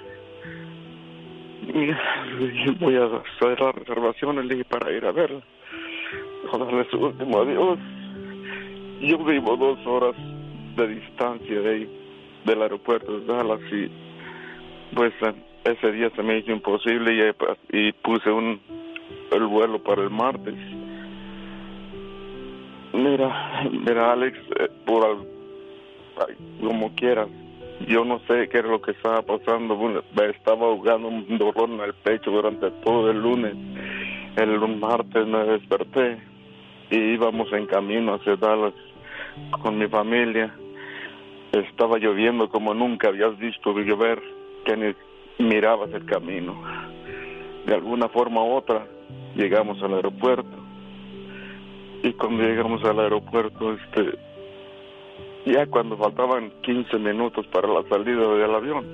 Voy 2.79 2.95
a 2.95 3.05
hacer 3.05 3.59
la 3.59 3.71
reservación, 3.71 4.47
le 4.47 4.55
dije, 4.55 4.65
para 4.65 4.91
ir 4.91 5.05
a 5.05 5.11
verla. 5.11 5.41
A 6.53 6.57
darle 6.57 6.85
su 6.89 6.97
último 6.97 7.41
adiós. 7.41 7.79
Yo 9.01 9.17
vivo 9.19 9.57
dos 9.57 9.85
horas 9.85 10.15
de 10.75 10.87
distancia 10.87 11.61
de 11.61 11.69
ahí, 11.69 11.89
del 12.45 12.61
aeropuerto 12.61 13.19
de 13.19 13.25
Dallas 13.25 13.59
y 13.71 13.89
pues 14.95 15.13
ese 15.63 15.91
día 15.91 16.09
se 16.15 16.23
me 16.23 16.37
hizo 16.37 16.51
imposible 16.51 17.33
y, 17.71 17.77
y 17.77 17.91
puse 17.91 18.29
un 18.29 18.59
el 19.31 19.45
vuelo 19.47 19.79
para 19.83 20.03
el 20.03 20.09
martes. 20.09 20.55
Mira, 22.95 23.63
mira 23.72 24.13
Alex, 24.13 24.38
eh, 24.57 24.69
por 24.85 25.05
al- 25.05 25.27
como 26.61 26.95
quieras, 26.95 27.27
yo 27.88 28.05
no 28.05 28.19
sé 28.19 28.47
qué 28.47 28.59
era 28.59 28.69
lo 28.69 28.81
que 28.81 28.91
estaba 28.91 29.22
pasando, 29.22 29.76
me 29.77 30.30
estaba 30.30 30.67
ahogando 30.67 31.09
un 31.09 31.38
dolor 31.38 31.69
en 31.69 31.81
el 31.81 31.93
pecho 31.93 32.31
durante 32.31 32.72
todo 32.85 33.11
el 33.11 33.22
lunes. 33.22 33.53
El 34.38 34.59
martes 34.77 35.27
me 35.27 35.39
desperté 35.43 36.17
y 36.89 36.95
íbamos 36.97 37.51
en 37.51 37.65
camino 37.65 38.13
hacia 38.13 38.38
Dallas 38.38 38.73
con 39.61 39.77
mi 39.77 39.88
familia. 39.88 40.53
Estaba 41.51 41.97
lloviendo 41.97 42.47
como 42.49 42.73
nunca 42.73 43.09
habías 43.09 43.38
visto 43.38 43.77
llover, 43.77 44.22
que 44.65 44.77
ni 44.77 45.45
mirabas 45.45 45.91
el 45.93 46.05
camino. 46.05 46.55
De 47.65 47.76
alguna 47.76 48.07
forma 48.07 48.41
u 48.43 48.53
otra 48.53 48.85
llegamos 49.35 49.81
al 49.84 49.95
aeropuerto 49.95 50.64
y 52.06 52.14
cuando 52.14 52.44
llegamos 52.44 52.84
al 52.84 52.99
aeropuerto, 52.99 53.73
este, 53.73 54.15
ya 55.48 55.65
cuando 55.65 55.98
faltaban 55.98 56.52
15 56.61 56.99
minutos 56.99 57.48
para 57.48 57.68
la 57.68 57.82
salida 57.90 58.27
del 58.36 58.53
avión, 58.53 58.86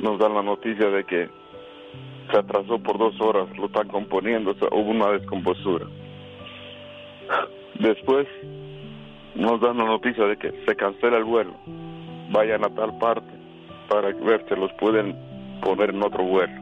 nos 0.00 0.18
dan 0.18 0.32
la 0.34 0.42
noticia 0.42 0.88
de 0.88 1.04
que 1.04 1.28
se 2.30 2.38
atrasó 2.38 2.78
por 2.78 2.96
dos 2.96 3.20
horas, 3.20 3.46
lo 3.58 3.66
están 3.66 3.88
componiendo, 3.88 4.56
hubo 4.70 4.90
una 4.90 5.10
descompostura. 5.10 5.84
Después 7.78 8.26
nos 9.34 9.60
dan 9.60 9.76
la 9.76 9.84
noticia 9.84 10.24
de 10.24 10.38
que 10.38 10.50
se 10.66 10.74
cancela 10.74 11.18
el 11.18 11.24
vuelo, 11.24 11.52
vayan 12.30 12.64
a 12.64 12.70
tal 12.70 12.96
parte 12.96 13.28
para 13.90 14.08
ver 14.14 14.46
si 14.48 14.56
los 14.56 14.72
pueden 14.80 15.14
poner 15.60 15.90
en 15.90 16.02
otro 16.02 16.24
vuelo. 16.24 16.54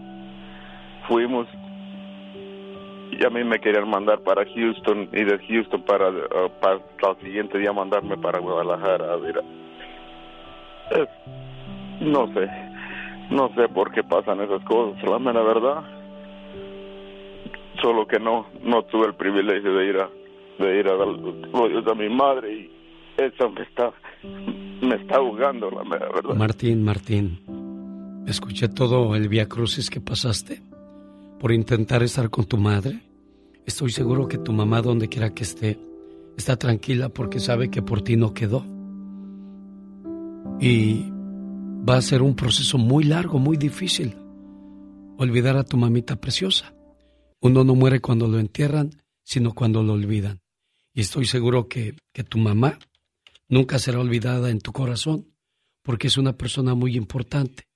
Fuimos 1.06 1.46
y 3.20 3.26
a 3.26 3.28
mí 3.28 3.44
me 3.44 3.60
querían 3.60 3.88
mandar 3.88 4.20
para 4.20 4.46
Houston 4.46 5.10
y 5.12 5.24
de 5.24 5.38
Houston 5.46 5.82
para, 5.82 6.08
uh, 6.08 6.50
para 6.58 6.80
el 7.12 7.20
siguiente 7.22 7.58
día 7.58 7.70
mandarme 7.70 8.16
para 8.16 8.38
Guadalajara. 8.38 9.18
Mira, 9.18 9.42
es, 10.90 11.08
no 12.00 12.32
sé, 12.32 12.48
no 13.30 13.50
sé 13.54 13.68
por 13.68 13.92
qué 13.92 14.02
pasan 14.02 14.40
esas 14.40 14.64
cosas, 14.64 15.02
la 15.02 15.18
mera 15.18 15.42
verdad. 15.42 15.84
Solo 17.82 18.06
que 18.06 18.18
no, 18.18 18.46
no 18.62 18.84
tuve 18.84 19.08
el 19.08 19.14
privilegio 19.14 19.74
de 19.74 19.86
ir 19.86 19.96
a, 19.98 20.08
de 20.58 20.78
ir 20.78 20.88
a 20.88 20.96
dar 20.96 21.08
a 21.08 21.94
mi 21.94 22.08
madre 22.08 22.54
y 22.54 22.70
eso 23.18 23.50
me 23.50 23.62
está, 23.64 23.92
me 24.80 24.96
está 24.96 25.16
ahogando, 25.16 25.70
la 25.70 25.84
mera 25.84 26.08
verdad. 26.08 26.34
Martín, 26.36 26.82
Martín, 26.82 28.24
escuché 28.26 28.68
todo 28.68 29.14
el 29.14 29.28
vía 29.28 29.46
crucis 29.46 29.90
que 29.90 30.00
pasaste 30.00 30.62
por 31.38 31.52
intentar 31.52 32.02
estar 32.02 32.30
con 32.30 32.46
tu 32.46 32.56
madre. 32.56 33.09
Estoy 33.70 33.92
seguro 33.92 34.26
que 34.26 34.36
tu 34.36 34.52
mamá, 34.52 34.82
donde 34.82 35.08
quiera 35.08 35.32
que 35.32 35.44
esté, 35.44 35.78
está 36.36 36.56
tranquila 36.56 37.08
porque 37.08 37.38
sabe 37.38 37.70
que 37.70 37.82
por 37.82 38.02
ti 38.02 38.16
no 38.16 38.34
quedó. 38.34 38.66
Y 40.60 41.04
va 41.88 41.96
a 41.96 42.02
ser 42.02 42.20
un 42.20 42.34
proceso 42.34 42.78
muy 42.78 43.04
largo, 43.04 43.38
muy 43.38 43.56
difícil. 43.56 44.16
Olvidar 45.18 45.56
a 45.56 45.62
tu 45.62 45.76
mamita 45.76 46.16
preciosa. 46.16 46.74
Uno 47.40 47.62
no 47.62 47.76
muere 47.76 48.00
cuando 48.00 48.26
lo 48.26 48.40
entierran, 48.40 48.90
sino 49.22 49.54
cuando 49.54 49.84
lo 49.84 49.92
olvidan. 49.92 50.40
Y 50.92 51.02
estoy 51.02 51.26
seguro 51.26 51.68
que, 51.68 51.94
que 52.12 52.24
tu 52.24 52.38
mamá 52.38 52.76
nunca 53.48 53.78
será 53.78 54.00
olvidada 54.00 54.50
en 54.50 54.58
tu 54.58 54.72
corazón, 54.72 55.32
porque 55.84 56.08
es 56.08 56.18
una 56.18 56.36
persona 56.36 56.74
muy 56.74 56.96
importante. 56.96 57.68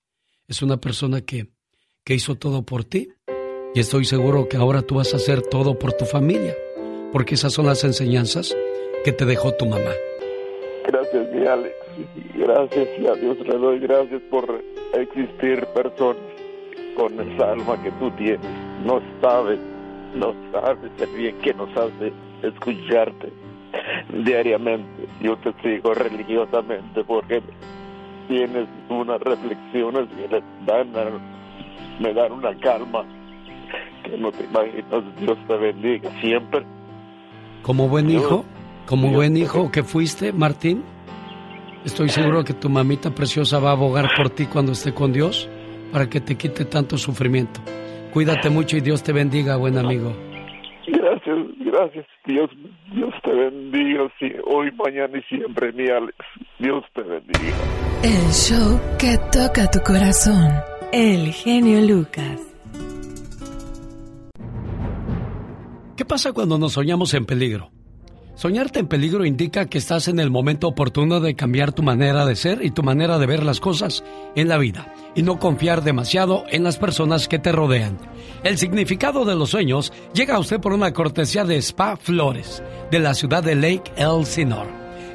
Es 0.49 0.61
una 0.61 0.79
persona 0.79 1.21
que, 1.21 1.53
que 2.03 2.17
hizo 2.17 2.35
todo 2.35 2.67
por 2.67 2.83
ti. 2.83 3.11
Y 3.75 3.81
estoy 3.81 4.05
seguro 4.05 4.49
que 4.49 4.57
ahora 4.57 4.83
tú 4.83 4.95
vas 4.95 5.13
a 5.15 5.17
hacer 5.17 5.43
todo 5.43 5.77
por 5.77 5.93
tu 5.95 6.05
familia, 6.05 6.55
porque 7.13 7.35
esas 7.35 7.53
son 7.53 7.67
las 7.67 7.83
enseñanzas 7.83 8.57
que 9.05 9.11
te 9.11 9.25
dejó 9.25 9.53
tu 9.55 9.67
mamá. 9.67 9.91
Gracias, 10.87 11.33
mi 11.33 11.45
Alex. 11.45 11.75
Gracias 12.37 12.89
y 13.01 13.07
a 13.09 13.15
Dios 13.15 13.37
le 13.41 13.59
doy 13.59 13.81
gracias 13.81 14.23
por 14.31 14.63
existir 14.93 15.67
personas 15.75 16.23
con 16.97 17.19
esa 17.21 17.51
alma 17.51 17.83
que 17.83 17.91
tú 17.93 18.13
tienes. 18.13 18.47
No 18.85 19.03
sabes, 19.21 19.59
no 20.15 20.33
sabes 20.53 20.93
el 21.01 21.11
bien 21.17 21.37
que 21.39 21.53
nos 21.55 21.69
hace 21.77 22.13
escucharte 22.45 23.33
diariamente. 24.25 25.09
Yo 25.21 25.37
te 25.39 25.53
sigo 25.65 25.95
religiosamente 25.95 27.03
porque 27.03 27.43
tienes 28.29 28.69
unas 28.89 29.21
reflexiones 29.21 30.09
que 30.11 30.43
me 31.99 32.15
dan, 32.15 32.33
una 32.33 32.55
calma 32.61 33.05
que 34.05 34.17
no 34.17 34.31
te 34.31 34.45
imaginas. 34.45 35.03
Dios 35.21 35.39
te 35.47 35.57
bendiga 35.57 36.11
siempre. 36.21 36.65
Como 37.63 37.89
buen 37.89 38.11
hijo, 38.11 38.45
como 38.87 39.11
buen 39.11 39.37
hijo 39.37 39.71
que 39.73 39.83
fuiste, 39.83 40.33
Martín, 40.33 40.85
estoy 41.85 42.09
seguro 42.09 42.45
que 42.45 42.53
tu 42.53 42.69
mamita 42.69 43.11
preciosa 43.11 43.59
va 43.59 43.71
a 43.71 43.73
abogar 43.73 44.11
por 44.17 44.31
ti 44.31 44.47
cuando 44.47 44.73
esté 44.73 44.93
con 44.93 45.13
Dios 45.13 45.49
para 45.93 46.09
que 46.09 46.21
te 46.21 46.37
quite 46.37 46.65
tanto 46.65 46.99
sufrimiento. 46.99 47.61
Cuídate 48.13 48.51
mucho 48.51 48.77
y 48.77 48.81
Dios 48.81 49.03
te 49.03 49.13
bendiga, 49.13 49.57
buen 49.57 49.79
amigo. 49.79 50.13
Gracias, 50.87 51.39
gracias. 51.59 52.07
Dios, 52.27 52.51
Dios 52.93 53.15
te 53.23 53.33
bendiga. 53.33 54.09
Sí, 54.19 54.33
hoy, 54.47 54.71
mañana 54.73 55.19
y 55.19 55.23
siempre, 55.23 55.73
mi 55.73 55.89
Alex. 55.89 56.17
Dios 56.59 56.85
te 56.95 57.03
bendiga. 57.03 57.57
El 58.03 58.33
show 58.33 58.81
que 58.99 59.17
toca 59.33 59.71
tu 59.71 59.81
corazón. 59.81 60.51
El 60.93 61.33
genio 61.33 61.81
Lucas. 61.81 62.54
¿Qué 66.05 66.09
pasa 66.09 66.33
cuando 66.33 66.59
nos 66.59 66.75
soñamos 66.75 67.15
en 67.15 67.25
peligro? 67.25 67.71
Soñarte 68.35 68.79
en 68.79 68.89
peligro 68.89 69.25
indica 69.25 69.65
que 69.65 69.79
estás 69.79 70.07
en 70.07 70.19
el 70.19 70.31
momento 70.31 70.69
oportuno 70.69 71.19
de 71.19 71.35
cambiar 71.35 71.73
tu 71.73 71.83
manera 71.83 72.27
de 72.27 72.37
ser 72.37 72.63
y 72.63 72.73
tu 72.73 72.83
manera 72.83 73.19
de 73.19 73.25
ver 73.25 73.43
las 73.43 73.59
cosas 73.59 74.05
en 74.37 74.49
la 74.49 74.59
vida 74.59 74.93
y 75.15 75.23
no 75.23 75.39
confiar 75.39 75.83
demasiado 75.83 76.45
en 76.51 76.63
las 76.63 76.77
personas 76.77 77.27
que 77.27 77.39
te 77.39 77.53
rodean. 77.53 77.97
El 78.43 78.59
significado 78.59 79.25
de 79.25 79.35
los 79.35 79.49
sueños 79.49 79.95
llega 80.13 80.35
a 80.35 80.41
usted 80.41 80.61
por 80.61 80.75
una 80.75 80.93
cortesía 80.93 81.47
de 81.47 81.57
Spa 81.57 81.97
Flores 81.97 82.63
de 82.91 82.99
la 82.99 83.15
ciudad 83.15 83.43
de 83.43 83.55
Lake 83.55 83.91
Elsinore. 83.97 84.69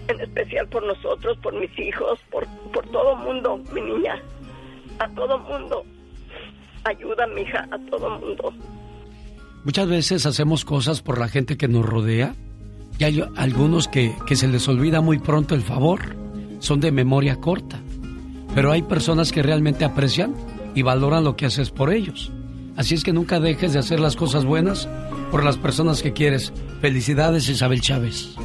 en 0.07 0.21
especial 0.21 0.67
por 0.67 0.85
nosotros, 0.85 1.37
por 1.41 1.53
mis 1.59 1.77
hijos, 1.79 2.19
por, 2.31 2.45
por 2.73 2.85
todo 2.87 3.15
mundo, 3.15 3.59
mi 3.73 3.81
niña, 3.81 4.21
a 4.99 5.07
todo 5.09 5.39
mundo. 5.39 5.83
Ayuda, 6.83 7.27
mija, 7.27 7.67
a 7.71 7.79
todo 7.89 8.09
mundo. 8.19 8.53
Muchas 9.63 9.87
veces 9.87 10.25
hacemos 10.25 10.63
cosas 10.63 11.01
por 11.01 11.17
la 11.17 11.27
gente 11.27 11.57
que 11.57 11.67
nos 11.67 11.85
rodea 11.85 12.35
y 12.99 13.03
hay 13.03 13.23
algunos 13.35 13.87
que, 13.87 14.13
que 14.27 14.35
se 14.35 14.47
les 14.47 14.67
olvida 14.67 15.01
muy 15.01 15.17
pronto 15.19 15.55
el 15.55 15.61
favor. 15.61 16.15
Son 16.59 16.79
de 16.79 16.91
memoria 16.91 17.37
corta. 17.37 17.79
Pero 18.53 18.71
hay 18.71 18.83
personas 18.83 19.31
que 19.31 19.43
realmente 19.43 19.83
aprecian 19.83 20.33
y 20.75 20.83
valoran 20.83 21.23
lo 21.23 21.35
que 21.35 21.47
haces 21.47 21.71
por 21.71 21.91
ellos. 21.91 22.31
Así 22.77 22.93
es 22.93 23.03
que 23.03 23.13
nunca 23.13 23.39
dejes 23.39 23.73
de 23.73 23.79
hacer 23.79 23.99
las 23.99 24.15
cosas 24.15 24.45
buenas 24.45 24.87
por 25.31 25.43
las 25.43 25.57
personas 25.57 26.01
que 26.01 26.13
quieres. 26.13 26.53
Felicidades, 26.81 27.49
Isabel 27.49 27.81
Chávez. 27.81 28.35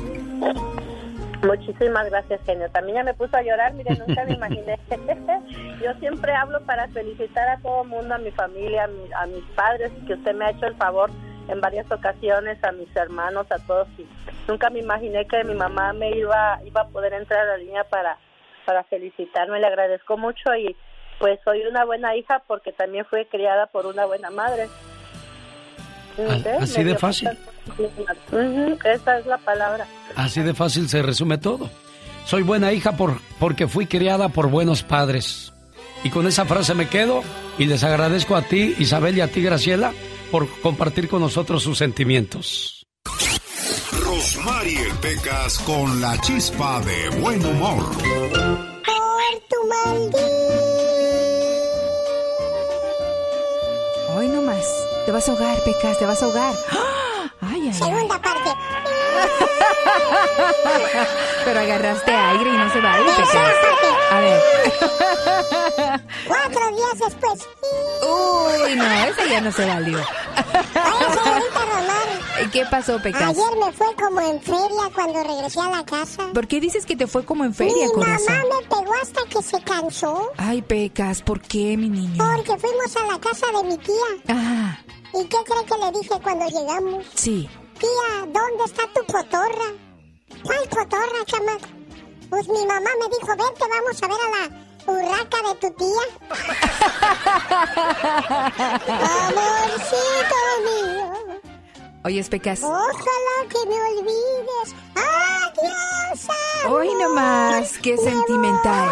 Muchísimas 1.43 2.11
gracias, 2.11 2.41
genio. 2.45 2.69
También 2.71 2.97
ya 2.99 3.05
me 3.05 3.15
puso 3.15 3.37
a 3.37 3.43
llorar, 3.43 3.73
mire, 3.73 3.97
nunca 3.97 4.25
me 4.25 4.33
imaginé. 4.35 4.79
Yo 5.83 5.95
siempre 5.99 6.35
hablo 6.35 6.61
para 6.67 6.87
felicitar 6.89 7.49
a 7.49 7.57
todo 7.59 7.83
el 7.83 7.89
mundo, 7.89 8.15
a 8.15 8.19
mi 8.19 8.31
familia, 8.31 8.85
a, 8.85 8.87
mi- 8.89 9.11
a 9.17 9.27
mis 9.27 9.45
padres, 9.57 9.91
que 10.07 10.15
usted 10.15 10.35
me 10.35 10.45
ha 10.45 10.51
hecho 10.51 10.67
el 10.67 10.75
favor 10.77 11.11
en 11.49 11.61
varias 11.61 11.91
ocasiones, 11.91 12.63
a 12.63 12.73
mis 12.73 12.95
hermanos, 12.95 13.47
a 13.51 13.59
todos. 13.67 13.89
Y 13.99 14.07
nunca 14.49 14.69
me 14.71 14.81
imaginé 14.81 15.27
que 15.27 15.43
mi 15.45 15.55
mamá 15.55 15.93
me 15.95 16.11
iba, 16.11 16.61
iba 16.65 16.83
a 16.83 16.89
poder 16.89 17.15
entrar 17.15 17.41
a 17.41 17.53
la 17.53 17.57
línea 17.57 17.85
para, 17.85 18.19
para 18.67 18.85
felicitarme. 18.85 19.61
Le 19.61 19.67
agradezco 19.67 20.19
mucho 20.19 20.55
y 20.55 20.77
pues 21.19 21.41
soy 21.45 21.63
una 21.67 21.85
buena 21.85 22.17
hija 22.17 22.43
porque 22.47 22.73
también 22.73 23.05
fui 23.07 23.25
criada 23.27 23.67
por 23.67 23.87
una 23.87 24.05
buena 24.05 24.31
madre. 24.31 24.69
Así 26.61 26.83
de 26.83 26.97
fácil. 26.97 27.29
Esa 28.85 29.19
es 29.19 29.27
la 29.27 29.39
palabra. 29.39 29.87
Así 30.17 30.41
de 30.41 30.55
fácil 30.55 30.89
se 30.89 31.03
resume 31.03 31.39
todo. 31.39 31.71
Soy 32.27 32.43
buena 32.43 32.73
hija 32.73 32.97
por, 32.97 33.21
porque 33.39 33.67
fui 33.67 33.87
criada 33.87 34.29
por 34.29 34.49
buenos 34.49 34.83
padres. 34.83 35.53
Y 36.03 36.11
con 36.11 36.27
esa 36.27 36.45
frase 36.45 36.75
me 36.75 36.89
quedo 36.89 37.23
y 37.59 37.67
les 37.67 37.85
agradezco 37.85 38.37
a 38.37 38.43
ti, 38.43 38.75
Isabel, 38.79 39.19
y 39.19 39.21
a 39.21 39.29
ti, 39.29 39.43
Graciela, 39.43 39.93
por 40.31 40.49
compartir 40.61 41.09
con 41.09 41.21
nosotros 41.21 41.63
sus 41.63 41.79
sentimientos. 41.79 42.87
Rosmarie 43.93 44.87
Pecas 45.01 45.59
con 45.61 46.01
la 46.01 46.19
chispa 46.21 46.81
de 46.81 47.21
buen 47.21 47.45
humor. 47.45 47.85
Por 47.97 49.41
tu 49.49 49.69
maldito. 49.69 50.19
Hoy 54.17 54.29
no 54.29 54.43
más. 54.43 54.90
Te 55.11 55.15
vas 55.15 55.29
a 55.29 55.33
ahogar, 55.33 55.59
Pecas, 55.65 55.99
te 55.99 56.07
vas 56.07 56.23
a 56.23 56.27
ahogar. 56.27 56.55
Ay, 57.41 57.63
ay, 57.63 57.67
ay. 57.67 57.75
Segunda 57.75 58.23
parte. 58.23 58.49
Pero 61.45 61.59
agarraste 61.59 62.15
aire 62.15 62.51
y 62.51 62.57
no 62.57 62.73
se 62.73 62.81
vale, 62.81 63.11
Pecas. 63.11 63.29
A 64.13 64.21
ver. 64.21 64.41
Cuatro 66.29 66.61
días 66.77 66.97
después. 67.09 67.41
Uy, 68.03 68.77
no, 68.77 68.85
ese 68.85 69.29
ya 69.29 69.41
no 69.41 69.51
se 69.51 69.67
valió. 69.67 69.99
Oye, 69.99 70.07
señorita 71.25 71.59
Román. 71.59 72.51
¿Qué 72.53 72.65
pasó, 72.71 73.03
Pecas? 73.03 73.23
Ayer 73.31 73.57
me 73.67 73.73
fue 73.73 73.89
como 73.97 74.21
en 74.21 74.41
feria 74.41 74.91
cuando 74.95 75.25
regresé 75.25 75.59
a 75.61 75.71
la 75.71 75.85
casa. 75.85 76.29
¿Por 76.33 76.47
qué 76.47 76.61
dices 76.61 76.87
que 76.87 76.95
te 76.95 77.09
fue 77.09 77.25
como 77.25 77.45
en 77.45 77.53
feria, 77.53 77.87
Mi 77.89 77.93
corazón? 77.93 78.33
mamá 78.37 78.45
me 78.61 78.67
pegó 78.69 78.95
hasta 79.03 79.23
que 79.29 79.43
se 79.43 79.61
cansó. 79.65 80.31
Ay, 80.37 80.63
Pecas, 80.63 81.21
¿por 81.23 81.41
qué, 81.41 81.77
mi 81.77 81.89
niño? 81.89 82.25
Porque 82.25 82.57
fuimos 82.61 82.97
a 82.97 83.07
la 83.13 83.19
casa 83.19 83.47
de 83.57 83.65
mi 83.65 83.77
tía. 83.79 83.95
Ah, 84.29 84.79
¿Y 85.15 85.25
qué 85.27 85.39
cree 85.45 85.65
que 85.65 85.77
le 85.79 85.91
dije 85.99 86.21
cuando 86.23 86.47
llegamos? 86.47 87.05
sí. 87.15 87.49
Tía, 87.79 88.27
¿dónde 88.27 88.65
está 88.67 88.83
tu 88.93 89.01
cotorra? 89.11 89.73
¿Cuál 90.45 90.69
cotorra, 90.69 91.25
chamaco? 91.25 91.67
Pues 92.29 92.47
mi 92.49 92.67
mamá 92.67 92.91
me 93.01 93.09
dijo, 93.09 93.29
vente, 93.29 93.65
vamos 93.71 94.03
a 94.03 94.07
ver 94.07 94.21
a 94.21 94.29
la 94.37 94.45
urraca 94.93 95.39
de 95.49 95.55
tu 95.55 95.71
tía. 95.79 96.05
Amorcito 99.11 100.39
mío, 100.65 101.07
Oyes, 102.05 102.29
Pecas. 102.29 102.61
ojalá 102.63 103.37
que 103.49 103.61
me 103.69 103.77
olvides. 103.81 104.69
Adiós, 104.95 106.29
Hoy 106.69 106.89
amor. 106.89 107.03
nomás, 107.03 107.79
qué 107.79 107.93
Me 107.97 108.03
sentimental. 108.03 108.89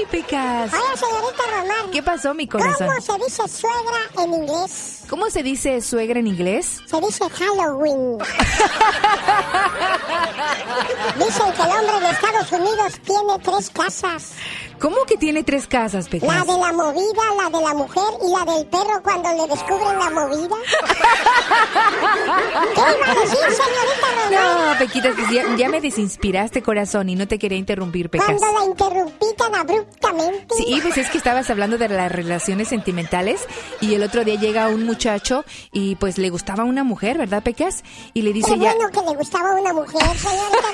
Ay, 0.00 0.06
Pecas. 0.06 0.72
Oye, 0.72 0.96
señorita 0.96 1.42
Román. 1.50 1.90
¿Qué 1.92 2.02
pasó, 2.02 2.32
mi 2.32 2.46
corazón? 2.48 2.88
¿Cómo 2.88 3.00
se 3.02 3.18
dice 3.18 3.48
suegra 3.48 4.00
en 4.18 4.32
inglés? 4.32 5.02
¿Cómo 5.10 5.28
se 5.28 5.42
dice 5.42 5.80
suegra 5.82 6.20
en 6.20 6.26
inglés? 6.26 6.80
Se 6.86 6.98
dice 7.02 7.28
Halloween. 7.28 8.16
Dicen 11.18 11.52
que 11.52 11.62
el 11.62 11.68
hombre 11.68 12.00
de 12.00 12.10
Estados 12.12 12.50
Unidos 12.52 12.98
tiene 13.04 13.38
tres 13.42 13.68
casas. 13.70 14.32
¿Cómo 14.80 14.96
que 15.06 15.16
tiene 15.18 15.44
tres 15.44 15.66
casas, 15.66 16.06
La 16.06 16.10
Pecas? 16.10 16.46
de 16.46 16.58
la 16.58 16.72
movida, 16.72 17.22
la 17.36 17.50
de 17.50 17.60
la 17.64 17.74
mujer 17.74 18.02
y 18.26 18.30
la 18.32 18.44
del 18.52 18.66
perro 18.66 19.02
cuando 19.02 19.28
le 19.30 19.46
descubren 19.46 19.98
la 19.98 20.08
movida. 20.10 20.56
¿Qué 22.74 22.80
iba 22.80 23.10
a 23.10 23.14
decir, 23.14 23.38
señorita 23.38 24.06
Román? 24.16 24.32
No, 24.72 24.78
Pequitas, 24.78 25.14
pues 25.14 25.30
ya, 25.30 25.54
ya 25.56 25.68
me 25.68 25.80
desinspiraste, 25.82 26.62
corazón, 26.62 27.10
y 27.10 27.14
no 27.14 27.28
te 27.28 27.38
quería 27.38 27.58
interrumpir, 27.58 28.08
Pecas. 28.08 28.26
Cuando 28.26 28.46
la 28.58 28.64
interrumpí 28.64 29.26
tan 29.36 29.54
abruptamente. 29.54 30.54
Sí, 30.56 30.78
pues 30.82 30.96
es 30.96 31.10
que 31.10 31.18
estabas 31.18 31.50
hablando 31.50 31.76
de 31.76 31.88
las 31.88 32.10
relaciones 32.10 32.68
sentimentales 32.68 33.46
y 33.80 33.94
el 33.94 34.02
otro 34.02 34.24
día 34.24 34.36
llega 34.36 34.68
un 34.68 34.86
muchacho 34.86 35.44
y 35.72 35.96
pues 35.96 36.16
le 36.16 36.30
gustaba 36.30 36.64
una 36.64 36.84
mujer, 36.84 37.18
¿verdad, 37.18 37.42
Pecas? 37.42 37.84
Y 38.14 38.22
le 38.22 38.32
dice 38.32 38.54
Qué 38.54 38.60
ya... 38.60 38.74
bueno 38.74 38.90
que 38.90 39.02
le 39.10 39.14
gustaba 39.16 39.52
una 39.54 39.72
mujer, 39.74 40.02
señorita. 40.16 40.68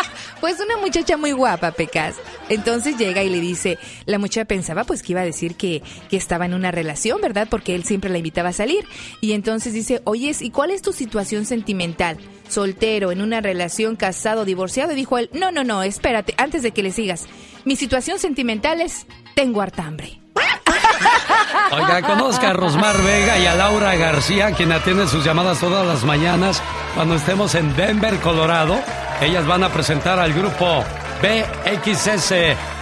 Pues 0.40 0.58
una 0.58 0.78
muchacha 0.78 1.18
muy 1.18 1.32
guapa, 1.32 1.70
Pecas. 1.72 2.14
Entonces 2.48 2.96
llega 2.96 3.22
y 3.22 3.28
le 3.30 3.40
dice, 3.40 3.78
la 4.06 4.18
muchacha 4.18 4.44
pensaba 4.44 4.84
pues 4.84 5.02
que 5.02 5.12
iba 5.12 5.20
a 5.20 5.24
decir 5.24 5.54
que, 5.54 5.82
que 6.08 6.16
estaba 6.16 6.46
en 6.46 6.54
una 6.54 6.70
relación, 6.70 7.20
¿verdad? 7.20 7.48
Porque 7.50 7.74
él 7.74 7.84
siempre 7.84 8.10
la 8.10 8.18
invitaba 8.18 8.50
a 8.50 8.52
salir. 8.52 8.84
Y 9.20 9.32
entonces 9.32 9.72
dice, 9.72 10.02
oyes, 10.04 10.42
¿y 10.42 10.50
cuál 10.50 10.70
es 10.70 10.82
tu 10.82 10.92
situación 10.92 11.46
sentimental? 11.46 12.18
Soltero, 12.48 13.12
en 13.12 13.22
una 13.22 13.40
relación, 13.40 13.96
casado, 13.96 14.44
divorciado. 14.44 14.92
Y 14.92 14.96
dijo 14.96 15.18
él, 15.18 15.30
no, 15.32 15.52
no, 15.52 15.64
no, 15.64 15.82
espérate, 15.82 16.34
antes 16.36 16.62
de 16.62 16.72
que 16.72 16.82
le 16.82 16.92
sigas. 16.92 17.26
Mi 17.64 17.76
situación 17.76 18.18
sentimental 18.18 18.80
es, 18.80 19.06
tengo 19.34 19.60
harta 19.60 19.84
hambre. 19.84 20.20
Oiga, 21.72 22.02
conozca 22.02 22.50
a 22.50 22.52
Rosmar 22.52 23.00
Vega 23.02 23.38
y 23.38 23.46
a 23.46 23.54
Laura 23.54 23.94
García, 23.96 24.52
quien 24.52 24.72
atiende 24.72 25.06
sus 25.06 25.24
llamadas 25.24 25.60
todas 25.60 25.86
las 25.86 26.04
mañanas 26.04 26.62
cuando 26.94 27.14
estemos 27.14 27.54
en 27.54 27.74
Denver, 27.76 28.18
Colorado. 28.20 28.78
Ellas 29.20 29.46
van 29.46 29.64
a 29.64 29.68
presentar 29.68 30.18
al 30.18 30.32
grupo 30.32 30.84
BXS, 31.22 32.32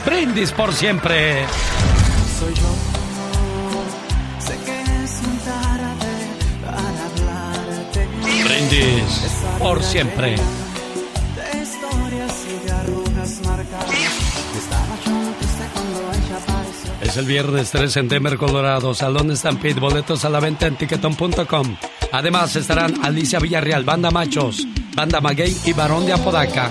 Brindis 0.06 0.52
por 0.52 0.72
siempre. 0.72 1.44
Soy 2.38 2.54
yo. 2.54 2.62
Sé 4.38 4.56
que 4.64 4.80
es 4.80 5.22
muy 5.22 5.38
tarde 5.38 6.12
para 6.64 7.06
hablarte. 7.06 8.08
Brindis 8.44 9.44
por 9.58 9.82
siempre. 9.82 10.36
De 10.36 11.62
historias 11.62 12.44
y 12.46 12.64
de 12.64 12.72
arrugas. 12.72 13.40
Es 17.00 17.16
el 17.16 17.26
viernes 17.26 17.70
3 17.70 17.96
en 17.96 18.08
Denver, 18.08 18.36
Colorado. 18.36 18.92
Salón 18.92 19.34
Stampede, 19.36 19.80
boletos 19.80 20.24
a 20.24 20.30
la 20.30 20.40
venta 20.40 20.66
en 20.66 20.76
tiquetón.com. 20.76 21.76
Además 22.12 22.56
estarán 22.56 23.04
Alicia 23.04 23.38
Villarreal, 23.38 23.84
Banda 23.84 24.10
Machos, 24.10 24.66
Banda 24.94 25.20
Maguey 25.20 25.56
y 25.64 25.72
Barón 25.72 26.06
de 26.06 26.12
Apodaca. 26.12 26.70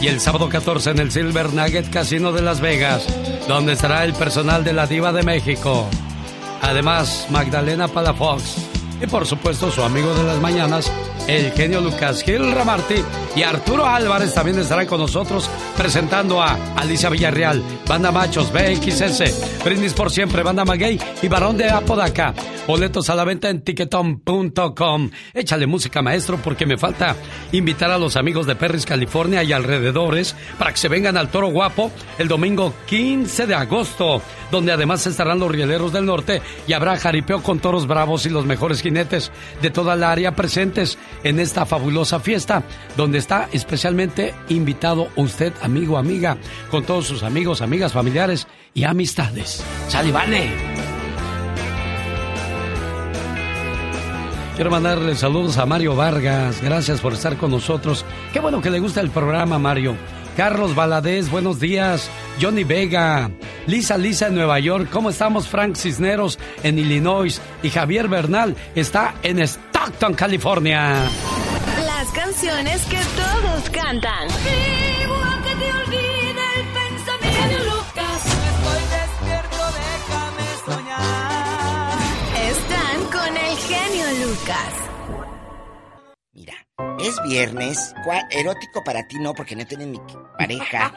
Y 0.00 0.06
el 0.06 0.20
sábado 0.20 0.48
14 0.48 0.90
en 0.90 0.98
el 1.00 1.10
Silver 1.10 1.52
Nugget 1.52 1.90
Casino 1.90 2.30
de 2.30 2.40
Las 2.40 2.60
Vegas, 2.60 3.04
donde 3.48 3.72
estará 3.72 4.04
el 4.04 4.12
personal 4.12 4.62
de 4.62 4.72
la 4.72 4.86
Diva 4.86 5.12
de 5.12 5.24
México. 5.24 5.88
Además, 6.62 7.26
Magdalena 7.30 7.88
Palafox. 7.88 8.68
Y 9.02 9.06
por 9.06 9.26
supuesto, 9.26 9.70
su 9.72 9.82
amigo 9.82 10.14
de 10.14 10.22
las 10.22 10.40
mañanas, 10.40 10.92
el 11.28 11.52
genio 11.52 11.80
Lucas 11.80 12.22
Gil 12.24 12.50
Ramarty 12.52 13.04
y 13.36 13.42
Arturo 13.42 13.86
Álvarez 13.86 14.34
también 14.34 14.58
estarán 14.58 14.86
con 14.86 14.98
nosotros 14.98 15.48
presentando 15.76 16.42
a 16.42 16.58
Alicia 16.74 17.10
Villarreal, 17.10 17.62
Banda 17.86 18.10
Machos, 18.10 18.50
BXS, 18.50 19.62
Brindis 19.64 19.92
por 19.92 20.10
Siempre, 20.10 20.42
Banda 20.42 20.64
Maguey 20.64 20.98
y 21.22 21.28
Barón 21.28 21.56
de 21.56 21.68
Apodaca. 21.68 22.34
Boletos 22.66 23.08
a 23.08 23.14
la 23.14 23.24
venta 23.24 23.48
en 23.48 23.62
ticketon.com. 23.62 25.10
Échale 25.32 25.66
música, 25.66 26.02
maestro, 26.02 26.36
porque 26.36 26.66
me 26.66 26.76
falta 26.76 27.16
invitar 27.52 27.90
a 27.90 27.96
los 27.96 28.16
amigos 28.16 28.46
de 28.46 28.56
Perris, 28.56 28.84
California 28.84 29.42
y 29.42 29.52
alrededores 29.52 30.36
para 30.58 30.72
que 30.72 30.76
se 30.76 30.88
vengan 30.88 31.16
al 31.16 31.30
Toro 31.30 31.48
Guapo 31.48 31.90
el 32.18 32.28
domingo 32.28 32.74
15 32.86 33.46
de 33.46 33.54
agosto, 33.54 34.20
donde 34.50 34.72
además 34.72 35.06
estarán 35.06 35.38
los 35.38 35.50
rieleros 35.50 35.92
del 35.92 36.04
norte 36.04 36.42
y 36.66 36.74
habrá 36.74 36.98
jaripeo 36.98 37.42
con 37.42 37.58
toros 37.58 37.86
bravos 37.86 38.26
y 38.26 38.30
los 38.30 38.44
mejores 38.44 38.82
jinetes 38.82 39.32
de 39.62 39.70
toda 39.70 39.96
la 39.96 40.12
área 40.12 40.36
presentes 40.36 40.98
en 41.24 41.40
esta 41.40 41.66
fabulosa 41.66 42.20
fiesta, 42.20 42.62
donde 42.96 43.18
está 43.18 43.48
especialmente 43.52 44.34
invitado 44.48 45.08
usted, 45.16 45.52
amigo, 45.62 45.98
amiga, 45.98 46.36
con 46.70 46.84
todos 46.84 47.06
sus 47.06 47.22
amigos, 47.22 47.62
amigas, 47.62 47.92
familiares 47.92 48.46
y 48.74 48.84
amistades. 48.84 49.62
¡Sale! 49.88 50.12
Quiero 54.58 54.72
mandarle 54.72 55.14
saludos 55.14 55.56
a 55.56 55.66
Mario 55.66 55.94
Vargas. 55.94 56.60
Gracias 56.60 57.00
por 57.00 57.12
estar 57.12 57.36
con 57.36 57.52
nosotros. 57.52 58.04
Qué 58.32 58.40
bueno 58.40 58.60
que 58.60 58.70
le 58.70 58.80
gusta 58.80 59.00
el 59.00 59.10
programa, 59.10 59.56
Mario. 59.58 59.94
Carlos 60.36 60.74
Valadez, 60.74 61.30
buenos 61.30 61.60
días. 61.60 62.10
Johnny 62.40 62.64
Vega. 62.64 63.30
Lisa 63.66 63.98
Lisa 63.98 64.28
en 64.28 64.34
Nueva 64.34 64.58
York. 64.58 64.88
¿Cómo 64.90 65.10
estamos? 65.10 65.46
Frank 65.46 65.76
Cisneros 65.76 66.38
en 66.62 66.78
Illinois. 66.78 67.40
Y 67.62 67.70
Javier 67.70 68.08
Bernal 68.08 68.56
está 68.74 69.14
en 69.22 69.38
Stockton, 69.78 70.14
California. 70.14 71.08
Las 71.86 72.08
canciones 72.10 72.82
que 72.86 72.98
todos 72.98 73.70
cantan. 73.70 74.26
Vivo 74.26 75.20
que 75.44 75.54
te 75.54 75.72
olvide 75.72 76.44
el 76.56 76.66
pensamiento, 76.80 77.64
Lucas. 77.64 78.20
Estoy 78.26 78.82
despierto, 78.98 79.62
déjame 79.78 80.46
soñar. 80.66 81.98
Están 82.50 83.04
con 83.12 83.36
el 83.36 83.56
genio 83.56 84.26
Lucas. 84.26 84.87
Es 87.00 87.20
viernes, 87.24 87.92
cua- 88.04 88.26
erótico 88.30 88.84
para 88.84 89.06
ti 89.08 89.16
no, 89.18 89.34
porque 89.34 89.56
no 89.56 89.66
tienes 89.66 89.88
ni 89.88 90.00
pareja. 90.38 90.94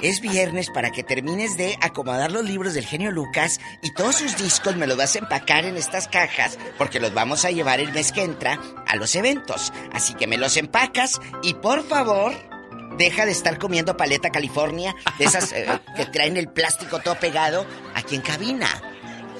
Es 0.00 0.20
viernes 0.20 0.70
para 0.70 0.90
que 0.90 1.02
termines 1.02 1.56
de 1.56 1.76
acomodar 1.80 2.30
los 2.30 2.44
libros 2.44 2.74
del 2.74 2.86
genio 2.86 3.10
Lucas 3.10 3.58
y 3.82 3.92
todos 3.94 4.16
sus 4.16 4.36
discos 4.36 4.76
me 4.76 4.86
los 4.86 4.96
vas 4.96 5.16
a 5.16 5.18
empacar 5.20 5.64
en 5.64 5.76
estas 5.76 6.06
cajas, 6.06 6.56
porque 6.78 7.00
los 7.00 7.12
vamos 7.14 7.44
a 7.44 7.50
llevar 7.50 7.80
el 7.80 7.92
mes 7.92 8.12
que 8.12 8.22
entra 8.22 8.60
a 8.86 8.94
los 8.96 9.14
eventos. 9.16 9.72
Así 9.92 10.14
que 10.14 10.26
me 10.28 10.38
los 10.38 10.56
empacas 10.56 11.20
y 11.42 11.54
por 11.54 11.84
favor, 11.86 12.32
deja 12.96 13.26
de 13.26 13.32
estar 13.32 13.58
comiendo 13.58 13.96
paleta 13.96 14.30
California, 14.30 14.94
de 15.18 15.24
esas 15.24 15.52
eh, 15.52 15.66
que 15.96 16.06
traen 16.06 16.36
el 16.36 16.48
plástico 16.48 17.00
todo 17.00 17.16
pegado 17.16 17.66
aquí 17.94 18.14
en 18.14 18.20
cabina. 18.22 18.68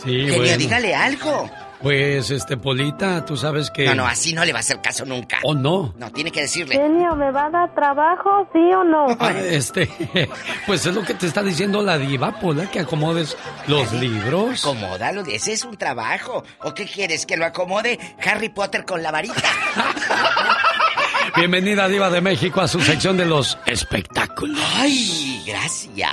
Sí, 0.02 0.10
Genio, 0.10 0.36
bueno. 0.38 0.56
dígale 0.58 0.94
algo. 0.94 1.48
Pues, 1.84 2.30
este, 2.30 2.56
Polita, 2.56 3.26
tú 3.26 3.36
sabes 3.36 3.70
que... 3.70 3.84
No, 3.84 3.94
no, 3.94 4.06
así 4.06 4.32
no 4.32 4.42
le 4.42 4.54
va 4.54 4.58
a 4.58 4.60
hacer 4.60 4.80
caso 4.80 5.04
nunca. 5.04 5.36
¿O 5.42 5.54
no? 5.54 5.92
No, 5.98 6.10
tiene 6.10 6.32
que 6.32 6.40
decirle. 6.40 6.76
Genio, 6.76 7.14
¿me 7.14 7.30
va 7.30 7.44
a 7.44 7.50
dar 7.50 7.74
trabajo, 7.74 8.48
sí 8.54 8.58
o 8.74 8.82
no? 8.82 9.06
Ah, 9.20 9.32
Este, 9.32 9.90
pues 10.66 10.86
es 10.86 10.94
lo 10.94 11.02
que 11.02 11.12
te 11.12 11.26
está 11.26 11.42
diciendo 11.42 11.82
la 11.82 11.98
diva, 11.98 12.40
Pola, 12.40 12.70
que 12.70 12.80
acomodes 12.80 13.36
los 13.66 13.92
libros. 13.92 14.64
Acomódalo, 14.64 15.24
ese 15.26 15.52
es 15.52 15.62
un 15.66 15.76
trabajo. 15.76 16.42
¿O 16.62 16.72
qué 16.72 16.86
quieres? 16.86 17.26
¿Que 17.26 17.36
lo 17.36 17.44
acomode 17.44 17.98
Harry 18.24 18.48
Potter 18.48 18.86
con 18.86 19.02
la 19.02 19.10
varita? 19.10 19.34
Bienvenida, 21.36 21.86
diva 21.88 22.08
de 22.08 22.22
México, 22.22 22.62
a 22.62 22.68
su 22.68 22.80
sección 22.80 23.18
de 23.18 23.26
los 23.26 23.58
espectáculos. 23.66 24.58
¡Ay, 24.76 25.44
gracias! 25.46 26.08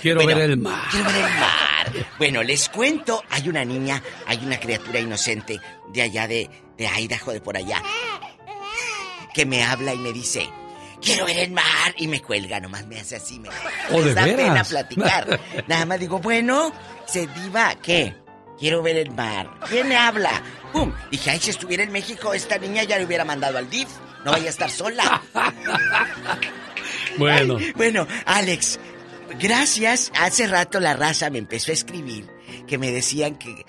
Quiero 0.00 0.22
Bueno, 0.22 0.38
ver 0.38 0.50
el 0.50 0.58
mar. 0.58 0.80
Quiero 0.92 1.06
ver 1.10 1.16
el 1.16 1.22
mar. 1.40 1.69
Bueno, 2.18 2.42
les 2.42 2.68
cuento, 2.68 3.22
hay 3.30 3.48
una 3.48 3.64
niña, 3.64 4.02
hay 4.26 4.38
una 4.44 4.58
criatura 4.58 5.00
inocente 5.00 5.60
de 5.88 6.02
allá 6.02 6.26
de, 6.26 6.50
de 6.76 6.86
Idaho, 6.86 7.32
de 7.32 7.40
por 7.40 7.56
allá, 7.56 7.82
que 9.34 9.46
me 9.46 9.62
habla 9.62 9.94
y 9.94 9.98
me 9.98 10.12
dice, 10.12 10.48
quiero 11.00 11.26
ver 11.26 11.38
el 11.38 11.50
mar, 11.52 11.94
y 11.96 12.06
me 12.06 12.20
cuelga, 12.20 12.60
nomás 12.60 12.86
me 12.86 13.00
hace 13.00 13.16
así, 13.16 13.38
me, 13.38 13.48
¿Oh, 13.92 14.02
de 14.02 14.14
me 14.14 14.14
da 14.14 14.24
pena 14.24 14.64
platicar. 14.64 15.40
Nada 15.66 15.86
más 15.86 16.00
digo, 16.00 16.18
bueno, 16.18 16.72
se 17.06 17.26
diva, 17.26 17.74
¿qué? 17.82 18.14
Quiero 18.58 18.82
ver 18.82 18.98
el 18.98 19.10
mar. 19.10 19.48
¿Quién 19.68 19.90
habla? 19.92 20.42
¡Pum! 20.72 20.92
Dije, 21.10 21.30
ay, 21.30 21.40
si 21.40 21.50
estuviera 21.50 21.82
en 21.82 21.90
México, 21.90 22.34
esta 22.34 22.58
niña 22.58 22.84
ya 22.84 22.98
le 22.98 23.06
hubiera 23.06 23.24
mandado 23.24 23.56
al 23.56 23.70
DIF. 23.70 23.88
No 24.24 24.32
vaya 24.32 24.46
a 24.46 24.50
estar 24.50 24.70
sola. 24.70 25.22
Bueno. 27.18 27.56
Ay, 27.58 27.72
bueno, 27.74 28.06
Alex, 28.24 28.78
gracias. 29.38 30.10
Hace 30.18 30.46
rato 30.46 30.80
la 30.80 30.94
raza 30.94 31.30
me 31.30 31.38
empezó 31.38 31.70
a 31.70 31.74
escribir 31.74 32.28
que 32.66 32.78
me 32.78 32.90
decían 32.90 33.36
que 33.36 33.64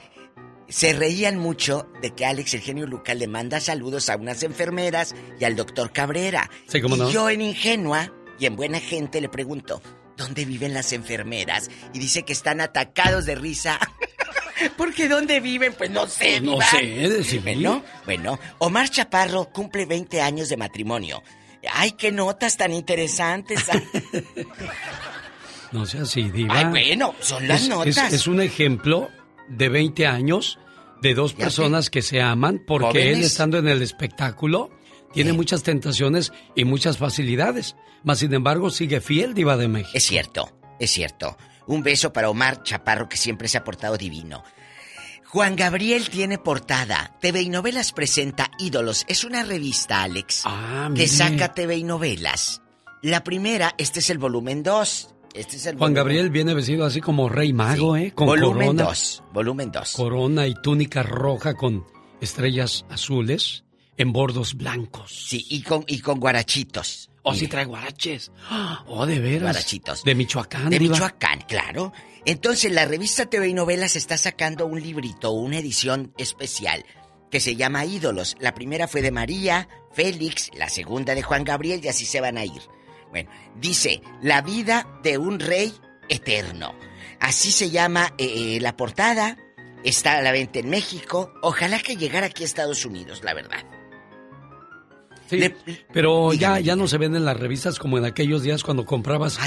se 0.72 0.94
reían 0.94 1.38
mucho 1.38 1.88
de 2.02 2.12
que 2.16 2.26
Alex, 2.26 2.54
el 2.54 2.62
genio 2.62 2.88
Lucas, 2.88 3.18
le 3.18 3.28
manda 3.28 3.60
saludos 3.60 4.10
a 4.10 4.16
unas 4.16 4.42
enfermeras 4.44 5.14
y 5.40 5.44
al 5.44 5.56
doctor 5.56 5.92
Cabrera. 5.92 6.50
Sí, 6.68 6.82
cómo 6.82 6.96
y 6.96 7.00
no. 7.00 7.12
yo 7.12 7.30
en 7.30 7.42
ingenua 7.42 8.14
y 8.40 8.46
en 8.46 8.56
buena 8.56 8.80
gente 8.80 9.20
le 9.20 9.30
pregunto, 9.30 9.82
¿dónde 10.16 10.46
viven 10.46 10.74
las 10.74 10.94
enfermeras? 10.94 11.70
Y 11.94 12.00
dice 12.00 12.24
que 12.24 12.34
están 12.34 12.62
atacados 12.62 13.26
de 13.26 13.36
risa. 13.36 13.80
Porque 14.78 15.08
¿dónde 15.10 15.40
viven? 15.40 15.74
Pues 15.74 15.90
no 15.90 16.08
sé. 16.08 16.40
No 16.40 16.60
sé, 16.62 16.86
decime. 16.86 17.56
Bueno, 17.56 17.84
bueno, 18.06 18.40
Omar 18.60 18.90
Chaparro 18.90 19.52
cumple 19.52 19.86
20 19.86 20.22
años 20.22 20.50
de 20.50 20.58
matrimonio. 20.58 21.22
Ay, 21.72 21.92
qué 21.92 22.12
notas 22.12 22.58
tan 22.58 22.72
interesantes. 22.74 23.60
No 25.72 25.86
sea 25.86 26.02
así, 26.04 26.30
diva. 26.30 26.58
Ay, 26.58 26.66
bueno, 26.66 27.16
son 27.22 27.48
las 27.48 27.64
Es- 27.64 27.70
notas. 27.70 27.98
Es, 27.98 28.14
es 28.14 28.28
un 28.28 28.42
ejemplo 28.42 29.10
de 29.48 29.70
20 29.70 30.06
años 30.08 30.60
de 31.02 31.14
dos 31.14 31.34
personas 31.34 31.90
que 31.90 32.02
se 32.02 32.22
aman 32.22 32.62
porque 32.66 33.12
él 33.12 33.22
estando 33.24 33.58
en 33.58 33.68
el 33.68 33.82
espectáculo 33.82 34.70
tiene 35.14 35.34
muchas 35.34 35.64
tentaciones 35.64 36.32
y 36.56 36.64
muchas 36.66 36.98
facilidades. 36.98 37.76
Mas 38.04 38.20
sin 38.20 38.34
embargo 38.34 38.70
sigue 38.70 39.02
fiel, 39.02 39.34
diva 39.34 39.58
de 39.58 39.68
México. 39.68 39.92
Es 39.94 40.06
cierto, 40.06 40.52
es 40.80 40.92
cierto. 40.92 41.38
Un 41.68 41.84
beso 41.84 42.12
para 42.12 42.30
Omar 42.30 42.64
Chaparro 42.64 43.08
que 43.08 43.18
siempre 43.18 43.48
se 43.48 43.58
ha 43.58 43.64
portado 43.64 43.98
divino. 43.98 44.44
Juan 45.26 45.56
Gabriel 45.56 46.10
tiene 46.10 46.38
portada. 46.38 47.16
TV 47.22 47.42
y 47.44 47.50
Novelas 47.50 47.94
presenta 47.94 48.52
Ídolos. 48.60 49.06
Es 49.08 49.24
una 49.24 49.44
revista, 49.44 50.04
Alex, 50.04 50.42
Ah, 50.46 50.90
que 50.94 51.08
saca 51.08 51.54
TV 51.54 51.78
y 51.78 51.84
Novelas. 51.84 52.62
La 53.02 53.24
primera, 53.24 53.74
este 53.78 54.00
es 54.02 54.10
el 54.10 54.18
volumen 54.18 54.62
2. 54.64 55.16
Este 55.34 55.56
es 55.56 55.66
el 55.66 55.78
Juan 55.78 55.92
volumen- 55.92 55.96
Gabriel 55.96 56.30
viene 56.30 56.54
vestido 56.54 56.86
así 56.86 57.00
como 57.02 57.30
rey 57.30 57.54
mago, 57.54 57.96
¿eh? 57.96 58.12
Con 58.14 58.28
volumen 58.28 58.68
corona. 58.78 58.84
2. 58.84 59.24
Volumen 59.34 59.72
2. 59.72 59.94
Corona 59.94 60.48
y 60.48 60.54
túnica 60.62 61.04
roja 61.04 61.54
con 61.54 61.86
estrellas 62.20 62.86
azules 62.90 63.64
en 63.98 64.12
bordos 64.12 64.56
blancos. 64.56 65.26
Sí, 65.28 65.46
y 65.50 65.62
con, 65.62 65.84
y 65.88 66.00
con 66.00 66.20
guarachitos. 66.20 67.10
Oh, 67.24 67.34
sí 67.34 67.42
Mire. 67.42 67.52
trae 67.52 67.66
guaraches. 67.66 68.32
Oh, 68.88 69.06
de 69.06 69.20
veras. 69.20 69.42
Guarachitos. 69.54 70.04
De 70.04 70.16
Michoacán, 70.16 70.70
De 70.70 70.80
diva. 70.80 70.94
Michoacán, 70.96 71.42
claro. 71.48 71.94
Entonces, 72.26 72.72
la 72.72 72.86
revista 72.86 73.28
TV 73.28 73.50
y 73.50 73.54
Novelas 73.54 73.96
está 73.96 74.18
sacando 74.18 74.66
un 74.66 74.82
librito, 74.82 75.32
una 75.32 75.60
edición 75.60 76.14
especial, 76.18 76.84
que 77.30 77.40
se 77.40 77.56
llama 77.56 77.86
Ídolos. 77.86 78.36
La 78.40 78.54
primera 78.56 78.88
fue 78.88 79.02
de 79.02 79.12
María, 79.12 79.70
Félix, 79.94 80.50
la 80.58 80.68
segunda 80.70 81.14
de 81.16 81.22
Juan 81.22 81.44
Gabriel, 81.44 81.80
y 81.84 81.88
así 81.90 82.06
se 82.06 82.22
van 82.22 82.38
a 82.38 82.46
ir. 82.46 82.62
Bueno, 83.12 83.30
dice, 83.60 84.02
La 84.22 84.42
vida 84.42 84.88
de 85.04 85.18
un 85.18 85.40
rey 85.40 85.72
eterno. 86.10 86.74
Así 87.20 87.52
se 87.52 87.70
llama 87.70 88.14
eh, 88.18 88.56
eh, 88.56 88.60
la 88.60 88.76
portada. 88.76 89.38
Está 89.84 90.18
a 90.18 90.22
la 90.22 90.32
venta 90.32 90.60
en 90.60 90.70
México. 90.70 91.34
Ojalá 91.42 91.80
que 91.80 91.96
llegara 91.96 92.28
aquí 92.28 92.44
a 92.44 92.46
Estados 92.46 92.84
Unidos, 92.86 93.22
la 93.24 93.34
verdad. 93.34 93.64
Sí, 95.30 95.40
pero 95.94 96.34
ya, 96.34 96.60
ya 96.60 96.76
no 96.76 96.90
se 96.90 96.98
ven 96.98 97.16
en 97.16 97.24
las 97.24 97.40
revistas 97.40 97.80
como 97.80 97.98
en 97.98 98.04
aquellos 98.04 98.44
días 98.44 98.64
cuando 98.64 98.86
comprabas 98.86 99.40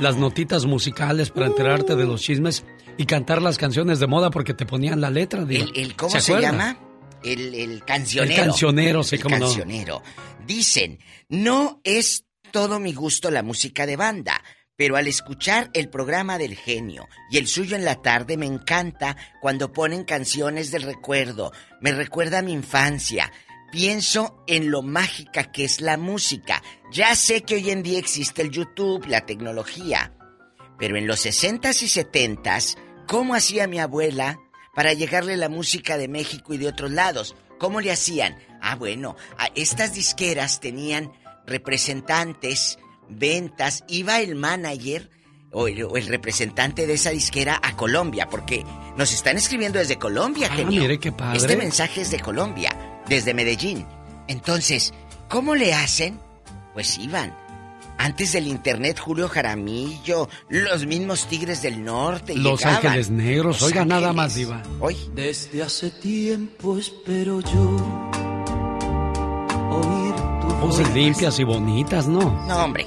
las 0.00 0.16
notitas 0.16 0.66
musicales 0.66 1.30
para 1.30 1.46
enterarte 1.46 1.94
de 1.94 2.04
los 2.06 2.20
chismes 2.22 2.64
y 2.96 3.06
cantar 3.06 3.40
las 3.40 3.56
canciones 3.56 4.00
de 4.00 4.08
moda 4.08 4.30
porque 4.30 4.52
te 4.52 4.66
ponían 4.66 5.00
la 5.00 5.10
letra. 5.10 5.44
diva. 5.44 5.64
El, 5.64 5.78
el- 5.78 5.96
¿Cómo 5.96 6.18
¿Se 6.20 6.40
llama? 6.40 6.76
El, 7.22 7.54
el 7.54 7.84
cancionero. 7.84 8.32
El 8.34 8.46
cancionero, 8.48 9.04
sí, 9.04 9.14
El 9.16 9.22
cómo 9.22 9.38
no. 9.38 9.46
cancionero. 9.46 10.02
Dicen, 10.44 10.98
no 11.28 11.80
es 11.84 12.24
todo 12.50 12.78
mi 12.80 12.92
gusto 12.94 13.30
la 13.30 13.42
música 13.42 13.86
de 13.86 13.96
banda, 13.96 14.42
pero 14.76 14.96
al 14.96 15.06
escuchar 15.08 15.70
el 15.74 15.88
programa 15.88 16.38
del 16.38 16.54
genio 16.56 17.08
y 17.30 17.38
el 17.38 17.48
suyo 17.48 17.74
en 17.76 17.84
la 17.84 17.96
tarde 18.02 18.36
me 18.36 18.46
encanta 18.46 19.16
cuando 19.40 19.72
ponen 19.72 20.04
canciones 20.04 20.70
del 20.70 20.82
recuerdo. 20.82 21.52
Me 21.80 21.92
recuerda 21.92 22.38
a 22.38 22.42
mi 22.42 22.52
infancia. 22.52 23.32
Pienso 23.72 24.42
en 24.46 24.70
lo 24.70 24.82
mágica 24.82 25.50
que 25.52 25.64
es 25.64 25.80
la 25.80 25.96
música. 25.98 26.62
Ya 26.92 27.14
sé 27.16 27.42
que 27.42 27.56
hoy 27.56 27.70
en 27.70 27.82
día 27.82 27.98
existe 27.98 28.40
el 28.42 28.50
YouTube, 28.50 29.06
la 29.06 29.26
tecnología. 29.26 30.14
Pero 30.78 30.96
en 30.96 31.06
los 31.06 31.26
60s 31.26 31.82
y 31.82 31.88
70s, 31.88 32.76
¿cómo 33.06 33.34
hacía 33.34 33.66
mi 33.66 33.78
abuela 33.80 34.38
para 34.74 34.92
llegarle 34.92 35.36
la 35.36 35.48
música 35.48 35.98
de 35.98 36.08
México 36.08 36.54
y 36.54 36.58
de 36.58 36.68
otros 36.68 36.92
lados? 36.92 37.34
¿Cómo 37.58 37.80
le 37.80 37.90
hacían? 37.90 38.38
Ah, 38.62 38.76
bueno, 38.76 39.16
a- 39.36 39.48
estas 39.56 39.92
disqueras 39.92 40.60
tenían 40.60 41.12
representantes, 41.48 42.78
ventas, 43.08 43.84
iba 43.88 44.20
el 44.20 44.34
manager 44.34 45.10
o 45.50 45.66
el, 45.68 45.82
o 45.84 45.96
el 45.96 46.06
representante 46.06 46.86
de 46.86 46.94
esa 46.94 47.10
disquera 47.10 47.58
a 47.62 47.74
Colombia, 47.76 48.28
porque 48.30 48.64
nos 48.96 49.12
están 49.12 49.36
escribiendo 49.38 49.78
desde 49.78 49.96
Colombia, 49.96 50.48
Ah, 50.50 50.56
genio. 50.56 50.82
mire 50.82 50.98
qué 50.98 51.10
padre. 51.12 51.38
Este 51.38 51.56
mensaje 51.56 52.02
es 52.02 52.10
de 52.10 52.20
Colombia, 52.20 53.00
desde 53.08 53.32
Medellín. 53.34 53.86
Entonces, 54.28 54.92
¿cómo 55.28 55.54
le 55.54 55.72
hacen? 55.74 56.20
Pues 56.74 56.98
iban. 56.98 57.34
Antes 58.00 58.32
del 58.32 58.46
internet, 58.46 59.00
Julio 59.00 59.28
Jaramillo, 59.28 60.28
los 60.50 60.86
mismos 60.86 61.26
Tigres 61.26 61.62
del 61.62 61.82
Norte. 61.82 62.36
Los 62.36 62.60
llegaban. 62.60 62.86
Ángeles 62.86 63.10
Negros, 63.10 63.60
Los 63.60 63.70
oiga 63.72 63.84
nada 63.84 64.12
más, 64.12 64.34
Diva. 64.36 64.62
Hoy. 64.78 64.96
Desde 65.14 65.62
hace 65.64 65.90
tiempo 65.90 66.78
espero 66.78 67.40
yo 67.40 67.76
oír 69.70 70.07
Voces 70.60 70.92
limpias 70.92 71.38
y 71.38 71.44
bonitas, 71.44 72.08
¿no? 72.08 72.20
No, 72.46 72.64
hombre, 72.64 72.84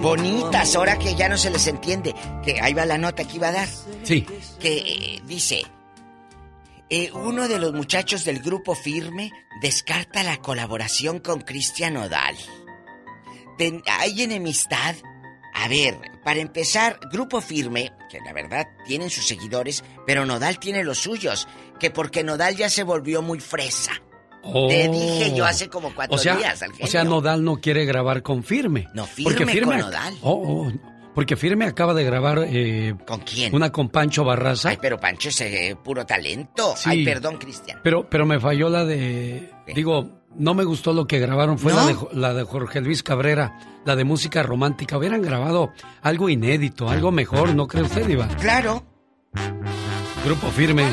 bonitas, 0.00 0.74
ahora 0.74 0.98
que 0.98 1.14
ya 1.14 1.28
no 1.28 1.36
se 1.36 1.50
les 1.50 1.66
entiende. 1.66 2.14
Que 2.42 2.60
ahí 2.60 2.72
va 2.72 2.86
la 2.86 2.98
nota 2.98 3.24
que 3.24 3.36
iba 3.36 3.48
a 3.48 3.52
dar. 3.52 3.68
Sí. 4.02 4.26
Que 4.58 4.78
eh, 4.78 5.22
dice, 5.26 5.62
eh, 6.88 7.10
uno 7.12 7.46
de 7.46 7.58
los 7.58 7.72
muchachos 7.72 8.24
del 8.24 8.40
grupo 8.40 8.74
Firme 8.74 9.32
descarta 9.60 10.22
la 10.22 10.38
colaboración 10.38 11.18
con 11.20 11.42
Cristian 11.42 11.96
Odal. 11.96 12.36
¿Hay 13.86 14.22
enemistad? 14.22 14.94
A 15.52 15.68
ver, 15.68 15.98
para 16.24 16.40
empezar, 16.40 16.98
Grupo 17.12 17.40
Firme, 17.40 17.92
que 18.08 18.20
la 18.20 18.32
verdad 18.32 18.66
tienen 18.86 19.10
sus 19.10 19.26
seguidores, 19.26 19.84
pero 20.06 20.24
Nodal 20.24 20.58
tiene 20.58 20.84
los 20.84 20.98
suyos, 20.98 21.46
que 21.78 21.90
porque 21.90 22.24
Nodal 22.24 22.56
ya 22.56 22.70
se 22.70 22.84
volvió 22.84 23.20
muy 23.20 23.40
fresa. 23.40 23.92
Te 24.42 24.48
Oh. 24.52 24.68
dije 24.68 25.32
yo 25.36 25.44
hace 25.44 25.68
como 25.68 25.94
cuatro 25.94 26.16
o 26.16 26.18
sea, 26.18 26.36
días 26.36 26.62
al 26.62 26.70
O 26.72 26.86
sea, 26.86 27.02
genio. 27.02 27.16
Nodal 27.16 27.44
no 27.44 27.56
quiere 27.60 27.84
grabar 27.84 28.22
con 28.22 28.42
Firme. 28.42 28.88
No, 28.94 29.04
Firme 29.06 29.60
con 29.60 29.78
Nodal. 29.78 30.14
Oh, 30.22 30.32
oh, 30.66 30.72
porque 31.14 31.36
Firme 31.36 31.66
acaba 31.66 31.92
de 31.92 32.04
grabar... 32.04 32.44
eh, 32.46 32.94
¿Con 33.06 33.20
quién? 33.20 33.54
Una 33.54 33.70
con 33.70 33.88
Pancho 33.90 34.24
Barraza. 34.24 34.70
Ay, 34.70 34.78
pero 34.80 34.98
Pancho 34.98 35.28
es 35.28 35.40
eh, 35.42 35.76
puro 35.82 36.06
talento. 36.06 36.74
Sí. 36.76 36.88
Ay, 36.88 37.04
perdón, 37.04 37.36
Cristian. 37.36 37.80
Pero, 37.82 38.08
pero 38.08 38.24
me 38.24 38.38
falló 38.40 38.68
la 38.70 38.84
de... 38.84 39.50
Digo, 39.74 40.22
no 40.36 40.54
me 40.54 40.64
gustó 40.64 40.92
lo 40.92 41.06
que 41.06 41.18
grabaron. 41.18 41.58
Fue 41.58 41.72
la, 41.74 41.84
de, 41.86 41.94
Jo- 41.94 42.08
la 42.12 42.32
de 42.32 42.44
Jorge 42.44 42.80
Luis 42.80 43.02
Cabrera, 43.02 43.58
la 43.84 43.96
de 43.96 44.04
música 44.04 44.42
romántica. 44.44 44.96
Hubieran 44.96 45.20
grabado 45.20 45.72
algo 46.00 46.28
inédito, 46.28 46.88
algo 46.88 47.10
mejor, 47.10 47.54
¿no 47.54 47.66
cree 47.66 47.82
usted, 47.82 48.08
Iba? 48.08 48.28
Claro. 48.38 48.84
Grupo 50.24 50.46
Firme. 50.48 50.84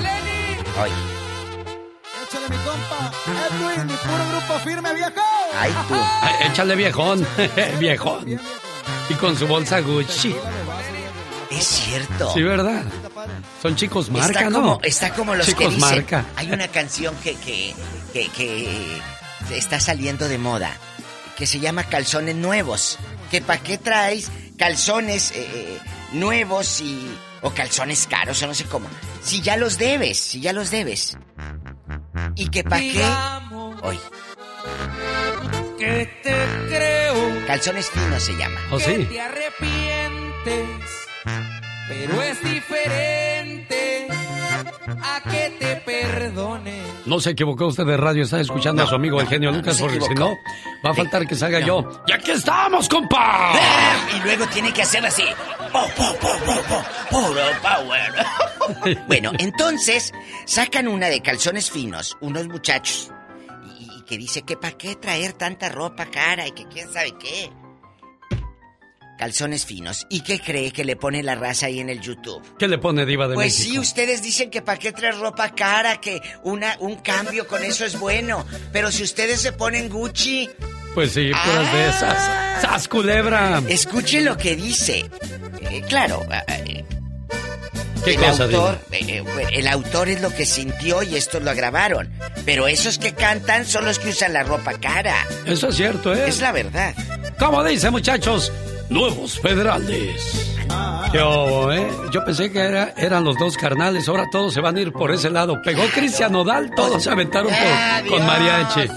Échale 2.28 2.50
mi 2.50 2.58
compa. 2.58 3.12
Edwin, 3.48 3.88
mi 3.88 3.94
puro 3.94 4.28
grupo 4.30 4.60
firme, 4.60 4.94
viejo. 4.94 5.22
ay, 5.60 5.72
tú. 5.88 5.96
Ay, 6.22 6.36
échale 6.50 6.76
viejón, 6.76 7.28
viejón. 7.80 8.40
Y 9.10 9.14
con 9.16 9.38
su 9.38 9.48
bolsa 9.48 9.80
Gucci. 9.80 10.36
Es 11.50 11.66
cierto. 11.66 12.34
Sí, 12.34 12.44
¿verdad? 12.44 12.84
Son 13.62 13.76
chicos 13.76 14.10
marca, 14.10 14.40
está 14.40 14.50
¿no? 14.50 14.80
está 14.84 15.14
como 15.14 15.34
los 15.36 15.46
chicos 15.48 15.70
que 15.70 15.76
dicen. 15.76 15.80
marca. 15.90 16.26
Hay 16.36 16.52
una 16.52 16.68
canción 16.68 17.16
que, 17.24 17.36
que, 17.36 17.74
que, 18.14 18.30
que 18.30 19.02
está 19.58 19.80
saliendo 19.80 20.28
de 20.28 20.38
moda, 20.38 20.72
que 21.38 21.48
se 21.48 21.60
llama 21.60 21.84
Calzones 21.86 22.36
Nuevos. 22.36 22.98
Que 23.32 23.42
para 23.42 23.62
qué 23.62 23.78
traes 23.78 24.30
calzones 24.58 25.32
eh, 25.36 25.80
nuevos 26.14 26.82
y 26.82 27.08
o 27.42 27.52
calzones 27.52 28.08
caros 28.08 28.42
o 28.44 28.48
no 28.48 28.54
sé 28.54 28.66
cómo. 28.66 28.88
Si 29.24 29.42
ya 29.42 29.56
los 29.58 29.78
debes, 29.78 30.18
si 30.20 30.42
ya 30.42 30.52
los 30.54 30.70
debes. 30.72 31.18
Y 32.38 32.48
que 32.50 32.64
para 32.64 32.82
qué. 32.82 33.04
Hoy. 33.82 34.00
que 35.80 36.10
te 36.22 36.36
creo. 36.70 37.48
Calzones 37.48 37.90
finos 37.90 38.24
se 38.24 38.38
llama. 38.38 38.60
¿Oh, 38.72 38.78
que 38.78 38.84
sí? 38.84 39.06
te 39.06 39.20
arrepientes, 39.22 40.66
pero 41.88 42.22
es 42.22 42.44
diferente 42.44 43.37
a 44.88 45.22
que 45.22 45.56
te 45.60 45.76
perdone. 45.78 46.82
No 47.06 47.20
se 47.20 47.32
equivocó 47.32 47.68
usted 47.68 47.86
de 47.86 47.98
radio, 47.98 48.24
está 48.24 48.40
escuchando 48.40 48.84
a 48.84 48.88
su 48.88 48.96
amigo 48.96 49.20
el 49.20 49.28
genio 49.28 49.52
Lucas, 49.52 49.80
porque 49.80 50.02
si 50.02 50.14
no, 50.14 50.38
va 50.86 50.92
a 50.92 50.94
faltar 50.94 51.28
que 51.28 51.36
salga 51.36 51.60
yo. 51.60 52.02
¡Y 52.08 52.12
aquí 52.12 52.32
estamos, 52.32 52.88
compa! 52.88 53.54
Y 54.16 54.24
luego 54.24 54.46
tiene 54.48 54.72
que 54.74 54.82
hacer 54.82 55.06
así. 55.06 55.24
Po, 55.72 55.82
po, 55.96 56.14
po, 56.20 56.28
po, 56.46 56.62
po, 56.70 56.84
puro 57.10 57.42
power. 57.62 58.98
bueno, 59.08 59.32
entonces 59.38 60.14
sacan 60.46 60.88
una 60.88 61.08
de 61.08 61.22
calzones 61.22 61.70
finos, 61.70 62.18
unos 62.22 62.48
muchachos, 62.48 63.12
y, 63.80 64.00
y 64.00 64.02
que 64.04 64.18
dice 64.18 64.44
que 64.44 64.58
para 64.58 64.78
qué 64.78 64.96
traer 64.96 65.34
tanta 65.34 65.70
ropa 65.70 66.06
cara 66.06 66.48
y 66.48 66.52
que 66.52 66.66
quién 66.68 66.92
sabe 66.92 67.14
qué. 67.20 67.52
Calzones 69.18 69.66
finos. 69.66 70.06
¿Y 70.10 70.22
qué 70.22 70.40
cree 70.40 70.72
que 70.72 70.86
le 70.86 70.96
pone 70.96 71.24
la 71.24 71.36
raza 71.36 71.66
ahí 71.66 71.80
en 71.80 71.90
el 71.90 72.00
YouTube? 72.02 72.42
¿Qué 72.58 72.68
le 72.68 72.78
pone 72.78 73.06
Diva 73.06 73.28
de 73.28 73.36
Pues 73.36 73.54
sí, 73.56 73.64
México? 73.70 73.82
ustedes 73.82 74.22
dicen 74.22 74.50
que 74.50 74.62
para 74.62 74.78
qué 74.78 74.92
traer 74.92 75.18
ropa 75.18 75.54
cara, 75.56 76.00
que 76.00 76.22
una, 76.44 76.76
un 76.80 76.96
cambio 76.98 77.48
con 77.48 77.64
eso 77.64 77.84
es 77.86 78.00
bueno. 78.00 78.46
Pero 78.72 78.92
si 78.92 79.04
ustedes 79.04 79.42
se 79.42 79.52
ponen 79.52 79.90
Gucci, 79.90 80.50
Pues 80.94 81.12
sí, 81.12 81.32
puras 81.32 81.74
de 81.74 81.90
esas. 81.90 82.62
¡Sas, 82.62 82.88
culebra! 82.88 83.62
Escuche 83.68 84.22
lo 84.22 84.38
que 84.38 84.56
dice. 84.56 85.06
Eh, 85.62 85.84
claro, 85.88 86.26
eh, 86.48 86.86
¿Qué 88.06 88.14
el 88.14 88.20
cosa, 88.22 88.44
autor, 88.46 88.80
eh, 88.92 89.24
el 89.52 89.68
autor 89.68 90.08
es 90.10 90.22
lo 90.22 90.34
que 90.34 90.46
sintió 90.46 91.04
y 91.04 91.16
estos 91.18 91.44
lo 91.44 91.54
grabaron. 91.54 92.10
Pero 92.46 92.68
esos 92.68 92.98
que 93.00 93.14
cantan 93.14 93.66
son 93.66 93.84
los 93.86 94.00
que 94.00 94.10
usan 94.10 94.32
la 94.34 94.44
ropa 94.44 94.74
cara. 94.80 95.26
Eso 95.46 95.68
es 95.70 95.76
cierto, 95.76 96.14
¿eh? 96.14 96.30
Es 96.30 96.40
la 96.40 96.52
verdad. 96.52 96.94
¿Cómo 97.38 97.64
dice, 97.64 97.90
muchachos? 97.90 98.52
Nuevos 98.90 99.40
federales. 99.40 100.56
¿Qué 101.12 101.20
hubo, 101.22 101.72
eh? 101.72 101.88
Yo 102.12 102.24
pensé 102.26 102.52
que 102.52 102.60
era- 102.60 102.94
eran 102.98 103.24
los 103.24 103.38
dos 103.38 103.56
carnales, 103.58 104.08
ahora 104.08 104.26
todos 104.32 104.54
se 104.54 104.62
van 104.62 104.76
a 104.78 104.82
ir 104.82 104.92
por 104.92 105.12
ese 105.12 105.30
lado. 105.30 105.62
Pegó 105.62 105.84
Cristian 105.94 106.32
Nodal, 106.32 106.72
todos 106.76 107.04
se 107.04 107.10
aventaron 107.10 107.52
por- 107.52 108.10
con 108.10 108.26
mariachi. 108.26 108.88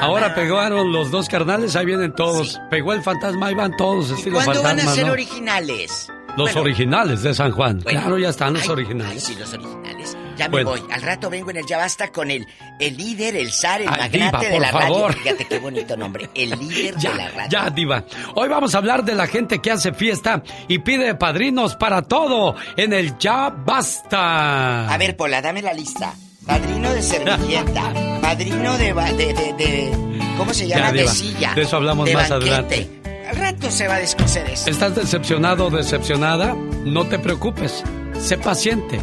Ahora 0.00 0.34
pegaron 0.34 0.92
los 0.92 1.10
dos 1.10 1.28
carnales, 1.28 1.76
ahí 1.76 1.86
vienen 1.86 2.12
todos. 2.14 2.60
Pegó 2.70 2.92
el 2.92 3.02
fantasma, 3.02 3.46
ahí 3.48 3.54
van 3.54 3.76
todos, 3.76 4.10
estilo 4.10 4.36
¿Cuándo 4.42 4.62
van 4.62 4.80
a 4.80 4.86
ser 4.94 5.06
¿no? 5.06 5.12
originales? 5.12 6.08
Los 6.36 6.52
Bueno, 6.52 6.60
originales 6.62 7.22
de 7.22 7.32
San 7.34 7.52
Juan. 7.52 7.80
Bueno. 7.82 8.00
claro, 8.00 8.18
ya 8.18 8.28
están 8.28 8.52
los 8.54 8.62
Ay, 8.64 8.68
originales. 8.68 9.12
ay, 9.12 9.20
sí, 9.20 9.40
los 9.40 9.52
originales. 9.54 10.16
Ya 10.36 10.48
Bueno. 10.48 10.72
me 10.74 10.80
voy. 10.80 10.90
Al 10.92 11.02
rato 11.02 11.30
vengo 11.30 11.50
en 11.50 11.56
el 11.58 11.66
Ya 11.66 11.78
Basta 11.78 12.08
con 12.12 12.30
el, 12.30 12.46
el 12.78 12.96
líder, 12.96 13.36
el 13.36 13.50
zar, 13.52 13.80
el 13.80 13.88
Ay, 13.88 13.98
magnate 14.00 14.18
diva, 14.18 14.40
de 14.40 14.50
por 14.52 14.60
la 14.60 14.68
favor. 14.72 15.10
radio. 15.10 15.22
Fíjate 15.22 15.44
qué 15.46 15.58
bonito 15.58 15.96
nombre. 15.96 16.30
El 16.34 16.50
líder 16.50 16.94
de 16.98 17.14
la 17.14 17.28
radio. 17.28 17.48
Ya, 17.50 17.70
Diva. 17.70 18.04
Hoy 18.34 18.48
vamos 18.48 18.74
a 18.74 18.78
hablar 18.78 19.04
de 19.04 19.14
la 19.14 19.26
gente 19.26 19.60
que 19.60 19.70
hace 19.70 19.92
fiesta 19.92 20.42
y 20.68 20.78
pide 20.80 21.14
padrinos 21.14 21.76
para 21.76 22.02
todo 22.02 22.54
en 22.76 22.92
el 22.92 23.16
Ya 23.18 23.50
Basta. 23.50 24.88
A 24.92 24.98
ver, 24.98 25.16
Pola, 25.16 25.40
dame 25.42 25.62
la 25.62 25.72
lista. 25.72 26.14
Padrino 26.46 26.92
de 26.92 27.02
servilleta, 27.02 27.92
padrino 28.22 28.78
de, 28.78 28.92
de, 28.94 29.34
de, 29.34 29.52
de- 29.54 29.92
¿cómo 30.38 30.54
se 30.54 30.68
llama? 30.68 30.86
Ya, 30.86 30.92
de 30.92 31.08
silla. 31.08 31.54
De 31.54 31.62
eso 31.62 31.76
hablamos 31.76 32.06
de 32.06 32.14
más 32.14 32.28
banquete. 32.28 32.52
adelante. 32.52 32.90
Al 33.28 33.36
rato 33.36 33.70
se 33.72 33.88
va 33.88 33.94
a 33.96 33.98
descoser 33.98 34.48
eso. 34.48 34.70
¿Estás 34.70 34.94
decepcionado 34.94 35.66
o 35.66 35.70
decepcionada? 35.70 36.54
No 36.84 37.04
te 37.08 37.18
preocupes. 37.18 37.82
Sé 38.20 38.38
paciente, 38.38 39.00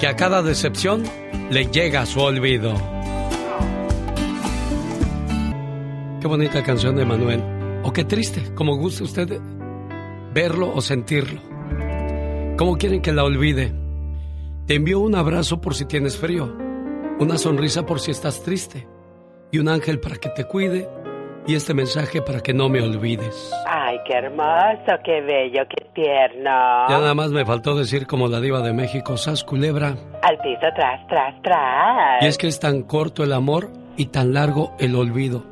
que 0.00 0.06
a 0.06 0.16
cada 0.16 0.42
decepción 0.42 1.04
le 1.50 1.66
llega 1.66 2.06
su 2.06 2.20
olvido. 2.20 2.74
Qué 6.20 6.26
bonita 6.26 6.62
canción 6.62 6.96
de 6.96 7.04
Manuel. 7.04 7.42
O 7.84 7.92
qué 7.92 8.04
triste, 8.04 8.54
como 8.54 8.76
guste 8.76 9.04
usted 9.04 9.40
verlo 10.32 10.72
o 10.74 10.80
sentirlo. 10.80 11.40
¿Cómo 12.56 12.76
quieren 12.76 13.02
que 13.02 13.12
la 13.12 13.24
olvide? 13.24 13.74
Te 14.66 14.74
envío 14.74 15.00
un 15.00 15.14
abrazo 15.14 15.60
por 15.60 15.74
si 15.74 15.84
tienes 15.84 16.16
frío, 16.16 16.56
una 17.20 17.36
sonrisa 17.36 17.84
por 17.84 18.00
si 18.00 18.10
estás 18.10 18.42
triste 18.42 18.88
y 19.52 19.58
un 19.58 19.68
ángel 19.68 20.00
para 20.00 20.16
que 20.16 20.30
te 20.30 20.44
cuide 20.44 20.88
y 21.46 21.54
este 21.54 21.74
mensaje 21.74 22.22
para 22.22 22.40
que 22.40 22.52
no 22.52 22.68
me 22.68 22.80
olvides. 22.80 23.52
Ay, 23.66 23.98
qué 24.06 24.14
hermoso, 24.14 24.92
qué 25.04 25.20
bello, 25.20 25.62
qué 25.68 25.86
tierno. 25.94 26.88
Ya 26.88 26.98
nada 26.98 27.14
más 27.14 27.30
me 27.30 27.44
faltó 27.44 27.74
decir 27.74 28.06
como 28.06 28.28
la 28.28 28.40
diva 28.40 28.60
de 28.60 28.72
México, 28.72 29.16
Sas 29.16 29.44
Culebra. 29.44 29.96
Al 30.22 30.38
piso, 30.38 30.66
tras, 30.74 31.06
tras, 31.08 31.42
tras. 31.42 32.22
Y 32.22 32.26
es 32.26 32.38
que 32.38 32.46
es 32.48 32.58
tan 32.60 32.82
corto 32.82 33.22
el 33.22 33.32
amor 33.32 33.70
y 33.96 34.06
tan 34.06 34.32
largo 34.32 34.74
el 34.78 34.94
olvido. 34.94 35.44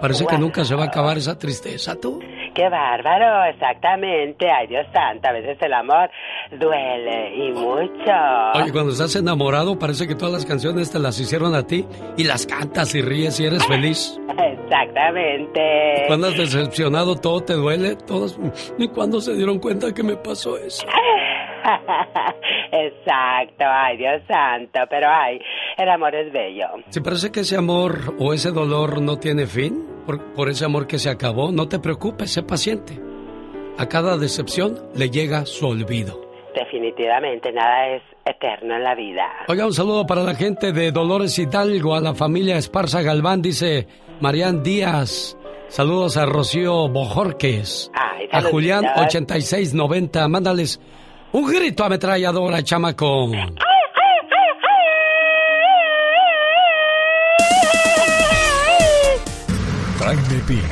Parece 0.00 0.26
que 0.26 0.38
nunca 0.38 0.64
se 0.64 0.74
va 0.74 0.84
a 0.84 0.86
acabar 0.86 1.18
esa 1.18 1.38
tristeza, 1.38 1.96
tú. 1.96 2.20
Qué 2.58 2.68
bárbaro, 2.68 3.44
exactamente. 3.44 4.50
Ay, 4.50 4.66
Dios 4.66 4.84
santo, 4.92 5.28
a 5.28 5.32
veces 5.32 5.56
el 5.60 5.72
amor 5.72 6.10
duele 6.58 7.36
y 7.36 7.52
mucho. 7.52 8.12
Oye, 8.54 8.72
cuando 8.72 8.90
estás 8.90 9.14
enamorado 9.14 9.78
parece 9.78 10.08
que 10.08 10.16
todas 10.16 10.32
las 10.32 10.44
canciones 10.44 10.90
te 10.90 10.98
las 10.98 11.20
hicieron 11.20 11.54
a 11.54 11.64
ti 11.64 11.86
y 12.16 12.24
las 12.24 12.46
cantas 12.46 12.96
y 12.96 13.00
ríes 13.00 13.38
y 13.38 13.46
eres 13.46 13.64
feliz. 13.64 14.18
Exactamente. 14.36 16.04
Cuando 16.08 16.26
has 16.26 16.36
decepcionado 16.36 17.14
todo 17.14 17.44
te 17.44 17.52
duele, 17.52 17.94
todos 17.94 18.36
ni 18.76 18.88
cuando 18.88 19.20
se 19.20 19.34
dieron 19.34 19.60
cuenta 19.60 19.94
que 19.94 20.02
me 20.02 20.16
pasó 20.16 20.58
eso. 20.58 20.84
Exacto, 22.72 23.64
ay 23.66 23.98
Dios 23.98 24.20
santo, 24.26 24.80
pero 24.90 25.06
ay, 25.08 25.40
El 25.76 25.88
amor 25.90 26.12
es 26.12 26.32
bello. 26.32 26.66
¿Se 26.88 27.00
parece 27.00 27.30
que 27.30 27.40
ese 27.40 27.56
amor 27.56 28.16
o 28.18 28.34
ese 28.34 28.50
dolor 28.50 29.00
no 29.00 29.16
tiene 29.16 29.46
fin? 29.46 29.87
Por, 30.08 30.24
por 30.32 30.48
ese 30.48 30.64
amor 30.64 30.86
que 30.86 30.98
se 30.98 31.10
acabó, 31.10 31.52
no 31.52 31.68
te 31.68 31.78
preocupes, 31.78 32.32
sé 32.32 32.42
paciente. 32.42 32.98
A 33.76 33.90
cada 33.90 34.16
decepción 34.16 34.88
le 34.94 35.10
llega 35.10 35.44
su 35.44 35.66
olvido. 35.66 36.18
Definitivamente 36.54 37.52
nada 37.52 37.88
es 37.88 38.02
eterno 38.24 38.76
en 38.76 38.84
la 38.84 38.94
vida. 38.94 39.26
Oiga, 39.48 39.66
un 39.66 39.74
saludo 39.74 40.06
para 40.06 40.22
la 40.22 40.34
gente 40.34 40.72
de 40.72 40.92
Dolores 40.92 41.38
Hidalgo, 41.38 41.94
a 41.94 42.00
la 42.00 42.14
familia 42.14 42.56
Esparza 42.56 43.02
Galván, 43.02 43.42
dice 43.42 43.86
Marián 44.20 44.62
Díaz. 44.62 45.36
Saludos 45.68 46.16
a 46.16 46.24
Rocío 46.24 46.88
Bojorques. 46.88 47.90
Ay, 47.92 48.28
a 48.32 48.40
Julián 48.40 48.84
saluditos. 48.84 49.08
8690. 49.08 50.28
Mándales 50.28 50.80
un 51.32 51.52
grito 51.52 51.84
ametralladora, 51.84 52.62
chamaco. 52.62 53.30
Piña, 60.48 60.62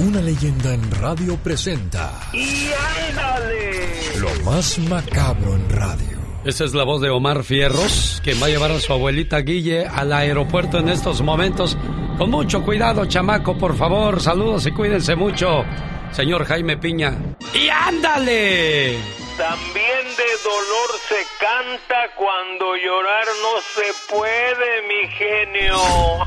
una 0.00 0.20
leyenda 0.20 0.74
en 0.74 0.90
radio 0.90 1.36
presenta 1.36 2.10
¡Y 2.32 2.70
ándale! 3.08 4.18
lo 4.18 4.44
más 4.44 4.80
macabro 4.80 5.54
en 5.54 5.70
radio. 5.70 6.18
Esa 6.44 6.64
es 6.64 6.74
la 6.74 6.82
voz 6.82 7.00
de 7.00 7.08
Omar 7.08 7.44
Fierros, 7.44 8.20
que 8.24 8.34
va 8.34 8.46
a 8.46 8.48
llevar 8.48 8.72
a 8.72 8.80
su 8.80 8.92
abuelita 8.92 9.38
Guille 9.42 9.86
al 9.86 10.12
aeropuerto 10.12 10.78
en 10.78 10.88
estos 10.88 11.22
momentos. 11.22 11.78
Con 12.18 12.32
mucho 12.32 12.64
cuidado, 12.64 13.06
chamaco, 13.06 13.56
por 13.56 13.76
favor. 13.76 14.20
Saludos 14.20 14.66
y 14.66 14.72
cuídense 14.72 15.14
mucho. 15.14 15.62
Señor 16.10 16.44
Jaime 16.46 16.76
Piña. 16.76 17.16
¡Y 17.54 17.68
ándale! 17.68 19.19
También 19.40 20.04
de 20.18 20.36
dolor 20.44 20.90
se 21.08 21.24
canta 21.40 22.14
cuando 22.14 22.76
llorar 22.76 23.24
no 23.40 23.60
se 23.74 24.12
puede, 24.12 24.82
mi 24.82 25.08
genio. 25.16 25.78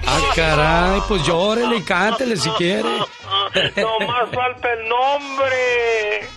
Ah, 0.04 0.32
caray, 0.36 1.02
pues 1.08 1.22
llórele 1.22 1.76
y 1.78 1.84
cántele 1.84 2.36
si 2.36 2.50
quiere. 2.52 2.90
No 3.76 4.00
más 4.08 4.30
falta 4.34 4.74
el 4.74 4.90
nombre. 4.90 6.28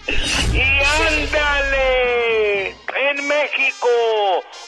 Y 0.52 0.60
ándale. 1.02 2.76
En 2.98 3.28
México, 3.28 3.88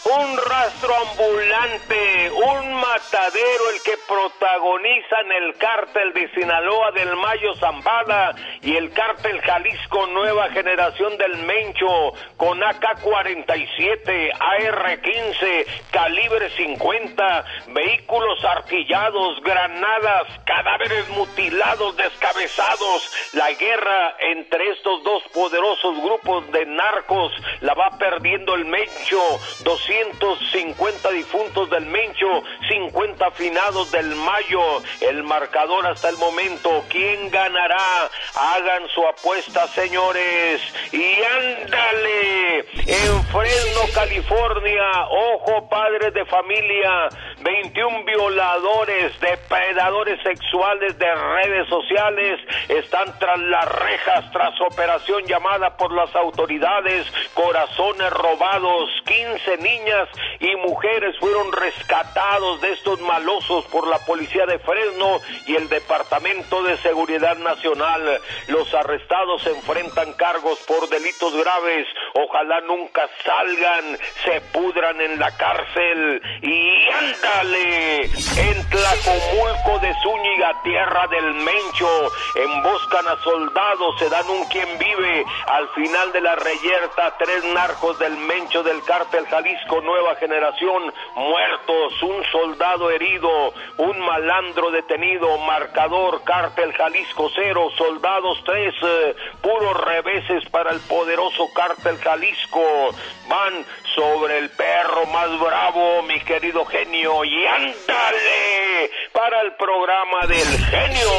un 0.05 0.37
rastro 0.37 0.95
ambulante, 0.95 2.31
un 2.31 2.75
matadero, 2.75 3.71
el 3.73 3.83
que 3.83 3.97
protagonizan 4.07 5.33
el 5.33 5.55
cártel 5.57 6.13
de 6.13 6.29
Sinaloa 6.35 6.91
del 6.93 7.17
Mayo 7.17 7.55
Zambada 7.55 8.35
y 8.61 8.77
el 8.77 8.93
cártel 8.93 9.41
Jalisco 9.41 10.07
Nueva 10.09 10.51
Generación 10.51 11.17
del 11.17 11.39
Mencho 11.39 12.13
con 12.37 12.63
AK-47, 12.63 14.31
AR-15, 14.39 15.67
calibre 15.91 16.51
50, 16.51 17.45
vehículos 17.69 18.45
artillados, 18.45 19.41
granadas, 19.43 20.27
cadáveres 20.45 21.09
mutilados, 21.11 21.97
descabezados. 21.97 23.11
La 23.33 23.51
guerra 23.53 24.17
entre 24.21 24.69
estos 24.73 25.03
dos 25.03 25.23
poderosos 25.33 26.03
grupos 26.03 26.51
de 26.53 26.67
narcos 26.67 27.33
la 27.61 27.73
va 27.73 27.97
perdiendo 28.19 28.55
el 28.55 28.65
Mencho. 28.65 29.21
250 29.61 31.11
difuntos 31.11 31.71
del 31.71 31.87
Mencho, 31.87 32.43
50 32.69 33.31
finados 33.33 33.91
del 33.93 34.15
Mayo. 34.15 34.83
El 35.01 35.23
marcador 35.23 35.87
hasta 35.87 36.09
el 36.09 36.17
momento. 36.17 36.85
¿Quién 36.89 37.31
ganará? 37.31 38.11
Hagan 38.35 38.89
su 38.89 39.07
apuesta, 39.07 39.67
señores. 39.69 40.61
Y 40.93 41.15
ándale. 41.23 42.59
En 42.87 43.25
Fresno, 43.27 43.81
California. 43.95 45.07
Ojo, 45.11 45.69
padres 45.69 46.13
de 46.13 46.25
familia. 46.25 47.09
21 47.41 48.05
violadores, 48.05 49.19
depredadores 49.21 50.21
sexuales 50.23 50.99
de 50.99 51.15
redes 51.15 51.69
sociales 51.69 52.41
están 52.69 53.17
tras 53.19 53.39
las 53.39 53.65
rejas 53.65 54.31
tras 54.33 54.61
operación 54.61 55.25
llamada 55.25 55.77
por 55.77 55.93
las 55.93 56.15
autoridades 56.17 57.07
Corazones 57.35 58.08
Robados. 58.11 58.91
15 59.07 59.57
niñas 59.59 60.09
y 60.41 60.55
mujeres 60.57 61.17
fueron 61.19 61.51
rescatados 61.53 62.61
de 62.61 62.73
estos 62.73 63.01
malosos 63.01 63.65
por 63.67 63.87
la 63.87 63.99
policía 64.01 64.47
de 64.47 64.59
Fresno 64.59 65.19
y 65.47 65.57
el 65.57 65.69
Departamento 65.69 66.63
de 66.63 66.77
Seguridad 66.79 67.37
Nacional. 67.39 68.21
Los 68.49 68.73
arrestados 68.75 69.47
enfrentan 69.47 70.13
cargos 70.15 70.59
por 70.67 70.89
delitos 70.89 71.35
graves. 71.35 71.87
Ojalá 72.15 72.61
nunca 72.63 73.09
salgan, 73.25 73.99
se 74.25 74.41
pudran 74.53 75.01
en 75.01 75.19
la 75.19 75.37
cárcel. 75.37 76.23
Y 76.43 76.89
ándale, 76.91 78.03
en 78.03 78.69
Tlacomulco 78.69 79.79
de 79.81 79.95
Zúñiga, 80.03 80.63
tierra 80.63 81.07
del 81.09 81.35
Mencho, 81.35 82.13
emboscan 82.35 83.09
a 83.09 83.17
soldados, 83.23 83.99
se 83.99 84.09
dan 84.09 84.29
un 84.29 84.45
quien 84.47 84.79
vive. 84.79 85.25
Al 85.47 85.69
final 85.71 86.13
de 86.13 86.21
la 86.21 86.37
reyerta, 86.37 87.17
tres 87.19 87.45
narcos 87.55 87.88
del 87.95 88.17
Mencho 88.19 88.63
del 88.63 88.83
cártel 88.85 89.27
Jalisco 89.27 89.81
Nueva 89.81 90.17
Generación 90.17 90.93
muertos, 91.17 92.03
un 92.03 92.23
soldado 92.31 92.91
herido, 92.91 93.55
un 93.79 93.99
malandro 94.01 94.71
detenido, 94.71 95.39
marcador 95.39 96.23
cártel 96.25 96.73
Jalisco 96.75 97.31
cero, 97.35 97.71
soldados 97.77 98.43
tres, 98.45 98.75
eh, 98.83 99.17
puros 99.41 99.81
reveses 99.85 100.49
para 100.51 100.73
el 100.73 100.81
poderoso 100.81 101.49
cártel 101.55 101.97
Jalisco. 101.99 102.91
Van 103.29 103.65
sobre 103.95 104.39
el 104.39 104.51
perro 104.51 105.07
más 105.07 105.39
bravo, 105.39 106.03
mi 106.03 106.21
querido 106.21 106.65
genio, 106.67 107.25
y 107.25 107.47
ándale 107.47 108.91
para 109.13 109.41
el 109.43 109.53
programa 109.55 110.27
del 110.27 110.65
genio 110.67 111.11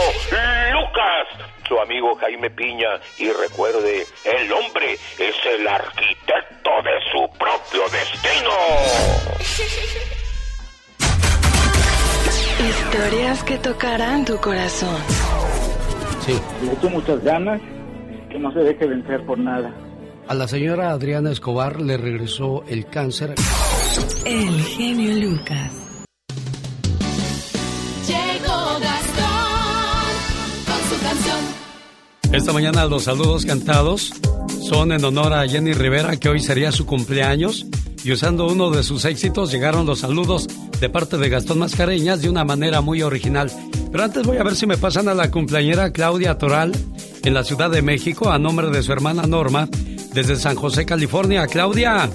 Lucas 0.73 1.58
su 1.69 1.79
amigo 1.79 2.15
Jaime 2.15 2.49
Piña 2.49 2.99
y 3.19 3.29
recuerde, 3.29 4.05
el 4.25 4.51
hombre 4.51 4.93
es 4.93 5.35
el 5.45 5.67
arquitecto 5.67 6.71
de 6.83 6.99
su 7.11 7.29
propio 7.37 7.83
destino. 7.91 8.49
Historias 12.69 13.43
que 13.43 13.57
tocarán 13.59 14.25
tu 14.25 14.35
corazón. 14.37 14.97
Sí. 16.25 16.37
Le 16.65 16.73
echo 16.73 16.89
muchas 16.89 17.23
ganas, 17.23 17.61
que 18.29 18.39
no 18.39 18.51
se 18.51 18.59
deje 18.59 18.85
vencer 18.87 19.25
por 19.25 19.37
nada. 19.37 19.71
A 20.27 20.33
la 20.33 20.47
señora 20.47 20.89
Adriana 20.89 21.31
Escobar 21.31 21.79
le 21.79 21.97
regresó 21.97 22.63
el 22.67 22.87
cáncer. 22.87 23.35
El 24.25 24.61
genio 24.61 25.29
Lucas. 25.29 25.71
Llegó 28.07 28.79
Gastón 28.79 29.28
canción. 31.01 31.37
Esta 32.31 32.53
mañana 32.53 32.85
los 32.85 33.03
saludos 33.03 33.45
cantados 33.45 34.11
son 34.61 34.91
en 34.91 35.03
honor 35.03 35.33
a 35.33 35.47
Jenny 35.47 35.73
Rivera, 35.73 36.17
que 36.17 36.29
hoy 36.29 36.39
sería 36.39 36.71
su 36.71 36.85
cumpleaños. 36.85 37.65
Y 38.03 38.11
usando 38.11 38.47
uno 38.47 38.69
de 38.69 38.83
sus 38.83 39.03
éxitos, 39.05 39.51
llegaron 39.51 39.85
los 39.85 39.99
saludos 39.99 40.47
de 40.79 40.89
parte 40.89 41.17
de 41.17 41.27
Gastón 41.27 41.59
Mascareñas 41.59 42.21
de 42.21 42.29
una 42.29 42.45
manera 42.45 42.81
muy 42.81 43.01
original. 43.01 43.51
Pero 43.91 44.03
antes 44.03 44.25
voy 44.25 44.37
a 44.37 44.43
ver 44.43 44.55
si 44.55 44.67
me 44.67 44.77
pasan 44.77 45.07
a 45.09 45.13
la 45.13 45.31
cumpleañera 45.31 45.91
Claudia 45.91 46.37
Toral 46.37 46.71
en 47.23 47.33
la 47.33 47.43
Ciudad 47.43 47.69
de 47.69 47.81
México 47.81 48.29
a 48.31 48.39
nombre 48.39 48.69
de 48.69 48.83
su 48.83 48.93
hermana 48.93 49.23
Norma 49.23 49.67
desde 50.13 50.35
San 50.35 50.55
José, 50.55 50.85
California. 50.85 51.47
Claudia. 51.47 52.09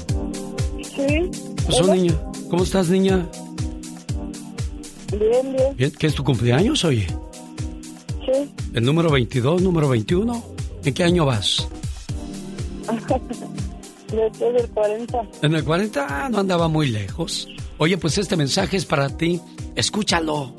Sí. 0.95 1.31
Pues 1.67 1.81
un 1.81 1.91
niño. 1.91 2.33
¿Cómo 2.49 2.63
estás, 2.65 2.89
niña? 2.89 3.27
Bien, 5.11 5.53
bien. 5.53 5.77
Bien, 5.77 5.93
¿Qué 5.99 6.07
es 6.07 6.15
tu 6.15 6.25
cumpleaños, 6.25 6.85
oye? 6.85 7.07
¿El 8.73 8.85
número 8.85 9.11
22, 9.11 9.63
número 9.63 9.89
21? 9.89 10.45
¿En 10.85 10.95
qué 10.95 11.05
año 11.05 11.27
vas? 11.27 11.69
Después 14.13 14.55
del 14.55 14.71
40. 14.71 15.23
En 15.43 15.55
el 15.55 15.65
40 15.65 16.07
ah, 16.09 16.29
no 16.29 16.39
andaba 16.39 16.69
muy 16.69 16.89
lejos. 16.89 17.49
Oye, 17.79 17.99
pues 17.99 18.19
este 18.19 18.37
mensaje 18.37 18.77
es 18.77 18.85
para 18.85 19.09
ti. 19.09 19.41
Escúchalo. 19.75 20.55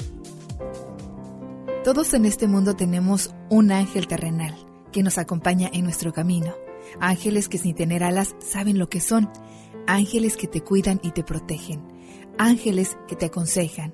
Todos 1.83 2.13
en 2.13 2.25
este 2.25 2.47
mundo 2.47 2.75
tenemos 2.75 3.29
un 3.49 3.71
ángel 3.71 4.07
terrenal 4.07 4.55
que 4.91 5.03
nos 5.03 5.17
acompaña 5.17 5.69
en 5.71 5.83
nuestro 5.83 6.11
camino. 6.11 6.53
Ángeles 6.99 7.47
que 7.47 7.57
sin 7.57 7.75
tener 7.75 8.03
alas 8.03 8.35
saben 8.39 8.79
lo 8.79 8.89
que 8.89 8.99
son. 8.99 9.29
Ángeles 9.87 10.35
que 10.35 10.47
te 10.47 10.61
cuidan 10.61 10.99
y 11.03 11.11
te 11.11 11.23
protegen. 11.23 11.81
Ángeles 12.37 12.97
que 13.07 13.15
te 13.15 13.27
aconsejan, 13.27 13.93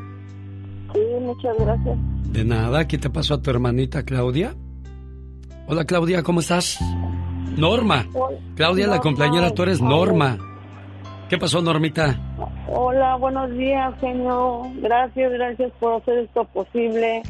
Sí, 1.39 1.47
muchas 1.47 1.57
gracias. 1.59 1.97
De 2.31 2.45
nada, 2.45 2.79
aquí 2.79 2.97
te 2.97 3.09
paso 3.09 3.35
a 3.35 3.41
tu 3.41 3.49
hermanita 3.49 4.03
Claudia. 4.03 4.55
Hola 5.67 5.85
Claudia, 5.85 6.23
¿cómo 6.23 6.39
estás? 6.39 6.79
Norma. 7.57 8.05
Hola. 8.13 8.37
Claudia, 8.55 8.87
la 8.87 8.95
Norma. 8.95 9.01
compañera, 9.03 9.51
tú 9.51 9.63
eres 9.63 9.81
Norma. 9.81 10.37
¿Qué 11.29 11.37
pasó, 11.37 11.61
Normita? 11.61 12.19
Hola, 12.67 13.15
buenos 13.15 13.51
días, 13.51 13.93
señor. 14.01 14.67
Gracias, 14.81 15.31
gracias 15.31 15.71
por 15.79 16.01
hacer 16.01 16.19
esto 16.19 16.43
posible. 16.45 17.23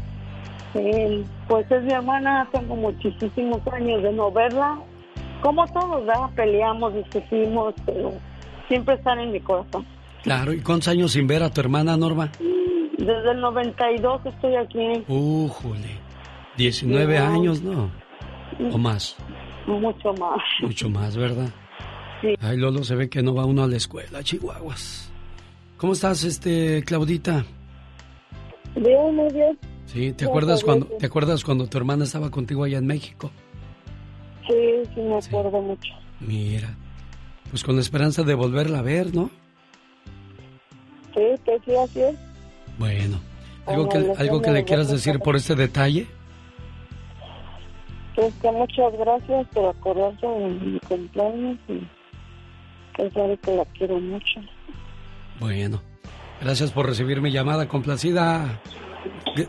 Eh, 0.73 1.23
pues 1.47 1.69
es 1.69 1.83
mi 1.83 1.91
hermana, 1.91 2.47
tengo 2.51 2.75
muchísimos 2.75 3.61
años 3.71 4.01
de 4.01 4.11
no 4.13 4.31
verla. 4.31 4.79
Como 5.41 5.65
todos, 5.67 6.05
¿verdad? 6.05 6.29
Peleamos, 6.35 6.93
discutimos, 6.95 7.73
pero 7.85 8.13
siempre 8.67 8.95
están 8.95 9.19
en 9.19 9.31
mi 9.31 9.39
corazón. 9.39 9.85
Claro, 10.23 10.53
¿y 10.53 10.61
cuántos 10.61 10.87
años 10.87 11.11
sin 11.11 11.27
ver 11.27 11.43
a 11.43 11.49
tu 11.49 11.61
hermana, 11.61 11.97
Norma? 11.97 12.31
Desde 12.97 13.31
el 13.31 13.41
92 13.41 14.25
estoy 14.25 14.55
aquí, 14.55 15.03
jole. 15.07 15.99
19 16.57 17.19
No. 17.19 17.25
años, 17.25 17.61
¿no? 17.61 17.89
O 18.71 18.77
más, 18.77 19.15
mucho 19.65 20.13
más. 20.13 20.37
mucho 20.61 20.89
más, 20.89 21.15
¿verdad? 21.17 21.49
Sí. 22.21 22.35
Ay, 22.41 22.57
Lolo, 22.57 22.83
se 22.83 22.95
ve 22.95 23.09
que 23.09 23.23
no 23.23 23.33
va 23.33 23.45
uno 23.45 23.63
a 23.63 23.67
la 23.67 23.77
escuela, 23.77 24.21
chihuahuas. 24.21 25.11
¿Cómo 25.77 25.93
estás, 25.93 26.23
este, 26.23 26.83
Claudita? 26.83 27.43
Bien, 28.75 29.15
muy 29.15 29.31
bien. 29.33 29.57
Sí, 29.85 30.13
¿te 30.13 30.25
acuerdas 30.25 30.63
cuando, 30.63 30.85
te 30.85 31.05
acuerdas 31.07 31.43
cuando 31.43 31.67
tu 31.67 31.77
hermana 31.77 32.03
estaba 32.03 32.29
contigo 32.29 32.63
allá 32.63 32.77
en 32.77 32.85
México? 32.87 33.31
Sí, 34.47 34.53
sí, 34.93 35.01
me 35.01 35.17
acuerdo 35.17 35.59
mucho. 35.61 35.93
Mira, 36.19 36.75
pues 37.49 37.63
con 37.63 37.75
la 37.75 37.81
esperanza 37.81 38.23
de 38.23 38.35
volverla 38.35 38.79
a 38.79 38.83
ver, 38.83 39.13
¿no? 39.15 39.29
Sí, 41.15 41.21
que 41.45 41.59
sí, 41.65 41.75
así 41.75 42.01
es. 42.01 42.15
Bueno, 42.77 43.19
algo 43.65 43.89
que, 43.89 43.97
algo 44.17 44.41
que 44.41 44.51
le 44.51 44.63
quieras 44.63 44.89
decir 44.89 45.13
ver. 45.13 45.21
por 45.21 45.35
este 45.35 45.55
detalle. 45.55 46.07
Pues 48.15 48.33
que 48.41 48.51
muchas 48.51 48.93
gracias 48.97 49.47
por 49.53 49.69
acordarse 49.69 50.27
de 50.27 50.49
mi 50.49 50.79
cumpleaños 50.79 51.57
y 51.67 51.87
que 52.95 53.09
sabe 53.11 53.37
que 53.37 53.55
la 53.55 53.65
quiero 53.65 53.99
mucho. 53.99 54.41
Bueno, 55.39 55.81
gracias 56.41 56.71
por 56.71 56.85
recibir 56.87 57.21
mi 57.21 57.31
llamada 57.31 57.67
complacida, 57.67 58.59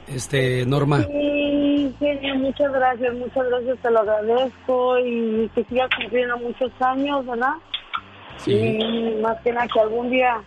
este, 0.07 0.65
Norma. 0.65 1.03
Sí, 1.03 1.95
genio, 1.99 2.37
muchas 2.37 2.73
gracias, 2.73 3.15
muchas 3.15 3.47
gracias, 3.49 3.79
te 3.79 3.91
lo 3.91 4.01
agradezco 4.01 4.99
y 5.01 5.51
que 5.55 5.65
siga 5.65 5.89
cumpliendo 5.97 6.39
muchos 6.39 6.71
años, 6.81 7.27
¿verdad? 7.27 7.55
Sí. 8.39 8.53
Y 8.53 9.21
más 9.21 9.41
que 9.43 9.53
nada 9.53 9.67
que 9.69 9.81
algún 9.81 10.11
día, 10.11 10.41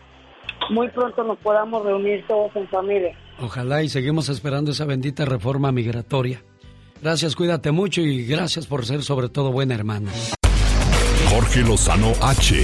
muy 0.70 0.90
pronto 0.90 1.24
nos 1.24 1.38
podamos 1.40 1.84
reunir 1.84 2.26
todos 2.28 2.56
en 2.56 2.68
familia. 2.68 3.18
Ojalá 3.40 3.84
y 3.84 3.90
seguimos 3.90 4.30
esperando 4.30 4.72
esa 4.72 4.86
bendita 4.86 5.26
reforma 5.26 5.72
migratoria. 5.72 6.44
Gracias, 7.02 7.36
cuídate 7.36 7.72
mucho 7.72 8.02
y 8.02 8.26
gracias 8.26 8.66
por 8.66 8.86
ser 8.86 9.04
sobre 9.04 9.30
todo 9.30 9.52
buena 9.52 9.76
hermana. 9.76 10.12
Jorge 11.30 11.62
Lozano 11.62 12.12
H. 12.22 12.56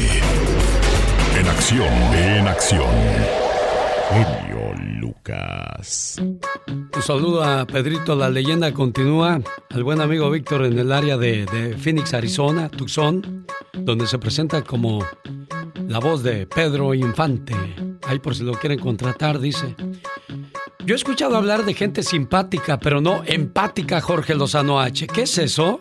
En 1.38 1.48
acción, 1.48 1.94
en 2.14 2.48
acción. 2.48 3.41
Genio 4.12 4.74
Lucas. 5.00 6.22
Un 6.68 7.02
saludo 7.02 7.44
a 7.44 7.66
Pedrito, 7.66 8.14
la 8.16 8.30
leyenda 8.30 8.74
continúa, 8.74 9.40
al 9.70 9.84
buen 9.84 10.02
amigo 10.02 10.30
Víctor 10.30 10.66
en 10.66 10.78
el 10.78 10.92
área 10.92 11.18
de, 11.18 11.46
de 11.46 11.78
Phoenix, 11.78 12.14
Arizona, 12.14 12.68
Tucson, 12.70 13.46
donde 13.74 14.08
se 14.08 14.20
presenta 14.20 14.64
como 14.64 15.06
la 15.88 16.00
voz 16.00 16.24
de 16.24 16.46
Pedro 16.46 16.94
Infante. 16.94 17.56
Ahí 18.08 18.20
por 18.20 18.36
si 18.36 18.44
lo 18.44 18.54
quieren 18.54 18.80
contratar, 18.80 19.40
dice. 19.40 19.76
Yo 20.86 20.96
he 20.96 20.98
escuchado 20.98 21.38
hablar 21.38 21.64
de 21.64 21.76
gente 21.76 22.02
simpática, 22.02 22.80
pero 22.80 23.02
no 23.02 23.22
empática, 23.26 24.02
Jorge 24.02 24.34
Lozano 24.34 24.80
H. 24.80 25.06
¿Qué 25.08 25.24
es 25.24 25.38
eso? 25.38 25.80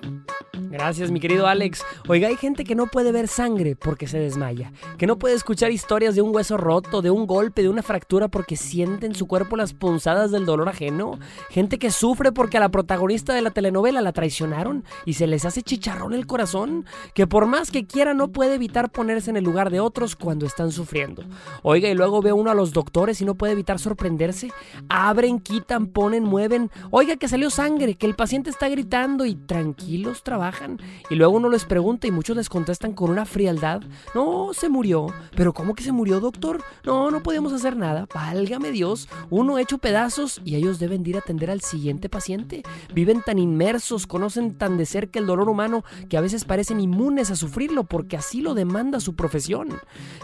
Gracias, 0.70 1.10
mi 1.10 1.18
querido 1.18 1.48
Alex. 1.48 1.82
Oiga, 2.06 2.28
hay 2.28 2.36
gente 2.36 2.62
que 2.62 2.76
no 2.76 2.86
puede 2.86 3.10
ver 3.10 3.26
sangre 3.26 3.74
porque 3.74 4.06
se 4.06 4.20
desmaya, 4.20 4.72
que 4.98 5.06
no 5.08 5.18
puede 5.18 5.34
escuchar 5.34 5.72
historias 5.72 6.14
de 6.14 6.22
un 6.22 6.32
hueso 6.32 6.56
roto, 6.56 7.02
de 7.02 7.10
un 7.10 7.26
golpe, 7.26 7.62
de 7.62 7.68
una 7.68 7.82
fractura 7.82 8.28
porque 8.28 8.56
siente 8.56 9.06
en 9.06 9.16
su 9.16 9.26
cuerpo 9.26 9.56
las 9.56 9.72
punzadas 9.72 10.30
del 10.30 10.46
dolor 10.46 10.68
ajeno, 10.68 11.18
gente 11.48 11.80
que 11.80 11.90
sufre 11.90 12.30
porque 12.30 12.58
a 12.58 12.60
la 12.60 12.68
protagonista 12.68 13.34
de 13.34 13.42
la 13.42 13.50
telenovela 13.50 14.00
la 14.00 14.12
traicionaron 14.12 14.84
y 15.04 15.14
se 15.14 15.26
les 15.26 15.44
hace 15.44 15.62
chicharrón 15.62 16.14
el 16.14 16.28
corazón, 16.28 16.86
que 17.14 17.26
por 17.26 17.46
más 17.46 17.72
que 17.72 17.84
quiera 17.84 18.14
no 18.14 18.28
puede 18.28 18.54
evitar 18.54 18.90
ponerse 18.92 19.30
en 19.30 19.38
el 19.38 19.44
lugar 19.44 19.70
de 19.70 19.80
otros 19.80 20.14
cuando 20.14 20.46
están 20.46 20.70
sufriendo. 20.70 21.24
Oiga, 21.62 21.88
y 21.88 21.94
luego 21.94 22.22
ve 22.22 22.32
uno 22.32 22.48
a 22.48 22.54
los 22.54 22.72
doctores 22.72 23.20
y 23.20 23.24
no 23.24 23.34
puede 23.34 23.54
evitar 23.54 23.80
sorprenderse. 23.80 24.52
Abren, 24.92 25.38
quitan, 25.38 25.86
ponen, 25.86 26.24
mueven. 26.24 26.68
Oiga, 26.90 27.14
que 27.14 27.28
salió 27.28 27.48
sangre, 27.48 27.94
que 27.94 28.06
el 28.06 28.16
paciente 28.16 28.50
está 28.50 28.68
gritando 28.68 29.24
y 29.24 29.36
tranquilos 29.36 30.24
trabajan. 30.24 30.78
Y 31.08 31.14
luego 31.14 31.36
uno 31.36 31.48
les 31.48 31.64
pregunta 31.64 32.08
y 32.08 32.10
muchos 32.10 32.36
les 32.36 32.48
contestan 32.48 32.92
con 32.92 33.08
una 33.08 33.24
frialdad. 33.24 33.82
No, 34.16 34.50
se 34.52 34.68
murió. 34.68 35.06
¿Pero 35.36 35.54
cómo 35.54 35.76
que 35.76 35.84
se 35.84 35.92
murió, 35.92 36.18
doctor? 36.18 36.60
No, 36.84 37.12
no 37.12 37.22
podemos 37.22 37.52
hacer 37.52 37.76
nada. 37.76 38.08
Válgame 38.12 38.72
Dios. 38.72 39.08
Uno 39.30 39.58
hecho 39.58 39.78
pedazos 39.78 40.42
y 40.44 40.56
ellos 40.56 40.80
deben 40.80 41.04
de 41.04 41.10
ir 41.10 41.16
a 41.16 41.20
atender 41.20 41.52
al 41.52 41.60
siguiente 41.60 42.08
paciente. 42.08 42.64
Viven 42.92 43.22
tan 43.22 43.38
inmersos, 43.38 44.08
conocen 44.08 44.58
tan 44.58 44.76
de 44.76 44.86
cerca 44.86 45.20
el 45.20 45.26
dolor 45.26 45.48
humano 45.48 45.84
que 46.08 46.16
a 46.16 46.20
veces 46.20 46.44
parecen 46.44 46.80
inmunes 46.80 47.30
a 47.30 47.36
sufrirlo 47.36 47.84
porque 47.84 48.16
así 48.16 48.40
lo 48.40 48.54
demanda 48.54 48.98
su 48.98 49.14
profesión. 49.14 49.68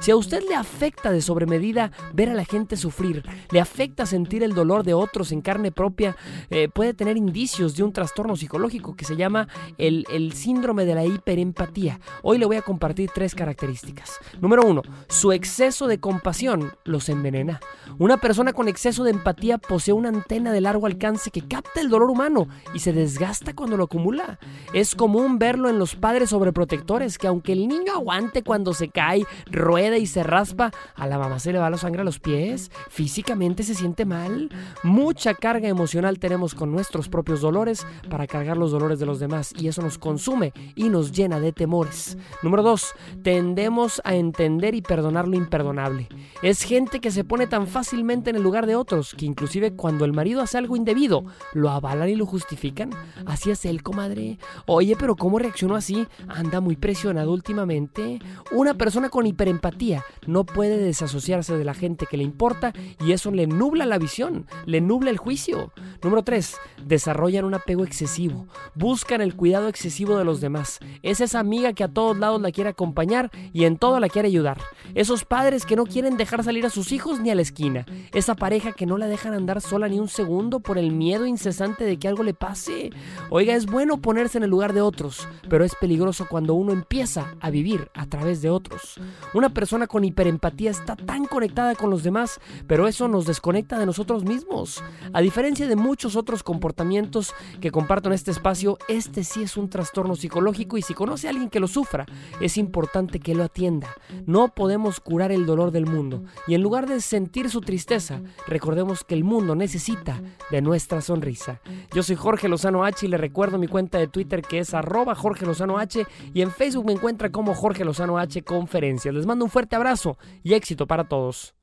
Si 0.01 0.11
a 0.11 0.17
usted 0.17 0.43
le 0.49 0.57
afecta 0.57 1.13
de 1.13 1.23
sobremedida 1.23 1.93
ver 2.13 2.31
a 2.31 2.35
la 2.35 2.45
gente 2.45 2.77
sufrir, 2.77 3.23
le 3.53 3.61
afecta 3.61 4.07
sentir 4.07 4.43
el 4.43 4.56
dolor 4.57 4.83
de 4.83 4.95
otros 4.95 5.31
en 5.31 5.41
carne 5.41 5.71
propia, 5.71 6.17
eh, 6.51 6.69
puede 6.69 6.95
tener 6.95 7.17
indicios 7.17 7.77
de 7.77 7.85
un 7.85 7.93
trastorno 7.93 8.35
psicológico 8.35 8.97
que 8.97 9.05
se 9.05 9.15
llama 9.15 9.47
el, 9.79 10.05
el 10.13 10.33
síndrome 10.33 10.85
de 10.85 10.97
la 10.97 11.05
hiperempatía. 11.05 12.01
Hoy 12.23 12.39
le 12.39 12.47
voy 12.47 12.57
a 12.57 12.63
compartir 12.63 13.11
tres 13.15 13.37
características. 13.37 14.19
Número 14.41 14.67
uno, 14.67 14.83
su 15.09 15.31
exceso 15.31 15.87
de 15.87 16.01
compasión 16.01 16.73
los 16.83 17.09
envenena. 17.09 17.61
Una 17.99 18.17
persona 18.17 18.53
con 18.53 18.67
exceso 18.67 19.05
de 19.05 19.13
empatía 19.13 19.59
posee 19.59 19.95
una 19.95 20.09
antena 20.09 20.53
de 20.53 20.61
largo 20.61 20.87
alcance 20.87 21.31
que 21.31 21.47
capta 21.47 21.81
el 21.81 21.89
dolor 21.89 22.11
humano 22.11 22.49
y 22.75 22.81
se 22.81 22.93
desgasta 22.93 23.55
cuando 23.55 23.77
lo 23.77 23.85
acumula. 23.85 24.39
Es 24.73 24.95
común 24.95 25.39
verlo 25.39 25.69
en 25.69 25.79
los 25.79 25.95
padres 25.95 26.31
sobreprotectores 26.31 27.19
que 27.19 27.27
aunque 27.27 27.53
el 27.53 27.69
niño 27.69 27.93
aguante 27.95 28.43
cuando 28.43 28.75
se 28.75 28.89
cae, 28.89 29.25
rueda 29.47 29.99
y 29.99 30.07
se 30.07 30.23
raspa, 30.23 30.73
a 30.95 31.07
la 31.07 31.19
mamá 31.19 31.39
se 31.39 31.53
le 31.53 31.59
va 31.59 31.71
la 31.71 31.77
sangre 31.77 32.03
a 32.03 32.05
los 32.05 32.19
pies, 32.19 32.71
físicamente 32.89 33.63
se 33.63 33.75
siente 33.75 34.05
mal. 34.05 34.46
Mucha 34.83 35.35
carga 35.35 35.69
emocional 35.69 36.19
tenemos 36.19 36.55
con 36.55 36.73
nuestros 36.73 37.09
propios 37.09 37.41
dolores 37.41 37.87
para 38.11 38.27
cargar 38.27 38.57
los 38.57 38.71
dolores 38.71 38.99
de 38.99 39.07
los 39.07 39.21
demás 39.21 39.53
y 39.59 39.69
eso 39.69 39.83
nos 39.83 39.99
consume 39.99 40.53
y 40.75 40.89
nos 40.89 41.13
llena 41.13 41.41
de 41.41 41.53
temores. 41.53 42.17
Número 42.43 42.63
dos, 42.63 42.93
tendemos 43.23 44.01
a 44.05 44.15
entender 44.15 44.75
y 44.75 44.83
perdonar 44.83 45.29
lo 45.29 45.37
imperdonable. 45.37 46.09
Es 46.43 46.63
gente 46.63 47.01
que 47.01 47.11
se 47.11 47.25
pone 47.25 47.47
tan 47.47 47.67
fácilmente 47.67 48.31
en 48.31 48.37
el 48.37 48.43
lugar 48.43 48.67
de 48.67 48.77
otros 48.77 49.15
que 49.17 49.27
inclusive 49.27 49.73
cuando 49.75 50.05
el 50.05 50.13
marido 50.13 50.41
hace 50.43 50.59
algo 50.59 50.77
indebido, 50.77 51.25
lo 51.55 51.71
avalan 51.71 52.09
y 52.09 52.15
lo 52.15 52.27
justifican. 52.27 52.91
Así 53.27 53.51
es 53.51 53.65
él, 53.65 53.83
comadre. 53.83 54.39
Oye, 54.67 54.97
pero 54.99 55.17
¿cómo 55.17 55.39
reaccionó 55.39 55.75
así? 55.75 56.07
Anda 56.29 56.61
muy 56.61 56.77
presionado 56.77 57.33
últimamente. 57.33 58.19
Una 58.53 58.75
persona 58.75 59.09
con 59.09 59.27
hiperempatía 59.27 60.05
no 60.27 60.45
puede 60.45 60.79
desasociarse 60.79 61.57
de 61.57 61.65
la 61.65 61.75
gente 61.75 62.07
que 62.07 62.17
le 62.17 62.25
importa 62.25 62.73
y 63.05 63.13
eso 63.13 63.31
le 63.31 63.47
nubla 63.47 63.87
la 63.87 63.99
visión, 63.99 64.36
le 64.67 64.81
nubla 64.81 65.11
el 65.11 65.17
juicio. 65.17 65.73
Número 66.03 66.23
3. 66.23 66.57
Desarrollan 66.85 67.45
un 67.45 67.55
apego 67.55 67.85
excesivo. 67.85 68.47
Buscan 68.75 69.21
el 69.21 69.35
cuidado 69.35 69.69
excesivo 69.69 70.19
de 70.19 70.25
los 70.25 70.41
demás. 70.41 70.79
Es 71.03 71.21
esa 71.21 71.41
amiga 71.41 71.73
que 71.73 71.85
a 71.85 71.89
todos 71.89 72.17
lados 72.17 72.41
la 72.41 72.53
quiere 72.53 72.71
acompañar 72.71 73.31
y 73.53 73.65
en 73.65 73.79
todo 73.79 74.01
la 74.01 74.09
quiere 74.09 74.29
ayudar. 74.29 74.59
Esos 74.95 75.25
padres 75.25 75.65
que 75.65 75.77
no 75.77 75.85
quieren 75.85 76.17
dejar 76.17 76.45
salir 76.45 76.67
a 76.67 76.71
sus 76.71 76.93
hijos 76.93 77.21
ni 77.21 77.31
a 77.31 77.35
la 77.35 77.43
esquina. 77.43 77.87
Esa 78.13 78.35
pareja 78.35 78.73
que 78.73 78.87
no 78.87 78.99
la 78.99 79.07
dejan 79.07 79.35
andar 79.35 79.61
sola 79.61 79.89
ni 79.89 79.99
un 79.99 80.09
segundo 80.09 80.61
por 80.61 80.79
el 80.79 80.93
miedo 80.93 81.27
incesante 81.27 81.85
de 81.85 81.99
que 81.99 82.09
algo 82.09 82.23
le 82.23 82.35
pase. 82.35 82.91
Oiga, 83.31 83.55
es 83.55 83.67
bueno 83.67 83.99
ponerse 83.99 84.39
en 84.39 84.45
el 84.45 84.51
lugar 84.51 84.73
de 84.73 84.81
otros, 84.81 85.29
pero 85.49 85.65
es 85.65 85.75
peligroso 85.75 86.27
cuando 86.29 86.55
uno 86.55 86.73
empieza 86.73 87.35
a 87.41 87.51
vivir 87.51 87.91
a 87.95 88.07
través 88.07 88.43
de 88.43 88.51
otros. 88.51 89.01
Una 89.35 89.51
persona 89.51 89.87
con 89.87 90.05
hiperempatía 90.05 90.71
está 90.71 90.97
tan 90.97 91.27
conectada 91.27 91.75
con 91.75 91.91
los 91.91 92.03
demás, 92.03 92.41
pero 92.67 92.89
eso 92.89 93.09
nos 93.09 93.27
desconecta 93.27 93.79
de 93.79 93.87
nosotros 93.87 94.25
mismos. 94.27 94.83
A 95.13 95.21
diferencia 95.21 95.67
de 95.67 95.77
muchos 95.77 96.17
otros 96.17 96.43
comportamientos 96.43 97.35
que 97.61 97.71
comparto 97.71 98.09
en 98.09 98.15
este 98.15 98.31
espacio, 98.31 98.79
este 98.89 99.25
sí 99.25 99.43
es 99.43 99.57
un 99.57 99.71
trastorno 99.71 100.17
psicológico 100.17 100.77
y 100.77 100.83
si 100.83 100.95
conoce 100.95 101.27
a 101.27 101.31
alguien 101.31 101.51
que 101.51 101.61
lo 101.61 101.69
sufra, 101.69 102.07
es 102.41 102.57
importante 102.59 103.21
que 103.21 103.35
lo 103.35 103.45
atienda. 103.45 103.95
No 104.27 104.49
podemos 104.49 105.01
curar 105.01 105.33
el 105.33 105.47
dolor 105.47 105.71
del 105.71 105.87
mundo 105.87 106.25
y 106.47 106.55
en 106.55 106.63
lugar 106.63 106.89
de 106.89 107.01
sentir 107.01 107.51
su 107.51 107.61
tristeza, 107.61 108.21
recordemos 108.47 109.05
que 109.05 109.15
el 109.15 109.25
mundo 109.25 109.55
necesita 109.55 110.21
de 110.51 110.63
nuestra 110.63 111.01
sonrisa. 111.01 111.61
Yo 111.95 112.03
soy 112.03 112.17
Jorge 112.17 112.49
Lozano 112.49 112.85
H 112.85 113.07
y 113.07 113.09
le 113.09 113.17
recuerdo 113.17 113.59
mi 113.59 113.69
cuenta 113.69 113.99
de 113.99 114.09
Twitter 114.09 114.43
que 114.43 114.59
es 114.59 114.75
arroba 114.75 115.15
Jorge 115.15 115.47
Lozano 115.47 115.79
H 115.79 116.07
y 116.35 116.43
en 116.43 116.51
Facebook 116.51 116.87
me 116.87 116.93
encuentra 116.93 117.31
como 117.31 117.55
Jorge 117.55 117.85
Lozano 117.85 118.19
H 118.19 118.43
Conferencias. 118.43 119.15
Les 119.15 119.27
mando 119.27 119.45
un 119.45 119.51
fuerte 119.51 119.77
abrazo 119.77 120.19
y 120.43 120.55
éxito 120.55 120.87
para 120.87 121.05
todos. 121.05 121.55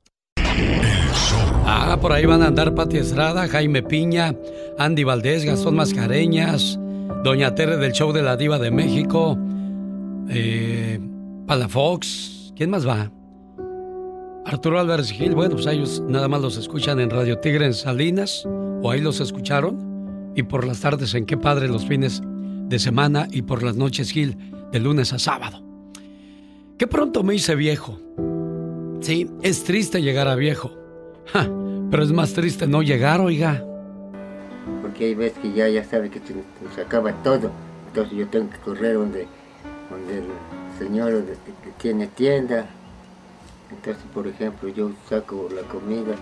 Ah, 1.66 1.96
por 2.00 2.12
ahí 2.12 2.26
van 2.26 2.42
a 2.42 2.48
andar 2.48 2.74
Pati 2.74 2.98
Estrada, 2.98 3.48
Jaime 3.48 3.82
Piña, 3.82 4.34
Andy 4.78 5.04
Valdés, 5.04 5.44
Gastón 5.44 5.76
Mascareñas, 5.76 6.78
Doña 7.22 7.54
Tere 7.54 7.76
del 7.76 7.92
Show 7.92 8.12
de 8.12 8.22
la 8.22 8.36
Diva 8.36 8.58
de 8.58 8.70
México, 8.70 9.38
eh, 10.28 11.00
Palafox, 11.46 12.52
¿quién 12.56 12.70
más 12.70 12.86
va? 12.86 13.10
Arturo 14.44 14.78
Álvarez 14.78 15.10
Gil, 15.10 15.34
bueno, 15.34 15.54
pues 15.54 15.66
ellos 15.66 16.02
nada 16.06 16.28
más 16.28 16.42
los 16.42 16.58
escuchan 16.58 17.00
en 17.00 17.08
Radio 17.08 17.38
Tigre 17.38 17.64
en 17.64 17.74
Salinas, 17.74 18.46
o 18.82 18.90
ahí 18.90 19.00
los 19.00 19.20
escucharon, 19.20 20.32
y 20.36 20.42
por 20.42 20.66
las 20.66 20.80
tardes 20.80 21.14
en 21.14 21.24
Qué 21.24 21.38
Padre 21.38 21.68
los 21.68 21.86
fines 21.86 22.20
de 22.68 22.78
semana 22.78 23.26
y 23.30 23.42
por 23.42 23.62
las 23.62 23.76
noches 23.76 24.10
Gil, 24.10 24.36
de 24.70 24.80
lunes 24.80 25.12
a 25.12 25.18
sábado. 25.18 25.62
Qué 26.76 26.86
pronto 26.86 27.22
me 27.22 27.34
hice 27.34 27.54
viejo. 27.54 27.98
Sí, 29.00 29.30
es 29.42 29.64
triste 29.64 30.02
llegar 30.02 30.28
a 30.28 30.34
viejo. 30.34 30.83
Ja, 31.26 31.48
pero 31.90 32.02
es 32.02 32.12
más 32.12 32.32
triste 32.32 32.66
no 32.66 32.82
llegar, 32.82 33.20
oiga. 33.20 33.64
Porque 34.82 35.06
hay 35.06 35.14
veces 35.14 35.38
que 35.38 35.52
ya, 35.52 35.68
ya 35.68 35.84
sabe 35.84 36.10
que 36.10 36.20
se, 36.20 36.34
se 36.74 36.80
acaba 36.80 37.12
todo. 37.22 37.50
Entonces 37.88 38.18
yo 38.18 38.26
tengo 38.28 38.50
que 38.50 38.58
correr 38.58 38.94
donde, 38.94 39.26
donde 39.90 40.18
el 40.18 40.24
señor 40.78 41.24
que 41.62 41.70
tiene 41.78 42.08
tienda. 42.08 42.66
Entonces, 43.70 44.02
por 44.12 44.26
ejemplo, 44.26 44.68
yo 44.68 44.90
saco 45.08 45.48
la 45.54 45.62
comida. 45.62 46.14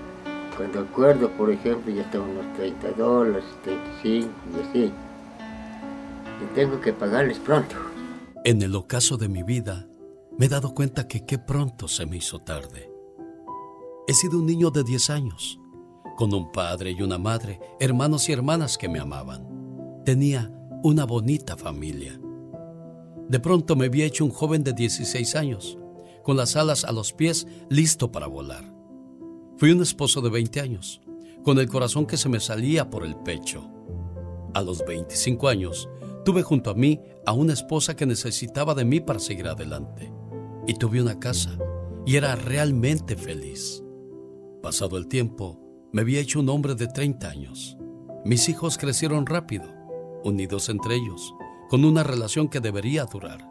Cuando 0.56 0.80
acuerdo, 0.80 1.30
por 1.30 1.50
ejemplo, 1.50 1.92
ya 1.92 2.02
están 2.02 2.22
unos 2.22 2.52
30 2.56 2.92
dólares, 2.92 3.44
35 3.64 4.28
y 4.28 4.68
así. 4.68 4.92
Y 6.42 6.54
tengo 6.54 6.80
que 6.80 6.92
pagarles 6.92 7.38
pronto. 7.38 7.74
En 8.44 8.60
el 8.60 8.74
ocaso 8.74 9.16
de 9.16 9.28
mi 9.28 9.42
vida, 9.42 9.86
me 10.38 10.46
he 10.46 10.48
dado 10.48 10.74
cuenta 10.74 11.08
que 11.08 11.24
qué 11.24 11.38
pronto 11.38 11.88
se 11.88 12.04
me 12.06 12.18
hizo 12.18 12.40
tarde. 12.40 12.91
He 14.08 14.14
sido 14.14 14.40
un 14.40 14.46
niño 14.46 14.72
de 14.72 14.82
10 14.82 15.10
años, 15.10 15.60
con 16.16 16.34
un 16.34 16.50
padre 16.50 16.90
y 16.90 17.02
una 17.02 17.18
madre, 17.18 17.60
hermanos 17.78 18.28
y 18.28 18.32
hermanas 18.32 18.76
que 18.76 18.88
me 18.88 18.98
amaban. 18.98 20.02
Tenía 20.04 20.50
una 20.82 21.04
bonita 21.04 21.56
familia. 21.56 22.20
De 23.28 23.38
pronto 23.38 23.76
me 23.76 23.86
había 23.86 24.04
hecho 24.04 24.24
un 24.24 24.32
joven 24.32 24.64
de 24.64 24.72
16 24.72 25.36
años, 25.36 25.78
con 26.24 26.36
las 26.36 26.56
alas 26.56 26.84
a 26.84 26.90
los 26.90 27.12
pies, 27.12 27.46
listo 27.68 28.10
para 28.10 28.26
volar. 28.26 28.74
Fui 29.56 29.70
un 29.70 29.80
esposo 29.80 30.20
de 30.20 30.30
20 30.30 30.60
años, 30.60 31.00
con 31.44 31.60
el 31.60 31.68
corazón 31.68 32.04
que 32.04 32.16
se 32.16 32.28
me 32.28 32.40
salía 32.40 32.90
por 32.90 33.06
el 33.06 33.14
pecho. 33.14 33.70
A 34.52 34.62
los 34.62 34.84
25 34.84 35.46
años, 35.46 35.88
tuve 36.24 36.42
junto 36.42 36.70
a 36.70 36.74
mí 36.74 37.00
a 37.24 37.32
una 37.32 37.52
esposa 37.52 37.94
que 37.94 38.04
necesitaba 38.04 38.74
de 38.74 38.84
mí 38.84 38.98
para 38.98 39.20
seguir 39.20 39.46
adelante. 39.46 40.12
Y 40.66 40.74
tuve 40.74 41.00
una 41.00 41.20
casa, 41.20 41.56
y 42.04 42.16
era 42.16 42.34
realmente 42.34 43.14
feliz. 43.14 43.82
Pasado 44.62 44.96
el 44.96 45.08
tiempo, 45.08 45.58
me 45.92 46.02
había 46.02 46.20
hecho 46.20 46.38
un 46.38 46.48
hombre 46.48 46.76
de 46.76 46.86
30 46.86 47.28
años. 47.28 47.76
Mis 48.24 48.48
hijos 48.48 48.78
crecieron 48.78 49.26
rápido, 49.26 49.64
unidos 50.22 50.68
entre 50.68 50.94
ellos, 50.94 51.34
con 51.68 51.84
una 51.84 52.04
relación 52.04 52.48
que 52.48 52.60
debería 52.60 53.04
durar. 53.06 53.48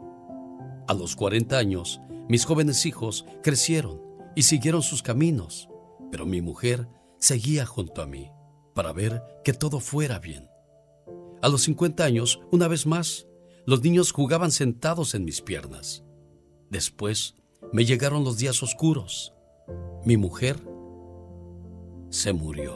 A 0.88 0.94
los 0.94 1.14
40 1.14 1.58
años, 1.58 2.00
mis 2.30 2.46
jóvenes 2.46 2.86
hijos 2.86 3.26
crecieron 3.42 4.00
y 4.34 4.44
siguieron 4.44 4.82
sus 4.82 5.02
caminos, 5.02 5.68
pero 6.10 6.24
mi 6.24 6.40
mujer 6.40 6.88
seguía 7.18 7.66
junto 7.66 8.00
a 8.00 8.06
mí 8.06 8.30
para 8.74 8.94
ver 8.94 9.22
que 9.44 9.52
todo 9.52 9.80
fuera 9.80 10.18
bien. 10.18 10.48
A 11.42 11.48
los 11.50 11.62
50 11.62 12.04
años, 12.04 12.40
una 12.50 12.68
vez 12.68 12.86
más, 12.86 13.26
los 13.66 13.82
niños 13.82 14.12
jugaban 14.12 14.50
sentados 14.50 15.14
en 15.14 15.24
mis 15.26 15.42
piernas. 15.42 16.04
Después 16.70 17.34
me 17.70 17.84
llegaron 17.84 18.24
los 18.24 18.38
días 18.38 18.62
oscuros. 18.62 19.34
Mi 20.06 20.16
mujer 20.16 20.71
se 22.12 22.34
murió. 22.34 22.74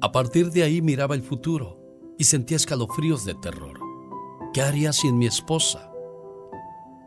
A 0.00 0.12
partir 0.12 0.52
de 0.52 0.62
ahí 0.62 0.80
miraba 0.80 1.16
el 1.16 1.22
futuro 1.22 1.80
y 2.16 2.24
sentía 2.24 2.56
escalofríos 2.56 3.24
de 3.24 3.34
terror. 3.34 3.80
¿Qué 4.54 4.62
haría 4.62 4.92
sin 4.92 5.18
mi 5.18 5.26
esposa? 5.26 5.92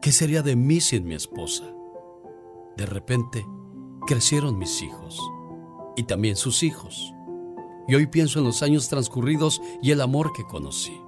¿Qué 0.01 0.11
sería 0.11 0.41
de 0.41 0.57
mí 0.57 0.81
sin 0.81 1.05
mi 1.05 1.15
esposa? 1.15 1.63
De 2.75 2.85
repente, 2.85 3.45
crecieron 4.05 4.59
mis 4.59 4.81
hijos 4.81 5.19
y 5.95 6.03
también 6.03 6.35
sus 6.35 6.61
hijos. 6.61 7.13
Y 7.87 7.95
hoy 7.95 8.07
pienso 8.07 8.39
en 8.39 8.45
los 8.45 8.61
años 8.61 8.89
transcurridos 8.89 9.61
y 9.81 9.91
el 9.91 10.01
amor 10.01 10.33
que 10.33 10.43
conocí. 10.43 10.99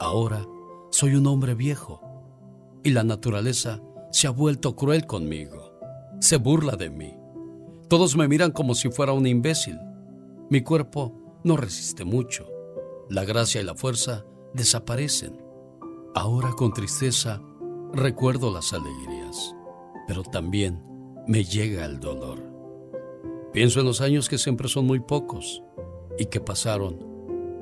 Ahora 0.00 0.46
soy 0.90 1.14
un 1.14 1.26
hombre 1.26 1.54
viejo 1.54 2.00
y 2.82 2.90
la 2.90 3.04
naturaleza 3.04 3.82
se 4.12 4.28
ha 4.28 4.30
vuelto 4.30 4.76
cruel 4.76 5.06
conmigo. 5.06 5.72
Se 6.20 6.38
burla 6.38 6.76
de 6.76 6.88
mí. 6.88 7.21
Todos 7.92 8.16
me 8.16 8.26
miran 8.26 8.52
como 8.52 8.74
si 8.74 8.88
fuera 8.88 9.12
un 9.12 9.26
imbécil. 9.26 9.78
Mi 10.48 10.62
cuerpo 10.62 11.12
no 11.44 11.58
resiste 11.58 12.06
mucho. 12.06 12.48
La 13.10 13.22
gracia 13.22 13.60
y 13.60 13.64
la 13.64 13.74
fuerza 13.74 14.24
desaparecen. 14.54 15.42
Ahora 16.14 16.52
con 16.52 16.72
tristeza 16.72 17.42
recuerdo 17.92 18.50
las 18.50 18.72
alegrías, 18.72 19.54
pero 20.08 20.22
también 20.22 20.82
me 21.26 21.44
llega 21.44 21.84
el 21.84 22.00
dolor. 22.00 22.42
Pienso 23.52 23.80
en 23.80 23.84
los 23.84 24.00
años 24.00 24.30
que 24.30 24.38
siempre 24.38 24.68
son 24.68 24.86
muy 24.86 25.00
pocos 25.00 25.62
y 26.18 26.24
que 26.24 26.40
pasaron 26.40 26.96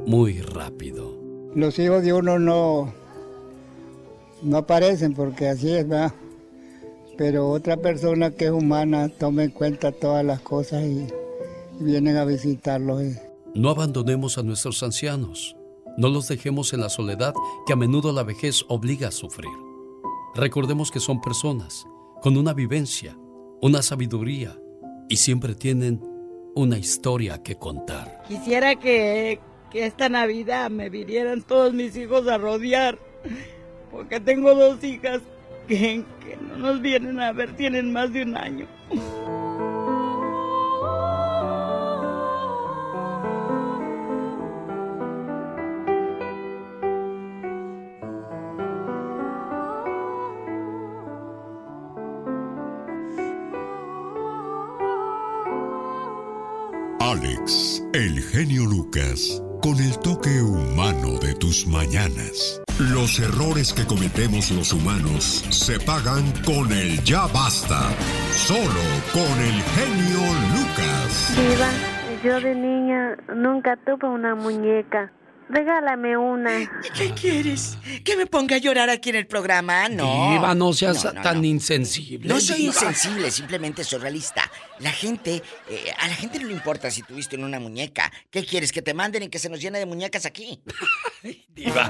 muy 0.06 0.42
rápido. 0.42 1.12
Los 1.56 1.76
hijos 1.80 2.04
de 2.04 2.12
uno 2.12 2.38
no, 2.38 2.94
no 4.42 4.58
aparecen 4.58 5.12
porque 5.12 5.48
así 5.48 5.72
es, 5.72 5.88
¿verdad? 5.88 6.14
Pero 7.20 7.50
otra 7.50 7.76
persona 7.76 8.30
que 8.30 8.46
es 8.46 8.50
humana 8.50 9.10
toma 9.10 9.44
en 9.44 9.50
cuenta 9.50 9.92
todas 9.92 10.24
las 10.24 10.40
cosas 10.40 10.82
y, 10.84 11.06
y 11.78 11.84
vienen 11.84 12.16
a 12.16 12.24
visitarlos. 12.24 13.02
y- 13.02 13.14
No 13.54 13.68
abandonemos 13.68 14.38
a 14.38 14.42
nuestros 14.42 14.82
ancianos. 14.82 15.54
No 15.98 16.08
los 16.08 16.28
dejemos 16.28 16.72
en 16.72 16.80
la 16.80 16.88
soledad 16.88 17.34
que 17.66 17.74
a 17.74 17.76
menudo 17.76 18.10
la 18.14 18.22
vejez 18.22 18.64
obliga 18.68 19.08
a 19.08 19.10
sufrir. 19.10 19.50
Recordemos 20.34 20.90
que 20.90 20.98
son 20.98 21.20
personas 21.20 21.84
con 22.22 22.38
una 22.38 22.54
vivencia, 22.54 23.14
una 23.60 23.82
sabiduría 23.82 24.56
y 25.10 25.16
siempre 25.18 25.54
tienen 25.54 26.00
una 26.54 26.78
historia 26.78 27.42
que 27.42 27.54
contar. 27.56 28.22
Quisiera 28.28 28.76
que, 28.76 29.40
que 29.70 29.84
esta 29.84 30.08
Navidad 30.08 30.70
me 30.70 30.88
vinieran 30.88 31.42
todos 31.42 31.74
mis 31.74 31.94
hijos 31.96 32.26
a 32.28 32.38
rodear, 32.38 32.98
porque 33.90 34.20
tengo 34.20 34.54
dos 34.54 34.82
hijas 34.84 35.20
que, 35.70 36.04
que 36.24 36.36
no 36.36 36.56
nos 36.56 36.82
vienen 36.82 37.20
a 37.20 37.32
ver, 37.32 37.54
tienen 37.54 37.92
más 37.92 38.12
de 38.12 38.22
un 38.24 38.36
año. 38.36 38.66
Alex, 56.98 57.82
el 57.92 58.20
genio 58.22 58.66
Lucas, 58.66 59.42
con 59.62 59.78
el 59.78 59.96
toque 60.00 60.42
humano 60.42 61.18
de 61.18 61.34
tus 61.34 61.66
mañanas. 61.66 62.60
Los 62.78 63.18
errores 63.18 63.72
que 63.72 63.84
cometemos 63.84 64.50
los 64.50 64.72
humanos 64.72 65.44
se 65.50 65.78
pagan 65.80 66.32
con 66.44 66.72
el 66.72 67.02
ya 67.04 67.26
basta. 67.26 67.90
Solo 68.32 68.82
con 69.12 69.38
el 69.40 69.62
genio 69.62 70.20
Lucas. 70.54 71.34
Diva, 71.36 71.70
yo 72.24 72.40
de 72.40 72.54
niña 72.54 73.16
nunca 73.34 73.76
tuve 73.76 74.08
una 74.08 74.34
muñeca. 74.34 75.12
Regálame 75.52 76.16
una. 76.16 76.70
¿Qué 76.96 77.10
quieres? 77.12 77.76
¿Que 78.04 78.16
me 78.16 78.26
ponga 78.26 78.56
a 78.56 78.58
llorar 78.58 78.88
aquí 78.88 79.10
en 79.10 79.16
el 79.16 79.26
programa? 79.26 79.88
No. 79.88 80.30
Diva, 80.32 80.54
no 80.54 80.72
seas 80.72 81.04
No, 81.04 81.12
no, 81.12 81.22
tan 81.22 81.38
no. 81.40 81.46
insensible. 81.46 82.28
No 82.28 82.40
soy 82.40 82.58
Diva. 82.58 82.68
insensible, 82.72 83.30
simplemente 83.32 83.82
soy 83.82 83.98
realista. 83.98 84.48
La 84.78 84.92
gente, 84.92 85.42
eh, 85.68 85.92
a 85.98 86.06
la 86.08 86.14
gente 86.14 86.38
no 86.38 86.46
le 86.46 86.52
importa 86.54 86.90
si 86.90 87.02
tuviste 87.02 87.34
en 87.36 87.44
una 87.44 87.58
muñeca. 87.58 88.12
¿Qué 88.30 88.44
quieres? 88.44 88.70
¿Que 88.70 88.80
te 88.80 88.94
manden 88.94 89.24
y 89.24 89.28
que 89.28 89.38
se 89.40 89.48
nos 89.48 89.60
llene 89.60 89.78
de 89.80 89.86
muñecas 89.86 90.24
aquí? 90.24 90.60
Diva. 91.54 91.88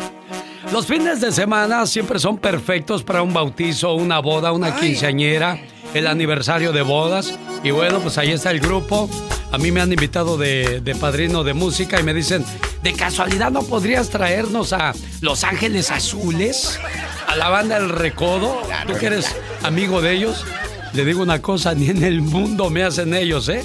Los 0.72 0.86
fines 0.86 1.20
de 1.20 1.30
semana 1.30 1.86
siempre 1.86 2.18
son 2.18 2.38
perfectos 2.38 3.02
para 3.02 3.22
un 3.22 3.32
bautizo, 3.34 3.94
una 3.94 4.20
boda, 4.20 4.52
una 4.52 4.74
quinceañera, 4.76 5.58
el 5.94 6.06
aniversario 6.06 6.72
de 6.72 6.82
bodas. 6.82 7.38
Y 7.62 7.70
bueno, 7.70 8.00
pues 8.00 8.18
ahí 8.18 8.30
está 8.30 8.50
el 8.50 8.60
grupo. 8.60 9.08
A 9.52 9.58
mí 9.58 9.72
me 9.72 9.80
han 9.80 9.92
invitado 9.92 10.36
de, 10.36 10.80
de 10.80 10.94
padrino 10.94 11.42
de 11.42 11.54
música 11.54 11.98
y 12.00 12.02
me 12.04 12.14
dicen, 12.14 12.44
¿de 12.82 12.92
casualidad 12.92 13.50
no 13.50 13.62
podrías 13.62 14.08
traernos 14.08 14.72
a 14.72 14.94
Los 15.20 15.42
Ángeles 15.44 15.90
Azules? 15.90 16.78
A 17.26 17.36
la 17.36 17.48
banda 17.48 17.76
El 17.76 17.88
Recodo. 17.88 18.60
Tú 18.86 18.94
que 18.98 19.06
eres 19.06 19.34
amigo 19.62 20.00
de 20.00 20.12
ellos. 20.12 20.44
Le 20.92 21.04
digo 21.04 21.22
una 21.22 21.40
cosa, 21.40 21.74
ni 21.74 21.88
en 21.88 22.02
el 22.02 22.20
mundo 22.20 22.68
me 22.70 22.82
hacen 22.82 23.14
ellos, 23.14 23.48
¿eh? 23.48 23.64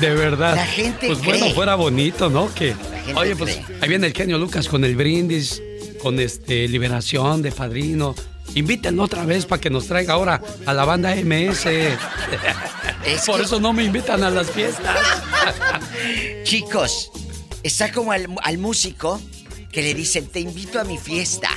De 0.00 0.14
verdad. 0.14 0.56
La 0.56 0.66
gente 0.66 1.06
Pues 1.06 1.24
bueno, 1.24 1.50
fuera 1.50 1.74
bonito, 1.74 2.28
¿no? 2.28 2.52
Que, 2.52 2.74
oye, 3.14 3.36
pues 3.36 3.56
cree. 3.56 3.78
ahí 3.80 3.88
viene 3.88 4.08
el 4.08 4.12
genio 4.12 4.38
Lucas 4.38 4.68
con 4.68 4.84
el 4.84 4.96
brindis, 4.96 5.62
con 6.02 6.18
este 6.20 6.68
liberación 6.68 7.40
de 7.42 7.52
padrino. 7.52 8.14
Invítenlo 8.54 9.02
otra 9.04 9.24
vez 9.24 9.46
para 9.46 9.60
que 9.60 9.70
nos 9.70 9.86
traiga 9.86 10.14
ahora 10.14 10.40
a 10.66 10.72
la 10.74 10.84
banda 10.84 11.14
MS. 11.14 11.66
Por 13.26 13.40
eso 13.40 13.60
no 13.60 13.72
me 13.72 13.84
invitan 13.84 14.22
a 14.22 14.30
las 14.30 14.50
fiestas. 14.50 14.96
Chicos, 16.44 17.10
está 17.62 17.92
como 17.92 18.12
al, 18.12 18.26
al 18.42 18.58
músico 18.58 19.20
que 19.72 19.82
le 19.82 19.94
dicen, 19.94 20.26
te 20.28 20.40
invito 20.40 20.78
a 20.80 20.84
mi 20.84 20.98
fiesta. 20.98 21.48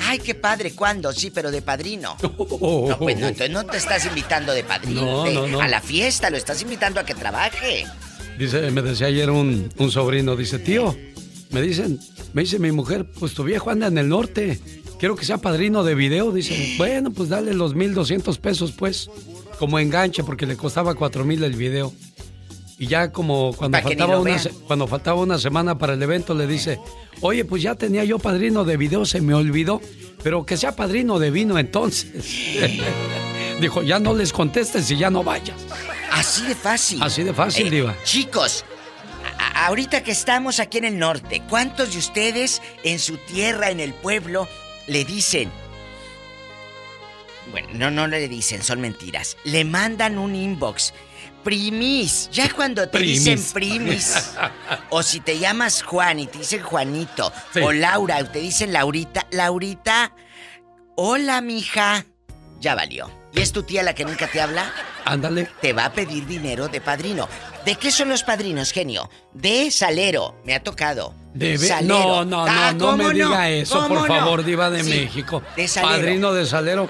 Ay, 0.00 0.18
qué 0.18 0.34
padre, 0.34 0.72
¿cuándo? 0.72 1.12
Sí, 1.12 1.30
pero 1.30 1.50
de 1.50 1.62
padrino. 1.62 2.16
No, 2.56 2.98
pues 2.98 3.18
no, 3.18 3.26
entonces 3.28 3.50
no 3.50 3.64
te 3.64 3.76
estás 3.76 4.06
invitando 4.06 4.52
de 4.52 4.62
padrino 4.64 5.00
No, 5.02 5.30
no, 5.30 5.46
no. 5.46 5.60
a 5.60 5.68
la 5.68 5.80
fiesta, 5.80 6.30
lo 6.30 6.36
estás 6.36 6.62
invitando 6.62 7.00
a 7.00 7.04
que 7.04 7.14
trabaje. 7.14 7.84
Dice, 8.38 8.70
me 8.70 8.82
decía 8.82 9.08
ayer 9.08 9.30
un, 9.30 9.72
un 9.78 9.90
sobrino, 9.90 10.36
dice, 10.36 10.58
tío, 10.58 10.96
me 11.50 11.60
dicen, 11.62 11.98
me 12.32 12.42
dice 12.42 12.58
mi 12.58 12.70
mujer, 12.72 13.04
pues 13.18 13.34
tu 13.34 13.44
viejo 13.44 13.70
anda 13.70 13.86
en 13.88 13.98
el 13.98 14.08
norte, 14.08 14.60
quiero 14.98 15.16
que 15.16 15.24
sea 15.24 15.38
padrino 15.38 15.84
de 15.84 15.94
video. 15.94 16.32
Dice, 16.32 16.74
bueno, 16.78 17.10
pues 17.10 17.28
dale 17.28 17.54
los 17.54 17.74
1200 17.74 18.38
pesos, 18.38 18.72
pues, 18.72 19.10
como 19.58 19.78
enganche, 19.78 20.24
porque 20.24 20.46
le 20.46 20.56
costaba 20.56 20.94
4000 20.94 21.44
el 21.44 21.54
video. 21.54 21.92
Y 22.78 22.88
ya 22.88 23.10
como 23.10 23.54
cuando 23.54 23.80
faltaba, 23.80 24.18
una, 24.18 24.34
vean. 24.34 24.48
cuando 24.66 24.86
faltaba 24.86 25.20
una 25.20 25.38
semana 25.38 25.78
para 25.78 25.94
el 25.94 26.02
evento, 26.02 26.34
le 26.34 26.46
dice, 26.46 26.78
oye, 27.22 27.44
pues 27.46 27.62
ya 27.62 27.74
tenía 27.74 28.04
yo 28.04 28.18
padrino 28.18 28.64
de 28.64 28.76
video, 28.76 29.06
se 29.06 29.22
me 29.22 29.32
olvidó, 29.32 29.80
pero 30.22 30.44
que 30.44 30.58
sea 30.58 30.76
padrino 30.76 31.18
de 31.18 31.30
vino 31.30 31.58
entonces. 31.58 32.10
Dijo, 33.60 33.82
ya 33.82 33.98
no 33.98 34.14
les 34.14 34.32
contestes 34.32 34.90
y 34.90 34.98
ya 34.98 35.08
no 35.08 35.24
vayas. 35.24 35.56
Así 36.12 36.42
de 36.44 36.54
fácil. 36.54 37.02
Así 37.02 37.22
de 37.22 37.32
fácil, 37.32 37.68
Eh, 37.68 37.70
Diva. 37.70 37.96
Chicos, 38.04 38.66
ahorita 39.54 40.02
que 40.02 40.10
estamos 40.10 40.60
aquí 40.60 40.76
en 40.76 40.84
el 40.84 40.98
norte, 40.98 41.42
¿cuántos 41.48 41.92
de 41.92 41.98
ustedes 41.98 42.60
en 42.84 42.98
su 42.98 43.16
tierra, 43.16 43.70
en 43.70 43.80
el 43.80 43.94
pueblo, 43.94 44.46
le 44.86 45.04
dicen? 45.04 45.50
Bueno, 47.50 47.68
no, 47.74 47.90
no 47.90 48.06
le 48.06 48.28
dicen, 48.28 48.62
son 48.62 48.80
mentiras. 48.80 49.36
Le 49.44 49.64
mandan 49.64 50.18
un 50.18 50.34
inbox. 50.34 50.92
Primis, 51.44 52.28
ya 52.32 52.52
cuando 52.52 52.88
te 52.88 52.98
Primis. 52.98 53.24
dicen 53.24 53.52
primis, 53.52 54.32
o 54.90 55.00
si 55.04 55.20
te 55.20 55.38
llamas 55.38 55.80
Juan 55.84 56.18
y 56.18 56.26
te 56.26 56.38
dicen 56.38 56.60
Juanito, 56.60 57.32
Sí. 57.54 57.60
o 57.60 57.70
Laura, 57.70 58.18
o 58.18 58.24
te 58.26 58.40
dicen 58.40 58.72
Laurita, 58.72 59.28
Laurita, 59.30 60.12
hola 60.96 61.40
mija, 61.40 62.04
ya 62.58 62.74
valió. 62.74 63.08
¿Y 63.32 63.42
es 63.42 63.52
tu 63.52 63.62
tía 63.62 63.84
la 63.84 63.94
que 63.94 64.04
nunca 64.04 64.26
te 64.26 64.40
habla? 64.40 64.72
Ándale. 65.04 65.48
Te 65.60 65.72
va 65.72 65.84
a 65.84 65.92
pedir 65.92 66.26
dinero 66.26 66.66
de 66.66 66.80
padrino. 66.80 67.28
¿De 67.66 67.74
qué 67.74 67.90
son 67.90 68.08
los 68.08 68.22
padrinos, 68.22 68.72
genio? 68.72 69.10
De 69.34 69.70
salero. 69.70 70.40
Me 70.44 70.54
ha 70.54 70.62
tocado. 70.62 71.12
De 71.34 71.58
Salero. 71.58 71.84
No, 71.98 72.24
no, 72.24 72.46
no, 72.46 72.46
Ah, 72.48 72.72
no 72.72 72.86
¿cómo 72.92 72.96
me 73.08 73.12
diga 73.12 73.50
eso, 73.50 73.74
¿Cómo 73.74 73.88
por 73.88 74.08
no? 74.08 74.14
favor, 74.16 74.42
diva 74.44 74.70
de 74.70 74.82
Sí, 74.82 74.88
México. 74.88 75.42
De 75.54 75.68
salero. 75.68 75.92
Padrino 75.96 76.32
de 76.32 76.46
salero. 76.46 76.88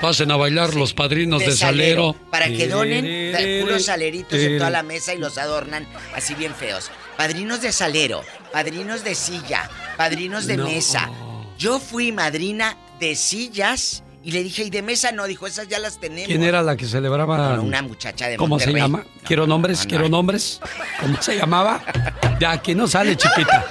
Pasen 0.00 0.30
a 0.30 0.36
bailar 0.36 0.74
los 0.74 0.94
padrinos 0.94 1.40
de, 1.44 1.52
salero. 1.54 2.14
Para 2.30 2.46
que 2.48 2.66
donen 2.66 3.62
puros 3.62 3.84
saleritos 3.84 4.38
en 4.38 4.56
toda 4.58 4.70
la 4.70 4.82
mesa 4.82 5.14
y 5.14 5.18
los 5.18 5.36
adornan 5.36 5.86
así 6.14 6.34
bien 6.34 6.54
feos. 6.54 6.90
Padrinos 7.16 7.60
de 7.60 7.72
salero, 7.72 8.22
padrinos 8.52 9.04
de 9.04 9.14
silla, 9.14 9.68
padrinos 9.96 10.46
de 10.46 10.56
No. 10.56 10.64
mesa. 10.64 11.10
Yo 11.58 11.78
fui 11.78 12.10
madrina 12.10 12.76
de 12.98 13.14
sillas 13.14 14.02
y 14.24 14.30
le 14.30 14.42
dije, 14.42 14.64
¿y 14.64 14.70
de 14.70 14.82
mesa 14.82 15.12
no? 15.12 15.26
Dijo, 15.26 15.46
esas 15.46 15.68
ya 15.68 15.78
las 15.78 15.98
tenemos. 15.98 16.28
¿Quién 16.28 16.42
era 16.44 16.62
la 16.62 16.76
que 16.76 16.86
celebraba? 16.86 17.56
No, 17.56 17.62
una 17.62 17.82
muchacha 17.82 18.28
de 18.28 18.36
¿Cómo 18.36 18.58
se 18.58 18.72
llama? 18.72 19.04
Quiero 19.24 19.46
nombres, 19.46 19.78
no, 19.78 19.84
no. 19.84 19.88
quiero 19.88 20.08
nombres. 20.08 20.60
¿Cómo 21.00 21.20
se 21.20 21.36
llamaba? 21.36 21.82
De 22.38 22.46
aquí 22.46 22.74
no 22.74 22.86
sale, 22.86 23.16
chiquita. 23.16 23.64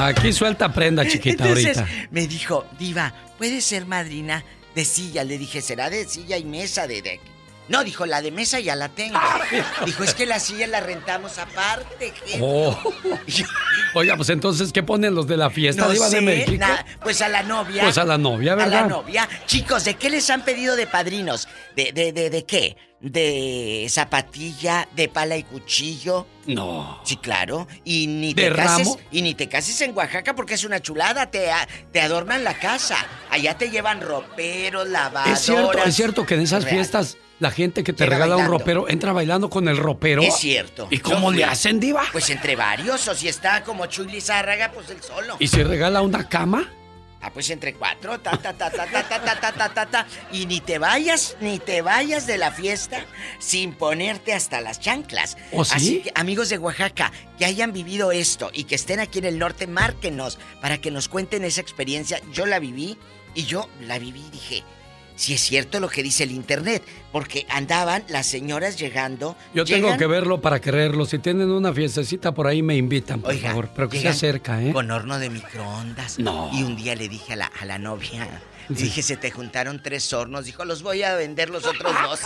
Aquí 0.00 0.32
suelta 0.32 0.72
prenda, 0.72 1.06
chiquita, 1.06 1.44
Entonces 1.46 1.78
ahorita. 1.78 2.08
me 2.10 2.26
dijo, 2.26 2.66
Diva, 2.78 3.12
¿puedes 3.36 3.64
ser 3.64 3.86
madrina 3.86 4.44
de 4.74 4.84
silla? 4.84 5.24
Le 5.24 5.38
dije, 5.38 5.60
¿será 5.60 5.90
de 5.90 6.06
silla 6.06 6.36
y 6.36 6.44
mesa 6.44 6.86
de, 6.86 7.02
de-?" 7.02 7.20
No, 7.68 7.84
dijo, 7.84 8.06
la 8.06 8.22
de 8.22 8.30
mesa 8.30 8.60
ya 8.60 8.74
la 8.74 8.88
tengo. 8.88 9.18
dijo, 9.86 10.02
es 10.04 10.14
que 10.14 10.24
la 10.26 10.40
silla 10.40 10.66
la 10.66 10.80
rentamos 10.80 11.38
aparte, 11.38 12.12
gente. 12.24 12.38
Oh. 12.40 12.78
Oiga, 13.94 14.16
pues 14.16 14.28
entonces, 14.30 14.72
¿qué 14.72 14.82
ponen 14.82 15.14
los 15.14 15.26
de 15.26 15.36
la 15.36 15.50
fiesta, 15.50 15.82
No 15.86 15.90
diva 15.92 16.08
sé, 16.08 16.16
de 16.16 16.22
México? 16.22 16.66
pues 17.02 17.20
a 17.22 17.28
la 17.28 17.42
novia. 17.42 17.82
Pues 17.82 17.98
a 17.98 18.04
la 18.04 18.18
novia, 18.18 18.52
A 18.52 18.56
¿verdad? 18.56 18.82
la 18.82 18.86
novia. 18.88 19.28
Chicos, 19.46 19.84
¿de 19.84 19.94
qué 19.94 20.10
les 20.10 20.28
han 20.30 20.44
pedido 20.44 20.76
de 20.76 20.86
padrinos? 20.86 21.48
¿De, 21.76 21.92
de, 21.92 22.12
de, 22.12 22.30
de 22.30 22.44
qué? 22.44 22.76
¿De 23.00 23.86
zapatilla, 23.88 24.88
de 24.96 25.08
pala 25.08 25.36
y 25.36 25.44
cuchillo? 25.44 26.26
No. 26.46 27.00
Sí, 27.04 27.16
claro. 27.16 27.68
Y 27.84 28.06
ni 28.08 28.34
¿De 28.34 28.50
te 28.50 28.56
cases, 28.56 28.86
ramo? 28.88 29.00
y 29.12 29.22
ni 29.22 29.34
te 29.34 29.48
cases 29.48 29.80
en 29.82 29.96
Oaxaca 29.96 30.34
porque 30.34 30.54
es 30.54 30.64
una 30.64 30.80
chulada, 30.80 31.30
te, 31.30 31.50
a- 31.50 31.68
te 31.92 32.00
adornan 32.00 32.42
la 32.44 32.54
casa. 32.58 32.96
Allá 33.30 33.56
te 33.56 33.70
llevan 33.70 34.00
roperos, 34.00 34.88
lavadoras. 34.88 35.38
Es 35.40 35.44
cierto, 35.46 35.78
es 35.84 35.94
cierto 35.94 36.26
que 36.26 36.34
en 36.34 36.40
esas 36.40 36.64
Real. 36.64 36.74
fiestas 36.76 37.16
la 37.38 37.50
gente 37.50 37.84
que 37.84 37.92
te 37.92 38.04
Llega 38.04 38.16
regala 38.16 38.36
un 38.36 38.46
ropero 38.46 38.88
entra 38.88 39.12
bailando 39.12 39.48
con 39.48 39.68
el 39.68 39.76
ropero. 39.76 40.22
Es 40.22 40.36
cierto. 40.36 40.88
¿Y 40.90 40.98
cómo 40.98 41.30
le 41.30 41.44
hacen, 41.44 41.78
diva? 41.80 42.04
Pues 42.12 42.30
entre 42.30 42.56
varios, 42.56 43.06
o 43.08 43.14
si 43.14 43.28
está 43.28 43.62
como 43.62 43.86
Chuy 43.86 44.10
Lizárraga, 44.10 44.72
pues 44.72 44.90
él 44.90 45.02
solo. 45.02 45.36
¿Y 45.38 45.48
si 45.48 45.62
regala 45.62 46.02
una 46.02 46.28
cama? 46.28 46.72
Ah, 47.20 47.32
pues 47.32 47.50
entre 47.50 47.74
cuatro, 47.74 48.20
ta, 48.20 48.36
ta, 48.36 48.52
ta, 48.52 48.70
ta, 48.70 48.86
ta, 48.86 49.08
ta, 49.08 49.20
ta, 49.20 49.40
ta, 49.40 49.52
ta, 49.52 49.68
ta, 49.74 49.86
ta. 49.86 50.06
Y 50.30 50.46
ni 50.46 50.60
te 50.60 50.78
vayas, 50.78 51.36
ni 51.40 51.58
te 51.58 51.82
vayas 51.82 52.28
de 52.28 52.38
la 52.38 52.52
fiesta 52.52 53.04
sin 53.40 53.72
ponerte 53.72 54.32
hasta 54.32 54.60
las 54.60 54.78
chanclas. 54.78 55.36
¿Oh, 55.50 55.64
sí? 55.64 55.74
Así 55.74 56.02
que, 56.02 56.12
amigos 56.14 56.48
de 56.48 56.58
Oaxaca, 56.58 57.12
que 57.36 57.44
hayan 57.44 57.72
vivido 57.72 58.12
esto 58.12 58.50
y 58.52 58.64
que 58.64 58.76
estén 58.76 59.00
aquí 59.00 59.18
en 59.18 59.24
el 59.24 59.38
norte, 59.38 59.66
márquenos 59.66 60.38
para 60.60 60.78
que 60.78 60.92
nos 60.92 61.08
cuenten 61.08 61.44
esa 61.44 61.60
experiencia. 61.60 62.20
Yo 62.32 62.46
la 62.46 62.60
viví 62.60 62.96
y 63.34 63.44
yo 63.44 63.68
la 63.80 63.98
viví 63.98 64.24
y 64.28 64.30
dije, 64.30 64.64
si 65.18 65.34
es 65.34 65.40
cierto 65.40 65.80
lo 65.80 65.88
que 65.88 66.00
dice 66.04 66.22
el 66.22 66.30
internet, 66.30 66.80
porque 67.10 67.44
andaban 67.50 68.04
las 68.08 68.24
señoras 68.26 68.78
llegando. 68.78 69.36
Yo 69.52 69.64
tengo 69.64 69.96
que 69.96 70.06
verlo 70.06 70.40
para 70.40 70.60
creerlo. 70.60 71.04
Si 71.06 71.18
tienen 71.18 71.50
una 71.50 71.72
fiestecita 71.72 72.32
por 72.32 72.46
ahí, 72.46 72.62
me 72.62 72.76
invitan, 72.76 73.20
por 73.20 73.32
Oiga, 73.32 73.48
favor. 73.48 73.68
Pero 73.74 73.88
que 73.88 74.00
sea 74.00 74.12
cerca, 74.14 74.62
¿eh? 74.62 74.72
Con 74.72 74.90
horno 74.92 75.18
de 75.18 75.28
microondas. 75.28 76.20
No. 76.20 76.50
Y 76.52 76.62
un 76.62 76.76
día 76.76 76.94
le 76.94 77.08
dije 77.08 77.32
a 77.32 77.36
la, 77.36 77.46
a 77.46 77.64
la 77.64 77.78
novia, 77.78 78.40
Sí. 78.68 78.84
dije, 78.84 79.02
se 79.02 79.16
te 79.16 79.30
juntaron 79.32 79.82
tres 79.82 80.12
hornos. 80.12 80.44
Dijo, 80.44 80.64
los 80.64 80.82
voy 80.84 81.02
a 81.02 81.16
vender 81.16 81.50
los 81.50 81.64
otros 81.66 81.92
dos. 82.02 82.20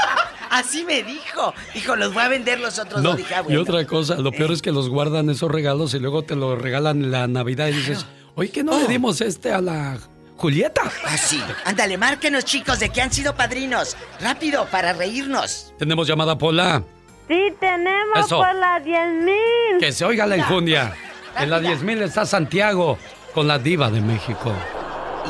Así 0.50 0.84
me 0.84 1.02
dijo. 1.02 1.54
Dijo, 1.74 1.96
los 1.96 2.12
voy 2.12 2.22
a 2.24 2.28
vender 2.28 2.58
los 2.60 2.78
otros 2.78 3.02
No, 3.02 3.10
dos. 3.10 3.18
Dije, 3.18 3.34
ah, 3.34 3.44
y 3.48 3.56
otra 3.56 3.86
cosa, 3.86 4.16
lo 4.16 4.32
peor 4.32 4.50
Eh. 4.50 4.54
es 4.54 4.62
que 4.62 4.72
los 4.72 4.88
guardan 4.88 5.30
esos 5.30 5.50
regalos 5.50 5.94
y 5.94 5.98
luego 5.98 6.22
te 6.22 6.34
los 6.34 6.60
regalan 6.60 7.04
en 7.04 7.10
la 7.10 7.26
Navidad 7.28 7.68
y 7.68 7.72
dices, 7.72 8.04
oye, 8.34 8.50
¿qué 8.50 8.64
no 8.64 8.78
le 8.80 8.86
dimos 8.88 9.20
este 9.20 9.52
a 9.52 9.60
la 9.60 9.98
Julieta? 10.42 10.82
Así. 11.06 11.40
Ándale, 11.64 11.96
márquenos, 11.96 12.44
chicos, 12.44 12.80
de 12.80 12.88
que 12.90 13.00
han 13.00 13.12
sido 13.12 13.36
padrinos. 13.36 13.96
Rápido, 14.20 14.66
para 14.66 14.92
reírnos. 14.92 15.72
Tenemos 15.78 16.08
llamada 16.08 16.36
Pola. 16.36 16.82
Sí, 17.28 17.54
tenemos 17.60 18.18
Eso. 18.26 18.38
por 18.38 18.52
las 18.56 18.82
10 18.84 19.12
mil. 19.22 19.78
Que 19.78 19.92
se 19.92 20.04
oiga 20.04 20.26
la 20.26 20.34
enjundia. 20.34 20.94
En 21.38 21.48
la 21.48 21.60
10.000 21.60 22.02
está 22.02 22.26
Santiago 22.26 22.98
con 23.32 23.46
la 23.46 23.60
diva 23.60 23.88
de 23.88 24.00
México. 24.00 24.52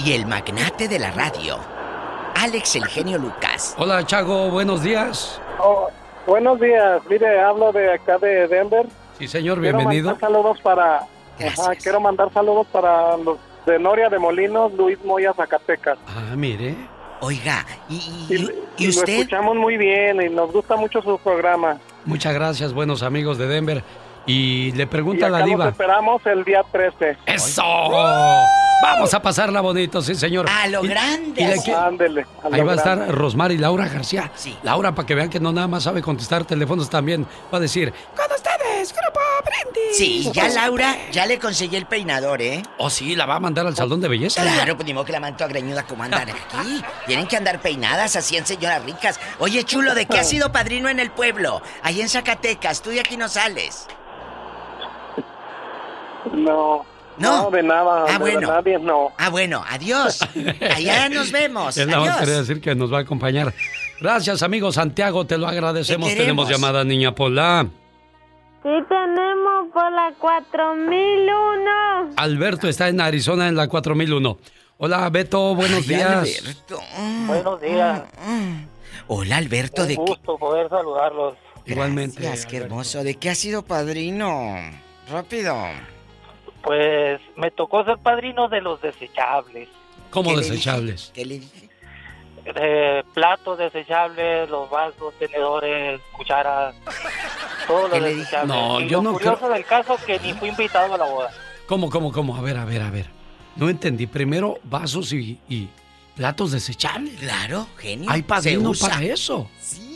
Y 0.02 0.14
el 0.14 0.24
magnate 0.26 0.89
de 0.89 0.98
la 0.98 1.10
radio, 1.10 1.59
Alex 2.34 2.76
el 2.76 2.86
genio 2.86 3.18
Lucas. 3.18 3.74
Hola, 3.76 4.06
Chago, 4.06 4.48
buenos 4.48 4.82
días. 4.82 5.39
Oh, 5.60 5.90
buenos 6.26 6.59
días, 6.59 7.02
mire, 7.10 7.39
hablo 7.39 7.70
de 7.70 7.93
acá 7.93 8.16
de 8.16 8.48
Denver. 8.48 8.86
Sí, 9.18 9.28
señor, 9.28 9.60
Quiero 9.60 9.76
bienvenido. 9.76 10.10
mandar 10.12 10.30
saludos 10.30 10.59
para. 10.62 10.97
Ajá, 10.97 11.74
quiero 11.80 12.01
mandar 12.01 12.32
saludos 12.32 12.66
para 12.72 13.16
los 13.18 13.39
de 13.66 13.78
Noria 13.78 14.09
de 14.09 14.18
Molinos, 14.18 14.72
Luis 14.74 14.98
Moya, 15.05 15.32
Zacatecas. 15.34 15.98
Ah, 16.06 16.34
mire. 16.36 16.74
Oiga, 17.20 17.64
y, 17.89 17.94
y, 18.28 18.34
y 18.78 18.93
lo 18.93 19.02
escuchamos 19.05 19.55
muy 19.56 19.76
bien 19.76 20.20
y 20.22 20.28
nos 20.28 20.51
gusta 20.52 20.74
mucho 20.74 21.01
su 21.02 21.16
programa. 21.18 21.78
Muchas 22.05 22.34
gracias, 22.34 22.72
buenos 22.72 23.05
amigos 23.05 23.39
de 23.39 23.47
Denver. 23.47 23.84
Y 24.26 24.72
le 24.72 24.84
Y 24.84 24.86
pregunta 24.86 25.26
a 25.26 25.30
la 25.30 25.43
diva. 25.43 25.66
los 25.66 25.72
esperamos 25.74 26.20
el 26.26 26.43
día 26.44 26.64
13. 26.72 27.18
¡Eso! 27.26 27.62
Vamos 28.82 29.14
a 29.14 29.22
pasarla 29.22 29.60
bonito, 29.60 30.02
sí, 30.02 30.14
señor. 30.16 30.47
A 30.51 30.66
lo 30.66 30.84
Y- 30.84 30.89
grande. 30.89 31.43
y 31.56 31.62
que- 31.62 31.72
Ándele. 31.72 32.26
a 32.43 32.48
lo 32.48 32.55
Ahí 32.56 32.60
va 32.62 32.72
a 32.72 32.76
estar 32.76 33.09
Rosmar 33.14 33.52
y 33.52 33.59
Laura 33.59 33.86
García. 33.89 34.30
Laura, 34.64 34.93
para 34.93 35.06
que 35.06 35.14
vean 35.14 35.30
que 35.30 35.39
no 35.39 35.52
nada 35.52 35.68
más 35.68 35.84
sabe 35.84 36.02
contestar 36.02 36.44
teléfonos 36.44 36.90
también, 36.90 37.24
va 37.52 37.59
a 37.59 37.60
decir, 37.60 37.93
con 38.16 38.24
ustedes, 38.34 38.56
Grupo 38.91 39.21
Brindis. 39.45 39.97
Sí, 39.97 40.31
ya 40.33 40.49
Laura, 40.49 40.97
ya 41.13 41.27
le 41.27 41.39
conseguí 41.39 41.77
el 41.77 41.87
peinador, 41.87 42.43
¿eh? 42.43 42.63
Oh, 42.79 42.91
sí, 42.91 43.15
la 43.15 43.27
va 43.27 43.37
a 43.37 43.41
mandar 43.41 43.67
al 43.67 43.77
salón 43.77 44.01
de 44.01 44.09
belleza. 44.09 44.43
Claro, 44.43 44.75
pues 44.77 44.87
ni 44.87 44.95
modo 44.95 45.05
que 45.05 45.13
la 45.13 45.21
manto 45.21 45.45
a 45.45 45.49
greñuda 45.49 45.85
como 45.85 46.03
andan 46.03 46.29
aquí. 46.31 46.83
Tienen 47.07 47.27
que 47.27 47.37
andar 47.37 47.61
peinadas 47.61 48.17
así 48.17 48.37
en 48.37 48.47
señoras 48.47 48.85
ricas. 48.85 49.21
Oye, 49.39 49.63
chulo, 49.65 49.95
¿de 49.95 50.07
qué 50.07 50.19
has 50.19 50.29
sido 50.29 50.51
padrino 50.53 50.89
en 50.89 50.99
el 50.99 51.11
pueblo? 51.11 51.63
Ahí 51.83 52.01
en 52.01 52.09
Zacatecas, 52.09 52.83
tú 52.83 52.91
de 52.91 53.01
aquí 53.01 53.17
no 53.17 53.29
sales. 53.29 53.87
No. 56.33 56.85
No. 57.19 57.45
No, 57.45 57.51
de 57.51 57.63
nada. 57.63 58.07
Ah, 58.09 58.13
de 58.13 58.19
bueno. 58.19 58.49
nadie, 58.49 58.79
no. 58.79 59.13
Ah, 59.19 59.29
bueno, 59.29 59.63
adiós. 59.69 60.21
Allá 60.75 61.09
nos 61.11 61.31
vemos. 61.31 61.77
Nada 61.77 62.01
más 62.01 62.19
quería 62.19 62.35
Adiós. 62.35 62.49
decir 62.49 62.63
que 62.63 62.75
nos 62.75 62.93
va 62.93 62.99
a 62.99 63.01
acompañar. 63.03 63.53
Gracias, 64.01 64.43
amigo 64.43 64.73
Santiago, 64.73 65.27
te 65.27 65.37
lo 65.37 65.47
agradecemos. 65.47 66.09
Te. 66.09 66.17
Tenemos 66.17 66.49
llamada, 66.49 66.85
niña 66.85 67.15
Pola. 67.15 67.69
Sí, 68.62 68.68
tenemos 68.89 69.68
por 69.72 69.90
la 69.93 70.12
4001. 70.18 72.10
Alberto 72.16 72.68
está 72.68 72.89
en 72.89 73.01
Arizona 73.01 73.48
en 73.48 73.56
la 73.56 73.66
4001. 73.68 74.39
Hola, 74.78 75.10
Beto, 75.10 75.55
buenos 75.55 75.78
Ay, 75.80 75.89
días. 75.89 76.40
Alberto. 76.40 76.78
Buenos 77.26 77.60
días. 77.60 78.02
Hola, 79.09 79.36
Alberto. 79.36 79.84
¿De 79.86 79.97
Un 79.97 80.05
qué? 80.05 80.10
gusto 80.12 80.39
poder 80.39 80.68
saludarlos. 80.68 81.34
Igualmente. 81.66 82.20
Gracias, 82.22 82.47
qué 82.47 82.59
hermoso. 82.59 83.02
¿De 83.05 83.16
qué 83.16 83.30
has 83.30 83.39
sido 83.39 83.62
padrino? 83.62 84.56
Rápido. 85.10 85.56
Pues 86.62 87.20
me 87.36 87.51
tocó 87.51 87.84
ser 87.84 87.98
padrino 87.98 88.48
de 88.48 88.60
los 88.60 88.80
desechables. 88.80 89.68
¿Cómo 90.10 90.30
¿Qué 90.30 90.36
le 90.36 90.43
desechables? 90.43 91.10
¿Qué 91.14 91.24
le 91.24 91.39
dije? 91.40 91.68
De 92.44 93.05
platos 93.14 93.56
desechables, 93.59 94.48
los 94.51 94.69
vasos, 94.69 95.14
tenedores, 95.19 96.01
cucharas, 96.16 96.74
todo 97.66 97.89
lo 97.89 98.01
desechable. 98.01 98.52
No, 98.52 98.81
Y 98.81 98.89
yo 98.89 98.98
lo 99.02 99.10
no 99.10 99.12
curioso 99.12 99.48
del 99.48 99.64
caso 99.64 99.97
que 100.05 100.19
ni 100.19 100.32
fui 100.35 100.48
invitado 100.48 100.94
a 100.94 100.98
la 100.98 101.05
boda. 101.05 101.31
¿Cómo, 101.66 101.89
cómo, 101.89 102.10
cómo? 102.12 102.36
A 102.36 102.40
ver, 102.40 102.56
a 102.56 102.64
ver, 102.64 102.82
a 102.82 102.90
ver. 102.90 103.06
No 103.56 103.69
entendí. 103.69 104.06
Primero 104.06 104.59
vasos 104.64 105.12
y, 105.12 105.39
y 105.48 105.69
platos 106.16 106.51
desechables. 106.52 107.20
Claro, 107.20 107.66
genio. 107.78 108.10
Hay 108.10 108.23
padrino 108.23 108.74
Se 108.74 108.85
usa. 108.85 108.89
para 108.89 109.05
eso. 109.05 109.48
Sí. 109.60 109.91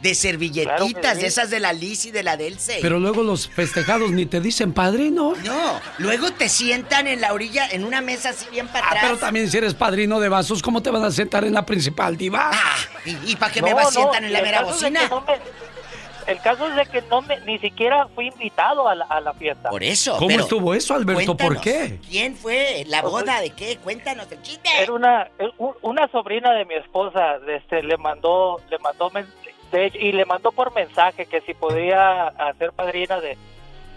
De 0.00 0.14
servilletitas, 0.14 0.76
Claro 0.78 1.00
que 1.02 1.14
sí. 1.14 1.20
de 1.20 1.26
esas 1.26 1.50
de 1.50 1.60
la 1.60 1.72
Liz 1.72 2.06
y 2.06 2.10
de 2.10 2.22
la 2.22 2.36
Delce. 2.36 2.78
Pero 2.80 2.98
luego 2.98 3.22
los 3.22 3.48
festejados 3.48 4.10
ni 4.12 4.24
te 4.26 4.40
dicen 4.40 4.72
padrino. 4.72 5.34
No, 5.44 5.80
luego 5.98 6.32
te 6.32 6.48
sientan 6.48 7.06
en 7.06 7.20
la 7.20 7.32
orilla, 7.34 7.68
en 7.70 7.84
una 7.84 8.00
mesa 8.00 8.30
así 8.30 8.46
bien 8.50 8.66
para 8.68 8.86
Ah, 8.86 8.88
atrás. 8.90 9.04
pero 9.04 9.16
también 9.18 9.50
si 9.50 9.58
eres 9.58 9.74
padrino 9.74 10.18
de 10.18 10.28
vasos, 10.30 10.62
¿cómo 10.62 10.82
te 10.82 10.90
van 10.90 11.04
a 11.04 11.10
sentar 11.10 11.44
en 11.44 11.52
la 11.52 11.66
principal, 11.66 12.16
diva? 12.16 12.50
Ah, 12.52 12.76
¿Y, 13.04 13.36
para 13.36 13.52
qué 13.52 13.60
No, 13.60 13.66
me 13.68 13.74
va 13.74 13.82
no, 13.82 13.90
sientan 13.90 14.24
en 14.24 14.32
la 14.32 14.40
mera 14.42 14.62
bocina? 14.62 15.00
que 15.00 15.08
no 15.10 15.20
me- 15.20 15.60
el 16.26 16.38
caso 16.42 16.68
es 16.68 16.76
de 16.76 16.86
que 16.86 17.02
no 17.08 17.22
me, 17.22 17.40
ni 17.40 17.58
siquiera 17.58 18.06
fui 18.14 18.28
invitado 18.28 18.86
a 18.86 18.94
la, 18.94 19.04
a 19.06 19.20
la 19.20 19.32
fiesta. 19.32 19.68
Por 19.68 19.82
eso. 19.82 20.12
¿Cómo 20.16 20.28
pero 20.28 20.42
estuvo 20.42 20.74
eso, 20.74 20.94
Alberto? 20.94 21.36
¿Por 21.36 21.60
qué? 21.60 21.98
¿Quién 22.08 22.36
fue? 22.36 22.84
¿La 22.86 23.00
Pues, 23.00 23.10
boda 23.10 23.40
de 23.40 23.50
qué? 23.50 23.78
Cuéntanos 23.78 24.30
el 24.30 24.40
chiste. 24.42 24.68
Era 24.80 24.92
una 24.92 25.28
una 25.82 26.06
sobrina 26.12 26.52
de 26.52 26.66
mi 26.66 26.74
esposa, 26.74 27.36
este, 27.48 27.82
le 27.82 27.96
mandó 27.96 28.60
le 28.70 28.78
mandó 28.78 29.10
de 29.72 29.86
hecho, 29.86 29.98
y 29.98 30.12
le 30.12 30.24
mandó 30.24 30.52
por 30.52 30.74
mensaje 30.74 31.26
que 31.26 31.40
si 31.42 31.54
podía 31.54 32.28
hacer 32.28 32.72
padrina 32.72 33.20
de 33.20 33.36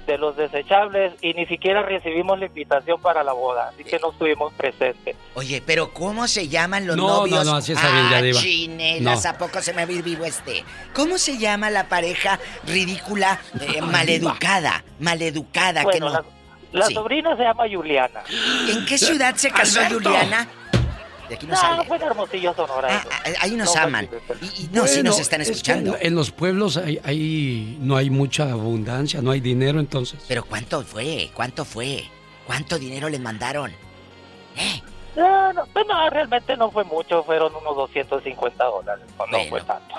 de 0.05 0.17
los 0.17 0.35
desechables 0.35 1.13
y 1.21 1.33
ni 1.33 1.45
siquiera 1.45 1.81
recibimos 1.81 2.37
la 2.37 2.47
invitación 2.47 2.99
para 3.01 3.23
la 3.23 3.31
boda, 3.31 3.69
así 3.69 3.85
que 3.85 3.97
no 3.99 4.11
estuvimos 4.11 4.51
presentes. 4.51 5.15
Oye, 5.33 5.63
pero 5.65 5.93
¿cómo 5.93 6.27
se 6.27 6.49
llaman 6.49 6.85
los 6.85 6.97
No, 6.97 7.03
no, 7.07 7.17
novios? 7.19 7.45
no, 7.45 7.55
así 7.55 7.71
está 7.71 7.89
bien, 7.89 8.09
ya, 8.09 8.37
ah, 8.37 8.41
chinelas, 8.43 9.23
No. 9.23 9.29
¿a 9.29 9.37
poco 9.37 9.61
se 9.61 9.71
me 9.71 9.85
va 9.85 10.01
vivo 10.01 10.25
este? 10.25 10.65
¿Cómo 10.93 11.17
se 11.17 11.37
llama 11.37 11.69
la 11.69 11.87
pareja 11.87 12.37
ridícula, 12.67 13.39
eh, 13.61 13.79
maleducada? 13.81 14.83
Maleducada, 14.99 15.79
que 15.85 15.85
Bueno, 15.85 16.07
no... 16.07 16.11
la, 16.15 16.23
la 16.73 16.85
Sí. 16.87 16.95
sobrina 16.95 17.37
se 17.37 17.43
llama 17.43 17.63
Juliana. 17.73 18.23
¿En 18.67 18.85
qué 18.85 18.97
ciudad 18.97 19.35
se 19.35 19.51
casó 19.51 19.79
Alberto. 19.79 20.09
Juliana? 20.09 20.49
De 21.33 21.37
aquí 21.37 21.47
no, 21.47 21.53
No, 21.55 21.59
sale. 21.61 21.83
fue 21.87 21.97
en 21.97 22.03
Hermosillo, 22.03 22.53
Sonora. 22.55 22.87
Ah, 22.91 23.07
ah, 23.25 23.29
ahí 23.41 23.51
nos 23.55 23.73
No, 23.75 23.81
aman. 23.81 24.07
Y, 24.41 24.45
y 24.65 24.69
no, 24.71 24.85
si 24.85 24.95
Bueno, 24.97 25.09
nos 25.09 25.19
están 25.19 25.41
es 25.41 25.47
que 25.47 25.53
escuchando. 25.53 25.97
en, 25.99 26.13
los 26.13 26.29
pueblos 26.29 26.77
hay, 26.77 26.99
hay- 27.03 27.77
no 27.81 27.95
hay 27.97 28.11
mucha 28.11 28.51
abundancia, 28.51 29.19
no 29.21 29.31
hay 29.31 29.39
dinero, 29.39 29.79
entonces. 29.79 30.19
Pero 30.27 30.43
¿cuánto 30.45 30.83
fue? 30.83 31.31
¿Cuánto 31.33 31.65
fue? 31.65 32.03
¿Cuánto 32.45 32.77
dinero 32.77 33.09
les 33.09 33.19
mandaron? 33.19 33.71
No, 35.15 35.53
no, 35.53 35.65
pues 35.73 35.85
no, 35.87 36.09
realmente 36.09 36.57
no 36.57 36.71
fue 36.71 36.83
mucho, 36.83 37.23
fueron 37.23 37.53
unos 37.55 37.75
250 37.75 38.63
dólares, 38.63 39.05
no, 39.31 39.39
fue 39.49 39.61
tanto. 39.61 39.95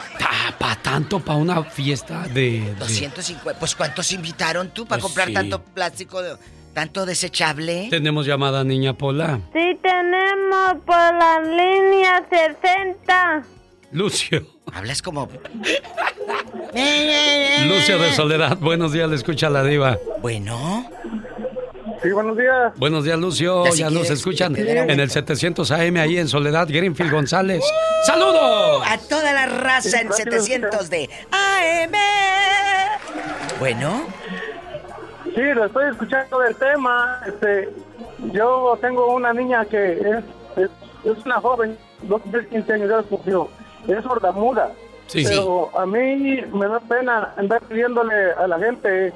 ¿Para 0.59 0.77
tanto? 0.83 1.21
¿Para 1.21 1.39
una 1.39 1.63
fiesta 1.65 2.23
de, 2.29 2.61
de- 2.61 2.75
250. 2.75 3.59
Pues 3.61 3.75
¿cuántos 3.77 4.11
invitaron 4.13 4.71
tú 4.71 4.87
para 4.87 5.01
Pues 5.01 5.05
comprar 5.13 5.29
sí. 5.29 5.35
tanto 5.35 5.63
plástico, 5.63 6.21
de- 6.23 6.37
tanto 6.75 7.07
desechable? 7.07 7.87
Tenemos 7.89 8.27
llamada 8.27 8.65
Niña 8.65 8.93
Pola. 8.95 9.41
Sí 9.55 9.79
tenemos 9.81 10.75
por 10.85 10.97
la 10.97 11.41
línea 11.41 12.23
60. 12.29 13.43
Lucio. 13.93 14.47
Hablas 14.73 15.01
como... 15.01 15.29
Lucio 17.67 17.99
de 17.99 18.13
Soledad. 18.13 18.59
Buenos 18.59 18.93
días, 18.93 19.09
le 19.09 19.17
escucha 19.17 19.49
la 19.49 19.63
diva. 19.63 19.97
Bueno. 20.21 20.91
Sí, 22.03 22.11
buenos 22.11 22.37
días. 22.37 22.73
Buenos 22.77 23.05
días, 23.05 23.19
Lucio. 23.19 23.65
Ya 23.67 23.73
si 23.73 23.79
Ya 23.79 23.85
nos 23.85 24.01
quieres, 24.01 24.19
escuchan 24.19 24.57
en 24.57 25.01
el 25.01 25.11
700 25.11 25.71
AM 25.71 25.97
ahí 25.97 26.19
en 26.19 26.29
Soledad, 26.29 26.67
Greenfield 26.69 27.13
González. 27.13 27.65
¡Saludos! 28.05 28.83
A 28.85 28.99
toda 28.99 29.33
la 29.33 29.47
raza 29.47 30.01
en 30.01 30.13
700 30.13 30.91
de 30.91 31.09
AM. 31.31 31.93
Bueno. 33.59 34.07
Sí, 35.35 35.43
lo 35.55 35.65
estoy 35.65 35.91
escuchando 35.91 36.39
del 36.41 36.55
tema. 36.57 37.21
Este, 37.27 37.71
yo 38.33 38.79
tengo 38.81 39.13
una 39.15 39.33
niña 39.33 39.65
que 39.65 39.93
es, 39.95 40.25
es, 40.57 40.71
es 41.05 41.27
una 41.27 41.41
joven, 41.41 41.77
no 42.09 42.19
cumple 42.19 42.47
15 42.49 42.73
años, 42.73 42.89
ya 42.91 43.03
cumplió. 43.03 43.49
Es 43.89 44.03
sordamuda. 44.05 44.73
Sí. 45.07 45.25
Pero 45.27 45.71
a 45.79 45.85
mí 45.87 46.41
me 46.53 46.67
da 46.67 46.81
pena 46.81 47.35
andar 47.37 47.61
pidiéndole 47.63 48.33
a 48.33 48.47
la 48.47 48.59
gente 48.59 49.13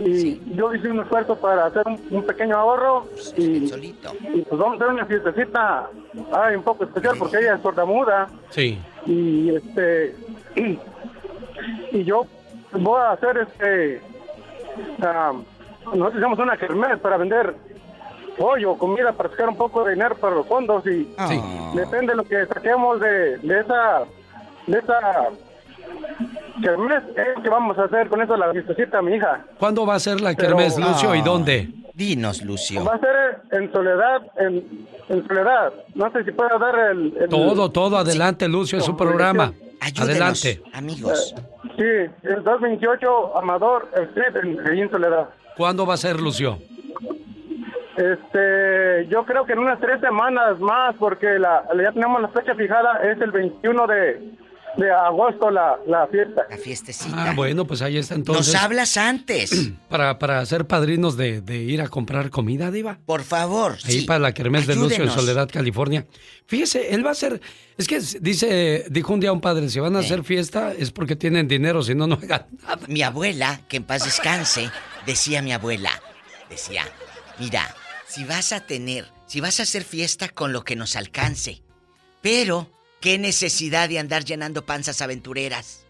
y 0.00 0.40
yo 0.54 0.72
hice 0.72 0.88
un 0.90 1.00
esfuerzo 1.00 1.36
para 1.36 1.66
hacer 1.66 1.82
un, 1.86 2.00
un 2.10 2.22
pequeño 2.24 2.56
ahorro 2.56 3.08
y, 3.36 3.64
y 3.66 4.42
pues 4.48 4.60
vamos 4.60 4.74
a 4.74 4.76
hacer 4.76 4.88
una 4.94 5.06
fiestecita 5.06 5.90
ay, 6.32 6.54
un 6.54 6.62
poco 6.62 6.84
especial 6.84 7.16
porque 7.18 7.38
ella 7.38 7.56
es 7.56 7.62
sordamuda 7.62 8.28
Sí. 8.50 8.80
y 9.06 9.56
este 9.56 10.14
y, 10.54 10.78
y 11.98 12.04
yo 12.04 12.26
voy 12.70 13.00
a 13.00 13.10
hacer 13.10 13.38
este 13.38 14.00
ah, 15.02 15.32
nosotros 15.86 16.14
hicimos 16.16 16.38
una 16.38 16.56
kermés 16.56 16.98
para 17.00 17.16
vender 17.16 17.54
pollo, 18.36 18.76
comida 18.76 19.12
para 19.12 19.30
sacar 19.30 19.48
un 19.48 19.56
poco 19.56 19.84
de 19.84 19.94
dinero 19.94 20.14
para 20.16 20.36
los 20.36 20.46
fondos 20.46 20.86
y 20.86 21.08
depende 21.74 22.12
de 22.12 22.16
lo 22.16 22.24
que 22.24 22.46
saquemos 22.46 23.00
de, 23.00 23.38
de 23.38 23.60
esa 23.60 24.04
de 24.66 24.78
esa 24.78 25.28
kermés 26.62 27.02
es 27.16 27.42
que 27.42 27.48
vamos 27.48 27.78
a 27.78 27.84
hacer 27.84 28.08
con 28.08 28.20
eso 28.22 28.36
la 28.36 28.50
fiestecita 28.52 28.98
a 28.98 29.02
mi 29.02 29.14
hija 29.16 29.44
¿Cuándo 29.58 29.86
va 29.86 29.94
a 29.94 30.00
ser 30.00 30.20
la 30.20 30.34
Pero- 30.34 30.48
kermés, 30.56 30.78
Lucio, 30.78 31.14
y 31.14 31.18
Ah. 31.20 31.22
dónde? 31.24 31.68
Dinos, 31.94 32.42
Lucio. 32.42 32.84
va 32.84 32.94
a 32.94 32.98
ser 33.00 33.42
en 33.50 33.72
soledad 33.72 34.22
en, 34.36 34.86
en 35.08 35.26
soledad 35.26 35.72
no 35.94 36.10
sé 36.12 36.22
si 36.24 36.30
puedo 36.32 36.56
dar 36.58 36.78
el, 36.92 37.16
el- 37.18 37.28
Todo, 37.28 37.70
todo, 37.72 37.96
adelante, 37.96 38.46
Lucio, 38.48 38.78
es 38.78 38.84
su 38.84 38.96
programa. 38.96 39.52
Adelante. 39.80 40.62
amigos. 40.72 41.34
sí 41.76 41.82
el 42.22 42.42
228 42.44 43.36
Amador 43.38 43.88
Street 43.94 44.36
en, 44.42 44.78
en 44.78 44.90
soledad 44.90 45.28
¿Cuándo 45.58 45.84
va 45.84 45.94
a 45.94 45.96
ser, 45.96 46.20
Lucio? 46.20 46.56
Este, 47.96 49.08
yo 49.08 49.24
creo 49.24 49.44
que 49.44 49.54
en 49.54 49.58
unas 49.58 49.80
tres 49.80 50.00
semanas 50.00 50.60
más, 50.60 50.94
porque 51.00 51.36
la, 51.36 51.64
ya 51.82 51.90
tenemos 51.90 52.22
la 52.22 52.28
fecha 52.28 52.54
fijada, 52.54 53.02
es 53.02 53.20
el 53.20 53.32
21 53.32 53.86
de, 53.88 54.34
de 54.78 54.90
agosto 54.92 55.50
la, 55.50 55.76
la 55.86 56.06
fiesta. 56.06 56.46
La 56.48 56.56
fiestecita. 56.56 57.30
Ah, 57.30 57.32
bueno, 57.34 57.66
pues 57.66 57.82
ahí 57.82 57.98
está 57.98 58.14
entonces. 58.14 58.54
Nos 58.54 58.62
hablas 58.62 58.96
antes. 58.96 59.70
Para, 59.88 60.18
para 60.18 60.44
ser 60.44 60.66
padrinos 60.66 61.16
de, 61.16 61.40
de 61.40 61.58
ir 61.58 61.80
a 61.80 61.88
comprar 61.88 62.30
comida, 62.30 62.70
Diva. 62.70 62.98
Por 63.06 63.22
favor. 63.22 63.78
Ahí 63.84 64.00
sí. 64.00 64.06
para 64.06 64.18
la 64.18 64.32
kermés 64.32 64.66
de 64.66 64.76
Lucio 64.76 65.02
en. 65.02 65.10
Soledad, 65.10 65.48
California. 65.50 66.06
Fíjese, 66.46 66.94
él 66.94 67.04
va 67.04 67.12
a 67.12 67.14
ser. 67.14 67.40
Es 67.78 67.88
que 67.88 67.98
dice, 68.20 68.84
dijo 68.90 69.14
un 69.14 69.20
día 69.20 69.32
un 69.32 69.40
padre: 69.40 69.70
si 69.70 69.80
van 69.80 69.96
a 69.96 70.00
hacer 70.00 70.24
fiesta 70.24 70.72
es 70.72 70.90
porque 70.90 71.16
tienen 71.16 71.48
dinero, 71.48 71.82
si 71.82 71.94
no, 71.94 72.06
no 72.06 72.16
hagan 72.16 72.46
nada. 72.62 72.78
Mi 72.86 73.02
abuela, 73.02 73.62
que 73.66 73.78
en 73.78 73.84
paz 73.84 74.04
descanse, 74.04 74.70
decía 75.06 75.40
mi 75.40 75.52
abuela, 75.52 75.90
decía, 76.50 76.84
mira, 77.38 77.74
si 78.06 78.24
vas 78.24 78.52
a 78.52 78.60
tener, 78.60 79.06
si 79.26 79.40
vas 79.40 79.58
a 79.58 79.62
hacer 79.62 79.84
fiesta 79.84 80.28
con 80.28 80.52
lo 80.52 80.64
que 80.64 80.76
nos 80.76 80.96
alcance, 80.96 81.62
pero 82.20 82.70
qué 83.00 83.18
necesidad 83.18 83.88
de 83.88 83.98
andar 83.98 84.24
llenando 84.24 84.64
panzas 84.64 85.00
aventureras. 85.02 85.84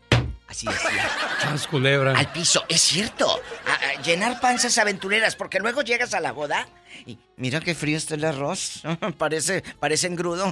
Así 0.46 0.66
decía. 0.66 1.10
Chas, 1.42 1.66
culebra. 1.66 2.18
Al 2.18 2.32
piso, 2.32 2.64
es 2.68 2.80
cierto. 2.80 3.28
A- 3.66 3.98
a 3.98 4.02
llenar 4.02 4.40
panzas 4.40 4.78
aventureras, 4.78 5.36
porque 5.36 5.58
luego 5.60 5.82
llegas 5.82 6.14
a 6.14 6.20
la 6.20 6.32
boda 6.32 6.66
y 7.06 7.18
mira 7.36 7.60
qué 7.60 7.74
frío 7.74 7.98
está 7.98 8.14
el 8.14 8.24
arroz. 8.24 8.82
parece, 9.18 9.62
parece 9.78 10.06
engrudo. 10.06 10.46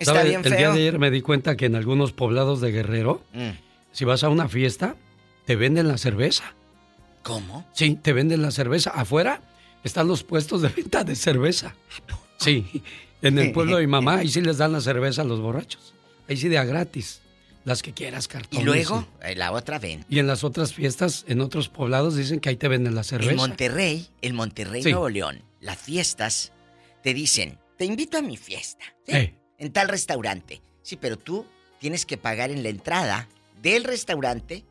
Está 0.00 0.14
¿Sabe? 0.14 0.30
bien 0.30 0.40
El 0.44 0.50
día 0.50 0.58
feo. 0.58 0.72
de 0.72 0.80
ayer 0.80 0.98
me 0.98 1.10
di 1.12 1.20
cuenta 1.22 1.56
que 1.56 1.66
en 1.66 1.76
algunos 1.76 2.12
poblados 2.12 2.60
de 2.60 2.72
Guerrero, 2.72 3.22
Mm. 3.32 3.50
si 3.92 4.04
vas 4.04 4.24
a 4.24 4.28
una 4.30 4.48
fiesta, 4.48 4.96
te 5.46 5.54
venden 5.56 5.86
la 5.88 5.96
cerveza. 5.98 6.54
¿Cómo? 7.22 7.68
Sí, 7.72 7.96
te 8.02 8.12
venden 8.12 8.42
la 8.42 8.50
cerveza. 8.50 8.90
Afuera 8.90 9.42
están 9.84 10.08
los 10.08 10.24
puestos 10.24 10.62
de 10.62 10.68
venta 10.70 11.04
de 11.04 11.14
cerveza. 11.14 11.74
Sí, 12.38 12.82
en 13.22 13.38
el 13.38 13.52
pueblo 13.52 13.76
de 13.76 13.82
mi 13.82 13.90
mamá, 13.90 14.18
ahí 14.18 14.28
sí 14.28 14.40
les 14.40 14.58
dan 14.58 14.72
la 14.72 14.80
cerveza 14.80 15.22
a 15.22 15.24
los 15.24 15.40
borrachos. 15.40 15.94
Ahí 16.28 16.36
sí 16.36 16.48
de 16.48 16.58
a 16.58 16.64
gratis. 16.64 17.20
Las 17.64 17.82
que 17.82 17.92
quieras, 17.92 18.24
Y 18.24 18.28
cartones. 18.28 18.64
luego, 18.64 19.06
eh, 19.22 19.34
la 19.36 19.52
otra 19.52 19.78
ven. 19.78 20.04
Y 20.08 20.18
en 20.18 20.26
las 20.26 20.44
otras 20.44 20.72
fiestas, 20.72 21.24
en 21.28 21.40
otros 21.42 21.68
poblados, 21.68 22.16
dicen 22.16 22.40
que 22.40 22.48
ahí 22.48 22.56
te 22.56 22.68
venden 22.68 22.94
la 22.94 23.04
cerveza. 23.04 23.32
En 23.32 23.36
Monterrey, 23.36 24.08
en 24.22 24.34
Monterrey, 24.34 24.82
Sí. 24.82 24.90
Nuevo 24.90 25.10
León, 25.10 25.42
las 25.60 25.76
fiestas 25.78 26.52
te 27.02 27.12
dicen, 27.12 27.58
te 27.76 27.84
invito 27.84 28.16
a 28.16 28.22
mi 28.22 28.36
fiesta, 28.38 28.84
¿sí? 29.06 29.14
Eh. 29.14 29.34
en 29.58 29.72
tal 29.72 29.88
restaurante. 29.88 30.62
Sí, 30.82 30.96
pero 30.96 31.18
tú 31.18 31.44
tienes 31.80 32.06
que 32.06 32.16
pagar 32.16 32.50
en 32.50 32.62
la 32.62 32.70
entrada 32.70 33.28
del 33.60 33.84
restaurante 33.84 34.64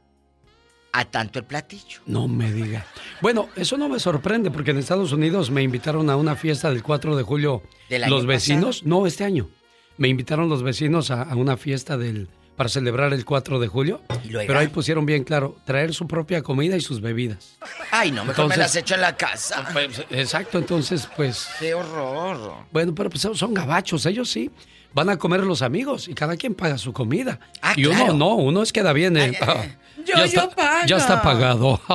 a 0.91 1.06
tanto 1.06 1.40
el 1.40 1.45
platillo. 1.45 1.99
No 2.06 2.28
me 2.28 2.52
diga. 2.52 2.86
Bueno, 3.22 3.49
eso 3.56 3.78
no 3.78 3.90
me 3.90 3.99
sorprende 3.99 4.52
porque 4.52 4.72
en 4.72 4.78
Estados 4.78 5.11
Unidos 5.11 5.52
me 5.52 5.61
invitaron 5.64 6.10
a 6.10 6.16
una 6.16 6.36
fiesta 6.36 6.70
del 6.70 6.84
4 6.84 7.16
de 7.16 7.24
julio. 7.24 7.64
¿Del 7.90 8.03
año 8.03 8.16
los 8.16 8.26
vecinos, 8.26 8.84
no, 8.84 9.06
este 9.07 9.24
año. 9.24 9.49
Me 9.98 10.07
invitaron 10.07 10.49
los 10.49 10.64
vecinos 10.64 11.11
a, 11.11 11.24
a 11.24 11.36
una 11.36 11.57
fiesta 11.57 11.98
del 11.98 12.30
para 12.60 12.68
celebrar 12.68 13.14
el 13.14 13.24
4 13.24 13.57
de 13.57 13.68
julio. 13.70 14.02
luego? 14.30 14.45
Pero 14.45 14.60
ahí 14.60 14.68
pusieron 14.68 15.06
bien 15.06 15.24
claro, 15.24 15.56
traer 15.64 15.94
su 15.94 16.07
propia 16.07 16.41
comida 16.41 16.76
y 16.76 16.82
sus 16.82 16.99
bebidas. 16.99 17.57
Ay, 17.90 18.11
no, 18.11 18.26
mejor 18.26 18.49
me 18.49 18.57
las 18.57 18.76
echo 18.76 18.95
en 18.95 19.02
la 19.02 19.16
casa. 19.16 19.66
Pues, 19.72 20.03
exacto, 20.10 20.57
entonces, 20.57 21.07
pues... 21.16 21.48
Qué 21.57 21.74
horror. 21.74 22.66
Bueno, 22.70 22.94
pero 22.94 23.10
pues 23.10 23.22
son 23.22 23.53
gabachos, 23.53 24.06
ellos 24.06 24.30
sí. 24.30 24.52
Van 24.94 25.07
a 25.07 25.16
comer 25.18 25.40
los 25.45 25.61
amigos 25.61 26.10
y 26.10 26.14
cada 26.14 26.36
quien 26.36 26.53
paga 26.53 26.78
su 26.78 26.91
comida. 26.91 27.40
Ah, 27.61 27.76
y 27.78 27.86
uno 27.86 28.11
no, 28.11 28.36
uno 28.36 28.61
es 28.61 28.74
queda 28.74 28.91
bien. 28.91 29.16
eh, 29.16 29.38
ah, 29.41 29.64
Yo- 30.05 30.15
ya, 30.15 30.26
yo 30.26 30.41
está, 30.41 30.49
pago. 30.49 30.85
ya 30.88 30.97
está 30.97 31.21
pagado. 31.21 31.81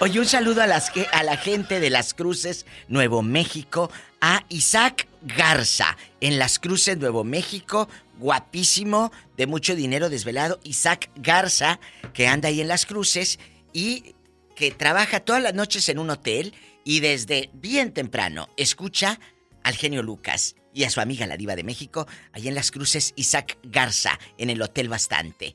Oye, 0.00 0.20
un 0.20 0.26
saludo 0.26 0.62
a, 0.62 0.66
las, 0.66 0.90
que- 0.90 1.06
a 1.12 1.22
la 1.22 1.36
gente 1.36 1.80
de 1.80 1.90
Las 1.90 2.14
Cruces, 2.14 2.66
Nuevo 2.88 3.22
México, 3.22 3.90
a 4.20 4.44
Isaac 4.48 5.06
Garza, 5.22 5.96
en 6.20 6.38
Las 6.38 6.58
Cruces, 6.58 6.98
Nuevo 6.98 7.24
México, 7.24 7.88
guapísimo, 8.18 9.12
de 9.36 9.46
mucho 9.46 9.74
dinero 9.74 10.08
desvelado, 10.10 10.60
Isaac 10.64 11.10
Garza, 11.16 11.80
que 12.12 12.26
anda 12.28 12.48
ahí 12.48 12.60
en 12.60 12.68
Las 12.68 12.86
Cruces 12.86 13.38
y 13.72 14.14
que 14.54 14.70
trabaja 14.70 15.20
todas 15.20 15.42
las 15.42 15.54
noches 15.54 15.88
en 15.88 15.98
un 15.98 16.10
hotel 16.10 16.54
y 16.84 17.00
desde 17.00 17.50
bien 17.54 17.92
temprano 17.92 18.48
escucha 18.56 19.18
al 19.64 19.74
genio 19.74 20.02
Lucas 20.02 20.56
y 20.74 20.84
a 20.84 20.90
su 20.90 21.00
amiga 21.00 21.26
la 21.26 21.36
diva 21.36 21.56
de 21.56 21.64
México, 21.64 22.06
allá 22.32 22.48
en 22.48 22.54
Las 22.54 22.70
Cruces, 22.70 23.12
Isaac 23.16 23.58
Garza, 23.62 24.18
en 24.38 24.50
el 24.50 24.60
Hotel 24.62 24.88
Bastante. 24.88 25.54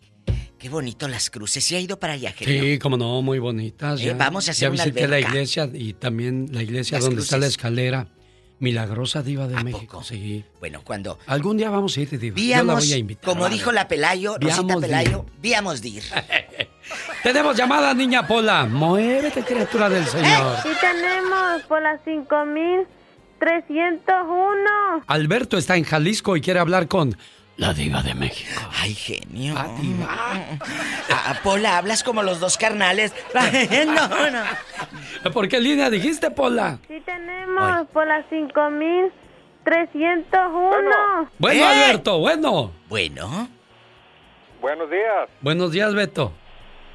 Qué 0.57 0.69
bonito 0.69 1.07
las 1.07 1.29
cruces. 1.29 1.63
¿Sí 1.63 1.75
ha 1.75 1.79
ido 1.79 1.99
para 1.99 2.13
allá, 2.13 2.31
Genio? 2.31 2.63
Sí, 2.63 2.79
como 2.79 2.97
no, 2.97 3.21
muy 3.21 3.37
bonitas. 3.37 4.01
Eh, 4.01 4.15
vamos 4.17 4.47
a 4.47 4.51
hacer 4.51 4.67
ya 4.67 4.69
visité 4.71 5.07
la 5.07 5.19
iglesia 5.19 5.69
y 5.71 5.93
también 5.93 6.49
la 6.51 6.63
iglesia 6.63 6.99
donde 6.99 7.21
está 7.21 7.37
la 7.37 7.47
escalera. 7.47 8.07
Milagrosa 8.59 9.21
diva 9.21 9.47
de 9.47 9.63
México. 9.63 10.01
Sí. 10.03 10.43
Bueno, 10.59 10.81
cuando 10.83 11.19
algún 11.27 11.57
día 11.57 11.69
vamos 11.69 11.95
a 11.95 12.01
ir 12.01 12.19
diva. 12.19 12.33
Víamos, 12.33 12.65
Yo 12.65 12.73
la 12.73 12.79
voy 12.79 12.93
a 12.93 12.97
invitar. 12.97 13.25
Como 13.25 13.49
dijo 13.49 13.71
la 13.71 13.87
Pelayo, 13.87 14.35
Rosita 14.39 14.79
Pelayo, 14.79 15.27
víamos 15.39 15.79
dir. 15.83 16.01
tenemos 17.23 17.55
llamada, 17.55 17.93
niña 17.93 18.25
Pola. 18.25 18.65
Muévete, 18.65 19.43
criatura 19.43 19.89
del 19.89 20.03
eh, 20.03 20.07
Señor. 20.07 20.57
Sí 20.63 20.69
tenemos 20.81 21.61
Pola 21.67 21.99
5000. 22.03 22.96
301. 23.39 25.03
Alberto 25.07 25.57
está 25.57 25.75
en 25.77 25.83
Jalisco 25.83 26.35
y 26.35 26.41
quiere 26.41 26.59
hablar 26.59 26.87
con 26.87 27.15
la 27.57 27.73
diva 27.73 28.01
de 28.03 28.13
México. 28.13 28.61
Ay, 28.79 28.93
genio. 28.93 29.57
¿A 29.57 29.67
diva? 29.79 30.05
Ah, 30.07 30.41
ah, 31.09 31.35
Pola, 31.43 31.77
hablas 31.77 32.03
como 32.03 32.21
los 32.23 32.39
dos 32.39 32.57
carnales. 32.57 33.13
no, 33.87 34.07
no. 34.31 34.43
¿Por 35.31 35.49
qué 35.49 35.59
línea 35.59 35.89
dijiste, 35.89 36.29
Pola? 36.31 36.79
Sí 36.87 37.01
tenemos, 37.05 37.63
Ay. 37.63 37.85
Pola 37.91 38.23
5301. 38.29 41.29
Bueno. 41.39 41.59
¡Eh! 41.59 41.63
Alberto, 41.63 42.19
bueno. 42.19 42.71
Bueno. 42.87 43.49
Buenos 44.61 44.89
días. 44.89 45.29
Buenos 45.41 45.71
días, 45.71 45.93
Beto. 45.95 46.31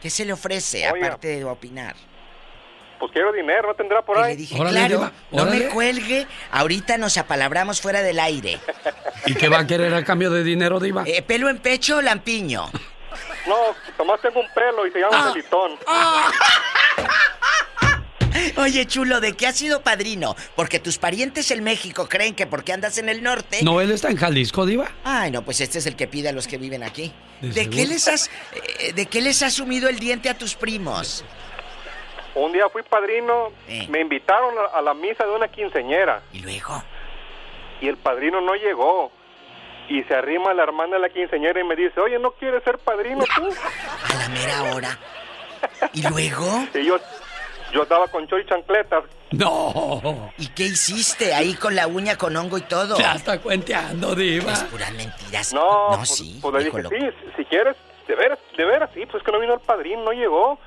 ¿Qué 0.00 0.08
se 0.10 0.24
le 0.24 0.32
ofrece 0.32 0.86
aparte 0.86 1.28
de 1.28 1.44
opinar? 1.44 1.94
Pues 3.02 3.10
quiero 3.10 3.32
dinero, 3.32 3.66
¿no 3.66 3.74
tendrá 3.74 4.00
por 4.02 4.16
ahí? 4.16 4.36
Dije, 4.36 4.54
Órale, 4.54 4.78
claro, 4.78 4.96
diva, 4.96 5.12
no 5.32 5.46
me 5.46 5.66
cuelgue, 5.70 6.24
ahorita 6.52 6.98
nos 6.98 7.18
apalabramos 7.18 7.80
fuera 7.80 8.00
del 8.00 8.20
aire. 8.20 8.60
¿Y 9.26 9.34
qué 9.34 9.48
va 9.48 9.58
a 9.58 9.66
querer 9.66 9.92
a 9.92 10.04
cambio 10.04 10.30
de 10.30 10.44
dinero, 10.44 10.78
diva? 10.78 11.02
Eh, 11.04 11.20
¿Pelo 11.20 11.50
en 11.50 11.58
pecho 11.58 11.96
o 11.96 12.02
lampiño? 12.02 12.70
No, 13.46 13.56
nomás 13.98 14.20
tengo 14.20 14.38
un 14.38 14.46
pelo 14.54 14.86
y 14.86 14.92
se 14.92 15.00
llama. 15.00 15.32
Felitón. 15.32 15.72
Oye, 18.56 18.86
chulo, 18.86 19.20
¿de 19.20 19.32
qué 19.32 19.48
has 19.48 19.56
sido 19.56 19.82
padrino? 19.82 20.36
Porque 20.54 20.78
tus 20.78 20.96
parientes 20.96 21.50
en 21.50 21.64
México 21.64 22.08
creen 22.08 22.36
que 22.36 22.46
porque 22.46 22.72
andas 22.72 22.98
en 22.98 23.08
el 23.08 23.22
norte... 23.22 23.58
No, 23.64 23.80
él 23.80 23.90
está 23.90 24.10
en 24.10 24.16
Jalisco, 24.16 24.64
diva. 24.64 24.92
Ay, 25.02 25.32
no, 25.32 25.44
pues 25.44 25.60
este 25.60 25.78
es 25.78 25.86
el 25.86 25.96
que 25.96 26.06
pide 26.06 26.28
a 26.28 26.32
los 26.32 26.46
que 26.46 26.56
viven 26.56 26.84
aquí. 26.84 27.12
¿De 27.40 27.48
¿De, 27.48 27.68
qué 27.68 27.84
les 27.84 28.06
has 28.06 28.30
eh, 28.78 28.92
de 28.92 29.06
qué 29.06 29.20
les 29.20 29.42
has 29.42 29.54
sumido 29.54 29.88
el 29.88 29.98
diente 29.98 30.30
a 30.30 30.38
tus 30.38 30.54
primos? 30.54 31.24
Un 32.34 32.52
día 32.52 32.68
fui 32.70 32.82
padrino, 32.82 33.52
Eh. 33.68 33.86
me 33.90 34.00
invitaron 34.00 34.54
a, 34.58 34.78
a 34.78 34.82
la 34.82 34.94
misa 34.94 35.24
de 35.24 35.32
una 35.32 35.48
quinceñera. 35.48 36.22
¿Y 36.32 36.40
luego? 36.40 36.82
Y 37.80 37.88
el 37.88 37.96
padrino 37.96 38.40
no 38.40 38.54
llegó. 38.54 39.10
Y 39.88 40.02
se 40.04 40.14
arrima 40.14 40.54
la 40.54 40.62
hermana 40.62 40.94
de 40.94 41.00
la 41.00 41.08
quinceñera 41.10 41.60
y 41.60 41.64
me 41.64 41.76
dice, 41.76 42.00
oye, 42.00 42.18
¿no 42.18 42.30
quieres 42.32 42.62
ser 42.64 42.78
padrino 42.78 43.24
tú? 43.36 43.48
A 44.10 44.14
la 44.14 44.28
mera 44.28 44.74
hora. 44.74 44.98
¿Y 45.92 46.02
luego? 46.08 46.46
Y 46.74 46.84
yo, 46.86 46.96
yo 47.72 47.82
estaba 47.82 48.06
con 48.08 48.26
chor 48.28 48.40
y 48.40 48.46
chancletas. 48.46 49.04
No. 49.32 50.32
¿Y 50.38 50.48
qué 50.48 50.64
hiciste 50.64 51.34
ahí 51.34 51.54
con 51.54 51.74
la 51.74 51.86
uña 51.86 52.16
con 52.16 52.36
hongo 52.36 52.58
y 52.58 52.62
todo? 52.62 52.96
Ya 52.98 53.14
está 53.14 53.40
cuenteando, 53.40 54.14
diva. 54.14 54.52
Es 54.52 54.64
puras 54.64 54.92
mentiras. 54.92 55.52
No, 55.52 55.90
no 55.90 55.96
pues, 55.98 56.14
sí. 56.16 56.38
pues 56.40 56.54
le 56.54 56.64
dije, 56.64 56.82
loco. 56.82 56.94
sí, 56.96 57.10
si 57.36 57.44
quieres, 57.46 57.76
de 58.06 58.14
veras, 58.14 58.38
de 58.56 58.64
veras, 58.64 58.90
sí, 58.94 59.04
pues 59.06 59.22
que 59.22 59.32
no 59.32 59.40
vino 59.40 59.54
el 59.54 59.60
padrino, 59.60 60.02
no 60.04 60.12
llegó. 60.12 60.58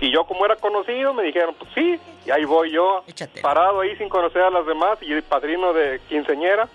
Y 0.00 0.12
yo 0.12 0.24
como 0.24 0.44
era 0.44 0.56
conocido, 0.56 1.14
me 1.14 1.22
dijeron, 1.22 1.54
pues 1.58 1.70
sí, 1.74 1.98
y 2.26 2.30
ahí 2.30 2.44
voy 2.44 2.70
yo, 2.70 3.02
parado 3.42 3.80
ahí 3.80 3.96
sin 3.96 4.08
conocer 4.10 4.42
a 4.42 4.50
las 4.50 4.66
demás, 4.66 4.98
y 5.00 5.12
el 5.12 5.22
padrino 5.22 5.72
de 5.72 6.00
quinceñera. 6.08 6.68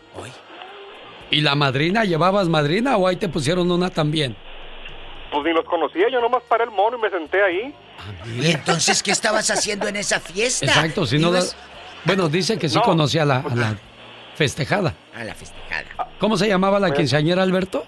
¿Y 1.29 1.41
la 1.41 1.53
madrina? 1.55 2.03
¿Llevabas 2.03 2.49
madrina 2.49 2.97
o 2.97 3.07
ahí 3.07 3.15
te 3.17 3.29
pusieron 3.29 3.71
una 3.71 3.89
también? 3.89 4.35
Pues 5.31 5.43
ni 5.45 5.53
los 5.53 5.63
conocía, 5.65 6.09
yo 6.09 6.19
nomás 6.19 6.41
paré 6.49 6.63
el 6.65 6.71
mono 6.71 6.97
y 6.97 7.01
me 7.01 7.09
senté 7.09 7.41
ahí. 7.43 7.75
¿Y 8.37 8.51
entonces 8.51 9.01
qué 9.03 9.11
estabas 9.11 9.49
haciendo 9.51 9.87
en 9.87 9.95
esa 9.97 10.19
fiesta? 10.19 10.65
Exacto, 10.65 11.05
si 11.05 11.19
no... 11.19 11.29
Ibas 11.29 11.55
Bueno, 12.03 12.27
dice 12.27 12.57
que 12.57 12.67
sí 12.67 12.75
No. 12.77 12.81
conocía 12.81 13.21
a 13.21 13.25
la, 13.25 13.37
a 13.37 13.55
la 13.55 13.75
festejada. 14.35 14.93
A 15.15 15.23
la 15.23 15.35
festejada. 15.35 16.09
¿Cómo 16.19 16.35
se 16.37 16.47
llamaba 16.49 16.79
la 16.79 16.87
Pues- 16.87 16.97
quinceañera, 16.97 17.43
Alberto? 17.43 17.85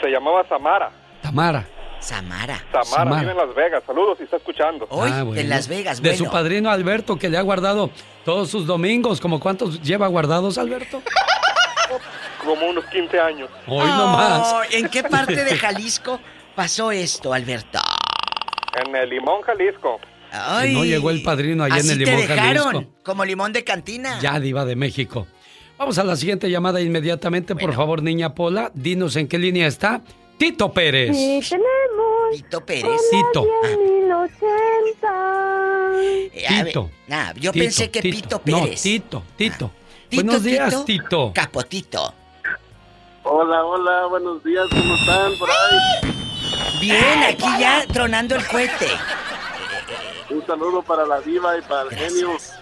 Se 0.00 0.08
llamaba 0.08 0.46
Samara. 0.48 0.90
Tamara. 1.20 1.66
Samara. 2.00 2.58
Samara, 2.70 2.84
Samara. 2.84 3.20
vive 3.20 3.32
en 3.32 3.36
Las 3.38 3.54
Vegas. 3.54 3.82
Saludos 3.86 4.18
si 4.18 4.24
está 4.24 4.36
escuchando. 4.36 4.86
Hoy, 4.90 5.10
Ah, 5.12 5.22
bueno. 5.22 5.40
en 5.40 5.48
Las 5.48 5.68
Vegas, 5.68 6.00
De 6.02 6.16
su 6.16 6.24
padrino 6.30 6.70
Alberto, 6.70 7.16
que 7.18 7.28
le 7.28 7.36
ha 7.38 7.42
guardado 7.42 7.90
todos 8.24 8.50
sus 8.50 8.66
domingos. 8.66 9.20
¿Como 9.20 9.40
cuántos 9.40 9.82
lleva 9.82 10.06
guardados, 10.06 10.58
Alberto? 10.58 11.02
Como 12.44 12.66
unos 12.66 12.84
15 12.86 13.18
años. 13.18 13.50
Hoy 13.66 13.88
nomás. 13.88 14.52
Oh, 14.52 14.60
¿En 14.70 14.88
qué 14.88 15.02
parte 15.02 15.44
de 15.44 15.56
Jalisco 15.58 16.20
pasó 16.54 16.92
esto, 16.92 17.32
Alberto? 17.32 17.78
En 18.84 18.94
el 18.94 19.08
Limón, 19.10 19.40
Jalisco. 19.42 19.98
Ay, 20.30 20.74
no 20.74 20.84
llegó 20.84 21.10
el 21.10 21.22
padrino 21.22 21.64
allá 21.64 21.78
en 21.78 21.90
el 21.90 21.98
te 21.98 22.04
Limón, 22.04 22.20
dejaron, 22.20 22.64
Jalisco. 22.72 22.92
como 23.02 23.24
limón 23.24 23.52
de 23.52 23.64
cantina. 23.64 24.18
Ya, 24.20 24.38
diva 24.38 24.64
de 24.64 24.76
México. 24.76 25.26
Vamos 25.78 25.98
a 25.98 26.04
la 26.04 26.16
siguiente 26.16 26.50
llamada 26.50 26.80
inmediatamente, 26.80 27.54
por 27.56 27.72
favor, 27.74 28.02
niña 28.02 28.34
Pola. 28.34 28.70
Dinos 28.74 29.16
en 29.16 29.28
qué 29.28 29.38
línea 29.38 29.66
está 29.66 30.02
Tito 30.38 30.72
Pérez. 30.72 31.16
Sí 31.16 31.40
tenemos 31.48 32.30
Tito 32.32 32.60
Pérez. 32.64 33.00
Tito. 33.10 33.44
10.080. 33.44 35.06
A 36.48 36.62
ver, 36.62 36.66
Tito. 36.66 36.90
nah, 37.06 37.32
yo 37.34 37.52
Tito, 37.52 37.64
pensé 37.64 37.90
que 37.90 38.00
Tito. 38.02 38.16
Pito 38.40 38.40
No, 38.46 38.64
Pérez. 38.64 38.82
Tito, 38.82 39.22
Tito. 39.36 39.70
Tito, 40.08 40.22
Buenos 40.22 40.42
días, 40.42 40.84
Tito. 40.84 40.84
Tito. 40.84 41.32
Capotito. 41.34 42.14
Hola, 43.24 43.64
hola, 43.64 44.06
buenos 44.06 44.44
días, 44.44 44.66
¿cómo 44.70 44.94
están 44.94 45.36
por 45.38 45.50
ahí? 45.50 46.10
Bien, 46.80 47.22
aquí 47.28 47.46
ya 47.58 47.84
tronando 47.92 48.36
el 48.36 48.46
cohete. 48.46 48.88
Un 50.30 50.46
saludo 50.46 50.82
para 50.82 51.04
la 51.06 51.20
diva 51.20 51.58
y 51.58 51.62
para 51.62 51.82
el 51.82 51.90
genio. 51.90 52.36
Este, 52.36 52.52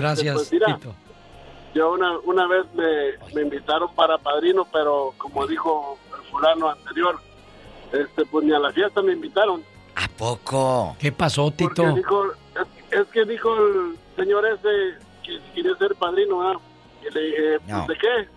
Gracias, 0.00 0.34
pues, 0.34 0.52
mira, 0.52 0.66
Tito. 0.76 0.94
Yo 1.74 1.92
una, 1.92 2.18
una 2.20 2.46
vez 2.46 2.66
me, 2.74 3.32
me 3.34 3.42
invitaron 3.42 3.94
para 3.94 4.18
padrino, 4.18 4.66
pero 4.70 5.14
como 5.16 5.46
dijo 5.46 5.98
fulano 6.34 6.70
anterior, 6.70 7.18
este, 7.92 8.24
pues 8.26 8.44
ni 8.44 8.52
a 8.52 8.58
la 8.58 8.72
fiesta 8.72 9.00
me 9.02 9.12
invitaron. 9.12 9.62
¿A 9.96 10.08
poco? 10.08 10.96
¿Qué 10.98 11.12
pasó, 11.12 11.44
Porque 11.50 11.68
Tito? 11.68 11.92
dijo, 11.94 12.26
es, 12.90 13.00
es 13.00 13.06
que 13.08 13.24
dijo 13.24 13.54
el 13.56 13.96
señor 14.16 14.44
ese 14.46 14.98
que 15.22 15.40
quería 15.54 15.76
ser 15.76 15.94
padrino, 15.94 16.38
¿verdad? 16.38 16.60
Y 17.08 17.14
le 17.14 17.20
dije, 17.20 17.58
pues, 17.60 17.68
No. 17.68 17.86
¿de 17.86 17.94
qué? 17.98 18.28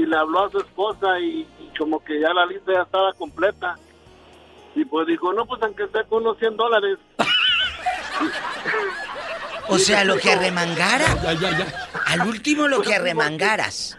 Y 0.00 0.06
le 0.06 0.16
habló 0.16 0.44
a 0.44 0.50
su 0.50 0.58
esposa 0.58 1.18
y, 1.20 1.46
y 1.58 1.72
como 1.78 2.02
que 2.04 2.20
ya 2.20 2.32
la 2.34 2.44
lista 2.46 2.72
ya 2.72 2.82
estaba 2.82 3.12
completa. 3.14 3.76
Y 4.74 4.84
pues 4.84 5.06
dijo, 5.06 5.32
no, 5.32 5.46
pues 5.46 5.62
aunque 5.62 5.86
sea 5.88 6.04
con 6.04 6.22
unos 6.22 6.36
100 6.38 6.56
dólares. 6.56 6.98
O 9.68 9.78
sea, 9.78 10.04
lo 10.04 10.16
que 10.18 10.32
arremangara. 10.32 11.06
Ya, 11.22 11.32
ya, 11.34 11.58
ya. 11.58 11.88
Al 12.06 12.26
último 12.28 12.68
lo 12.68 12.82
que 12.82 12.94
arremangaras. 12.94 13.96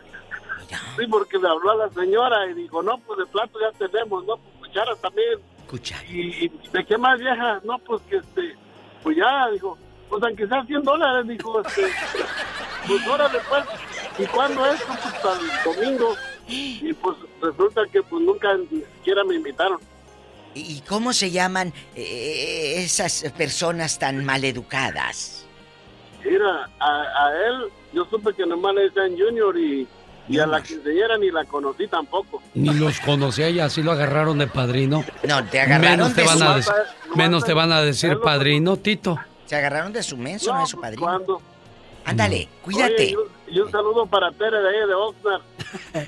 Sí, 0.97 1.07
porque 1.09 1.37
le 1.37 1.47
habló 1.47 1.71
a 1.71 1.75
la 1.75 1.89
señora 1.89 2.49
y 2.49 2.53
dijo, 2.53 2.81
no, 2.81 2.97
pues 2.99 3.19
de 3.19 3.25
plato 3.25 3.59
ya 3.59 3.87
tenemos, 3.87 4.25
no, 4.25 4.37
pues 4.37 4.67
cucharas 4.67 4.99
también. 4.99 5.39
Cucharas. 5.67 6.09
¿Y 6.09 6.47
de 6.47 6.85
qué 6.85 6.97
más 6.97 7.19
vieja? 7.19 7.59
No, 7.63 7.77
pues 7.79 8.01
que 8.03 8.17
este, 8.17 8.55
pues 9.03 9.17
ya, 9.17 9.49
dijo, 9.51 9.77
pues 10.09 10.23
aunque 10.23 10.47
sea 10.47 10.65
100 10.65 10.83
dólares, 10.83 11.27
dijo, 11.27 11.61
este, 11.61 11.83
pues 12.87 13.07
órale 13.07 13.39
pues, 13.49 13.63
¿y 14.19 14.25
cuándo 14.31 14.65
es? 14.65 14.81
Pues 14.81 15.05
hasta 15.05 15.33
el 15.33 15.75
domingo. 15.75 16.15
Y 16.47 16.93
pues 16.93 17.17
resulta 17.41 17.81
que 17.91 18.03
pues 18.03 18.23
nunca 18.23 18.55
ni 18.55 18.81
siquiera 18.81 19.23
me 19.23 19.35
invitaron. 19.35 19.79
¿Y 20.53 20.79
cómo 20.81 21.11
se 21.11 21.31
llaman 21.31 21.73
eh, 21.95 22.75
esas 22.77 23.25
personas 23.37 23.99
tan 23.99 24.23
maleducadas? 24.23 25.45
Mira, 26.23 26.69
a, 26.79 27.25
a 27.25 27.47
él, 27.47 27.71
yo 27.93 28.05
supe 28.05 28.33
que 28.33 28.45
nomás 28.45 28.73
le 28.75 28.83
decían 28.83 29.17
Junior 29.17 29.57
y, 29.57 29.87
Y 30.27 30.39
a 30.39 30.47
la 30.47 30.61
quinceañera 30.63 31.17
ni 31.17 31.29
la 31.29 31.45
conocí 31.45 31.87
tampoco. 31.87 32.41
Ni 32.55 32.73
los 32.73 32.99
conocía 33.01 33.49
y 33.49 33.59
así 33.59 33.83
lo 33.83 33.91
agarraron 33.91 34.37
de 34.39 34.47
padrino. 34.47 35.03
No, 35.27 35.45
te 35.45 35.59
agarraron 35.61 35.97
menos 35.97 36.13
te 36.15 36.21
de 36.21 36.27
van 36.27 36.37
su- 36.39 36.43
a 36.43 36.55
decir, 36.55 36.73
menos 37.15 37.45
te 37.45 37.53
van 37.53 37.71
a 37.71 37.81
decir 37.81 38.17
padrino, 38.23 38.77
Tito. 38.77 39.19
Se 39.45 39.55
agarraron 39.55 39.93
de 39.93 40.01
su 40.01 40.17
menso, 40.17 40.53
no, 40.53 40.61
de 40.61 40.65
su 40.65 40.79
padrino. 40.81 41.01
¿Cuándo? 41.03 41.41
Ándale, 42.05 42.47
cuídate. 42.63 42.93
Oye, 42.95 43.09
y, 43.11 43.15
un, 43.15 43.23
y 43.55 43.59
un 43.59 43.71
saludo 43.71 44.05
para 44.07 44.31
Tere 44.31 44.57
de 44.61 44.69
ahí 44.69 44.87
de 44.87 44.93
Oxnard. 44.93 45.41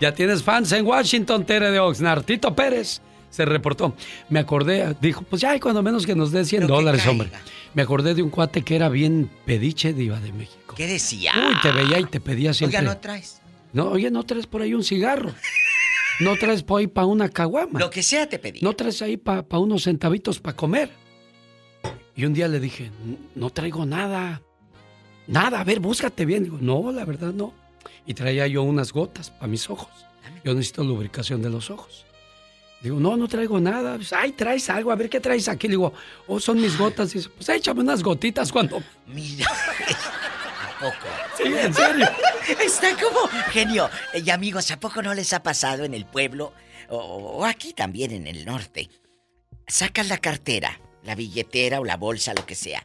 Ya 0.00 0.12
tienes 0.12 0.42
fans 0.42 0.72
en 0.72 0.84
Washington, 0.84 1.44
Tere 1.46 1.70
de 1.70 1.78
Oxnard. 1.78 2.24
Tito 2.24 2.52
Pérez 2.56 3.00
se 3.30 3.44
reportó. 3.44 3.94
Me 4.30 4.40
acordé, 4.40 4.96
dijo, 5.00 5.22
pues 5.22 5.40
ya, 5.42 5.54
y 5.54 5.60
cuando 5.60 5.80
menos 5.80 6.04
que 6.06 6.16
nos 6.16 6.32
dé 6.32 6.44
100 6.44 6.66
dólares, 6.66 7.06
hombre. 7.06 7.30
Me 7.74 7.82
acordé 7.82 8.12
de 8.14 8.22
un 8.22 8.30
cuate 8.30 8.62
que 8.62 8.74
era 8.74 8.88
bien 8.88 9.30
pediche 9.46 9.92
diva 9.92 10.18
de 10.18 10.32
México. 10.32 10.74
¿Qué 10.76 10.88
decía? 10.88 11.32
Uy, 11.36 11.54
te 11.62 11.70
veía 11.70 12.00
y 12.00 12.04
te 12.06 12.18
pedía 12.18 12.52
siempre. 12.52 12.80
Oiga, 12.80 12.92
¿no 12.94 12.98
traes? 12.98 13.40
No, 13.72 13.90
oye, 13.90 14.10
no 14.10 14.24
traes 14.24 14.46
por 14.46 14.62
ahí 14.62 14.74
un 14.74 14.84
cigarro. 14.84 15.32
No 16.20 16.36
traes 16.36 16.62
por 16.62 16.80
ahí 16.80 16.86
para 16.86 17.06
una 17.06 17.28
caguama. 17.28 17.80
Lo 17.80 17.90
que 17.90 18.02
sea 18.02 18.28
te 18.28 18.38
pedí. 18.38 18.60
No 18.60 18.74
traes 18.74 19.00
ahí 19.02 19.16
para 19.16 19.58
unos 19.58 19.84
centavitos 19.84 20.40
para 20.40 20.56
comer. 20.56 20.90
Y 22.14 22.24
un 22.24 22.34
día 22.34 22.48
le 22.48 22.60
dije, 22.60 22.90
no 23.34 23.50
traigo 23.50 23.86
nada. 23.86 24.42
Nada, 25.26 25.60
a 25.60 25.64
ver, 25.64 25.80
búscate 25.80 26.26
bien. 26.26 26.44
Digo, 26.44 26.58
no, 26.60 26.92
la 26.92 27.04
verdad 27.04 27.32
no. 27.32 27.54
Y 28.06 28.14
traía 28.14 28.46
yo 28.46 28.62
unas 28.62 28.92
gotas 28.92 29.30
para 29.30 29.46
mis 29.46 29.70
ojos. 29.70 29.90
Yo 30.44 30.54
necesito 30.54 30.84
lubricación 30.84 31.40
de 31.40 31.50
los 31.50 31.70
ojos. 31.70 32.04
Digo, 32.82 32.98
no, 32.98 33.16
no 33.16 33.28
traigo 33.28 33.60
nada. 33.60 33.98
Ay, 34.10 34.32
traes 34.32 34.68
algo, 34.68 34.90
a 34.90 34.96
ver 34.96 35.08
qué 35.08 35.20
traes 35.20 35.48
aquí. 35.48 35.68
Le 35.68 35.72
digo, 35.72 35.92
oh, 36.26 36.40
son 36.40 36.60
mis 36.60 36.76
gotas. 36.76 37.12
Dice, 37.12 37.28
pues 37.30 37.48
échame 37.48 37.80
unas 37.80 38.02
gotitas 38.02 38.50
cuando. 38.50 38.82
Mira. 39.06 39.46
¿A 40.82 40.90
poco? 40.90 41.06
Sí, 41.36 41.44
en 41.44 41.72
serio. 41.74 42.06
Está 42.64 42.90
como 42.96 43.28
genio. 43.50 43.88
Y 44.14 44.28
amigos, 44.30 44.70
¿a 44.70 44.80
poco 44.80 45.02
no 45.02 45.14
les 45.14 45.32
ha 45.32 45.42
pasado 45.42 45.84
en 45.84 45.94
el 45.94 46.04
pueblo 46.06 46.52
o, 46.88 46.96
o 46.98 47.44
aquí 47.44 47.72
también 47.72 48.12
en 48.12 48.26
el 48.26 48.44
norte? 48.44 48.90
Sacas 49.66 50.08
la 50.08 50.18
cartera, 50.18 50.80
la 51.04 51.14
billetera 51.14 51.80
o 51.80 51.84
la 51.84 51.96
bolsa, 51.96 52.34
lo 52.34 52.44
que 52.46 52.54
sea. 52.54 52.84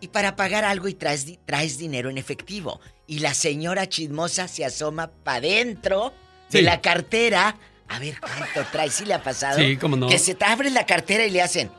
Y 0.00 0.08
para 0.08 0.36
pagar 0.36 0.64
algo 0.64 0.88
y 0.88 0.94
traes, 0.94 1.24
di- 1.26 1.38
traes 1.46 1.78
dinero 1.78 2.10
en 2.10 2.18
efectivo. 2.18 2.80
Y 3.06 3.20
la 3.20 3.34
señora 3.34 3.88
chismosa 3.88 4.48
se 4.48 4.64
asoma 4.64 5.08
para 5.10 5.38
adentro 5.38 6.12
de 6.50 6.62
la 6.62 6.80
cartera. 6.80 7.56
A 7.88 7.98
ver 7.98 8.18
cuánto 8.20 8.64
traes. 8.72 8.94
¿Sí 8.94 9.04
le 9.04 9.14
ha 9.14 9.22
pasado? 9.22 9.58
Sí, 9.58 9.76
cómo 9.76 9.96
no. 9.96 10.08
Que 10.08 10.18
se 10.18 10.34
te 10.34 10.44
abre 10.44 10.70
la 10.70 10.84
cartera 10.86 11.24
y 11.24 11.30
le 11.30 11.40
hacen 11.42 11.70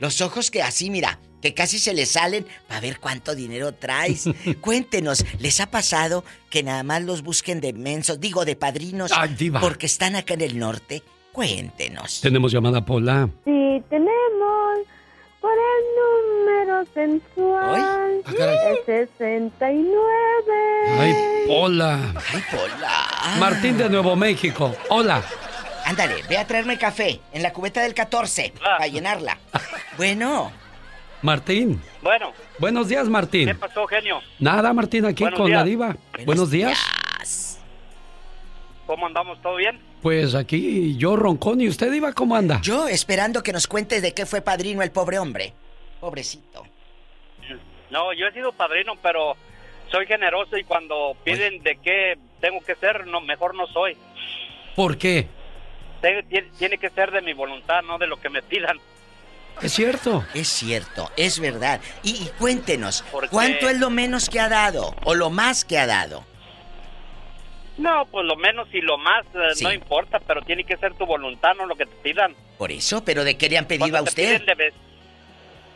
los 0.00 0.20
ojos 0.20 0.50
que 0.50 0.62
así, 0.62 0.90
mira, 0.90 1.18
que 1.44 1.52
casi 1.52 1.78
se 1.78 1.92
le 1.92 2.06
salen 2.06 2.46
para 2.66 2.80
ver 2.80 2.98
cuánto 2.98 3.34
dinero 3.34 3.74
traes. 3.74 4.24
Cuéntenos, 4.62 5.26
¿les 5.38 5.60
ha 5.60 5.66
pasado 5.66 6.24
que 6.48 6.62
nada 6.62 6.82
más 6.82 7.02
los 7.02 7.20
busquen 7.22 7.60
de 7.60 7.74
mensos, 7.74 8.18
digo, 8.18 8.46
de 8.46 8.56
padrinos, 8.56 9.12
Ay, 9.14 9.34
diva. 9.34 9.60
porque 9.60 9.84
están 9.84 10.16
acá 10.16 10.32
en 10.32 10.40
el 10.40 10.58
norte? 10.58 11.02
Cuéntenos. 11.32 12.22
Tenemos 12.22 12.50
llamada 12.50 12.82
Pola. 12.82 13.28
Sí, 13.44 13.82
tenemos 13.90 14.78
por 15.42 15.52
el 15.52 15.84
número 16.64 16.86
sensual. 16.94 18.22
Ah, 18.24 18.32
caray. 18.34 18.56
El 18.86 19.08
69. 19.18 19.84
Ay, 20.98 21.14
Pola. 21.46 22.14
Ay, 22.32 22.42
Pola. 22.50 23.36
Martín 23.38 23.76
de 23.76 23.90
Nuevo 23.90 24.16
México. 24.16 24.74
Hola. 24.88 25.22
Ándale, 25.84 26.22
ve 26.26 26.38
a 26.38 26.46
traerme 26.46 26.78
café 26.78 27.20
en 27.34 27.42
la 27.42 27.52
cubeta 27.52 27.82
del 27.82 27.92
14 27.92 28.54
para 28.58 28.86
llenarla. 28.86 29.36
Bueno, 29.98 30.50
Martín. 31.24 31.80
Bueno, 32.02 32.34
Buenos 32.58 32.86
días, 32.86 33.08
Martín. 33.08 33.46
¿qué 33.46 33.54
pasó, 33.54 33.86
genio? 33.86 34.20
Nada, 34.38 34.74
Martín, 34.74 35.06
aquí 35.06 35.24
Buenos 35.24 35.40
con 35.40 35.50
la 35.50 35.64
diva. 35.64 35.96
Buenos, 36.26 36.50
días. 36.50 36.78
¿Cómo 38.86 39.06
andamos? 39.06 39.40
¿Todo 39.40 39.56
bien? 39.56 39.80
Pues 40.02 40.34
aquí 40.34 40.98
yo 40.98 41.16
roncón 41.16 41.62
y 41.62 41.68
usted 41.68 41.90
iba 41.94 42.12
cómo 42.12 42.36
anda. 42.36 42.60
yo 42.60 42.88
esperando 42.88 43.42
que 43.42 43.54
nos 43.54 43.66
cuentes 43.66 44.02
de 44.02 44.12
qué 44.12 44.26
fue 44.26 44.42
padrino 44.42 44.82
el 44.82 44.90
pobre 44.90 45.18
hombre. 45.18 45.54
Pobrecito. 45.98 46.66
No, 47.88 48.12
yo 48.12 48.26
he 48.26 48.32
sido 48.32 48.52
padrino, 48.52 48.92
pero 49.02 49.34
soy 49.90 50.04
generoso 50.04 50.58
y 50.58 50.64
cuando 50.64 51.16
piden 51.24 51.62
de 51.62 51.76
qué 51.76 52.18
tengo 52.42 52.60
que 52.60 52.74
ser, 52.74 53.06
no, 53.06 53.22
mejor 53.22 53.54
no 53.54 53.66
soy. 53.68 53.96
¿Por 54.76 54.98
qué? 54.98 55.28
Tiene, 56.02 56.50
tiene 56.58 56.76
que 56.76 56.90
ser 56.90 57.12
de 57.12 57.22
mi 57.22 57.32
voluntad, 57.32 57.80
no 57.82 57.96
de 57.96 58.08
lo 58.08 58.20
que 58.20 58.28
me 58.28 58.42
pidan. 58.42 58.78
Es 59.62 59.72
cierto. 59.72 60.24
Es 60.34 60.48
cierto, 60.48 61.10
es 61.16 61.38
verdad. 61.40 61.80
Y, 62.02 62.10
y 62.24 62.30
cuéntenos, 62.38 63.04
Porque- 63.12 63.28
¿cuánto 63.28 63.68
es 63.68 63.78
lo 63.78 63.90
menos 63.90 64.28
que 64.28 64.40
ha 64.40 64.48
dado 64.48 64.94
o 65.04 65.14
lo 65.14 65.30
más 65.30 65.64
que 65.64 65.78
ha 65.78 65.86
dado? 65.86 66.24
No, 67.76 68.06
pues 68.06 68.24
lo 68.24 68.36
menos 68.36 68.68
y 68.72 68.80
lo 68.80 68.98
más 68.98 69.24
eh, 69.34 69.54
Sí. 69.54 69.64
no 69.64 69.72
importa, 69.72 70.20
pero 70.20 70.42
tiene 70.42 70.64
que 70.64 70.76
ser 70.76 70.94
tu 70.94 71.06
voluntad, 71.06 71.54
no 71.56 71.66
lo 71.66 71.74
que 71.74 71.86
te 71.86 71.96
pidan. 72.02 72.34
Por 72.56 72.70
eso, 72.70 73.04
pero 73.04 73.24
¿de 73.24 73.36
qué 73.36 73.48
le 73.48 73.58
han 73.58 73.66
pedido 73.66 73.88
Cuando 73.90 73.98
a 73.98 74.02
te 74.04 74.10
usted? 74.10 74.24
piden 74.42 74.46
de 74.46 74.54
ves- 74.54 74.74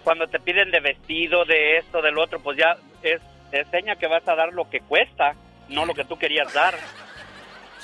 cuando 0.04 0.26
te 0.28 0.38
piden 0.38 0.70
de 0.70 0.80
vestido, 0.80 1.44
de 1.44 1.78
esto, 1.78 2.00
del 2.00 2.16
otro, 2.18 2.40
pues 2.40 2.56
ya 2.56 2.76
es, 3.02 3.20
es 3.52 3.66
seña 3.70 3.96
que 3.96 4.06
vas 4.06 4.26
a 4.28 4.34
dar 4.36 4.52
lo 4.54 4.70
que 4.70 4.80
cuesta, 4.80 5.34
no 5.68 5.84
lo 5.86 5.92
que 5.94 6.04
tú 6.04 6.16
querías 6.18 6.52
dar. 6.54 6.78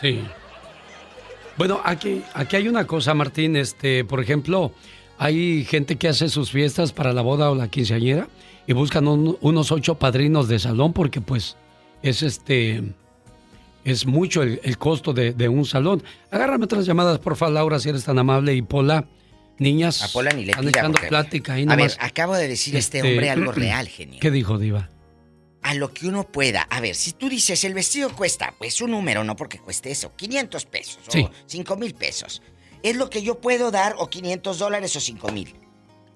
Sí. 0.01 0.25
Bueno, 1.57 1.81
aquí, 1.85 2.23
aquí 2.35 2.57
hay 2.57 2.69
una 2.69 2.87
cosa, 2.87 3.15
Martín. 3.15 3.57
Este, 3.57 4.05
por 4.05 4.21
ejemplo, 4.21 4.73
hay 5.25 5.65
gente 5.65 5.97
que 5.97 6.09
hace 6.09 6.29
sus 6.29 6.51
fiestas 6.51 6.93
para 6.93 7.13
la 7.13 7.23
boda 7.23 7.51
o 7.51 7.55
la 7.55 7.69
quinceañera 7.69 8.29
y 8.67 8.75
buscan 8.75 9.09
un- 9.09 9.39
unos 9.41 9.73
ocho 9.73 9.95
padrinos 9.99 10.49
de 10.49 10.59
salón 10.59 10.93
porque, 10.93 11.21
pues, 11.21 11.57
es 12.03 12.23
este. 12.23 12.83
Es 13.85 14.07
mucho 14.07 14.43
el, 14.43 14.61
el 14.63 14.77
costo 14.79 15.13
de, 15.13 15.33
de 15.33 15.49
un 15.49 15.65
salón. 15.67 16.03
Agárrame 16.31 16.65
otras 16.65 16.87
llamadas, 16.87 17.19
por 17.19 17.37
favor, 17.37 17.55
Laura, 17.55 17.79
si 17.79 17.89
eres 17.91 18.05
tan 18.05 18.19
amable. 18.19 18.55
Y 18.55 18.63
Pola, 18.63 19.07
niñas. 19.59 20.03
A 20.03 20.09
Pola 20.09 20.31
ni 20.33 20.45
le 20.45 20.53
están 20.53 20.69
echando 20.69 20.99
plática 21.09 21.55
ahí 21.55 21.63
A 21.63 21.67
nomás. 21.67 21.97
ver, 21.97 21.97
acabo 22.01 22.35
de 22.35 22.49
decir 22.49 22.77
este 22.77 22.99
Este, 22.99 23.11
hombre 23.11 23.31
algo 23.31 23.53
real, 23.53 23.89
genio. 23.89 24.21
¿Qué 24.21 24.31
dijo, 24.31 24.59
Diva? 24.59 24.89
A 25.63 25.73
lo 25.75 25.93
que 25.95 26.07
uno 26.09 26.25
pueda. 26.25 26.63
A 26.63 26.81
ver, 26.81 26.95
si 26.95 27.13
tú 27.13 27.29
dices 27.31 27.65
el 27.65 27.73
vestido 27.73 28.11
cuesta, 28.15 28.53
pues 28.59 28.81
un 28.83 28.91
número, 28.91 29.25
no 29.25 29.37
porque 29.37 29.59
cueste 29.59 29.91
eso, 29.91 30.13
500 30.17 30.65
pesos 30.67 30.99
Sí. 31.09 31.21
o 31.21 31.31
5 31.47 31.77
mil 31.77 31.95
pesos. 31.95 32.43
Es 32.85 32.97
lo 32.97 33.09
que 33.09 33.23
yo 33.23 33.41
puedo 33.41 33.71
dar 33.71 33.95
o 33.99 34.11
500 34.11 34.59
dólares 34.59 34.95
o 34.95 35.01
5 35.01 35.33
mil. 35.33 35.57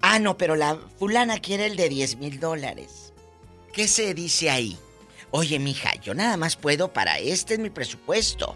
Ah, 0.01 0.19
no, 0.19 0.37
pero 0.37 0.55
la 0.55 0.77
fulana 0.99 1.39
quiere 1.39 1.65
el 1.65 1.75
de 1.75 1.89
10 1.89 2.17
mil 2.17 2.39
dólares. 2.39 3.11
¿Qué 3.73 3.87
se 3.87 4.13
dice 4.13 4.51
ahí? 4.51 4.77
Oye, 5.31 5.57
mija, 5.57 5.95
yo 5.95 6.13
nada 6.13 6.37
más 6.37 6.55
puedo 6.55 6.93
para 6.93 7.17
este 7.17 7.55
es 7.55 7.59
mi 7.59 7.71
presupuesto. 7.71 8.55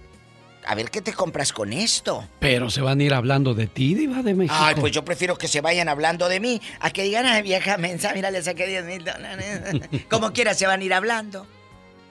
A 0.63 0.75
ver 0.75 0.91
qué 0.91 1.01
te 1.01 1.11
compras 1.11 1.51
con 1.51 1.73
esto. 1.73 2.23
Pero 2.39 2.69
se 2.69 2.81
van 2.81 2.99
a 2.99 3.03
ir 3.03 3.15
hablando 3.15 3.55
de 3.55 3.65
ti, 3.65 3.95
Diva 3.95 4.21
de 4.21 4.35
México. 4.35 4.55
Ay, 4.59 4.75
pues 4.79 4.93
yo 4.93 5.03
prefiero 5.03 5.35
que 5.35 5.47
se 5.47 5.61
vayan 5.61 5.89
hablando 5.89 6.29
de 6.29 6.39
mí 6.39 6.61
a 6.81 6.91
que 6.91 7.01
digan, 7.01 7.25
ay, 7.25 7.41
vieja 7.41 7.77
mensa, 7.79 8.13
mira, 8.13 8.29
le 8.29 8.43
saqué 8.43 8.67
10 8.67 8.85
mil 8.85 9.03
dólares. 9.03 9.59
como 10.09 10.33
quiera 10.33 10.53
se 10.53 10.67
van 10.67 10.81
a 10.81 10.83
ir 10.83 10.93
hablando. 10.93 11.47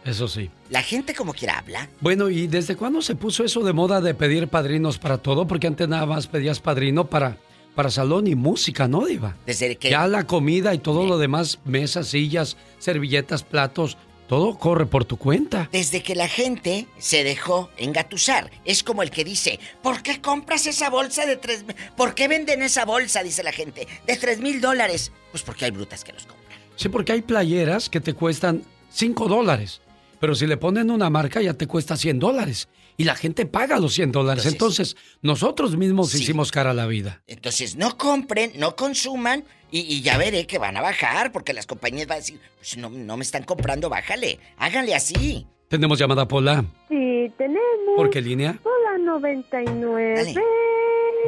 Eso 0.04 0.26
sí. 0.26 0.50
La 0.70 0.82
gente 0.82 1.14
como 1.14 1.32
quiera 1.32 1.58
habla. 1.58 1.88
Bueno, 2.00 2.28
¿y 2.28 2.46
desde 2.48 2.76
cuándo 2.76 3.02
se 3.02 3.14
puso 3.14 3.44
eso 3.44 3.62
de 3.62 3.72
moda 3.72 4.00
de 4.00 4.14
pedir 4.14 4.48
padrinos 4.48 4.98
para 4.98 5.18
todo? 5.18 5.46
Porque 5.46 5.66
antes 5.68 5.88
nada 5.88 6.06
más 6.06 6.26
pedías 6.26 6.58
padrino 6.58 7.06
para, 7.08 7.36
para 7.76 7.90
salón 7.90 8.26
y 8.26 8.34
música, 8.34 8.88
¿no, 8.88 9.04
Diva? 9.06 9.36
Desde 9.46 9.76
que... 9.76 9.90
Ya 9.90 10.06
la 10.08 10.26
comida 10.26 10.74
y 10.74 10.78
todo 10.78 11.06
lo 11.06 11.18
demás, 11.18 11.60
mesas, 11.64 12.08
sillas, 12.08 12.56
servilletas, 12.80 13.44
platos, 13.44 13.96
todo 14.26 14.58
corre 14.58 14.86
por 14.86 15.04
tu 15.04 15.18
cuenta. 15.18 15.68
Desde 15.70 16.02
que 16.02 16.16
la 16.16 16.26
gente 16.26 16.86
se 16.98 17.22
dejó 17.22 17.70
engatusar. 17.76 18.50
Es 18.64 18.82
como 18.82 19.02
el 19.04 19.10
que 19.10 19.22
dice, 19.24 19.60
¿por 19.82 20.02
qué 20.02 20.20
compras 20.20 20.66
esa 20.66 20.90
bolsa 20.90 21.26
de 21.26 21.36
tres... 21.36 21.64
mil- 21.64 21.76
¿Por 21.96 22.14
qué 22.14 22.26
venden 22.26 22.62
esa 22.62 22.84
bolsa, 22.84 23.22
dice 23.22 23.42
la 23.44 23.52
gente, 23.52 23.86
de 24.06 24.16
tres 24.16 24.40
mil 24.40 24.60
dólares? 24.60 25.12
Pues 25.30 25.44
porque 25.44 25.66
hay 25.66 25.70
brutas 25.70 26.02
que 26.02 26.12
los 26.12 26.26
compran. 26.26 26.58
Sí, 26.74 26.88
porque 26.88 27.12
hay 27.12 27.22
playeras 27.22 27.88
que 27.88 28.00
te 28.00 28.14
cuestan 28.14 28.62
5 28.90 29.28
dólares, 29.28 29.80
pero 30.22 30.36
si 30.36 30.46
le 30.46 30.56
ponen 30.56 30.88
una 30.92 31.10
marca 31.10 31.42
ya 31.42 31.54
te 31.54 31.66
cuesta 31.66 31.96
100 31.96 32.20
dólares. 32.20 32.68
Y 32.96 33.02
la 33.02 33.16
gente 33.16 33.44
paga 33.44 33.80
los 33.80 33.94
100 33.94 34.12
dólares. 34.12 34.46
Entonces, 34.46 34.96
nosotros 35.20 35.76
mismos 35.76 36.14
hicimos 36.14 36.52
cara 36.52 36.70
a 36.70 36.74
la 36.74 36.86
vida. 36.86 37.24
Entonces, 37.26 37.74
no 37.74 37.98
compren, 37.98 38.52
no 38.54 38.76
consuman 38.76 39.42
y, 39.72 39.80
y 39.80 40.00
ya 40.00 40.18
veré 40.18 40.46
que 40.46 40.58
van 40.58 40.76
a 40.76 40.80
bajar 40.80 41.32
porque 41.32 41.52
las 41.52 41.66
compañías 41.66 42.06
van 42.06 42.18
a 42.18 42.20
decir, 42.20 42.38
pues 42.56 42.76
no, 42.76 42.88
no 42.88 43.16
me 43.16 43.24
están 43.24 43.42
comprando, 43.42 43.88
bájale. 43.88 44.38
Háganle 44.58 44.94
así. 44.94 45.44
Tenemos 45.66 45.98
llamada 45.98 46.28
Pola. 46.28 46.64
Sí, 46.88 47.32
tenemos. 47.36 47.96
¿Por 47.96 48.08
qué 48.08 48.20
línea? 48.20 48.60
Hola 48.62 48.98
99. 48.98 50.36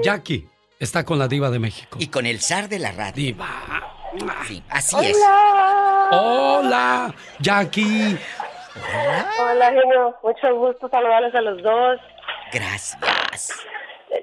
Jackie 0.04 0.46
está 0.78 1.04
con 1.04 1.18
la 1.18 1.26
diva 1.26 1.50
de 1.50 1.58
México. 1.58 1.98
Y 2.00 2.06
con 2.06 2.26
el 2.26 2.40
zar 2.40 2.68
de 2.68 2.78
la 2.78 2.92
radio. 2.92 3.24
Diva. 3.24 3.90
Sí, 4.46 4.62
así 4.68 4.94
Hola. 4.94 5.08
es. 5.08 5.16
Hola, 6.12 7.14
Jackie. 7.40 8.16
Hola, 8.76 9.66
genio. 9.70 10.14
Mucho 10.22 10.55
gusto 10.56 10.88
saludarles 10.88 11.34
a 11.34 11.40
los 11.40 11.62
dos. 11.62 12.01
Gracias. 12.52 13.52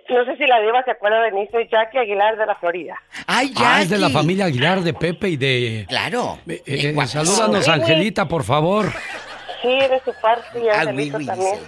No 0.10 0.26
sé 0.26 0.38
si 0.38 0.46
la 0.46 0.60
diva 0.62 0.84
se 0.84 0.92
acuerda 0.92 1.22
de 1.22 1.32
mí. 1.32 1.48
Soy 1.52 1.68
Jackie 1.70 1.98
Aguilar 2.00 2.38
de 2.38 2.46
la 2.46 2.56
Florida. 2.56 2.96
¡Ay, 3.28 3.54
Ah, 3.58 3.82
es 3.82 3.90
de 3.90 3.98
la 3.98 4.10
familia 4.10 4.46
Aguilar, 4.46 4.82
de 4.82 4.94
Pepe 4.94 5.30
y 5.30 5.38
de... 5.38 5.86
Claro. 5.88 6.40
Eh, 6.48 6.62
eh, 6.66 7.08
salúdanos, 7.08 7.66
Sí. 7.66 7.72
Angelita, 7.72 8.28
por 8.28 8.44
favor. 8.44 8.92
Sí, 9.62 9.68
de 9.70 10.02
su 10.04 10.14
parte 10.22 10.60
y 10.64 10.70
Ah, 10.70 10.82
Angelito 10.82 11.18
oui, 11.18 11.24
oui, 11.24 11.28
también. 11.28 11.60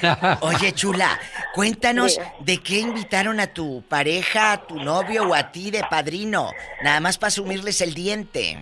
Oye, 0.40 0.72
chula, 0.72 1.18
cuéntanos 1.54 2.20
de 2.40 2.58
qué 2.58 2.78
invitaron 2.78 3.40
a 3.40 3.48
tu 3.48 3.82
pareja, 3.88 4.52
a 4.52 4.56
tu 4.66 4.76
novio 4.76 5.28
o 5.28 5.34
a 5.34 5.50
ti 5.52 5.70
de 5.70 5.82
padrino. 5.84 6.50
Nada 6.82 7.00
más 7.00 7.18
para 7.18 7.30
sumirles 7.30 7.80
el 7.80 7.94
diente. 7.94 8.58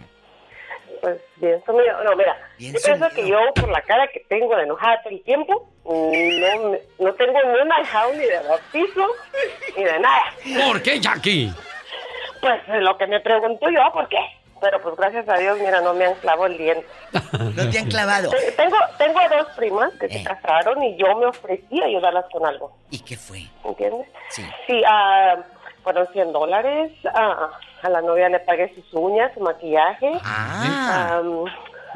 Pues 1.01 1.21
bien 1.37 1.63
sumido. 1.65 2.05
No, 2.05 2.15
mira, 2.17 2.37
yo 2.59 2.73
pienso 2.85 3.09
que 3.15 3.27
yo, 3.29 3.39
por 3.55 3.69
la 3.71 3.81
cara 3.83 4.07
que 4.09 4.21
tengo 4.29 4.55
de 4.57 4.65
enojada 4.65 5.01
todo 5.03 5.13
el 5.15 5.23
tiempo, 5.23 5.69
no, 5.85 6.71
me- 6.71 6.81
no 6.99 7.15
tengo 7.15 7.39
ni 7.43 7.61
una 7.61 7.81
hijao 7.81 8.13
ni 8.13 8.19
de 8.25 8.39
bautizo, 8.49 9.07
ni 9.77 9.85
de 9.85 9.99
nada. 9.99 10.23
¿Por 10.67 10.83
qué, 10.83 11.01
Jackie? 11.01 11.51
Pues 12.41 12.61
es 12.69 12.83
lo 12.83 12.97
que 12.99 13.07
me 13.07 13.21
pregunto 13.21 13.69
yo, 13.71 13.81
¿por 13.93 14.09
qué? 14.09 14.19
Pero 14.61 14.79
pues 14.83 14.95
gracias 14.97 15.27
a 15.27 15.39
Dios, 15.39 15.59
mira, 15.59 15.81
no 15.81 15.95
me 15.95 16.05
han 16.05 16.15
clavado 16.17 16.47
el 16.47 16.59
diente. 16.59 16.87
No 17.57 17.71
te 17.71 17.79
han 17.79 17.89
clavado. 17.89 18.29
Te- 18.31 18.53
Tengo, 18.53 18.77
tengo 18.99 19.19
dos 19.31 19.47
primas 19.57 19.91
que 19.95 20.09
se 20.09 20.23
casaron 20.23 20.83
y 20.83 20.97
yo 20.99 21.17
me 21.17 21.27
ofrecí 21.27 21.81
a 21.83 21.87
ayudarlas 21.87 22.27
con 22.31 22.45
algo. 22.47 22.77
¿Y 22.91 22.99
qué 23.03 23.17
fue? 23.17 23.41
¿Entiendes? 23.65 24.07
Sí. 24.29 24.45
Sí, 24.67 24.83
ah, 24.87 25.37
fueron 25.83 26.07
100 26.13 26.33
dólares. 26.33 26.93
ah, 27.15 27.51
a 27.83 27.89
la 27.89 28.01
novia 28.03 28.29
le 28.29 28.41
pagué 28.41 28.75
sus 28.75 28.85
uñas, 28.95 29.33
su 29.35 29.41
maquillaje. 29.41 30.13
Ah. 30.25 31.21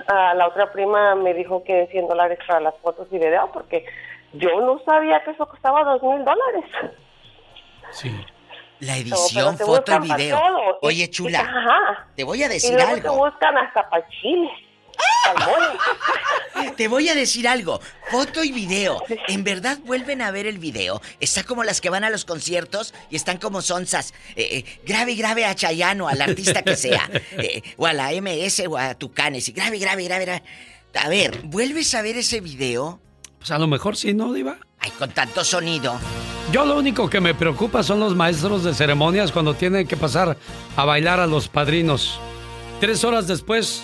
A 0.09 0.35
la 0.35 0.49
otra 0.49 0.73
prima 0.73 1.15
me 1.15 1.33
dijo 1.35 1.63
que 1.65 1.87
100 1.91 2.09
dólares 2.09 2.39
para 2.47 2.61
las 2.61 2.75
fotos 2.83 3.07
y 3.13 3.19
video 3.19 3.51
porque 3.53 3.85
yo 4.33 4.61
no 4.61 4.81
sabía 4.85 5.23
que 5.25 5.31
eso 5.31 5.47
costaba 5.47 5.85
dos 5.85 6.03
mil 6.03 6.25
dólares. 6.25 6.65
La 8.81 8.95
No, 8.95 8.99
edición, 9.01 9.57
te 9.57 9.65
foto 9.65 9.93
y 9.95 9.99
video. 10.01 10.37
todo. 10.39 10.61
Y- 10.83 10.87
Oye, 10.87 11.05
y- 11.05 11.09
chula, 11.11 12.05
te 12.17 12.25
voy 12.25 12.43
a 12.43 12.47
Y 12.47 12.49
decir 12.51 12.75
luego 12.75 12.95
te 12.97 13.09
algo. 13.09 13.17
buscan 13.31 13.57
hasta 13.57 13.89
para 13.89 14.07
Chile. 14.09 14.51
Te 16.77 16.89
voy 16.89 17.09
a 17.09 17.15
decir 17.15 17.47
algo. 17.47 17.81
Foto 18.11 18.43
y 18.43 18.53
video. 18.53 19.03
En 19.29 19.45
verdad 19.45 19.79
vuelven 19.85 20.23
a 20.23 20.31
ver 20.31 20.47
el 20.47 20.59
video. 20.59 21.01
Está 21.21 21.45
como 21.45 21.65
las 21.65 21.81
que 21.81 21.91
van 21.91 22.05
a 22.05 22.11
los 22.11 22.25
conciertos 22.25 22.95
y 23.11 23.17
están 23.17 23.39
como 23.39 23.63
sonzas. 23.63 24.15
Eh, 24.37 24.65
eh, 24.67 24.81
grave, 24.85 25.15
grave 25.15 25.45
a 25.45 25.55
Chayano, 25.55 26.09
al 26.09 26.21
artista 26.21 26.63
que 26.63 26.77
sea. 26.77 27.09
Eh, 27.33 27.63
o 27.77 27.87
a 27.87 27.93
la 27.93 28.11
MS 28.13 28.63
o 28.69 28.77
a 28.77 28.95
Tucanes. 28.95 29.49
Y 29.49 29.53
grave, 29.53 29.79
grave, 29.79 30.05
grave, 30.05 30.25
grave. 30.25 30.43
A 30.95 31.09
ver, 31.09 31.43
¿vuelves 31.45 31.95
a 31.95 32.03
ver 32.03 32.17
ese 32.17 32.41
video? 32.41 33.01
Pues 33.39 33.51
a 33.51 33.59
lo 33.59 33.67
mejor 33.67 33.97
sí, 33.97 34.15
¿no, 34.15 34.33
Diva? 34.33 34.59
Ay, 34.79 34.91
con 34.99 35.11
tanto 35.11 35.45
sonido. 35.45 35.99
Yo 36.53 36.65
lo 36.65 36.79
único 36.79 37.11
que 37.11 37.21
me 37.21 37.35
preocupa 37.35 37.83
son 37.83 38.01
los 38.01 38.15
maestros 38.15 38.63
de 38.65 38.75
ceremonias 38.75 39.33
cuando 39.33 39.55
tienen 39.55 39.87
que 39.87 39.97
pasar 39.97 40.37
a 40.77 40.85
bailar 40.85 41.21
a 41.21 41.27
los 41.27 41.49
padrinos. 41.49 42.21
Tres 42.81 43.03
horas 43.05 43.27
después. 43.27 43.83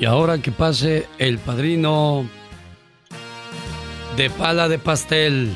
Y 0.00 0.06
ahora 0.06 0.38
que 0.38 0.50
pase 0.50 1.06
el 1.18 1.38
padrino 1.38 2.26
de 4.16 4.30
pala 4.30 4.66
de 4.66 4.78
pastel. 4.78 5.54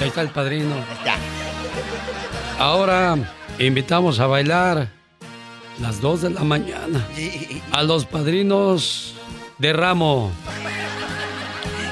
Ahí 0.00 0.08
está 0.08 0.22
el 0.22 0.30
padrino. 0.30 0.74
Ahora 2.58 3.18
invitamos 3.58 4.18
a 4.18 4.26
bailar 4.26 4.88
las 5.78 6.00
dos 6.00 6.22
de 6.22 6.30
la 6.30 6.42
mañana 6.42 7.06
a 7.72 7.82
los 7.82 8.06
padrinos 8.06 9.12
de 9.58 9.74
ramo. 9.74 10.32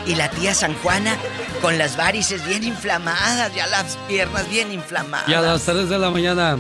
Y 0.07 0.15
la 0.15 0.31
tía 0.31 0.55
San 0.55 0.73
Juana 0.77 1.19
con 1.61 1.77
las 1.77 1.99
varices 1.99 2.47
bien 2.47 2.65
inflamadas, 2.65 3.55
ya 3.55 3.67
las 3.67 3.99
piernas 4.09 4.49
bien 4.49 4.73
inflamadas. 4.73 5.29
Y 5.29 5.35
a 5.35 5.43
las 5.43 5.65
3 5.65 5.91
de 5.91 5.99
la 5.99 6.11
mañana. 6.11 6.57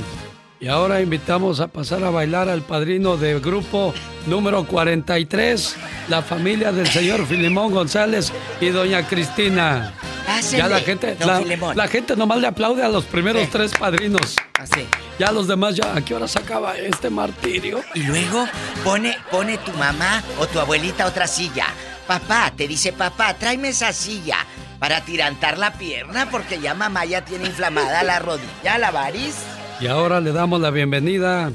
Y 0.60 0.66
ahora 0.66 1.00
invitamos 1.00 1.60
a 1.60 1.68
pasar 1.68 2.02
a 2.02 2.10
bailar 2.10 2.48
al 2.48 2.62
padrino 2.62 3.16
del 3.16 3.40
grupo 3.40 3.94
número 4.26 4.66
43, 4.66 5.76
la 6.08 6.20
familia 6.20 6.72
del 6.72 6.88
señor 6.88 7.24
Filimón 7.26 7.72
González 7.72 8.32
y 8.60 8.70
doña 8.70 9.06
Cristina. 9.06 9.94
Pásenle, 10.26 10.58
Ya 10.58 10.68
la 10.68 10.80
gente, 10.80 11.16
la, 11.20 11.74
la 11.74 11.88
gente 11.88 12.16
nomás 12.16 12.38
le 12.38 12.48
aplaude 12.48 12.82
a 12.82 12.88
los 12.88 13.04
primeros 13.04 13.48
tres 13.50 13.72
padrinos. 13.78 14.34
Así. 14.58 14.86
Ya 15.16 15.30
los 15.30 15.46
demás, 15.46 15.76
ya, 15.76 15.94
¿a 15.94 16.00
qué 16.04 16.14
hora 16.16 16.26
se 16.26 16.40
acaba 16.40 16.76
este 16.76 17.08
martirio? 17.08 17.80
Y 17.94 18.02
luego 18.02 18.46
pone, 18.82 19.16
pone 19.30 19.58
tu 19.58 19.72
mamá 19.74 20.24
o 20.40 20.46
tu 20.48 20.58
abuelita 20.58 21.06
otra 21.06 21.28
silla. 21.28 21.66
Papá, 22.08 22.52
te 22.56 22.66
dice 22.66 22.92
papá, 22.92 23.34
tráeme 23.34 23.68
esa 23.68 23.92
silla 23.92 24.38
para 24.80 25.02
tirantar 25.04 25.56
la 25.56 25.72
pierna 25.74 26.28
porque 26.30 26.60
ya 26.60 26.74
mamá 26.74 27.04
ya 27.04 27.24
tiene 27.24 27.46
inflamada 27.46 28.02
la 28.02 28.18
rodilla, 28.18 28.76
la 28.78 28.90
variz. 28.90 29.36
Y 29.80 29.86
ahora 29.86 30.20
le 30.20 30.32
damos 30.32 30.60
la 30.60 30.70
bienvenida 30.70 31.52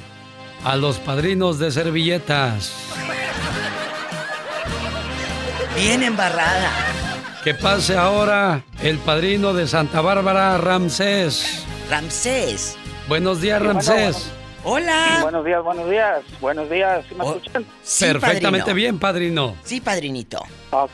a 0.63 0.75
los 0.77 0.97
padrinos 0.97 1.59
de 1.59 1.71
servilletas. 1.71 2.73
Bien 5.75 6.03
embarrada. 6.03 6.71
Que 7.43 7.53
pase 7.53 7.97
ahora 7.97 8.63
el 8.81 8.97
padrino 8.99 9.53
de 9.53 9.67
Santa 9.67 9.99
Bárbara, 9.99 10.57
Ramsés. 10.57 11.65
Ramsés. 11.89 12.77
Buenos 13.09 13.41
días, 13.41 13.59
Sí, 13.59 13.65
bueno, 13.65 13.79
Ramsés. 13.81 14.31
Hola. 14.63 15.19
Buenos 15.23 15.43
días, 15.43 15.61
buenos 15.61 15.89
días. 15.89 16.21
Buenos 16.39 16.69
días. 16.69 17.05
¿Sí 17.09 17.15
me 17.15 17.25
escuchan? 17.25 17.65
Perfectamente 17.99 18.73
bien, 18.73 18.97
padrino. 18.97 19.57
Sí, 19.63 19.81
padrinito. 19.81 20.41
Ok. 20.69 20.91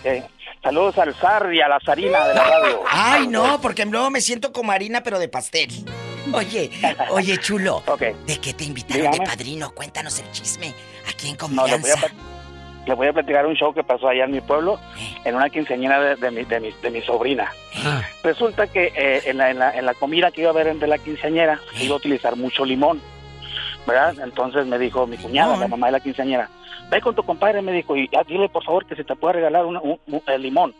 Saludos 0.63 0.97
al 0.97 1.13
zar 1.13 1.53
y 1.53 1.61
a 1.61 1.67
la 1.67 1.79
zarina 1.85 2.27
de 2.27 2.33
la 2.33 2.43
radio. 2.43 2.81
Ay, 2.89 3.27
no, 3.27 3.61
porque 3.61 3.85
luego 3.85 4.09
me 4.09 4.21
siento 4.21 4.51
como 4.51 4.71
harina, 4.71 5.03
pero 5.03 5.19
de 5.19 5.27
pastel. 5.29 5.69
Oye, 6.33 6.69
oye, 7.09 7.37
chulo. 7.37 7.83
¿De 8.25 8.37
qué 8.39 8.53
te 8.53 8.63
invitaron 8.65 9.11
de 9.11 9.19
padrino? 9.19 9.71
Cuéntanos 9.71 10.19
el 10.19 10.31
chisme. 10.31 10.73
Aquí 11.07 11.29
en 11.29 11.37
No, 11.55 11.63
a, 11.63 11.69
confianza. 11.69 12.07
plat- 12.07 12.13
le 12.85 12.93
voy 12.95 13.07
a 13.07 13.13
platicar 13.13 13.45
un 13.45 13.55
show 13.55 13.73
que 13.73 13.83
pasó 13.83 14.07
allá 14.09 14.23
en 14.25 14.31
mi 14.31 14.41
pueblo, 14.41 14.79
en 15.23 15.35
una 15.35 15.49
quinceañera 15.49 15.99
de, 16.01 16.15
de 16.15 16.31
mi, 16.31 16.43
de, 16.45 16.59
mi, 16.59 16.71
de 16.81 16.89
mi 16.89 17.01
sobrina. 17.01 17.51
Resulta 18.23 18.67
que 18.67 18.91
eh, 18.95 19.21
en, 19.25 19.37
la, 19.37 19.51
en, 19.51 19.59
la, 19.59 19.77
en 19.77 19.85
la 19.85 19.93
comida 19.93 20.31
que 20.31 20.41
iba 20.41 20.49
a 20.49 20.53
haber 20.53 20.73
de 20.75 20.87
la 20.87 20.97
quinceañera, 20.97 21.59
se 21.75 21.83
iba 21.85 21.93
a 21.93 21.97
utilizar 21.97 22.35
mucho 22.35 22.65
limón, 22.65 22.99
¿verdad? 23.85 24.15
Entonces 24.23 24.65
me 24.65 24.79
dijo 24.79 25.05
mi 25.07 25.17
cuñada, 25.17 25.55
la 25.57 25.67
mamá 25.67 25.87
de 25.87 25.91
la 25.93 25.99
quinceañera, 25.99 26.49
ve 26.89 26.99
con 27.01 27.13
tu 27.15 27.21
compadre, 27.23 27.61
me 27.61 27.71
dijo, 27.73 27.95
y 27.95 28.09
ya 28.11 28.23
dile 28.23 28.49
por 28.49 28.63
favor 28.63 28.85
que 28.87 28.95
se 28.95 29.03
te 29.03 29.15
pueda 29.15 29.33
regalar 29.33 29.65
una- 29.65 29.81
un, 29.81 29.99
un- 30.07 30.21
el 30.25 30.41
limón, 30.41 30.73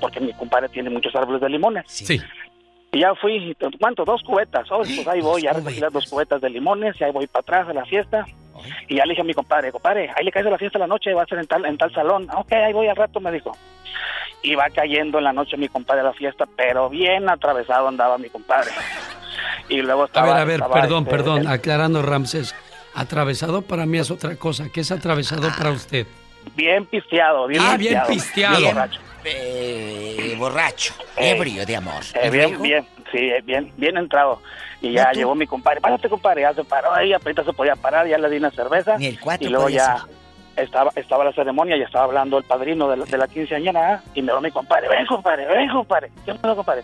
porque 0.00 0.20
mi 0.20 0.32
compadre 0.34 0.68
tiene 0.68 0.90
muchos 0.90 1.14
árboles 1.16 1.40
de 1.40 1.48
limones. 1.48 1.84
Sí. 1.88 2.20
Y 2.92 3.00
ya 3.00 3.14
fui, 3.14 3.54
¿cuánto? 3.78 4.04
Dos 4.04 4.22
cubetas. 4.22 4.66
Oh, 4.70 4.78
pues 4.78 5.06
ahí 5.06 5.20
voy, 5.20 5.42
ya 5.42 5.52
recogí 5.52 5.78
las 5.80 5.92
dos 5.92 6.06
cubetas 6.08 6.40
de 6.40 6.48
limones, 6.50 6.98
y 7.00 7.04
ahí 7.04 7.12
voy 7.12 7.26
para 7.26 7.40
atrás 7.42 7.68
a 7.68 7.74
la 7.74 7.84
fiesta. 7.84 8.24
Y 8.88 8.96
ya 8.96 9.04
le 9.04 9.10
dije 9.10 9.20
a 9.20 9.24
mi 9.24 9.34
compadre, 9.34 9.70
compadre, 9.70 10.10
ahí 10.16 10.24
le 10.24 10.32
caes 10.32 10.46
a 10.46 10.50
la 10.50 10.58
fiesta 10.58 10.78
la 10.78 10.86
noche, 10.86 11.12
va 11.14 11.22
a 11.22 11.26
ser 11.26 11.38
en 11.38 11.46
tal, 11.46 11.64
en 11.66 11.78
tal 11.78 11.92
salón. 11.92 12.26
"Ah, 12.30 12.38
Ok, 12.40 12.52
ahí 12.54 12.72
voy 12.72 12.88
al 12.88 12.96
rato, 12.96 13.20
me 13.20 13.30
dijo. 13.30 13.56
Y 14.42 14.54
va 14.54 14.68
cayendo 14.70 15.18
en 15.18 15.24
la 15.24 15.32
noche 15.32 15.56
mi 15.56 15.68
compadre 15.68 16.00
a 16.00 16.04
la 16.04 16.12
fiesta, 16.12 16.44
pero 16.56 16.88
bien 16.88 17.28
atravesado 17.28 17.88
andaba 17.88 18.18
mi 18.18 18.28
compadre. 18.30 18.70
Y 19.68 19.82
luego 19.82 20.02
A 20.02 20.06
estaba... 20.06 20.26
ver, 20.32 20.36
a 20.40 20.44
ver, 20.44 20.54
estaba, 20.60 20.74
perdón, 20.80 21.02
este, 21.04 21.10
perdón, 21.10 21.40
el- 21.42 21.46
aclarando, 21.48 22.02
Ramsés. 22.02 22.54
Atravesado 22.94 23.62
para 23.62 23.84
mí 23.86 23.98
es 23.98 24.10
otra 24.10 24.34
cosa. 24.36 24.64
¿Qué 24.72 24.80
es 24.80 24.90
atravesado 24.90 25.48
para 25.56 25.70
usted? 25.70 26.06
Bien 26.56 26.86
pisteado, 26.86 27.46
bien 27.46 27.60
Ah, 27.62 27.76
bien 27.76 27.92
pisteado. 27.92 28.08
pisteado. 28.08 28.56
Bien 28.58 28.74
borracho. 28.74 29.00
Eh, 29.24 30.34
borracho, 30.38 30.94
Eh, 31.16 31.30
ebrio 31.30 31.64
de 31.66 31.76
amor. 31.76 32.02
Eh, 32.14 32.26
¿Y 32.26 32.30
bien, 32.30 32.48
luego? 32.50 32.62
bien, 32.62 32.86
sí, 33.12 33.18
eh, 33.18 33.40
bien, 33.44 33.72
bien 33.76 33.96
entrado. 33.96 34.40
Y 34.80 34.92
ya 34.92 35.04
¿No 35.06 35.10
tú? 35.12 35.18
llegó 35.18 35.34
mi 35.34 35.46
compadre, 35.46 35.80
párate 35.80 36.08
compadre, 36.08 36.42
ya 36.42 36.54
se 36.54 36.64
paró 36.64 36.92
ahí, 36.94 37.12
apenas 37.12 37.44
se 37.44 37.52
podía 37.52 37.74
parar, 37.76 38.06
ya 38.06 38.16
le 38.18 38.30
di 38.30 38.36
una 38.36 38.50
cerveza. 38.50 38.96
Ni 38.98 39.06
el 39.06 39.18
cuatro 39.20 39.46
y 39.46 39.50
luego 39.50 39.68
ya 39.68 40.04
estaba, 40.56 40.92
estaba 40.94 41.24
la 41.24 41.32
ceremonia, 41.32 41.76
ya 41.76 41.84
estaba 41.84 42.04
hablando 42.04 42.38
el 42.38 42.44
padrino 42.44 42.88
de 42.88 42.96
la, 42.98 43.04
de 43.04 43.18
la 43.18 43.26
quinceañera, 43.28 44.02
y 44.14 44.22
me 44.22 44.32
va 44.32 44.40
mi 44.40 44.50
compadre, 44.50 44.88
ven 44.88 45.06
compadre, 45.06 45.46
ven 45.46 45.68
compadre, 45.68 46.10
¿qué 46.24 46.34
pasó 46.34 46.56
compadre? 46.56 46.82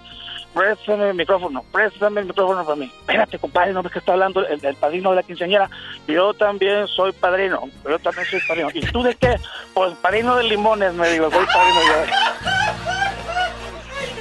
Préstame 0.55 1.09
el 1.10 1.14
micrófono, 1.14 1.64
préstame 1.72 2.20
el 2.20 2.26
micrófono 2.28 2.64
para 2.64 2.76
mí. 2.76 2.85
Espérate 3.01 3.39
compadre, 3.40 3.72
no 3.72 3.82
ves 3.82 3.93
que 3.93 3.98
está 3.98 4.12
hablando 4.12 4.47
el, 4.47 4.64
el 4.64 4.76
padrino 4.76 5.10
de 5.10 5.16
la 5.16 5.22
quinceañera. 5.24 5.68
Yo 6.06 6.32
también 6.35 6.86
soy 6.86 7.10
padrino, 7.12 7.68
yo 7.89 7.98
también 7.98 8.24
soy 8.31 8.40
padrino. 8.47 8.68
¿Y 8.72 8.81
tú 8.82 9.02
de 9.02 9.14
qué? 9.16 9.35
Pues 9.74 9.94
padrino 10.01 10.36
de 10.36 10.44
limones, 10.44 10.94
me 10.94 11.09
digo, 11.10 11.28
soy 11.31 11.44
padrino 11.47 11.81
yo. 11.89 13.14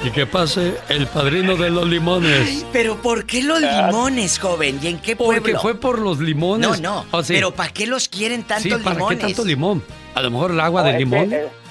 Y 0.06 0.12
que 0.12 0.26
pase 0.26 0.76
el 0.90 1.08
padrino 1.08 1.56
de 1.56 1.70
los 1.70 1.88
limones. 1.88 2.66
Pero 2.74 2.98
¿por 3.02 3.26
qué 3.26 3.42
los 3.42 3.62
limones, 3.62 4.38
joven? 4.38 4.78
¿Y 4.82 4.88
en 4.88 5.00
qué 5.00 5.16
pueblo? 5.16 5.42
Porque 5.42 5.58
fue 5.58 5.80
por 5.80 5.98
los 6.00 6.20
limones. 6.20 6.82
No, 6.82 7.04
no. 7.04 7.06
Oh, 7.12 7.24
sí. 7.24 7.34
Pero 7.36 7.52
¿para 7.52 7.72
qué 7.72 7.88
los 7.88 8.10
quieren 8.10 8.44
tantos 8.44 8.64
Sí, 8.64 8.70
¿para 8.84 8.96
limones? 8.98 9.20
qué 9.20 9.26
tanto 9.28 9.46
limón? 9.46 9.82
A 10.16 10.22
lo 10.22 10.30
mejor 10.32 10.52
el 10.52 10.60
agua 10.60 10.82
No, 10.82 10.88
de 10.88 10.94
que, 10.94 11.00
limón. 11.00 11.32
eh, 11.32 11.46
¿O 11.48 11.63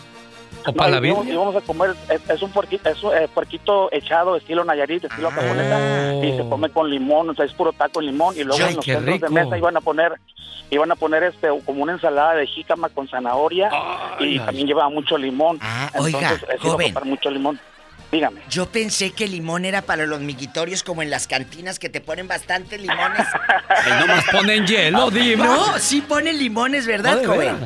No, 0.66 0.72
para 0.72 0.90
la 1.00 1.06
y 1.06 1.10
íbamos- 1.10 1.26
íbamos 1.26 1.56
a 1.56 1.60
comer, 1.60 1.94
es, 2.08 2.20
es 2.30 2.42
un 2.42 2.50
puerquito, 2.50 2.88
es 2.88 3.02
un 3.02 3.14
eh, 3.16 3.28
puerquito 3.32 3.88
echado 3.92 4.36
estilo 4.36 4.64
Nayarit, 4.64 5.04
estilo 5.04 5.28
Ah. 5.28 5.32
japonesa, 5.32 6.14
y 6.24 6.36
se 6.36 6.48
come 6.48 6.70
con 6.70 6.88
limón, 6.90 7.30
o 7.30 7.34
sea, 7.34 7.44
es 7.44 7.52
puro 7.52 7.72
taco 7.72 8.00
en 8.00 8.06
limón, 8.06 8.34
y 8.36 8.44
luego 8.44 8.62
Ay, 8.64 8.70
en 8.70 8.76
los 8.76 8.84
centros 8.84 9.04
de 9.06 9.12
rico. 9.12 9.30
mesa 9.30 9.58
iban 9.58 9.76
a 9.76 9.80
poner, 9.80 10.12
iban 10.70 10.90
a 10.92 10.96
poner 10.96 11.22
este 11.24 11.48
como 11.66 11.82
una 11.82 11.92
ensalada 11.92 12.34
de 12.34 12.46
jícama 12.46 12.88
con 12.88 13.08
zanahoria, 13.08 13.70
y 14.20 14.24
ay. 14.24 14.38
también 14.40 14.66
llevaba 14.66 14.88
mucho 14.90 15.16
limón. 15.18 15.58
Ah, 15.60 15.90
oiga, 15.98 16.18
Entonces, 16.20 16.48
eh, 16.48 16.58
se 16.60 16.66
iba 16.66 16.74
a 16.74 16.92
joven. 16.92 16.94
mucho 17.04 17.30
limón. 17.30 17.60
Dígame. 18.10 18.42
Yo 18.50 18.66
pensé 18.66 19.10
que 19.12 19.24
el 19.24 19.30
limón 19.30 19.64
era 19.64 19.80
para 19.80 20.04
los 20.04 20.20
miguitorios 20.20 20.82
como 20.82 21.00
en 21.02 21.08
las 21.08 21.26
cantinas 21.26 21.78
que 21.78 21.88
te 21.88 22.02
ponen 22.02 22.28
bastante 22.28 22.76
limones. 22.76 23.26
Ahí 23.70 23.92
nomás 24.00 24.24
ponen 24.30 24.66
hielo, 24.66 25.10
diva. 25.10 25.44
No, 25.46 25.78
sí 25.78 26.02
ponen 26.02 26.38
limones, 26.38 26.86
¿verdad, 26.86 27.12
No, 27.14 27.18
de 27.20 27.26
joven? 27.26 27.56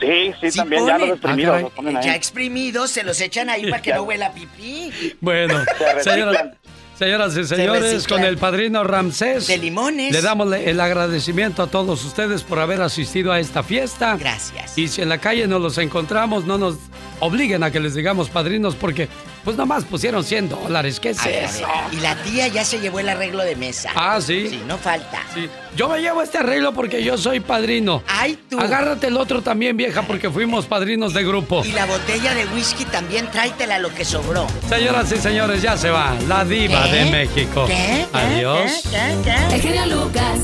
Sí, 0.00 0.32
sí, 0.40 0.50
Sí 0.52 0.58
también, 0.58 0.86
ya 0.86 0.98
los 0.98 1.08
exprimidos 1.10 1.48
Ah, 1.48 1.52
caray. 1.52 1.62
los 1.64 1.72
ponen 1.72 1.96
ahí. 1.96 2.04
Ya 2.04 2.14
exprimidos, 2.14 2.90
se 2.90 3.02
los 3.02 3.20
echan 3.20 3.50
ahí 3.50 3.62
para 3.70 3.82
que 3.82 3.92
no 3.94 4.02
huela 4.02 4.32
pipí. 4.32 4.92
Bueno, 5.20 5.60
Se 6.02 6.10
señora- 6.10 6.54
señoras 6.98 7.36
y 7.36 7.44
señores, 7.44 8.06
con 8.08 8.22
el 8.24 8.38
padrino 8.38 8.84
Ramsés. 8.84 9.46
De 9.46 9.56
limones. 9.58 10.12
Le 10.12 10.20
damos 10.22 10.52
el 10.52 10.80
agradecimiento 10.80 11.62
a 11.62 11.66
todos 11.68 12.04
ustedes 12.04 12.42
por 12.42 12.58
haber 12.58 12.80
asistido 12.82 13.32
a 13.32 13.40
esta 13.40 13.62
fiesta. 13.62 14.16
Gracias. 14.16 14.76
Y 14.78 14.88
si 14.88 15.02
en 15.02 15.08
la 15.08 15.18
calle 15.18 15.46
nos 15.46 15.60
los 15.60 15.78
encontramos, 15.78 16.44
no 16.44 16.58
nos 16.58 16.76
obliguen 17.20 17.62
a 17.62 17.70
que 17.70 17.80
les 17.80 17.94
digamos 17.94 18.30
padrinos 18.30 18.74
porque 18.76 19.08
pues 19.44 19.56
nomás 19.56 19.84
pusieron 19.84 20.24
100 20.24 20.48
dólares. 20.48 21.00
¿Qué 21.00 21.10
es 21.10 21.20
A 21.20 21.28
eso? 21.30 21.66
ver. 21.66 21.94
Y 21.94 21.96
la 22.00 22.14
tía 22.22 22.48
ya 22.48 22.64
se 22.64 22.80
llevó 22.80 23.00
el 23.00 23.08
arreglo 23.08 23.42
de 23.42 23.56
mesa. 23.56 23.90
Ah, 23.94 24.20
¿sí? 24.20 24.48
Sí, 24.50 24.62
no 24.66 24.78
falta. 24.78 25.22
Sí. 25.34 25.48
Yo 25.76 25.88
me 25.88 26.00
llevo 26.00 26.22
este 26.22 26.38
arreglo 26.38 26.72
porque 26.72 27.02
yo 27.04 27.16
soy 27.18 27.40
padrino. 27.40 28.02
Ay, 28.06 28.38
tú. 28.48 28.58
Agárrate 28.58 29.06
el 29.08 29.16
otro 29.16 29.42
también, 29.42 29.76
vieja, 29.76 30.02
porque 30.02 30.30
fuimos 30.30 30.66
padrinos 30.66 31.14
de 31.14 31.24
grupo. 31.24 31.62
Y 31.64 31.72
la 31.72 31.86
botella 31.86 32.34
de 32.34 32.46
whisky 32.46 32.84
también 32.84 33.30
tráetela 33.30 33.78
lo 33.78 33.94
que 33.94 34.04
sobró. 34.04 34.46
Señoras 34.68 35.10
y 35.12 35.16
señores, 35.18 35.62
ya 35.62 35.76
se 35.76 35.90
va 35.90 36.14
la 36.26 36.44
diva 36.44 36.84
¿Qué? 36.84 36.90
de 36.92 37.04
México. 37.10 37.64
¿Qué? 37.66 38.06
¿Qué? 38.12 38.18
Adiós. 38.18 38.82
¿Qué? 38.90 39.16
¿Qué? 39.24 39.54
El 39.54 39.60
genio 39.62 39.86
Lucas. 39.86 40.38